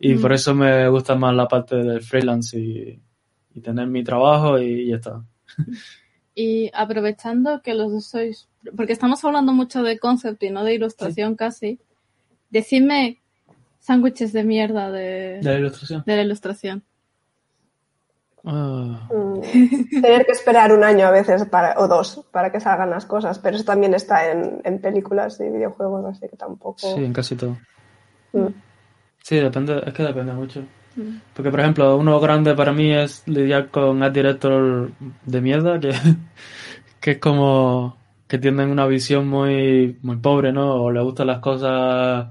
Y 0.00 0.14
mm. 0.14 0.20
por 0.20 0.32
eso 0.32 0.54
me 0.54 0.88
gusta 0.88 1.14
más 1.14 1.34
la 1.34 1.46
parte 1.46 1.76
del 1.76 2.02
freelance 2.02 2.58
y, 2.58 3.00
tener 3.62 3.86
mi 3.86 4.02
trabajo 4.02 4.58
y 4.58 4.88
ya 4.88 4.96
está. 4.96 5.22
Y 6.34 6.70
aprovechando 6.72 7.60
que 7.60 7.74
los 7.74 7.92
dos 7.92 8.06
sois, 8.06 8.48
porque 8.74 8.94
estamos 8.94 9.22
hablando 9.24 9.52
mucho 9.52 9.82
de 9.82 9.98
concept 9.98 10.42
y 10.44 10.48
no 10.48 10.64
de 10.64 10.74
ilustración 10.74 11.34
casi, 11.34 11.78
decidme 12.48 13.20
sándwiches 13.80 14.32
de 14.32 14.44
mierda 14.44 14.90
de, 14.90 15.40
de 15.40 15.42
la 15.42 15.58
ilustración. 15.58 16.02
De 16.06 16.16
la 16.16 16.22
ilustración. 16.22 16.82
Ah. 18.44 19.06
Mm. 19.10 20.00
Tener 20.00 20.24
que 20.24 20.32
esperar 20.32 20.72
un 20.72 20.82
año 20.82 21.06
a 21.06 21.10
veces 21.10 21.44
para, 21.44 21.78
o 21.78 21.88
dos 21.88 22.24
para 22.30 22.50
que 22.50 22.60
salgan 22.60 22.88
las 22.88 23.04
cosas, 23.04 23.38
pero 23.38 23.56
eso 23.56 23.64
también 23.66 23.92
está 23.92 24.30
en, 24.30 24.62
en 24.64 24.80
películas 24.80 25.38
y 25.40 25.50
videojuegos, 25.50 26.06
así 26.06 26.26
que 26.28 26.36
tampoco. 26.36 26.78
Sí, 26.78 27.04
en 27.04 27.12
casi 27.12 27.36
todo. 27.36 27.58
Mm. 28.32 28.46
Sí, 29.22 29.36
depende, 29.36 29.82
es 29.86 29.92
que 29.92 30.02
depende 30.02 30.32
mucho. 30.32 30.62
Mm. 30.96 31.18
Porque, 31.34 31.50
por 31.50 31.60
ejemplo, 31.60 31.96
uno 31.96 32.18
grande 32.20 32.54
para 32.54 32.72
mí 32.72 32.92
es 32.92 33.26
lidiar 33.26 33.70
con 33.70 34.02
art 34.02 34.14
director 34.14 34.90
de 35.24 35.40
mierda, 35.40 35.78
que, 35.78 35.92
que 37.00 37.10
es 37.12 37.18
como 37.18 37.96
que 38.26 38.38
tienen 38.38 38.70
una 38.70 38.86
visión 38.86 39.28
muy, 39.28 39.98
muy 40.02 40.16
pobre, 40.16 40.52
¿no? 40.52 40.84
O 40.84 40.90
le 40.90 41.00
gustan 41.00 41.26
las 41.26 41.40
cosas 41.40 42.28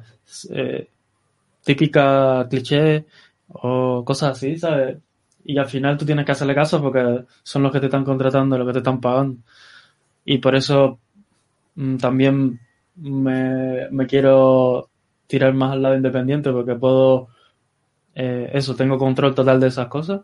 eh, 0.51 0.87
típicas, 1.63 2.47
clichés, 2.47 3.03
o 3.49 4.03
cosas 4.05 4.31
así, 4.37 4.57
¿sabes? 4.57 4.97
y 5.49 5.57
al 5.57 5.67
final 5.67 5.97
tú 5.97 6.05
tienes 6.05 6.25
que 6.25 6.31
hacerle 6.31 6.53
caso 6.53 6.79
porque 6.79 7.25
son 7.41 7.63
los 7.63 7.71
que 7.71 7.79
te 7.79 7.87
están 7.87 8.05
contratando, 8.05 8.55
los 8.55 8.67
que 8.67 8.73
te 8.73 8.79
están 8.79 9.01
pagando. 9.01 9.39
Y 10.23 10.37
por 10.37 10.55
eso 10.55 10.99
mm, 11.73 11.97
también 11.97 12.59
me, 12.95 13.89
quiero 14.07 14.89
tirar 15.29 15.53
más 15.53 15.73
al 15.73 15.83
lado 15.83 15.95
independiente 15.95 16.51
porque 16.51 16.73
puedo, 16.73 17.27
eh, 18.15 18.49
eso, 18.51 18.75
tengo 18.75 18.97
control 18.97 19.35
total 19.35 19.59
de 19.59 19.67
esas 19.67 19.87
cosas. 19.87 20.21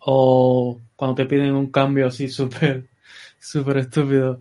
O 0.00 0.80
cuando 0.96 1.14
te 1.14 1.26
piden 1.26 1.54
un 1.54 1.70
cambio 1.70 2.06
así 2.06 2.28
súper, 2.28 2.88
súper 3.38 3.76
estúpido 3.76 4.40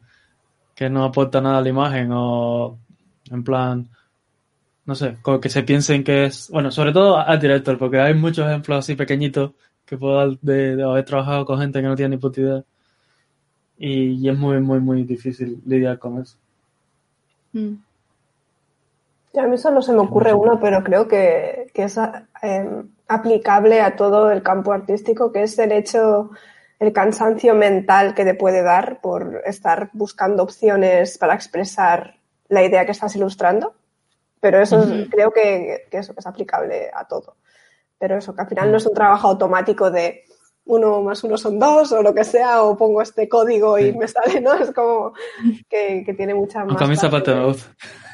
que 0.73 0.89
no 0.89 1.03
aporta 1.03 1.41
nada 1.41 1.57
a 1.57 1.61
la 1.61 1.67
imagen 1.67 2.11
o 2.13 2.79
en 3.29 3.43
plan, 3.43 3.89
no 4.85 4.95
sé, 4.95 5.17
que 5.41 5.49
se 5.49 5.63
piensen 5.63 6.05
que 6.05 6.25
es, 6.25 6.49
bueno, 6.49 6.71
sobre 6.71 6.93
todo 6.93 7.17
al 7.17 7.39
director, 7.39 7.77
porque 7.77 7.99
hay 7.99 8.13
muchos 8.13 8.47
ejemplos 8.47 8.79
así 8.79 8.95
pequeñitos 8.95 9.51
que 9.85 9.97
puedo 9.97 10.15
dar 10.15 10.39
de, 10.39 10.81
haber 10.81 11.03
trabajado 11.03 11.45
con 11.45 11.59
gente 11.59 11.81
que 11.81 11.87
no 11.87 11.95
tiene 11.97 12.15
ni 12.15 12.21
puta 12.21 12.39
idea. 12.39 12.63
Y, 13.77 14.29
es 14.29 14.37
muy, 14.37 14.61
muy, 14.61 14.79
muy 14.79 15.03
difícil 15.03 15.61
lidiar 15.65 15.99
con 15.99 16.21
eso. 16.21 16.37
Mm. 17.51 17.90
A 19.39 19.47
mí 19.47 19.57
solo 19.57 19.81
se 19.81 19.93
me 19.93 19.99
ocurre 19.99 20.33
uno, 20.33 20.59
pero 20.59 20.83
creo 20.83 21.07
que, 21.07 21.67
que 21.73 21.83
es 21.83 21.97
em, 22.41 22.89
aplicable 23.07 23.81
a 23.81 23.95
todo 23.95 24.31
el 24.31 24.43
campo 24.43 24.73
artístico, 24.73 25.31
que 25.31 25.43
es 25.43 25.57
el 25.59 25.71
hecho, 25.71 26.31
el 26.79 26.91
cansancio 26.91 27.55
mental 27.55 28.13
que 28.13 28.25
te 28.25 28.33
puede 28.33 28.61
dar 28.61 28.99
por 29.01 29.41
estar 29.45 29.89
buscando 29.93 30.43
opciones 30.43 31.17
para 31.17 31.35
expresar 31.35 32.15
la 32.49 32.63
idea 32.63 32.85
que 32.85 32.91
estás 32.91 33.15
ilustrando. 33.15 33.73
Pero 34.39 34.59
eso 34.59 34.83
creo 35.09 35.31
que, 35.31 35.87
eso 35.91 36.13
es 36.17 36.27
aplicable 36.27 36.89
a 36.93 37.05
todo. 37.05 37.35
Pero 37.99 38.17
eso, 38.17 38.33
que 38.33 38.41
al 38.41 38.47
final 38.47 38.71
no 38.71 38.77
es 38.77 38.85
un 38.85 38.95
trabajo 38.95 39.27
automático 39.27 39.91
de 39.91 40.23
uno 40.65 41.01
más 41.01 41.23
uno 41.23 41.37
son 41.37 41.57
dos 41.59 41.91
o 41.91 42.01
lo 42.01 42.13
que 42.13 42.23
sea, 42.23 42.63
o 42.63 42.77
pongo 42.77 43.01
este 43.01 43.27
código 43.27 43.77
y 43.77 43.93
me 43.93 44.07
sale, 44.07 44.41
¿no? 44.41 44.53
Es 44.53 44.71
como 44.71 45.13
que, 45.69 46.13
tiene 46.15 46.33
mucha 46.33 46.65
más. 46.65 46.77
Camisa 46.77 47.09
para 47.09 47.23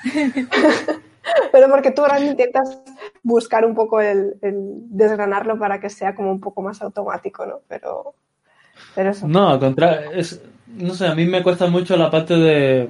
Pero 1.51 1.69
porque 1.69 1.91
tú 1.91 2.01
ahora 2.01 2.19
intentas 2.19 2.81
buscar 3.23 3.65
un 3.65 3.75
poco 3.75 4.01
el, 4.01 4.35
desgranarlo 4.41 5.57
para 5.59 5.79
que 5.79 5.89
sea 5.89 6.15
como 6.15 6.31
un 6.31 6.39
poco 6.39 6.61
más 6.61 6.81
automático, 6.81 7.45
¿no? 7.45 7.61
Pero, 7.67 8.15
pero 8.95 9.09
eso. 9.11 9.27
No, 9.27 9.49
al 9.49 9.59
contrario, 9.59 10.11
es, 10.11 10.41
no 10.67 10.93
sé, 10.93 11.07
a 11.07 11.15
mí 11.15 11.25
me 11.25 11.43
cuesta 11.43 11.67
mucho 11.67 11.97
la 11.97 12.09
parte 12.09 12.35
de, 12.35 12.89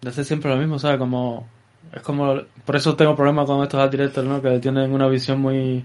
de 0.00 0.08
hacer 0.08 0.24
siempre 0.24 0.50
lo 0.50 0.56
mismo, 0.56 0.78
¿sabes? 0.78 0.98
Como 0.98 1.46
es 1.92 2.02
como, 2.02 2.42
por 2.64 2.76
eso 2.76 2.96
tengo 2.96 3.16
problemas 3.16 3.46
con 3.46 3.62
estos 3.62 3.90
directors, 3.90 4.26
¿no? 4.26 4.42
Que 4.42 4.58
tienen 4.58 4.92
una 4.92 5.08
visión 5.08 5.40
muy, 5.40 5.84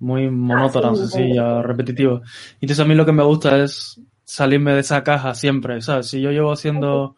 muy 0.00 0.30
monótona, 0.30 0.90
ah, 0.90 0.94
sencilla, 0.94 1.62
repetitiva. 1.62 2.20
Y 2.60 2.66
entonces 2.66 2.84
a 2.84 2.88
mí 2.88 2.94
lo 2.94 3.06
que 3.06 3.12
me 3.12 3.22
gusta 3.22 3.58
es 3.62 4.00
salirme 4.24 4.74
de 4.74 4.80
esa 4.80 5.02
caja 5.02 5.34
siempre, 5.34 5.80
¿sabes? 5.80 6.08
Si 6.08 6.20
yo 6.20 6.30
llevo 6.30 6.52
haciendo, 6.52 7.16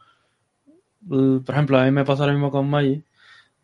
por 1.09 1.55
ejemplo, 1.55 1.79
a 1.79 1.85
mí 1.85 1.91
me 1.91 2.05
pasa 2.05 2.27
lo 2.27 2.33
mismo 2.33 2.51
con 2.51 2.71
Maggie, 2.71 3.03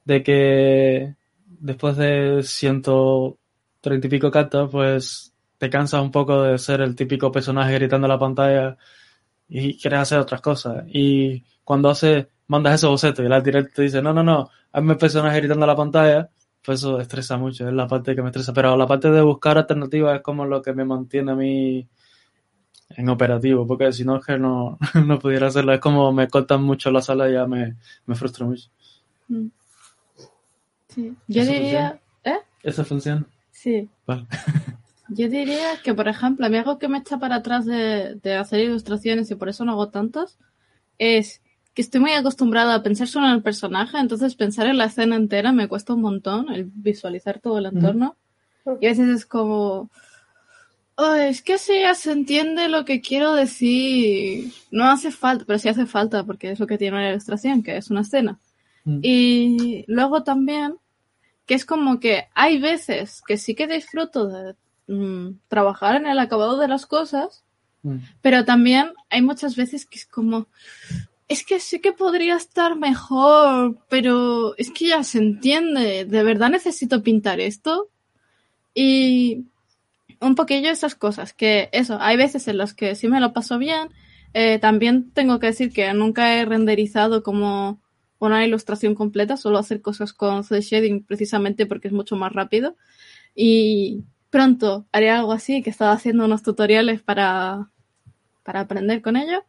de 0.06 0.22
que 0.22 1.14
después 1.60 1.96
de 1.96 2.42
ciento 2.42 3.38
treinta 3.80 4.06
y 4.06 4.10
pico 4.10 4.30
cartas, 4.30 4.70
pues 4.70 5.34
te 5.58 5.68
cansas 5.68 6.02
un 6.02 6.10
poco 6.10 6.42
de 6.42 6.58
ser 6.58 6.80
el 6.80 6.94
típico 6.96 7.30
personaje 7.32 7.74
gritando 7.74 8.08
la 8.08 8.18
pantalla 8.18 8.76
y 9.48 9.78
quieres 9.78 10.00
hacer 10.00 10.18
otras 10.18 10.40
cosas. 10.40 10.84
Y 10.88 11.44
cuando 11.64 11.90
haces, 11.90 12.28
mandas 12.48 12.74
ese 12.76 12.86
boceto 12.86 13.22
y 13.22 13.26
el 13.26 13.42
directo 13.42 13.72
te 13.76 13.82
dice, 13.82 14.02
no, 14.02 14.12
no, 14.12 14.22
no, 14.22 14.48
hazme 14.72 14.92
el 14.92 14.98
personaje 14.98 15.38
gritando 15.38 15.66
la 15.66 15.76
pantalla, 15.76 16.30
pues 16.62 16.80
eso 16.80 17.00
estresa 17.00 17.36
mucho, 17.36 17.68
es 17.68 17.74
la 17.74 17.86
parte 17.86 18.14
que 18.14 18.22
me 18.22 18.28
estresa. 18.28 18.52
Pero 18.52 18.76
la 18.76 18.86
parte 18.86 19.10
de 19.10 19.22
buscar 19.22 19.58
alternativas 19.58 20.16
es 20.16 20.22
como 20.22 20.46
lo 20.46 20.62
que 20.62 20.72
me 20.72 20.84
mantiene 20.84 21.32
a 21.32 21.34
mí 21.34 21.88
en 22.90 23.08
operativo, 23.08 23.66
porque 23.66 23.92
si 23.92 24.04
no 24.04 24.16
es 24.16 24.26
que 24.26 24.38
no, 24.38 24.78
no 25.06 25.18
pudiera 25.18 25.48
hacerlo. 25.48 25.72
Es 25.72 25.80
como 25.80 26.12
me 26.12 26.28
cortan 26.28 26.62
mucho 26.62 26.90
la 26.90 27.02
sala 27.02 27.28
y 27.28 27.34
ya 27.34 27.46
me, 27.46 27.76
me 28.06 28.14
frustra 28.14 28.46
mucho. 28.46 28.68
Mm. 29.28 29.46
Sí. 30.96 31.14
Yo 31.28 31.44
diría... 31.44 32.00
¿Eh? 32.24 32.38
¿Esa 32.64 32.84
funciona? 32.84 33.24
Sí. 33.52 33.88
Vale. 34.04 34.26
Yo 35.08 35.28
diría 35.28 35.80
que, 35.84 35.94
por 35.94 36.08
ejemplo, 36.08 36.46
a 36.46 36.48
mí 36.48 36.56
algo 36.56 36.78
que 36.78 36.88
me 36.88 36.98
echa 36.98 37.18
para 37.18 37.36
atrás 37.36 37.64
de, 37.64 38.18
hacer 38.38 38.60
ilustraciones 38.60 39.30
y 39.30 39.36
por 39.36 39.48
eso 39.48 39.64
no 39.64 39.72
hago 39.72 39.90
tantos, 39.90 40.36
es 40.98 41.40
que 41.74 41.82
estoy 41.82 42.00
muy 42.00 42.12
acostumbrada 42.12 42.74
a 42.74 42.82
pensar 42.82 43.06
solo 43.06 43.26
en 43.26 43.34
el 43.34 43.42
personaje, 43.42 43.98
entonces 43.98 44.34
pensar 44.34 44.66
en 44.66 44.78
la 44.78 44.86
escena 44.86 45.14
entera 45.14 45.52
me 45.52 45.68
cuesta 45.68 45.94
un 45.94 46.00
montón, 46.00 46.50
el 46.52 46.64
visualizar 46.64 47.38
todo 47.38 47.58
el 47.58 47.66
entorno. 47.66 48.16
Y 48.80 48.86
a 48.86 48.90
veces 48.90 49.08
es 49.08 49.26
como, 49.26 49.90
oh, 50.96 51.14
es 51.14 51.42
que 51.42 51.54
así 51.54 51.72
ya 51.80 51.94
se 51.94 52.10
entiende 52.10 52.68
lo 52.68 52.84
que 52.84 53.00
quiero 53.00 53.34
decir. 53.34 54.52
No 54.72 54.90
hace 54.90 55.12
falta, 55.12 55.44
pero 55.46 55.58
sí 55.60 55.68
hace 55.68 55.86
falta 55.86 56.24
porque 56.24 56.50
es 56.50 56.58
lo 56.58 56.66
que 56.66 56.78
tiene 56.78 56.96
una 56.96 57.10
ilustración, 57.10 57.62
que 57.62 57.76
es 57.76 57.90
una 57.90 58.00
escena. 58.00 58.40
Y 59.02 59.84
luego 59.88 60.22
también, 60.22 60.76
que 61.46 61.54
es 61.54 61.64
como 61.64 62.00
que 62.00 62.28
hay 62.34 62.58
veces 62.60 63.22
que 63.26 63.38
sí 63.38 63.54
que 63.54 63.66
disfruto 63.66 64.26
de 64.26 64.54
Mm, 64.88 65.40
trabajar 65.48 65.96
en 65.96 66.06
el 66.06 66.18
acabado 66.20 66.58
de 66.58 66.68
las 66.68 66.86
cosas, 66.86 67.42
mm. 67.82 67.96
pero 68.22 68.44
también 68.44 68.92
hay 69.10 69.20
muchas 69.20 69.56
veces 69.56 69.84
que 69.84 69.98
es 69.98 70.06
como, 70.06 70.46
es 71.26 71.44
que 71.44 71.58
sé 71.58 71.80
que 71.80 71.92
podría 71.92 72.36
estar 72.36 72.76
mejor, 72.76 73.78
pero 73.88 74.56
es 74.56 74.70
que 74.70 74.88
ya 74.88 75.02
se 75.02 75.18
entiende, 75.18 76.04
de 76.04 76.22
verdad 76.22 76.50
necesito 76.50 77.02
pintar 77.02 77.40
esto. 77.40 77.88
Y 78.74 79.46
un 80.20 80.36
poquillo 80.36 80.70
esas 80.70 80.94
cosas, 80.94 81.32
que 81.32 81.68
eso, 81.72 81.98
hay 82.00 82.16
veces 82.16 82.46
en 82.46 82.58
las 82.58 82.72
que 82.72 82.94
sí 82.94 83.08
me 83.08 83.20
lo 83.20 83.32
paso 83.32 83.58
bien. 83.58 83.88
Eh, 84.34 84.58
también 84.60 85.10
tengo 85.10 85.40
que 85.40 85.48
decir 85.48 85.72
que 85.72 85.92
nunca 85.94 86.34
he 86.34 86.44
renderizado 86.44 87.22
como 87.24 87.80
una 88.18 88.44
ilustración 88.46 88.94
completa, 88.94 89.36
solo 89.36 89.58
hacer 89.58 89.82
cosas 89.82 90.12
con 90.12 90.42
shading 90.42 91.04
precisamente 91.04 91.66
porque 91.66 91.88
es 91.88 91.94
mucho 91.94 92.16
más 92.16 92.32
rápido. 92.32 92.76
Y 93.34 94.04
pronto 94.30 94.86
haré 94.92 95.10
algo 95.10 95.32
así, 95.32 95.62
que 95.62 95.70
estaba 95.70 95.92
haciendo 95.92 96.24
unos 96.24 96.42
tutoriales 96.42 97.02
para, 97.02 97.70
para 98.42 98.60
aprender 98.60 99.02
con 99.02 99.16
ello, 99.16 99.44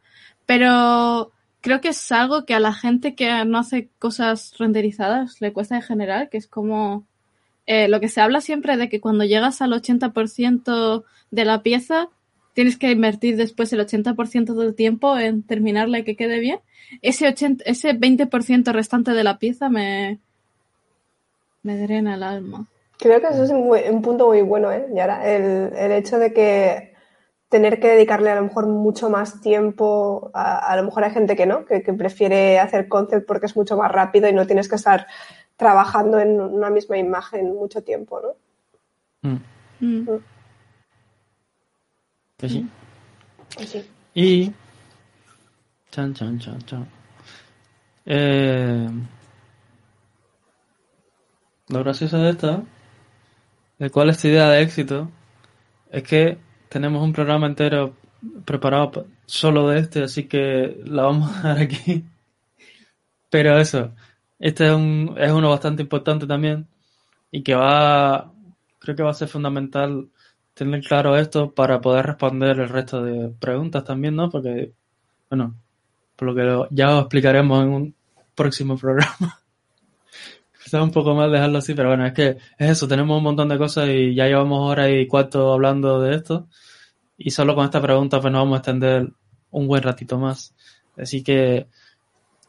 pero 0.46 1.32
creo 1.60 1.80
que 1.80 1.88
es 1.88 2.12
algo 2.12 2.44
que 2.44 2.54
a 2.54 2.60
la 2.60 2.72
gente 2.72 3.14
que 3.14 3.44
no 3.44 3.58
hace 3.58 3.90
cosas 3.98 4.54
renderizadas 4.58 5.40
le 5.40 5.52
cuesta 5.52 5.76
en 5.76 5.82
general, 5.82 6.28
que 6.30 6.38
es 6.38 6.46
como 6.46 7.06
eh, 7.66 7.88
lo 7.88 8.00
que 8.00 8.08
se 8.08 8.20
habla 8.20 8.40
siempre 8.40 8.76
de 8.76 8.88
que 8.88 9.00
cuando 9.00 9.24
llegas 9.24 9.60
al 9.60 9.72
80% 9.72 11.04
de 11.30 11.44
la 11.44 11.62
pieza, 11.62 12.08
tienes 12.58 12.76
que 12.76 12.90
invertir 12.90 13.36
después 13.36 13.72
el 13.72 13.78
80% 13.78 14.52
del 14.54 14.74
tiempo 14.74 15.16
en 15.16 15.44
terminarla 15.44 16.00
y 16.00 16.02
que 16.02 16.16
quede 16.16 16.40
bien. 16.40 16.58
Ese, 17.02 17.28
80, 17.28 17.62
ese 17.64 17.94
20% 17.94 18.72
restante 18.72 19.12
de 19.12 19.22
la 19.22 19.38
pieza 19.38 19.68
me, 19.68 20.18
me 21.62 21.76
drena 21.76 22.16
el 22.16 22.24
alma. 22.24 22.66
Creo 22.98 23.20
que 23.20 23.28
eso 23.28 23.44
es 23.44 23.50
un, 23.50 24.02
punto 24.02 24.26
muy 24.26 24.42
bueno, 24.42 24.72
¿eh? 24.72 24.88
Yara, 24.92 25.32
el, 25.32 25.72
el, 25.72 25.92
hecho 25.92 26.18
de 26.18 26.32
que 26.32 26.94
tener 27.48 27.78
que 27.78 27.90
dedicarle 27.90 28.30
a 28.30 28.34
lo 28.34 28.42
mejor 28.42 28.66
mucho 28.66 29.08
más 29.08 29.40
tiempo, 29.40 30.32
a, 30.34 30.58
a 30.58 30.76
lo 30.76 30.82
mejor 30.82 31.04
hay 31.04 31.12
gente 31.12 31.36
que 31.36 31.46
no, 31.46 31.64
que, 31.64 31.84
que, 31.84 31.92
prefiere 31.92 32.58
hacer 32.58 32.88
concept 32.88 33.24
porque 33.24 33.46
es 33.46 33.54
mucho 33.54 33.76
más 33.76 33.92
rápido 33.92 34.28
y 34.28 34.32
no 34.32 34.48
tienes 34.48 34.68
que 34.68 34.74
estar 34.74 35.06
trabajando 35.56 36.18
en 36.18 36.40
una 36.40 36.70
misma 36.70 36.98
imagen 36.98 37.54
mucho 37.54 37.84
tiempo, 37.84 38.20
¿no? 38.20 39.30
Mm. 39.30 39.38
Mm. 39.78 40.10
Mm. 40.10 40.37
Pues 42.38 42.52
sí. 42.52 42.68
Sí. 43.66 43.84
Y... 44.14 44.52
Chan, 45.90 46.14
chan, 46.14 46.38
chan, 46.38 46.62
chan. 46.62 46.88
Eh... 48.06 48.88
Lo 51.68 51.80
gracioso 51.80 52.16
de 52.18 52.30
esta 52.30 52.62
de 53.78 53.90
cuál 53.90 54.10
es 54.10 54.20
tu 54.20 54.28
idea 54.28 54.48
de 54.50 54.62
éxito, 54.62 55.10
es 55.90 56.02
que 56.02 56.38
tenemos 56.68 57.02
un 57.02 57.12
programa 57.12 57.46
entero 57.46 57.96
preparado 58.44 59.06
solo 59.26 59.68
de 59.68 59.80
este, 59.80 60.02
así 60.02 60.24
que 60.24 60.80
la 60.84 61.04
vamos 61.04 61.36
a 61.36 61.48
dar 61.48 61.58
aquí. 61.58 62.04
Pero 63.30 63.58
eso, 63.58 63.94
este 64.38 64.66
es, 64.66 64.72
un, 64.72 65.14
es 65.18 65.30
uno 65.30 65.50
bastante 65.50 65.82
importante 65.82 66.26
también 66.26 66.66
y 67.30 67.42
que 67.42 67.54
va, 67.54 68.32
creo 68.78 68.96
que 68.96 69.02
va 69.02 69.10
a 69.10 69.14
ser 69.14 69.28
fundamental 69.28 70.08
tener 70.58 70.82
claro 70.82 71.16
esto 71.16 71.52
para 71.52 71.80
poder 71.80 72.06
responder 72.06 72.58
el 72.58 72.68
resto 72.68 73.02
de 73.02 73.28
preguntas 73.28 73.84
también, 73.84 74.16
¿no? 74.16 74.28
Porque, 74.28 74.72
bueno, 75.30 75.54
por 76.16 76.28
lo 76.28 76.34
que 76.34 76.74
ya 76.74 76.96
os 76.96 77.02
explicaremos 77.02 77.62
en 77.62 77.68
un 77.68 77.94
próximo 78.34 78.76
programa. 78.76 79.40
Quizás 80.64 80.82
un 80.82 80.90
poco 80.90 81.14
más 81.14 81.30
dejarlo 81.30 81.58
así, 81.58 81.74
pero 81.74 81.88
bueno, 81.90 82.04
es 82.06 82.12
que 82.12 82.28
es 82.58 82.70
eso, 82.70 82.88
tenemos 82.88 83.16
un 83.16 83.22
montón 83.22 83.48
de 83.48 83.56
cosas 83.56 83.88
y 83.88 84.14
ya 84.14 84.26
llevamos 84.26 84.68
hora 84.68 84.90
y 84.90 85.06
cuarto 85.06 85.52
hablando 85.52 86.00
de 86.00 86.16
esto. 86.16 86.48
Y 87.16 87.30
solo 87.30 87.54
con 87.54 87.64
esta 87.64 87.80
pregunta 87.80 88.20
pues 88.20 88.32
nos 88.32 88.42
vamos 88.42 88.56
a 88.56 88.58
extender 88.58 89.08
un 89.50 89.68
buen 89.68 89.82
ratito 89.82 90.18
más. 90.18 90.54
Así 90.96 91.22
que 91.22 91.68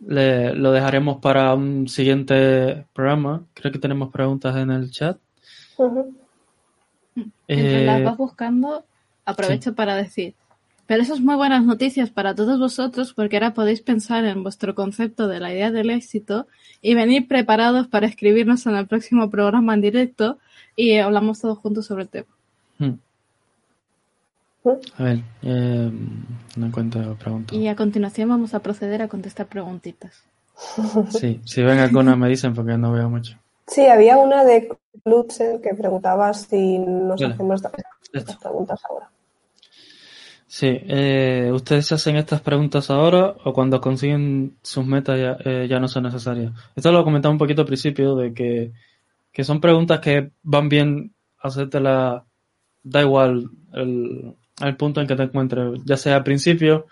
le, 0.05 0.55
lo 0.55 0.71
dejaremos 0.71 1.17
para 1.21 1.53
un 1.53 1.87
siguiente 1.87 2.85
programa. 2.93 3.45
Creo 3.53 3.71
que 3.71 3.79
tenemos 3.79 4.11
preguntas 4.11 4.55
en 4.57 4.71
el 4.71 4.89
chat. 4.89 5.17
Mientras 7.47 7.83
las 7.83 8.03
vas 8.03 8.17
buscando, 8.17 8.83
aprovecho 9.25 9.73
para 9.75 9.95
decir, 9.95 10.33
pero 10.89 11.03
eso 11.03 11.13
es 11.13 11.21
muy 11.21 11.35
buenas 11.35 11.63
noticias 11.63 12.09
para 12.09 12.33
todos 12.33 12.57
vosotros 12.57 13.13
porque 13.13 13.35
ahora 13.35 13.53
podéis 13.53 13.81
pensar 13.81 14.25
en 14.25 14.41
vuestro 14.41 14.73
concepto 14.73 15.27
de 15.27 15.39
la 15.39 15.53
idea 15.53 15.69
del 15.69 15.91
éxito 15.91 16.47
y 16.81 16.95
venir 16.95 17.27
preparados 17.27 17.87
para 17.87 18.07
escribirnos 18.07 18.65
en 18.65 18.75
el 18.75 18.87
próximo 18.87 19.29
programa 19.29 19.75
en 19.75 19.81
directo 19.81 20.39
y 20.75 20.97
hablamos 20.97 21.41
todos 21.41 21.59
juntos 21.59 21.85
sobre 21.85 22.03
el 22.03 22.09
tema. 22.09 22.27
Hmm. 22.79 22.93
A 24.97 25.03
ver, 25.03 25.21
eh, 25.43 25.91
no 26.55 26.65
encuentro 26.65 27.15
preguntas. 27.15 27.55
Y 27.55 27.67
a 27.67 27.75
continuación 27.75 28.29
vamos 28.29 28.55
a 28.55 28.59
proceder 28.59 29.03
a 29.03 29.07
contestar 29.07 29.45
preguntitas. 29.45 30.23
Sí, 31.11 31.39
si 31.45 31.61
ven 31.61 31.77
alguna 31.77 32.15
me 32.15 32.27
dicen 32.27 32.55
porque 32.55 32.77
no 32.79 32.91
veo 32.91 33.09
mucho. 33.11 33.37
Sí, 33.69 33.85
había 33.85 34.17
una 34.17 34.43
de 34.43 34.67
Lutzen 35.05 35.61
que 35.61 35.75
preguntaba 35.75 36.33
si 36.33 36.79
nos 36.79 37.21
hacemos 37.21 37.61
estas 38.11 38.37
preguntas 38.37 38.81
ahora. 38.89 39.09
Sí, 40.47 40.67
eh, 40.67 41.51
¿ustedes 41.53 41.85
se 41.85 41.93
hacen 41.93 42.15
estas 42.15 42.41
preguntas 42.41 42.89
ahora 42.89 43.35
o 43.43 43.53
cuando 43.53 43.79
consiguen 43.79 44.57
sus 44.63 44.83
metas 44.83 45.19
ya, 45.19 45.37
eh, 45.45 45.67
ya 45.69 45.79
no 45.79 45.87
son 45.87 46.03
necesarias? 46.03 46.51
Esto 46.75 46.91
lo 46.91 47.03
comentaba 47.03 47.31
un 47.31 47.37
poquito 47.37 47.61
al 47.61 47.67
principio, 47.67 48.15
de 48.15 48.33
que, 48.33 48.71
que 49.31 49.43
son 49.43 49.61
preguntas 49.61 49.99
que 49.99 50.31
van 50.41 50.67
bien 50.67 51.13
hacértela, 51.39 52.25
da 52.81 53.01
igual 53.01 53.51
el, 53.73 54.35
el 54.59 54.75
punto 54.75 55.01
en 55.01 55.07
que 55.07 55.15
te 55.15 55.23
encuentres, 55.23 55.81
ya 55.85 55.97
sea 55.97 56.15
al 56.15 56.23
principio, 56.23 56.87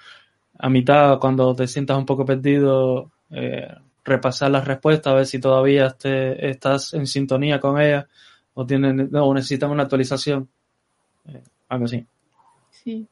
a 0.60 0.70
mitad, 0.70 1.18
cuando 1.18 1.56
te 1.56 1.68
sientas 1.68 1.98
un 1.98 2.06
poco 2.06 2.26
perdido, 2.26 3.10
eh, 3.32 3.68
repasar 4.08 4.50
las 4.50 4.66
respuestas, 4.66 5.12
a 5.12 5.16
ver 5.16 5.26
si 5.28 5.40
todavía 5.40 5.90
te, 5.92 6.50
estás 6.50 6.94
en 6.94 7.06
sintonía 7.06 7.60
con 7.60 7.80
ellas 7.80 8.06
o, 8.54 8.66
tienen, 8.66 9.16
o 9.16 9.34
necesitan 9.34 9.70
una 9.70 9.84
actualización, 9.84 10.50
eh, 11.28 11.44
algo 11.70 11.86
así. 11.86 12.06
Sí 12.72 13.08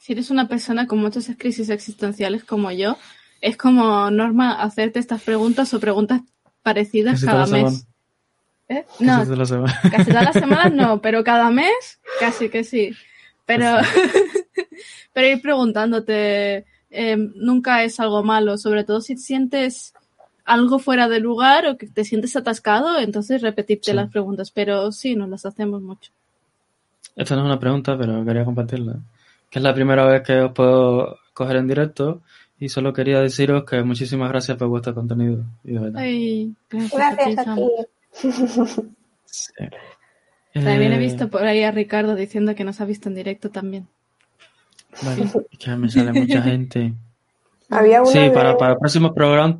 si 0.00 0.12
eres 0.12 0.30
una 0.30 0.48
persona 0.48 0.86
con 0.86 0.98
muchas 0.98 1.30
crisis 1.38 1.68
existenciales 1.68 2.42
como 2.42 2.72
yo, 2.72 2.96
es 3.42 3.58
como 3.58 4.10
norma 4.10 4.62
hacerte 4.62 4.98
estas 4.98 5.22
preguntas 5.22 5.72
o 5.74 5.78
preguntas 5.78 6.22
parecidas 6.62 7.22
cada 7.22 7.46
mes. 7.46 7.86
¿Eh? 8.70 8.86
No, 8.98 9.18
casi 9.18 10.10
todas 10.10 10.24
las 10.24 10.32
semanas 10.32 10.72
no, 10.72 11.00
pero 11.02 11.22
cada 11.22 11.50
mes 11.50 12.00
casi 12.18 12.48
que 12.48 12.64
sí. 12.64 12.92
Pero, 13.44 13.76
pero 15.12 15.28
ir 15.28 15.42
preguntando 15.42 16.02
eh, 16.08 16.64
nunca 17.34 17.84
es 17.84 18.00
algo 18.00 18.22
malo, 18.22 18.56
sobre 18.56 18.84
todo 18.84 19.02
si 19.02 19.18
sientes 19.18 19.92
algo 20.50 20.78
fuera 20.78 21.08
de 21.08 21.20
lugar 21.20 21.66
o 21.66 21.78
que 21.78 21.86
te 21.86 22.04
sientes 22.04 22.34
atascado, 22.34 22.98
entonces 22.98 23.40
repetirte 23.40 23.94
las 23.94 24.10
preguntas. 24.10 24.50
Pero 24.50 24.90
sí, 24.92 25.14
nos 25.14 25.28
las 25.28 25.46
hacemos 25.46 25.80
mucho. 25.80 26.10
Esta 27.16 27.36
no 27.36 27.42
es 27.42 27.46
una 27.46 27.60
pregunta, 27.60 27.96
pero 27.96 28.24
quería 28.24 28.44
compartirla. 28.44 28.96
Que 29.48 29.58
es 29.58 29.62
la 29.62 29.74
primera 29.74 30.04
vez 30.06 30.22
que 30.22 30.40
os 30.40 30.52
puedo 30.52 31.18
coger 31.34 31.56
en 31.56 31.68
directo 31.68 32.22
y 32.58 32.68
solo 32.68 32.92
quería 32.92 33.20
deciros 33.20 33.64
que 33.64 33.82
muchísimas 33.82 34.28
gracias 34.28 34.56
por 34.58 34.68
vuestro 34.68 34.94
contenido. 34.94 35.44
Ay, 35.94 36.54
gracias, 36.68 37.46
a 37.46 37.54
ti. 37.54 37.62
También 40.52 40.92
he 40.92 40.96
eh, 40.96 40.98
visto 40.98 41.28
por 41.28 41.44
ahí 41.44 41.62
a 41.62 41.70
Ricardo 41.70 42.16
diciendo 42.16 42.54
que 42.54 42.64
nos 42.64 42.80
ha 42.80 42.84
visto 42.84 43.08
en 43.08 43.14
directo 43.14 43.50
también. 43.50 43.86
Vale, 45.02 45.30
que 45.58 45.76
me 45.76 45.88
sale 45.88 46.12
mucha 46.12 46.42
gente. 46.42 46.92
Había 47.70 48.04
sí, 48.04 48.30
para, 48.34 48.56
para 48.56 48.76
próximos 48.76 49.12
programas, 49.12 49.58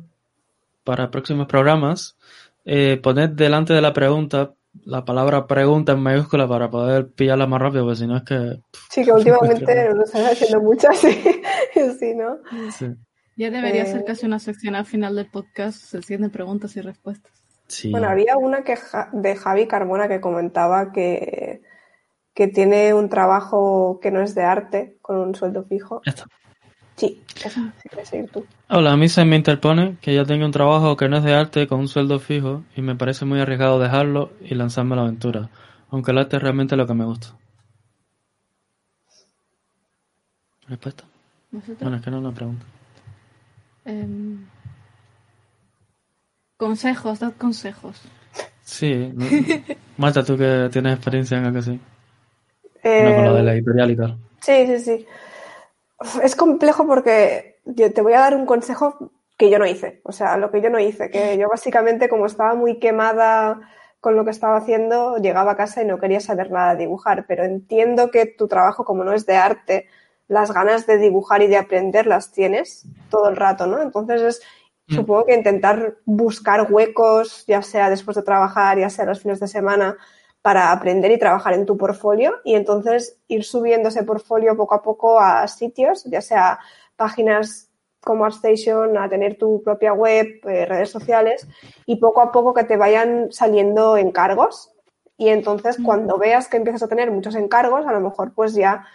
para 0.83 1.11
próximos 1.11 1.47
programas, 1.47 2.17
eh, 2.65 2.99
poned 3.01 3.29
delante 3.29 3.73
de 3.73 3.81
la 3.81 3.93
pregunta 3.93 4.53
la 4.83 5.03
palabra 5.03 5.47
pregunta 5.47 5.93
en 5.93 5.99
mayúscula 5.99 6.47
para 6.47 6.69
poder 6.69 7.09
pillarla 7.09 7.47
más 7.47 7.61
rápido, 7.61 7.83
porque 7.83 7.97
si 7.97 8.07
no 8.07 8.17
es 8.17 8.23
que... 8.23 8.61
Sí, 8.89 9.03
que 9.03 9.11
últimamente 9.11 9.89
nos 9.93 10.05
están 10.05 10.25
haciendo 10.25 10.61
muchas, 10.61 10.97
sí, 10.99 11.11
sí 11.99 12.15
¿no? 12.15 12.37
Sí. 12.71 12.87
Ya 13.37 13.49
debería 13.49 13.85
ser 13.85 14.01
eh, 14.01 14.05
casi 14.05 14.25
una 14.25 14.39
sección 14.39 14.75
al 14.75 14.85
final 14.85 15.15
del 15.15 15.29
podcast, 15.29 15.77
sección 15.77 16.21
de 16.21 16.29
preguntas 16.29 16.75
y 16.75 16.81
respuestas. 16.81 17.31
Sí. 17.67 17.91
Bueno, 17.91 18.09
había 18.09 18.37
una 18.37 18.63
que 18.63 18.77
de 19.13 19.35
Javi 19.35 19.67
Carmona 19.67 20.07
que 20.07 20.19
comentaba 20.19 20.91
que, 20.91 21.61
que 22.33 22.47
tiene 22.47 22.93
un 22.93 23.09
trabajo 23.09 23.99
que 24.01 24.11
no 24.11 24.21
es 24.21 24.35
de 24.35 24.43
arte, 24.43 24.97
con 25.01 25.17
un 25.17 25.35
sueldo 25.35 25.63
fijo. 25.63 26.01
Ya 26.05 26.11
está. 26.11 26.25
Sí, 27.01 27.19
eso 27.43 27.59
sí 27.81 27.89
quieres 27.89 28.09
seguir 28.09 28.29
tú. 28.29 28.45
Hola, 28.69 28.91
a 28.91 28.95
mí 28.95 29.09
se 29.09 29.25
me 29.25 29.35
interpone 29.35 29.97
que 30.01 30.13
ya 30.13 30.23
tengo 30.23 30.45
un 30.45 30.51
trabajo 30.51 30.95
que 30.95 31.09
no 31.09 31.17
es 31.17 31.23
de 31.23 31.33
arte 31.33 31.65
con 31.65 31.79
un 31.79 31.87
sueldo 31.87 32.19
fijo 32.19 32.61
y 32.75 32.83
me 32.83 32.95
parece 32.95 33.25
muy 33.25 33.39
arriesgado 33.39 33.79
dejarlo 33.79 34.33
y 34.39 34.53
lanzarme 34.53 34.93
a 34.93 34.97
la 34.97 35.01
aventura, 35.01 35.49
aunque 35.89 36.11
el 36.11 36.19
arte 36.19 36.37
es 36.37 36.43
realmente 36.43 36.75
lo 36.75 36.85
que 36.85 36.93
me 36.93 37.03
gusta. 37.03 37.29
¿Respuesta? 40.67 41.05
Bueno, 41.49 41.97
es 41.97 42.03
que 42.03 42.11
no 42.11 42.17
es 42.17 42.23
una 42.23 42.35
pregunta. 42.35 42.65
Em, 43.85 44.45
consejos, 46.55 47.19
dad 47.19 47.33
consejos. 47.35 47.99
Sí, 48.61 49.11
Marta, 49.97 50.23
tú 50.23 50.37
que 50.37 50.69
tienes 50.71 50.93
experiencia 50.93 51.39
en 51.39 51.45
algo 51.45 51.57
así. 51.57 51.79
no 52.83 53.15
con 53.15 53.25
lo 53.25 53.33
de 53.33 53.41
la 53.41 53.53
editorial 53.53 53.89
y 53.89 53.95
tal. 53.95 54.17
Sí, 54.39 54.67
sí, 54.67 54.79
sí 54.79 55.07
es 56.23 56.35
complejo 56.35 56.85
porque 56.85 57.59
yo 57.65 57.91
te 57.93 58.01
voy 58.01 58.13
a 58.13 58.19
dar 58.19 58.35
un 58.35 58.45
consejo 58.45 59.11
que 59.37 59.49
yo 59.49 59.57
no 59.57 59.65
hice, 59.65 60.01
o 60.03 60.11
sea, 60.11 60.37
lo 60.37 60.51
que 60.51 60.61
yo 60.61 60.69
no 60.69 60.79
hice, 60.79 61.09
que 61.09 61.37
yo 61.37 61.49
básicamente 61.49 62.09
como 62.09 62.27
estaba 62.27 62.53
muy 62.53 62.79
quemada 62.79 63.59
con 63.99 64.15
lo 64.15 64.25
que 64.25 64.31
estaba 64.31 64.57
haciendo, 64.57 65.17
llegaba 65.17 65.51
a 65.51 65.55
casa 65.55 65.81
y 65.81 65.85
no 65.85 65.99
quería 65.99 66.19
saber 66.19 66.51
nada 66.51 66.75
de 66.75 66.83
dibujar, 66.83 67.25
pero 67.27 67.43
entiendo 67.43 68.11
que 68.11 68.25
tu 68.25 68.47
trabajo 68.47 68.83
como 68.83 69.03
no 69.03 69.13
es 69.13 69.25
de 69.25 69.37
arte, 69.37 69.87
las 70.27 70.51
ganas 70.51 70.87
de 70.87 70.97
dibujar 70.97 71.41
y 71.41 71.47
de 71.47 71.57
aprender 71.57 72.07
las 72.07 72.31
tienes 72.31 72.85
todo 73.09 73.29
el 73.29 73.35
rato, 73.35 73.67
¿no? 73.67 73.81
Entonces 73.81 74.21
es, 74.21 74.41
mm. 74.87 74.95
supongo 74.95 75.25
que 75.25 75.35
intentar 75.35 75.97
buscar 76.05 76.71
huecos, 76.71 77.45
ya 77.47 77.61
sea 77.61 77.89
después 77.89 78.15
de 78.15 78.23
trabajar, 78.23 78.79
ya 78.79 78.89
sea 78.89 79.05
los 79.05 79.21
fines 79.21 79.39
de 79.39 79.47
semana, 79.47 79.97
para 80.41 80.71
aprender 80.71 81.11
y 81.11 81.19
trabajar 81.19 81.53
en 81.53 81.65
tu 81.65 81.77
portfolio 81.77 82.35
y 82.43 82.55
entonces 82.55 83.17
ir 83.27 83.43
subiendo 83.43 83.89
ese 83.89 84.03
portfolio 84.03 84.57
poco 84.57 84.75
a 84.75 84.81
poco 84.81 85.19
a 85.19 85.47
sitios, 85.47 86.03
ya 86.05 86.21
sea 86.21 86.59
páginas 86.95 87.69
como 88.01 88.25
ArtStation, 88.25 88.97
a 88.97 89.07
tener 89.07 89.37
tu 89.37 89.61
propia 89.61 89.93
web, 89.93 90.27
eh, 90.45 90.65
redes 90.65 90.89
sociales 90.89 91.47
y 91.85 91.97
poco 91.97 92.21
a 92.21 92.31
poco 92.31 92.53
que 92.53 92.63
te 92.63 92.75
vayan 92.75 93.31
saliendo 93.31 93.97
encargos 93.97 94.71
y 95.17 95.29
entonces 95.29 95.79
mm. 95.79 95.83
cuando 95.83 96.17
veas 96.17 96.47
que 96.47 96.57
empiezas 96.57 96.81
a 96.81 96.87
tener 96.87 97.11
muchos 97.11 97.35
encargos, 97.35 97.85
a 97.85 97.91
lo 97.91 97.99
mejor 97.99 98.33
pues 98.33 98.55
ya 98.55 98.87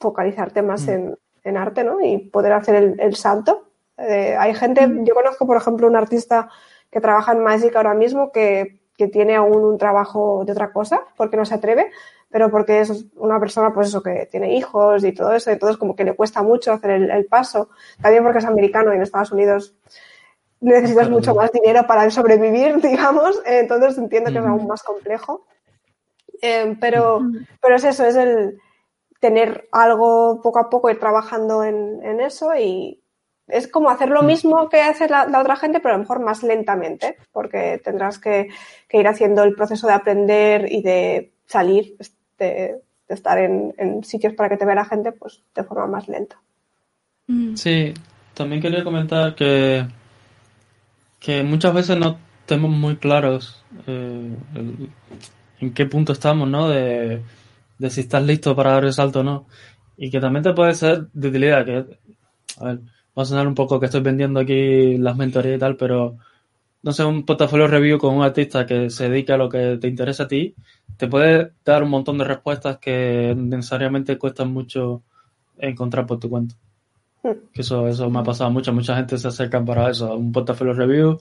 focalizarte 0.00 0.62
más 0.62 0.86
mm. 0.88 1.12
en, 1.44 1.56
arte, 1.56 1.84
¿no? 1.84 2.00
Y 2.00 2.18
poder 2.18 2.52
hacer 2.52 2.96
el, 2.98 3.14
salto. 3.14 3.70
Eh, 3.96 4.34
hay 4.36 4.54
gente, 4.54 4.84
mm. 4.88 5.04
yo 5.04 5.14
conozco 5.14 5.46
por 5.46 5.56
ejemplo 5.56 5.86
un 5.86 5.94
artista 5.94 6.48
que 6.90 7.00
trabaja 7.00 7.30
en 7.30 7.44
Magic 7.44 7.76
ahora 7.76 7.94
mismo 7.94 8.32
que 8.32 8.80
que 8.96 9.08
tiene 9.08 9.36
aún 9.36 9.64
un 9.64 9.78
trabajo 9.78 10.44
de 10.44 10.52
otra 10.52 10.72
cosa, 10.72 11.02
porque 11.16 11.36
no 11.36 11.44
se 11.44 11.54
atreve, 11.54 11.90
pero 12.30 12.50
porque 12.50 12.80
es 12.80 13.06
una 13.16 13.38
persona, 13.38 13.72
pues 13.72 13.88
eso, 13.88 14.02
que 14.02 14.26
tiene 14.30 14.54
hijos 14.54 15.04
y 15.04 15.12
todo 15.12 15.32
eso, 15.32 15.50
entonces 15.50 15.76
como 15.76 15.94
que 15.94 16.04
le 16.04 16.14
cuesta 16.14 16.42
mucho 16.42 16.72
hacer 16.72 16.90
el, 16.90 17.26
paso, 17.26 17.70
también 18.00 18.22
porque 18.22 18.38
es 18.38 18.44
americano 18.44 18.92
y 18.92 18.96
en 18.96 19.02
Estados 19.02 19.32
Unidos 19.32 19.74
necesitas 20.60 21.10
mucho 21.10 21.34
más 21.34 21.52
dinero 21.52 21.86
para 21.86 22.08
sobrevivir, 22.10 22.80
digamos, 22.82 23.40
entonces 23.44 23.98
entiendo 23.98 24.32
que 24.32 24.38
es 24.38 24.44
aún 24.44 24.66
más 24.66 24.82
complejo. 24.82 25.46
Eh, 26.42 26.76
pero, 26.80 27.22
pero 27.62 27.76
es 27.76 27.84
eso, 27.84 28.04
es 28.04 28.16
el 28.16 28.60
tener 29.20 29.68
algo 29.72 30.40
poco 30.42 30.58
a 30.58 30.68
poco, 30.68 30.90
ir 30.90 30.98
trabajando 30.98 31.64
en, 31.64 32.02
en 32.02 32.20
eso 32.20 32.54
y, 32.54 33.02
es 33.48 33.68
como 33.68 33.90
hacer 33.90 34.08
lo 34.08 34.22
mm. 34.22 34.26
mismo 34.26 34.68
que 34.68 34.80
hace 34.80 35.08
la, 35.08 35.26
otra 35.40 35.56
gente, 35.56 35.80
pero 35.80 35.94
a 35.94 35.98
lo 35.98 36.02
mejor 36.02 36.20
más 36.20 36.42
lentamente, 36.42 37.16
porque 37.32 37.80
tendrás 37.82 38.18
que, 38.18 38.48
ir 38.92 39.08
haciendo 39.08 39.44
el 39.44 39.54
proceso 39.54 39.86
de 39.86 39.92
aprender 39.92 40.72
y 40.72 40.82
de 40.82 41.32
salir, 41.46 41.96
de, 42.38 42.80
estar 43.08 43.38
en, 43.38 44.02
sitios 44.04 44.34
para 44.34 44.48
que 44.48 44.56
te 44.56 44.64
vea 44.64 44.74
la 44.74 44.84
gente, 44.84 45.12
pues 45.12 45.42
de 45.54 45.64
forma 45.64 45.86
más 45.86 46.08
lenta. 46.08 46.40
Mm. 47.28 47.54
Sí, 47.54 47.94
también 48.34 48.60
quería 48.60 48.82
comentar 48.82 49.34
que, 49.34 49.86
que 51.20 51.42
muchas 51.42 51.72
veces 51.72 51.98
no 51.98 52.18
tenemos 52.46 52.70
muy 52.70 52.96
claros 52.96 53.64
eh, 53.86 54.36
en 55.60 55.74
qué 55.74 55.86
punto 55.86 56.12
estamos, 56.12 56.48
¿no? 56.48 56.68
De, 56.68 57.22
de 57.78 57.90
si 57.90 58.00
estás 58.00 58.22
listo 58.22 58.54
para 58.56 58.72
dar 58.72 58.84
el 58.84 58.92
salto 58.92 59.20
o 59.20 59.24
no. 59.24 59.46
Y 59.96 60.10
que 60.10 60.20
también 60.20 60.42
te 60.42 60.52
puede 60.52 60.74
ser 60.74 61.08
de 61.12 61.28
utilidad, 61.28 61.64
que, 61.64 61.84
a 62.58 62.64
ver, 62.64 62.80
va 63.16 63.22
a 63.22 63.26
sonar 63.26 63.46
un 63.46 63.54
poco 63.54 63.80
que 63.80 63.86
estoy 63.86 64.02
vendiendo 64.02 64.40
aquí 64.40 64.98
las 64.98 65.16
mentorías 65.16 65.56
y 65.56 65.60
tal, 65.60 65.76
pero 65.76 66.16
no 66.82 66.92
sé, 66.92 67.04
un 67.04 67.24
portafolio 67.24 67.66
review 67.66 67.98
con 67.98 68.14
un 68.14 68.22
artista 68.22 68.66
que 68.66 68.90
se 68.90 69.08
dedica 69.08 69.34
a 69.34 69.38
lo 69.38 69.48
que 69.48 69.78
te 69.80 69.88
interesa 69.88 70.24
a 70.24 70.28
ti, 70.28 70.54
te 70.96 71.08
puede 71.08 71.52
dar 71.64 71.82
un 71.82 71.90
montón 71.90 72.18
de 72.18 72.24
respuestas 72.24 72.78
que 72.78 73.34
necesariamente 73.36 74.18
cuestan 74.18 74.52
mucho 74.52 75.02
encontrar 75.58 76.06
por 76.06 76.20
tu 76.20 76.30
cuenta. 76.30 76.54
Hmm. 77.22 77.50
Que 77.52 77.62
eso, 77.62 77.88
eso 77.88 78.08
me 78.10 78.20
ha 78.20 78.22
pasado 78.22 78.50
mucho, 78.50 78.72
mucha 78.72 78.94
gente 78.96 79.18
se 79.18 79.28
acerca 79.28 79.64
para 79.64 79.90
eso, 79.90 80.14
un 80.14 80.30
portafolio 80.30 80.74
review 80.74 81.18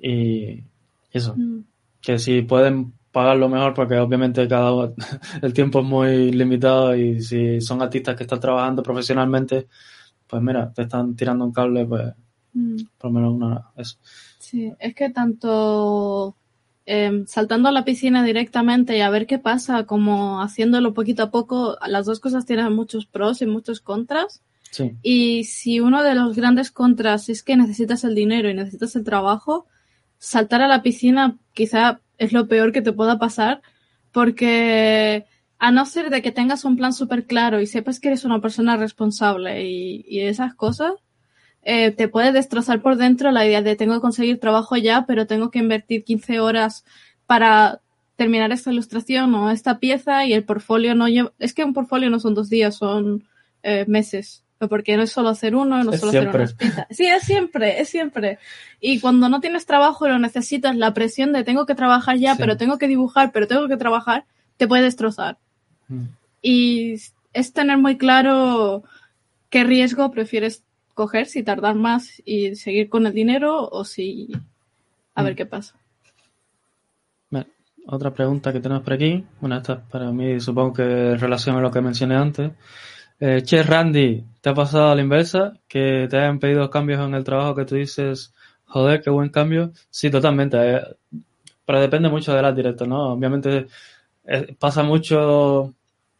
y 0.00 0.64
eso. 1.12 1.34
Hmm. 1.36 1.64
Que 2.00 2.18
si 2.18 2.42
pueden 2.42 2.92
pagarlo 3.12 3.48
mejor 3.48 3.74
porque 3.74 3.98
obviamente 3.98 4.48
cada 4.48 4.92
el 5.42 5.52
tiempo 5.52 5.80
es 5.80 5.84
muy 5.84 6.32
limitado 6.32 6.96
y 6.96 7.20
si 7.22 7.60
son 7.60 7.82
artistas 7.82 8.16
que 8.16 8.24
están 8.24 8.40
trabajando 8.40 8.82
profesionalmente 8.82 9.68
pues 10.28 10.42
mira, 10.42 10.72
te 10.72 10.82
están 10.82 11.16
tirando 11.16 11.44
un 11.44 11.52
cable, 11.52 11.86
pues 11.86 12.12
mm. 12.52 12.76
por 12.98 13.10
lo 13.10 13.20
menos 13.20 13.34
una 13.34 13.70
eso. 13.76 13.96
Sí, 14.38 14.72
es 14.78 14.94
que 14.94 15.10
tanto 15.10 16.36
em, 16.86 17.26
saltando 17.26 17.68
a 17.68 17.72
la 17.72 17.84
piscina 17.84 18.22
directamente 18.22 18.96
y 18.96 19.00
a 19.00 19.10
ver 19.10 19.26
qué 19.26 19.38
pasa, 19.38 19.84
como 19.84 20.40
haciéndolo 20.40 20.94
poquito 20.94 21.24
a 21.24 21.30
poco, 21.30 21.76
las 21.86 22.06
dos 22.06 22.20
cosas 22.20 22.46
tienen 22.46 22.72
muchos 22.74 23.06
pros 23.06 23.42
y 23.42 23.46
muchos 23.46 23.80
contras. 23.80 24.42
Sí. 24.70 24.96
Y 25.02 25.44
si 25.44 25.80
uno 25.80 26.02
de 26.02 26.14
los 26.14 26.36
grandes 26.36 26.70
contras 26.70 27.28
es 27.28 27.42
que 27.42 27.56
necesitas 27.56 28.04
el 28.04 28.14
dinero 28.14 28.50
y 28.50 28.54
necesitas 28.54 28.94
el 28.96 29.04
trabajo, 29.04 29.66
saltar 30.18 30.60
a 30.62 30.68
la 30.68 30.82
piscina 30.82 31.38
quizá 31.54 32.00
es 32.18 32.32
lo 32.32 32.48
peor 32.48 32.72
que 32.72 32.82
te 32.82 32.92
pueda 32.92 33.18
pasar 33.18 33.62
porque 34.12 35.26
a 35.58 35.72
no 35.72 35.86
ser 35.86 36.10
de 36.10 36.22
que 36.22 36.32
tengas 36.32 36.64
un 36.64 36.76
plan 36.76 36.92
súper 36.92 37.26
claro 37.26 37.60
y 37.60 37.66
sepas 37.66 37.98
que 37.98 38.08
eres 38.08 38.24
una 38.24 38.40
persona 38.40 38.76
responsable 38.76 39.64
y, 39.64 40.20
esas 40.20 40.54
cosas, 40.54 40.92
eh, 41.62 41.90
te 41.90 42.08
puede 42.08 42.32
destrozar 42.32 42.80
por 42.80 42.96
dentro 42.96 43.30
la 43.32 43.44
idea 43.44 43.62
de 43.62 43.76
tengo 43.76 43.94
que 43.94 44.00
conseguir 44.00 44.38
trabajo 44.38 44.76
ya, 44.76 45.04
pero 45.06 45.26
tengo 45.26 45.50
que 45.50 45.58
invertir 45.58 46.04
15 46.04 46.40
horas 46.40 46.84
para 47.26 47.80
terminar 48.16 48.52
esta 48.52 48.72
ilustración 48.72 49.34
o 49.34 49.50
esta 49.50 49.78
pieza 49.78 50.24
y 50.24 50.32
el 50.32 50.44
portfolio 50.44 50.94
no 50.94 51.08
lleva... 51.08 51.32
Es 51.38 51.54
que 51.54 51.64
un 51.64 51.74
portfolio 51.74 52.08
no 52.10 52.20
son 52.20 52.34
dos 52.34 52.48
días, 52.48 52.76
son 52.76 53.24
eh, 53.62 53.84
meses. 53.88 54.44
Porque 54.68 54.96
no 54.96 55.04
es 55.04 55.12
solo 55.12 55.28
hacer 55.28 55.54
uno, 55.54 55.84
no 55.84 55.92
es 55.92 56.00
solo 56.00 56.10
hacer 56.10 56.28
una 56.28 56.46
pieza. 56.46 56.86
Sí, 56.90 57.06
es 57.06 57.22
siempre, 57.22 57.80
es 57.80 57.88
siempre. 57.88 58.38
Y 58.80 58.98
cuando 58.98 59.28
no 59.28 59.40
tienes 59.40 59.66
trabajo 59.66 60.06
y 60.06 60.10
lo 60.10 60.18
necesitas, 60.18 60.74
la 60.74 60.94
presión 60.94 61.32
de 61.32 61.44
tengo 61.44 61.64
que 61.64 61.76
trabajar 61.76 62.16
ya, 62.16 62.34
pero 62.34 62.56
tengo 62.56 62.76
que 62.76 62.88
dibujar, 62.88 63.30
pero 63.30 63.46
tengo 63.46 63.68
que 63.68 63.76
trabajar, 63.76 64.24
te 64.56 64.66
puede 64.66 64.82
destrozar. 64.82 65.38
Y 66.42 66.94
es 67.32 67.52
tener 67.52 67.78
muy 67.78 67.96
claro 67.96 68.82
qué 69.50 69.64
riesgo 69.64 70.10
prefieres 70.10 70.62
coger, 70.94 71.26
si 71.26 71.42
tardar 71.42 71.74
más 71.74 72.22
y 72.24 72.56
seguir 72.56 72.88
con 72.88 73.06
el 73.06 73.12
dinero 73.12 73.68
o 73.68 73.84
si 73.84 74.28
a 75.14 75.22
ver 75.22 75.34
mm. 75.34 75.36
qué 75.36 75.46
pasa. 75.46 75.74
otra 77.86 78.12
pregunta 78.12 78.52
que 78.52 78.60
tenemos 78.60 78.84
por 78.84 78.92
aquí, 78.92 79.24
bueno, 79.40 79.56
esta 79.56 79.80
para 79.80 80.12
mí 80.12 80.40
supongo 80.40 80.74
que 80.74 80.82
en 80.82 81.18
relación 81.18 81.56
a 81.56 81.60
lo 81.60 81.70
que 81.70 81.80
mencioné 81.80 82.16
antes. 82.16 82.52
Eh, 83.20 83.42
che, 83.42 83.62
Randy, 83.62 84.22
¿te 84.40 84.50
ha 84.50 84.54
pasado 84.54 84.90
a 84.90 84.94
la 84.94 85.00
inversa? 85.00 85.54
Que 85.66 86.06
te 86.08 86.18
hayan 86.18 86.38
pedido 86.38 86.68
cambios 86.70 87.00
en 87.00 87.14
el 87.14 87.24
trabajo 87.24 87.54
que 87.54 87.64
tú 87.64 87.74
dices 87.76 88.32
Joder, 88.68 89.00
qué 89.00 89.10
buen 89.10 89.30
cambio. 89.30 89.72
Sí, 89.90 90.10
totalmente. 90.10 90.56
Eh, 90.58 90.82
pero 91.64 91.80
depende 91.80 92.08
mucho 92.08 92.34
de 92.34 92.42
las 92.42 92.54
directas, 92.54 92.86
¿no? 92.86 93.12
Obviamente 93.12 93.66
eh, 94.30 94.54
pasa 94.58 94.82
mucho 94.82 95.74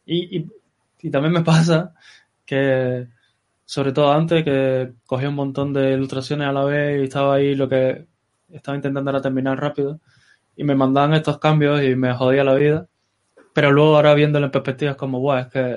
y, 0.06 0.48
y, 1.02 1.10
también 1.10 1.35
me 1.35 1.43
pasa 1.44 1.94
que, 2.47 3.06
sobre 3.66 3.93
todo 3.93 4.12
antes, 4.12 4.44
que 4.44 4.94
cogía 5.06 5.28
un 5.28 5.35
montón 5.35 5.74
de 5.74 5.93
ilustraciones 5.93 6.48
a 6.48 6.52
la 6.52 6.64
vez 6.64 7.01
y 7.01 7.05
estaba 7.05 7.35
ahí 7.35 7.55
lo 7.55 7.68
que 7.68 8.06
estaba 8.51 8.76
intentando 8.76 9.10
era 9.10 9.20
terminar 9.20 9.60
rápido 9.60 10.01
y 10.56 10.64
me 10.64 10.74
mandaban 10.74 11.12
estos 11.14 11.39
cambios 11.39 11.82
y 11.82 11.94
me 11.97 12.14
jodía 12.14 12.44
la 12.44 12.55
vida. 12.55 12.89
Pero 13.52 13.72
luego 13.72 13.97
ahora 13.97 14.14
viéndolo 14.14 14.47
en 14.47 14.52
perspectiva 14.52 14.93
es 14.93 14.97
como, 14.97 15.18
guau, 15.18 15.39
es 15.39 15.48
que 15.48 15.76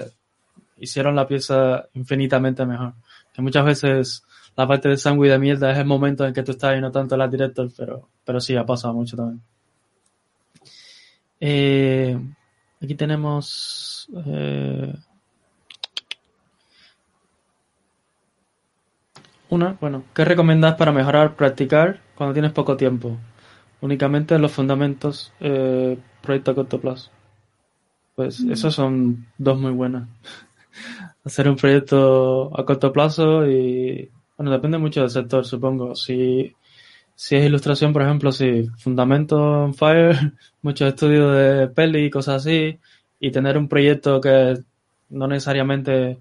hicieron 0.78 1.16
la 1.16 1.28
pieza 1.28 1.88
infinitamente 1.94 2.66
mejor. 2.66 2.94
Que 3.34 3.42
muchas 3.42 3.66
veces 3.66 4.24
la 4.56 4.68
parte 4.68 4.88
de 4.88 4.98
sangre 4.98 5.28
y 5.28 5.32
de 5.32 5.40
mierda 5.40 5.72
es 5.72 5.78
el 5.78 5.86
momento 5.86 6.26
en 6.26 6.34
que 6.34 6.44
tú 6.44 6.52
estás 6.52 6.78
y 6.78 6.82
no 6.82 6.92
tanto 6.92 7.18
la 7.18 7.28
director, 7.28 7.70
pero, 7.78 8.10
pero 8.24 8.40
sí, 8.40 8.56
ha 8.56 8.66
pasado 8.66 8.94
mucho 8.94 9.18
también. 9.18 9.42
Eh, 11.42 12.18
aquí 12.82 12.96
tenemos... 12.96 14.08
Eh, 14.28 14.94
una, 19.50 19.76
bueno, 19.82 20.06
¿qué 20.14 20.24
recomiendas 20.24 20.76
para 20.76 20.94
mejorar, 20.94 21.36
practicar 21.36 22.00
cuando 22.16 22.34
tienes 22.34 22.54
poco 22.54 22.78
tiempo? 22.78 23.18
Únicamente 23.82 24.38
los 24.40 24.52
fundamentos, 24.52 25.34
eh, 25.42 25.98
proyecto 26.22 26.52
a 26.52 26.56
corto 26.56 26.80
plazo. 26.80 27.12
Pues 28.16 28.42
mm. 28.42 28.52
esos 28.52 28.76
son 28.76 29.28
dos 29.38 29.60
muy 29.60 29.72
buenas. 29.72 30.08
Hacer 31.26 31.50
un 31.50 31.56
proyecto 31.56 32.58
a 32.58 32.66
corto 32.66 32.94
plazo 32.94 33.46
y 33.48 34.10
bueno, 34.38 34.52
depende 34.52 34.78
mucho 34.78 35.02
del 35.02 35.10
sector, 35.10 35.46
supongo. 35.46 35.96
Si, 35.96 36.56
si 37.22 37.36
es 37.36 37.46
ilustración, 37.46 37.94
por 37.94 38.02
ejemplo, 38.02 38.32
si 38.32 38.68
fundamento 38.80 39.66
en 39.66 39.76
Fire, 39.76 40.34
muchos 40.64 40.88
estudios 40.88 41.38
de 41.38 41.68
peli 41.68 42.06
y 42.06 42.10
cosas 42.10 42.38
así, 42.38 42.80
y 43.20 43.30
tener 43.30 43.60
un 43.60 43.68
proyecto 43.68 44.20
que 44.20 44.58
no 45.10 45.28
necesariamente 45.28 46.18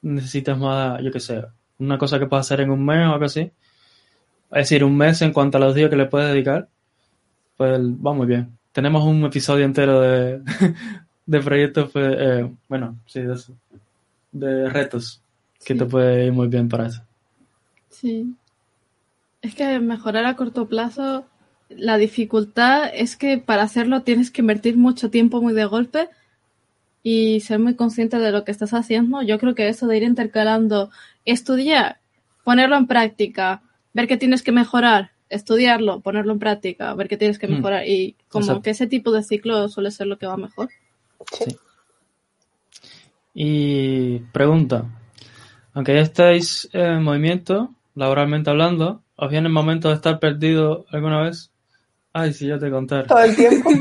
necesites 0.00 0.56
más, 0.56 1.02
yo 1.02 1.12
qué 1.12 1.20
sé, 1.20 1.44
una 1.78 1.98
cosa 1.98 2.18
que 2.18 2.24
puedas 2.24 2.46
hacer 2.46 2.62
en 2.62 2.70
un 2.70 2.82
mes 2.82 3.06
o 3.06 3.12
algo 3.12 3.26
así. 3.26 3.40
Es 4.52 4.70
decir, 4.70 4.84
un 4.84 4.96
mes 4.96 5.20
en 5.20 5.34
cuanto 5.34 5.58
a 5.58 5.60
los 5.60 5.74
días 5.74 5.90
que 5.90 5.96
le 5.96 6.06
puedes 6.06 6.32
dedicar, 6.32 6.66
pues 7.58 7.78
va 7.78 8.14
muy 8.14 8.26
bien. 8.26 8.56
Tenemos 8.72 9.04
un 9.04 9.22
episodio 9.26 9.66
entero 9.66 10.00
de, 10.00 10.40
de 11.26 11.40
proyectos, 11.40 11.90
pues, 11.92 12.16
eh, 12.18 12.50
bueno, 12.70 12.96
sí, 13.04 13.20
de 13.20 13.36
de 14.32 14.70
retos, 14.70 15.20
que 15.62 15.74
te 15.74 15.84
puede 15.84 16.24
ir 16.24 16.32
muy 16.32 16.48
bien 16.48 16.70
para 16.70 16.86
eso. 16.86 17.02
Sí. 17.90 18.34
Es 19.42 19.54
que 19.54 19.78
mejorar 19.80 20.24
a 20.24 20.36
corto 20.36 20.68
plazo, 20.68 21.26
la 21.68 21.96
dificultad 21.96 22.90
es 22.94 23.16
que 23.16 23.38
para 23.38 23.62
hacerlo 23.62 24.02
tienes 24.02 24.30
que 24.30 24.40
invertir 24.40 24.76
mucho 24.76 25.10
tiempo 25.10 25.42
muy 25.42 25.52
de 25.52 25.64
golpe 25.64 26.08
y 27.02 27.40
ser 27.40 27.58
muy 27.58 27.74
consciente 27.74 28.18
de 28.18 28.30
lo 28.30 28.44
que 28.44 28.52
estás 28.52 28.72
haciendo. 28.74 29.22
Yo 29.22 29.38
creo 29.38 29.54
que 29.54 29.68
eso 29.68 29.86
de 29.86 29.96
ir 29.96 30.02
intercalando, 30.04 30.90
estudiar, 31.24 31.98
ponerlo 32.44 32.76
en 32.76 32.86
práctica, 32.86 33.62
ver 33.92 34.06
que 34.06 34.16
tienes 34.16 34.42
que 34.42 34.52
mejorar, 34.52 35.10
estudiarlo, 35.28 36.00
ponerlo 36.00 36.32
en 36.32 36.38
práctica, 36.38 36.94
ver 36.94 37.08
que 37.08 37.16
tienes 37.16 37.38
que 37.38 37.48
mm. 37.48 37.52
mejorar 37.52 37.88
y 37.88 38.16
como 38.28 38.62
que 38.62 38.70
ese 38.70 38.86
tipo 38.86 39.10
de 39.10 39.22
ciclo 39.22 39.68
suele 39.68 39.90
ser 39.90 40.06
lo 40.06 40.18
que 40.18 40.26
va 40.26 40.36
mejor. 40.36 40.68
Sí. 41.32 41.56
Y 43.34 44.18
pregunta, 44.32 44.84
aunque 45.72 45.94
ya 45.94 46.00
estáis 46.00 46.68
en 46.72 47.02
movimiento, 47.02 47.70
laboralmente 47.94 48.50
hablando, 48.50 49.01
¿os 49.16 49.30
viene 49.30 49.48
el 49.48 49.52
momento 49.52 49.88
de 49.88 49.94
estar 49.94 50.18
perdido 50.18 50.86
alguna 50.90 51.22
vez? 51.22 51.52
Ay, 52.12 52.32
sí, 52.32 52.46
ya 52.46 52.58
te 52.58 52.70
conté. 52.70 53.02
Todo 53.04 53.22
el 53.22 53.34
tiempo. 53.34 53.70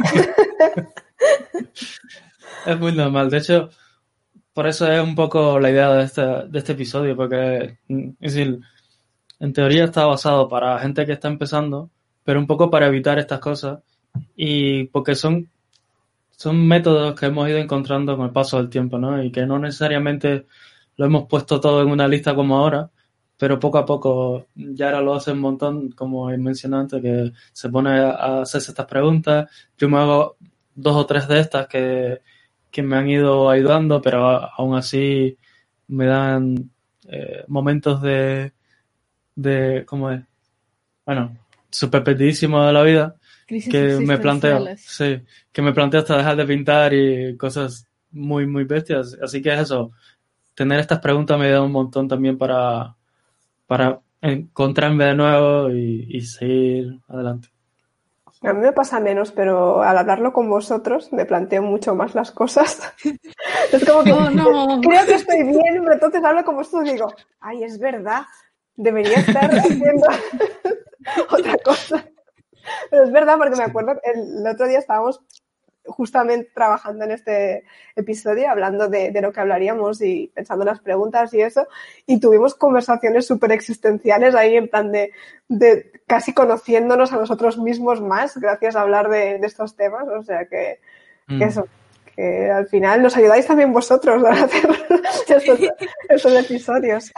es 2.65 2.79
muy 2.79 2.93
normal. 2.93 3.29
De 3.29 3.37
hecho, 3.37 3.69
por 4.53 4.67
eso 4.67 4.91
es 4.91 5.01
un 5.01 5.15
poco 5.15 5.59
la 5.59 5.69
idea 5.69 5.91
de 5.93 6.03
este, 6.03 6.21
de 6.21 6.59
este 6.59 6.73
episodio, 6.73 7.15
porque 7.15 7.77
es 7.87 8.33
decir, 8.33 8.59
en 9.39 9.53
teoría 9.53 9.85
está 9.85 10.05
basado 10.05 10.47
para 10.47 10.79
gente 10.79 11.05
que 11.05 11.13
está 11.13 11.27
empezando, 11.27 11.89
pero 12.23 12.39
un 12.39 12.47
poco 12.47 12.69
para 12.69 12.87
evitar 12.87 13.17
estas 13.19 13.39
cosas 13.39 13.79
y 14.35 14.85
porque 14.85 15.15
son, 15.15 15.49
son 16.31 16.67
métodos 16.67 17.19
que 17.19 17.27
hemos 17.27 17.49
ido 17.49 17.57
encontrando 17.57 18.15
con 18.17 18.27
el 18.27 18.31
paso 18.31 18.57
del 18.57 18.69
tiempo, 18.69 18.97
¿no? 18.97 19.23
Y 19.23 19.31
que 19.31 19.45
no 19.45 19.57
necesariamente 19.57 20.45
lo 20.97 21.05
hemos 21.05 21.27
puesto 21.27 21.59
todo 21.59 21.81
en 21.81 21.89
una 21.89 22.07
lista 22.07 22.35
como 22.35 22.57
ahora, 22.57 22.89
pero 23.41 23.59
poco 23.59 23.79
a 23.79 23.85
poco 23.87 24.45
ya 24.53 24.85
ahora 24.85 25.01
lo 25.01 25.15
hace 25.15 25.31
un 25.31 25.39
montón, 25.39 25.89
como 25.93 26.29
he 26.29 26.37
mencionado 26.37 26.83
antes, 26.83 27.01
que 27.01 27.31
se 27.51 27.69
pone 27.69 27.89
a 27.89 28.41
hacerse 28.41 28.69
estas 28.69 28.85
preguntas. 28.85 29.49
Yo 29.79 29.89
me 29.89 29.97
hago 29.97 30.37
dos 30.75 30.95
o 30.95 31.07
tres 31.07 31.27
de 31.27 31.39
estas 31.39 31.65
que, 31.65 32.21
me 32.83 32.95
han 32.95 33.09
ido 33.09 33.49
ayudando, 33.49 33.99
pero 33.99 34.27
aún 34.27 34.75
así 34.75 35.35
me 35.87 36.05
dan 36.05 36.69
eh, 37.07 37.43
momentos 37.47 38.03
de, 38.03 38.51
de, 39.33 39.85
¿cómo 39.87 40.11
es? 40.11 40.21
Bueno, 41.03 41.35
súper 41.71 42.03
perdidísimo 42.03 42.63
de 42.63 42.73
la 42.73 42.83
vida. 42.83 43.15
que 43.47 43.97
me 44.05 44.19
planteo, 44.19 44.67
sí, 44.77 45.19
que 45.51 45.61
me 45.63 45.73
planteo 45.73 46.01
hasta 46.01 46.17
dejar 46.17 46.35
de 46.35 46.45
pintar 46.45 46.93
y 46.93 47.35
cosas 47.37 47.87
muy, 48.11 48.45
muy 48.45 48.65
bestias. 48.65 49.17
Así 49.19 49.41
que 49.41 49.51
es 49.51 49.61
eso, 49.61 49.93
tener 50.53 50.79
estas 50.79 50.99
preguntas 50.99 51.39
me 51.39 51.49
da 51.49 51.63
un 51.63 51.71
montón 51.71 52.07
también 52.07 52.37
para, 52.37 52.95
para 53.71 54.01
encontrarme 54.19 55.05
de 55.05 55.15
nuevo 55.15 55.69
y, 55.69 56.19
seguir 56.23 56.99
adelante. 57.07 57.47
A 58.41 58.51
mí 58.51 58.59
me 58.59 58.73
pasa 58.73 58.99
menos, 58.99 59.31
pero 59.31 59.81
al 59.81 59.97
hablarlo 59.97 60.33
con 60.33 60.49
vosotros 60.49 61.13
me 61.13 61.25
planteo 61.25 61.61
mucho 61.61 61.95
más 61.95 62.13
las 62.13 62.31
cosas. 62.31 62.81
es 63.71 63.85
como 63.85 64.03
que 64.03 64.11
creo 64.11 65.05
que 65.05 65.13
estoy 65.13 65.43
bien, 65.43 65.79
pero 65.83 65.93
entonces 65.93 66.21
hablo 66.21 66.43
con 66.43 66.57
vosotros 66.57 66.89
y 66.89 66.91
digo, 66.91 67.13
ay, 67.39 67.63
es 67.63 67.79
verdad, 67.79 68.23
debería 68.75 69.19
estar 69.19 69.49
haciendo 69.49 70.05
otra 71.31 71.55
cosa. 71.63 72.05
Pero 72.89 73.05
es 73.05 73.11
verdad, 73.13 73.37
porque 73.37 73.55
me 73.55 73.63
acuerdo, 73.63 73.93
el 74.03 74.45
otro 74.47 74.67
día 74.67 74.79
estábamos 74.79 75.21
justamente 75.85 76.49
trabajando 76.53 77.05
en 77.05 77.11
este 77.11 77.63
episodio, 77.95 78.49
hablando 78.49 78.87
de, 78.87 79.11
lo 79.21 79.31
que 79.31 79.39
hablaríamos 79.39 80.01
y 80.01 80.31
pensando 80.33 80.63
en 80.63 80.69
las 80.69 80.79
preguntas 80.79 81.33
y 81.33 81.41
eso, 81.41 81.67
y 82.05 82.19
tuvimos 82.19 82.55
conversaciones 82.55 83.25
súper 83.25 83.51
existenciales 83.51 84.35
ahí 84.35 84.55
en 84.55 84.67
plan 84.67 84.91
de, 84.91 85.11
de, 85.47 85.91
casi 86.07 86.33
conociéndonos 86.33 87.11
a 87.13 87.17
nosotros 87.17 87.57
mismos 87.57 88.01
más 88.01 88.37
gracias 88.37 88.75
a 88.75 88.81
hablar 88.81 89.09
de, 89.09 89.35
estos 89.37 89.75
temas, 89.75 90.07
o 90.07 90.23
sea 90.23 90.45
que, 90.45 90.79
mm. 91.27 91.41
eso, 91.41 91.67
que 92.15 92.49
al 92.51 92.67
final 92.67 93.01
nos 93.01 93.17
ayudáis 93.17 93.47
también 93.47 93.73
vosotros 93.73 94.23
a 94.23 94.31
hacer 94.31 94.69
estos, 96.09 96.33
episodios. 96.33 97.11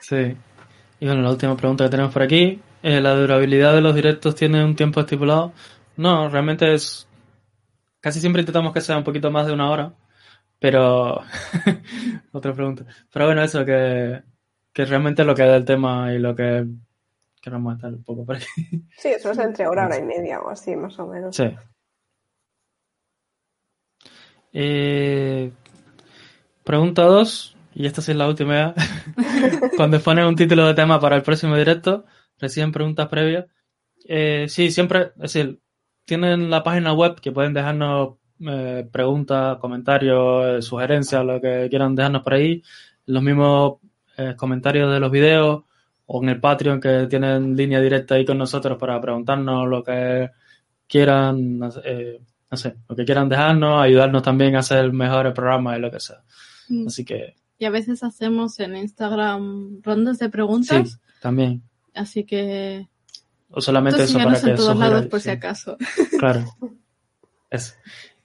Sí. 0.00 0.36
Y 0.98 1.06
bueno, 1.06 1.22
la 1.22 1.30
última 1.30 1.56
pregunta 1.56 1.84
que 1.84 1.90
tenemos 1.90 2.12
por 2.12 2.22
aquí, 2.22 2.60
eh, 2.82 3.00
¿la 3.00 3.14
durabilidad 3.14 3.74
de 3.74 3.80
los 3.80 3.94
directos 3.94 4.34
tiene 4.34 4.64
un 4.64 4.76
tiempo 4.76 5.00
estipulado? 5.00 5.52
No, 5.96 6.28
realmente 6.28 6.72
es 6.72 7.06
Casi 8.00 8.20
siempre 8.20 8.40
intentamos 8.40 8.72
que 8.72 8.80
sea 8.80 8.96
un 8.96 9.04
poquito 9.04 9.30
más 9.30 9.46
de 9.46 9.52
una 9.52 9.70
hora, 9.70 9.94
pero 10.58 11.20
otra 12.32 12.54
pregunta. 12.54 12.86
Pero 13.12 13.26
bueno, 13.26 13.42
eso 13.42 13.64
que, 13.64 14.22
que 14.72 14.84
realmente 14.84 15.24
lo 15.24 15.34
que 15.34 15.42
es 15.42 15.50
el 15.50 15.64
tema 15.64 16.12
y 16.12 16.18
lo 16.18 16.34
que 16.34 16.66
queremos 17.40 17.74
estar 17.74 17.92
un 17.92 18.04
poco 18.04 18.24
por 18.24 18.36
aquí. 18.36 18.46
Sí, 18.96 19.08
eso 19.08 19.30
es 19.30 19.38
entre 19.38 19.66
hora, 19.66 19.86
hora 19.86 19.98
y 19.98 20.02
media 20.02 20.40
o 20.40 20.50
así, 20.50 20.76
más 20.76 20.98
o 20.98 21.06
menos. 21.06 21.36
Sí. 21.36 21.54
Eh, 24.52 25.52
pregunta 26.64 27.02
2, 27.02 27.56
y 27.74 27.86
esta 27.86 28.02
sí 28.02 28.12
es 28.12 28.16
la 28.16 28.28
última. 28.28 28.74
Cuando 29.76 30.00
ponen 30.00 30.26
un 30.26 30.36
título 30.36 30.66
de 30.66 30.74
tema 30.74 31.00
para 31.00 31.16
el 31.16 31.22
próximo 31.22 31.56
directo, 31.56 32.04
reciben 32.38 32.72
preguntas 32.72 33.08
previas. 33.08 33.46
Eh, 34.04 34.46
sí, 34.48 34.70
siempre, 34.70 35.12
es 35.16 35.32
decir, 35.32 35.60
tienen 36.10 36.50
la 36.50 36.64
página 36.64 36.92
web 36.92 37.20
que 37.20 37.30
pueden 37.30 37.54
dejarnos 37.54 38.16
eh, 38.40 38.84
preguntas, 38.90 39.58
comentarios, 39.58 40.44
eh, 40.44 40.60
sugerencias, 40.60 41.24
lo 41.24 41.40
que 41.40 41.68
quieran 41.70 41.94
dejarnos 41.94 42.22
por 42.22 42.34
ahí. 42.34 42.64
Los 43.06 43.22
mismos 43.22 43.74
eh, 44.16 44.34
comentarios 44.36 44.92
de 44.92 44.98
los 44.98 45.08
videos 45.12 45.62
o 46.06 46.20
en 46.20 46.30
el 46.30 46.40
Patreon 46.40 46.80
que 46.80 47.06
tienen 47.08 47.54
línea 47.54 47.80
directa 47.80 48.16
ahí 48.16 48.24
con 48.24 48.38
nosotros 48.38 48.76
para 48.76 49.00
preguntarnos 49.00 49.68
lo 49.68 49.84
que 49.84 50.30
quieran, 50.88 51.60
no 51.60 51.70
sé, 51.70 52.74
lo 52.88 52.96
que 52.96 53.04
quieran 53.04 53.28
dejarnos, 53.28 53.80
ayudarnos 53.80 54.24
también 54.24 54.56
a 54.56 54.60
hacer 54.60 54.92
mejores 54.92 55.32
programas 55.32 55.78
y 55.78 55.80
lo 55.80 55.92
que 55.92 56.00
sea. 56.00 56.24
Mm. 56.70 56.88
Así 56.88 57.04
que... 57.04 57.36
Y 57.56 57.66
a 57.66 57.70
veces 57.70 58.02
hacemos 58.02 58.58
en 58.58 58.74
Instagram 58.74 59.80
rondas 59.80 60.18
de 60.18 60.28
preguntas. 60.28 60.90
Sí, 60.90 60.96
también. 61.20 61.62
Así 61.94 62.24
que 62.24 62.88
o 63.50 63.60
solamente 63.60 64.04
eso 64.04 64.18
para 64.18 64.40
que 64.40 64.50
en 64.50 64.56
todos 64.56 64.76
lados 64.76 65.06
por 65.06 65.20
si 65.20 65.30
acaso. 65.30 65.76
Claro. 66.18 66.44
Eso. 67.50 67.74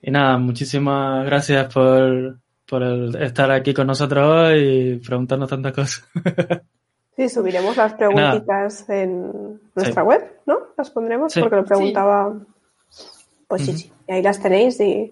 Y 0.01 0.11
nada, 0.11 0.37
muchísimas 0.37 1.25
gracias 1.25 1.73
por, 1.73 2.37
por 2.67 2.83
estar 3.21 3.51
aquí 3.51 3.73
con 3.73 3.87
nosotros 3.87 4.27
hoy 4.27 4.59
y 4.59 4.95
preguntarnos 4.97 5.49
tantas 5.49 5.73
cosas. 5.73 6.07
Sí, 7.15 7.29
subiremos 7.29 7.77
las 7.77 7.93
preguntitas 7.93 8.89
en 8.89 9.61
nuestra 9.73 10.03
web, 10.03 10.41
¿no? 10.45 10.57
Las 10.77 10.91
pondremos 10.91 11.33
porque 11.33 11.55
lo 11.55 11.63
preguntaba. 11.63 12.33
Pues 13.47 13.61
sí, 13.61 13.77
sí. 13.77 13.91
Y 14.05 14.11
ahí 14.11 14.21
las 14.21 14.41
tenéis 14.41 14.77
y, 14.81 15.11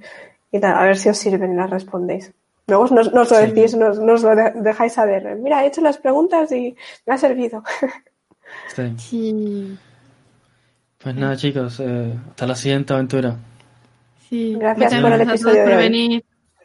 a 0.61 0.83
ver 0.83 0.97
si 0.97 1.07
os 1.07 1.17
sirven 1.17 1.53
y 1.53 1.55
las 1.55 1.69
respondéis. 1.69 2.33
Luego 2.67 2.87
nos, 2.87 3.13
lo 3.13 3.23
decís, 3.23 3.75
nos, 3.77 3.99
lo 3.99 4.35
dejáis 4.35 4.91
saber. 4.91 5.37
Mira, 5.37 5.63
he 5.63 5.67
hecho 5.67 5.79
las 5.79 5.97
preguntas 5.97 6.51
y 6.51 6.75
me 7.05 7.13
ha 7.13 7.17
servido. 7.17 7.63
Sí. 8.97 9.77
Pues 11.03 11.15
nada, 11.15 11.35
chicos, 11.35 11.81
eh, 11.81 12.13
hasta 12.29 12.47
la 12.47 12.55
siguiente 12.55 12.93
aventura. 12.93 13.35
Sí. 14.29 14.55
Gracias 14.57 15.01
por 15.01 15.11
el 15.11 15.21
episodio 15.21 15.65
de 15.65 15.75
hoy. 15.75 15.83
venir. 15.83 16.23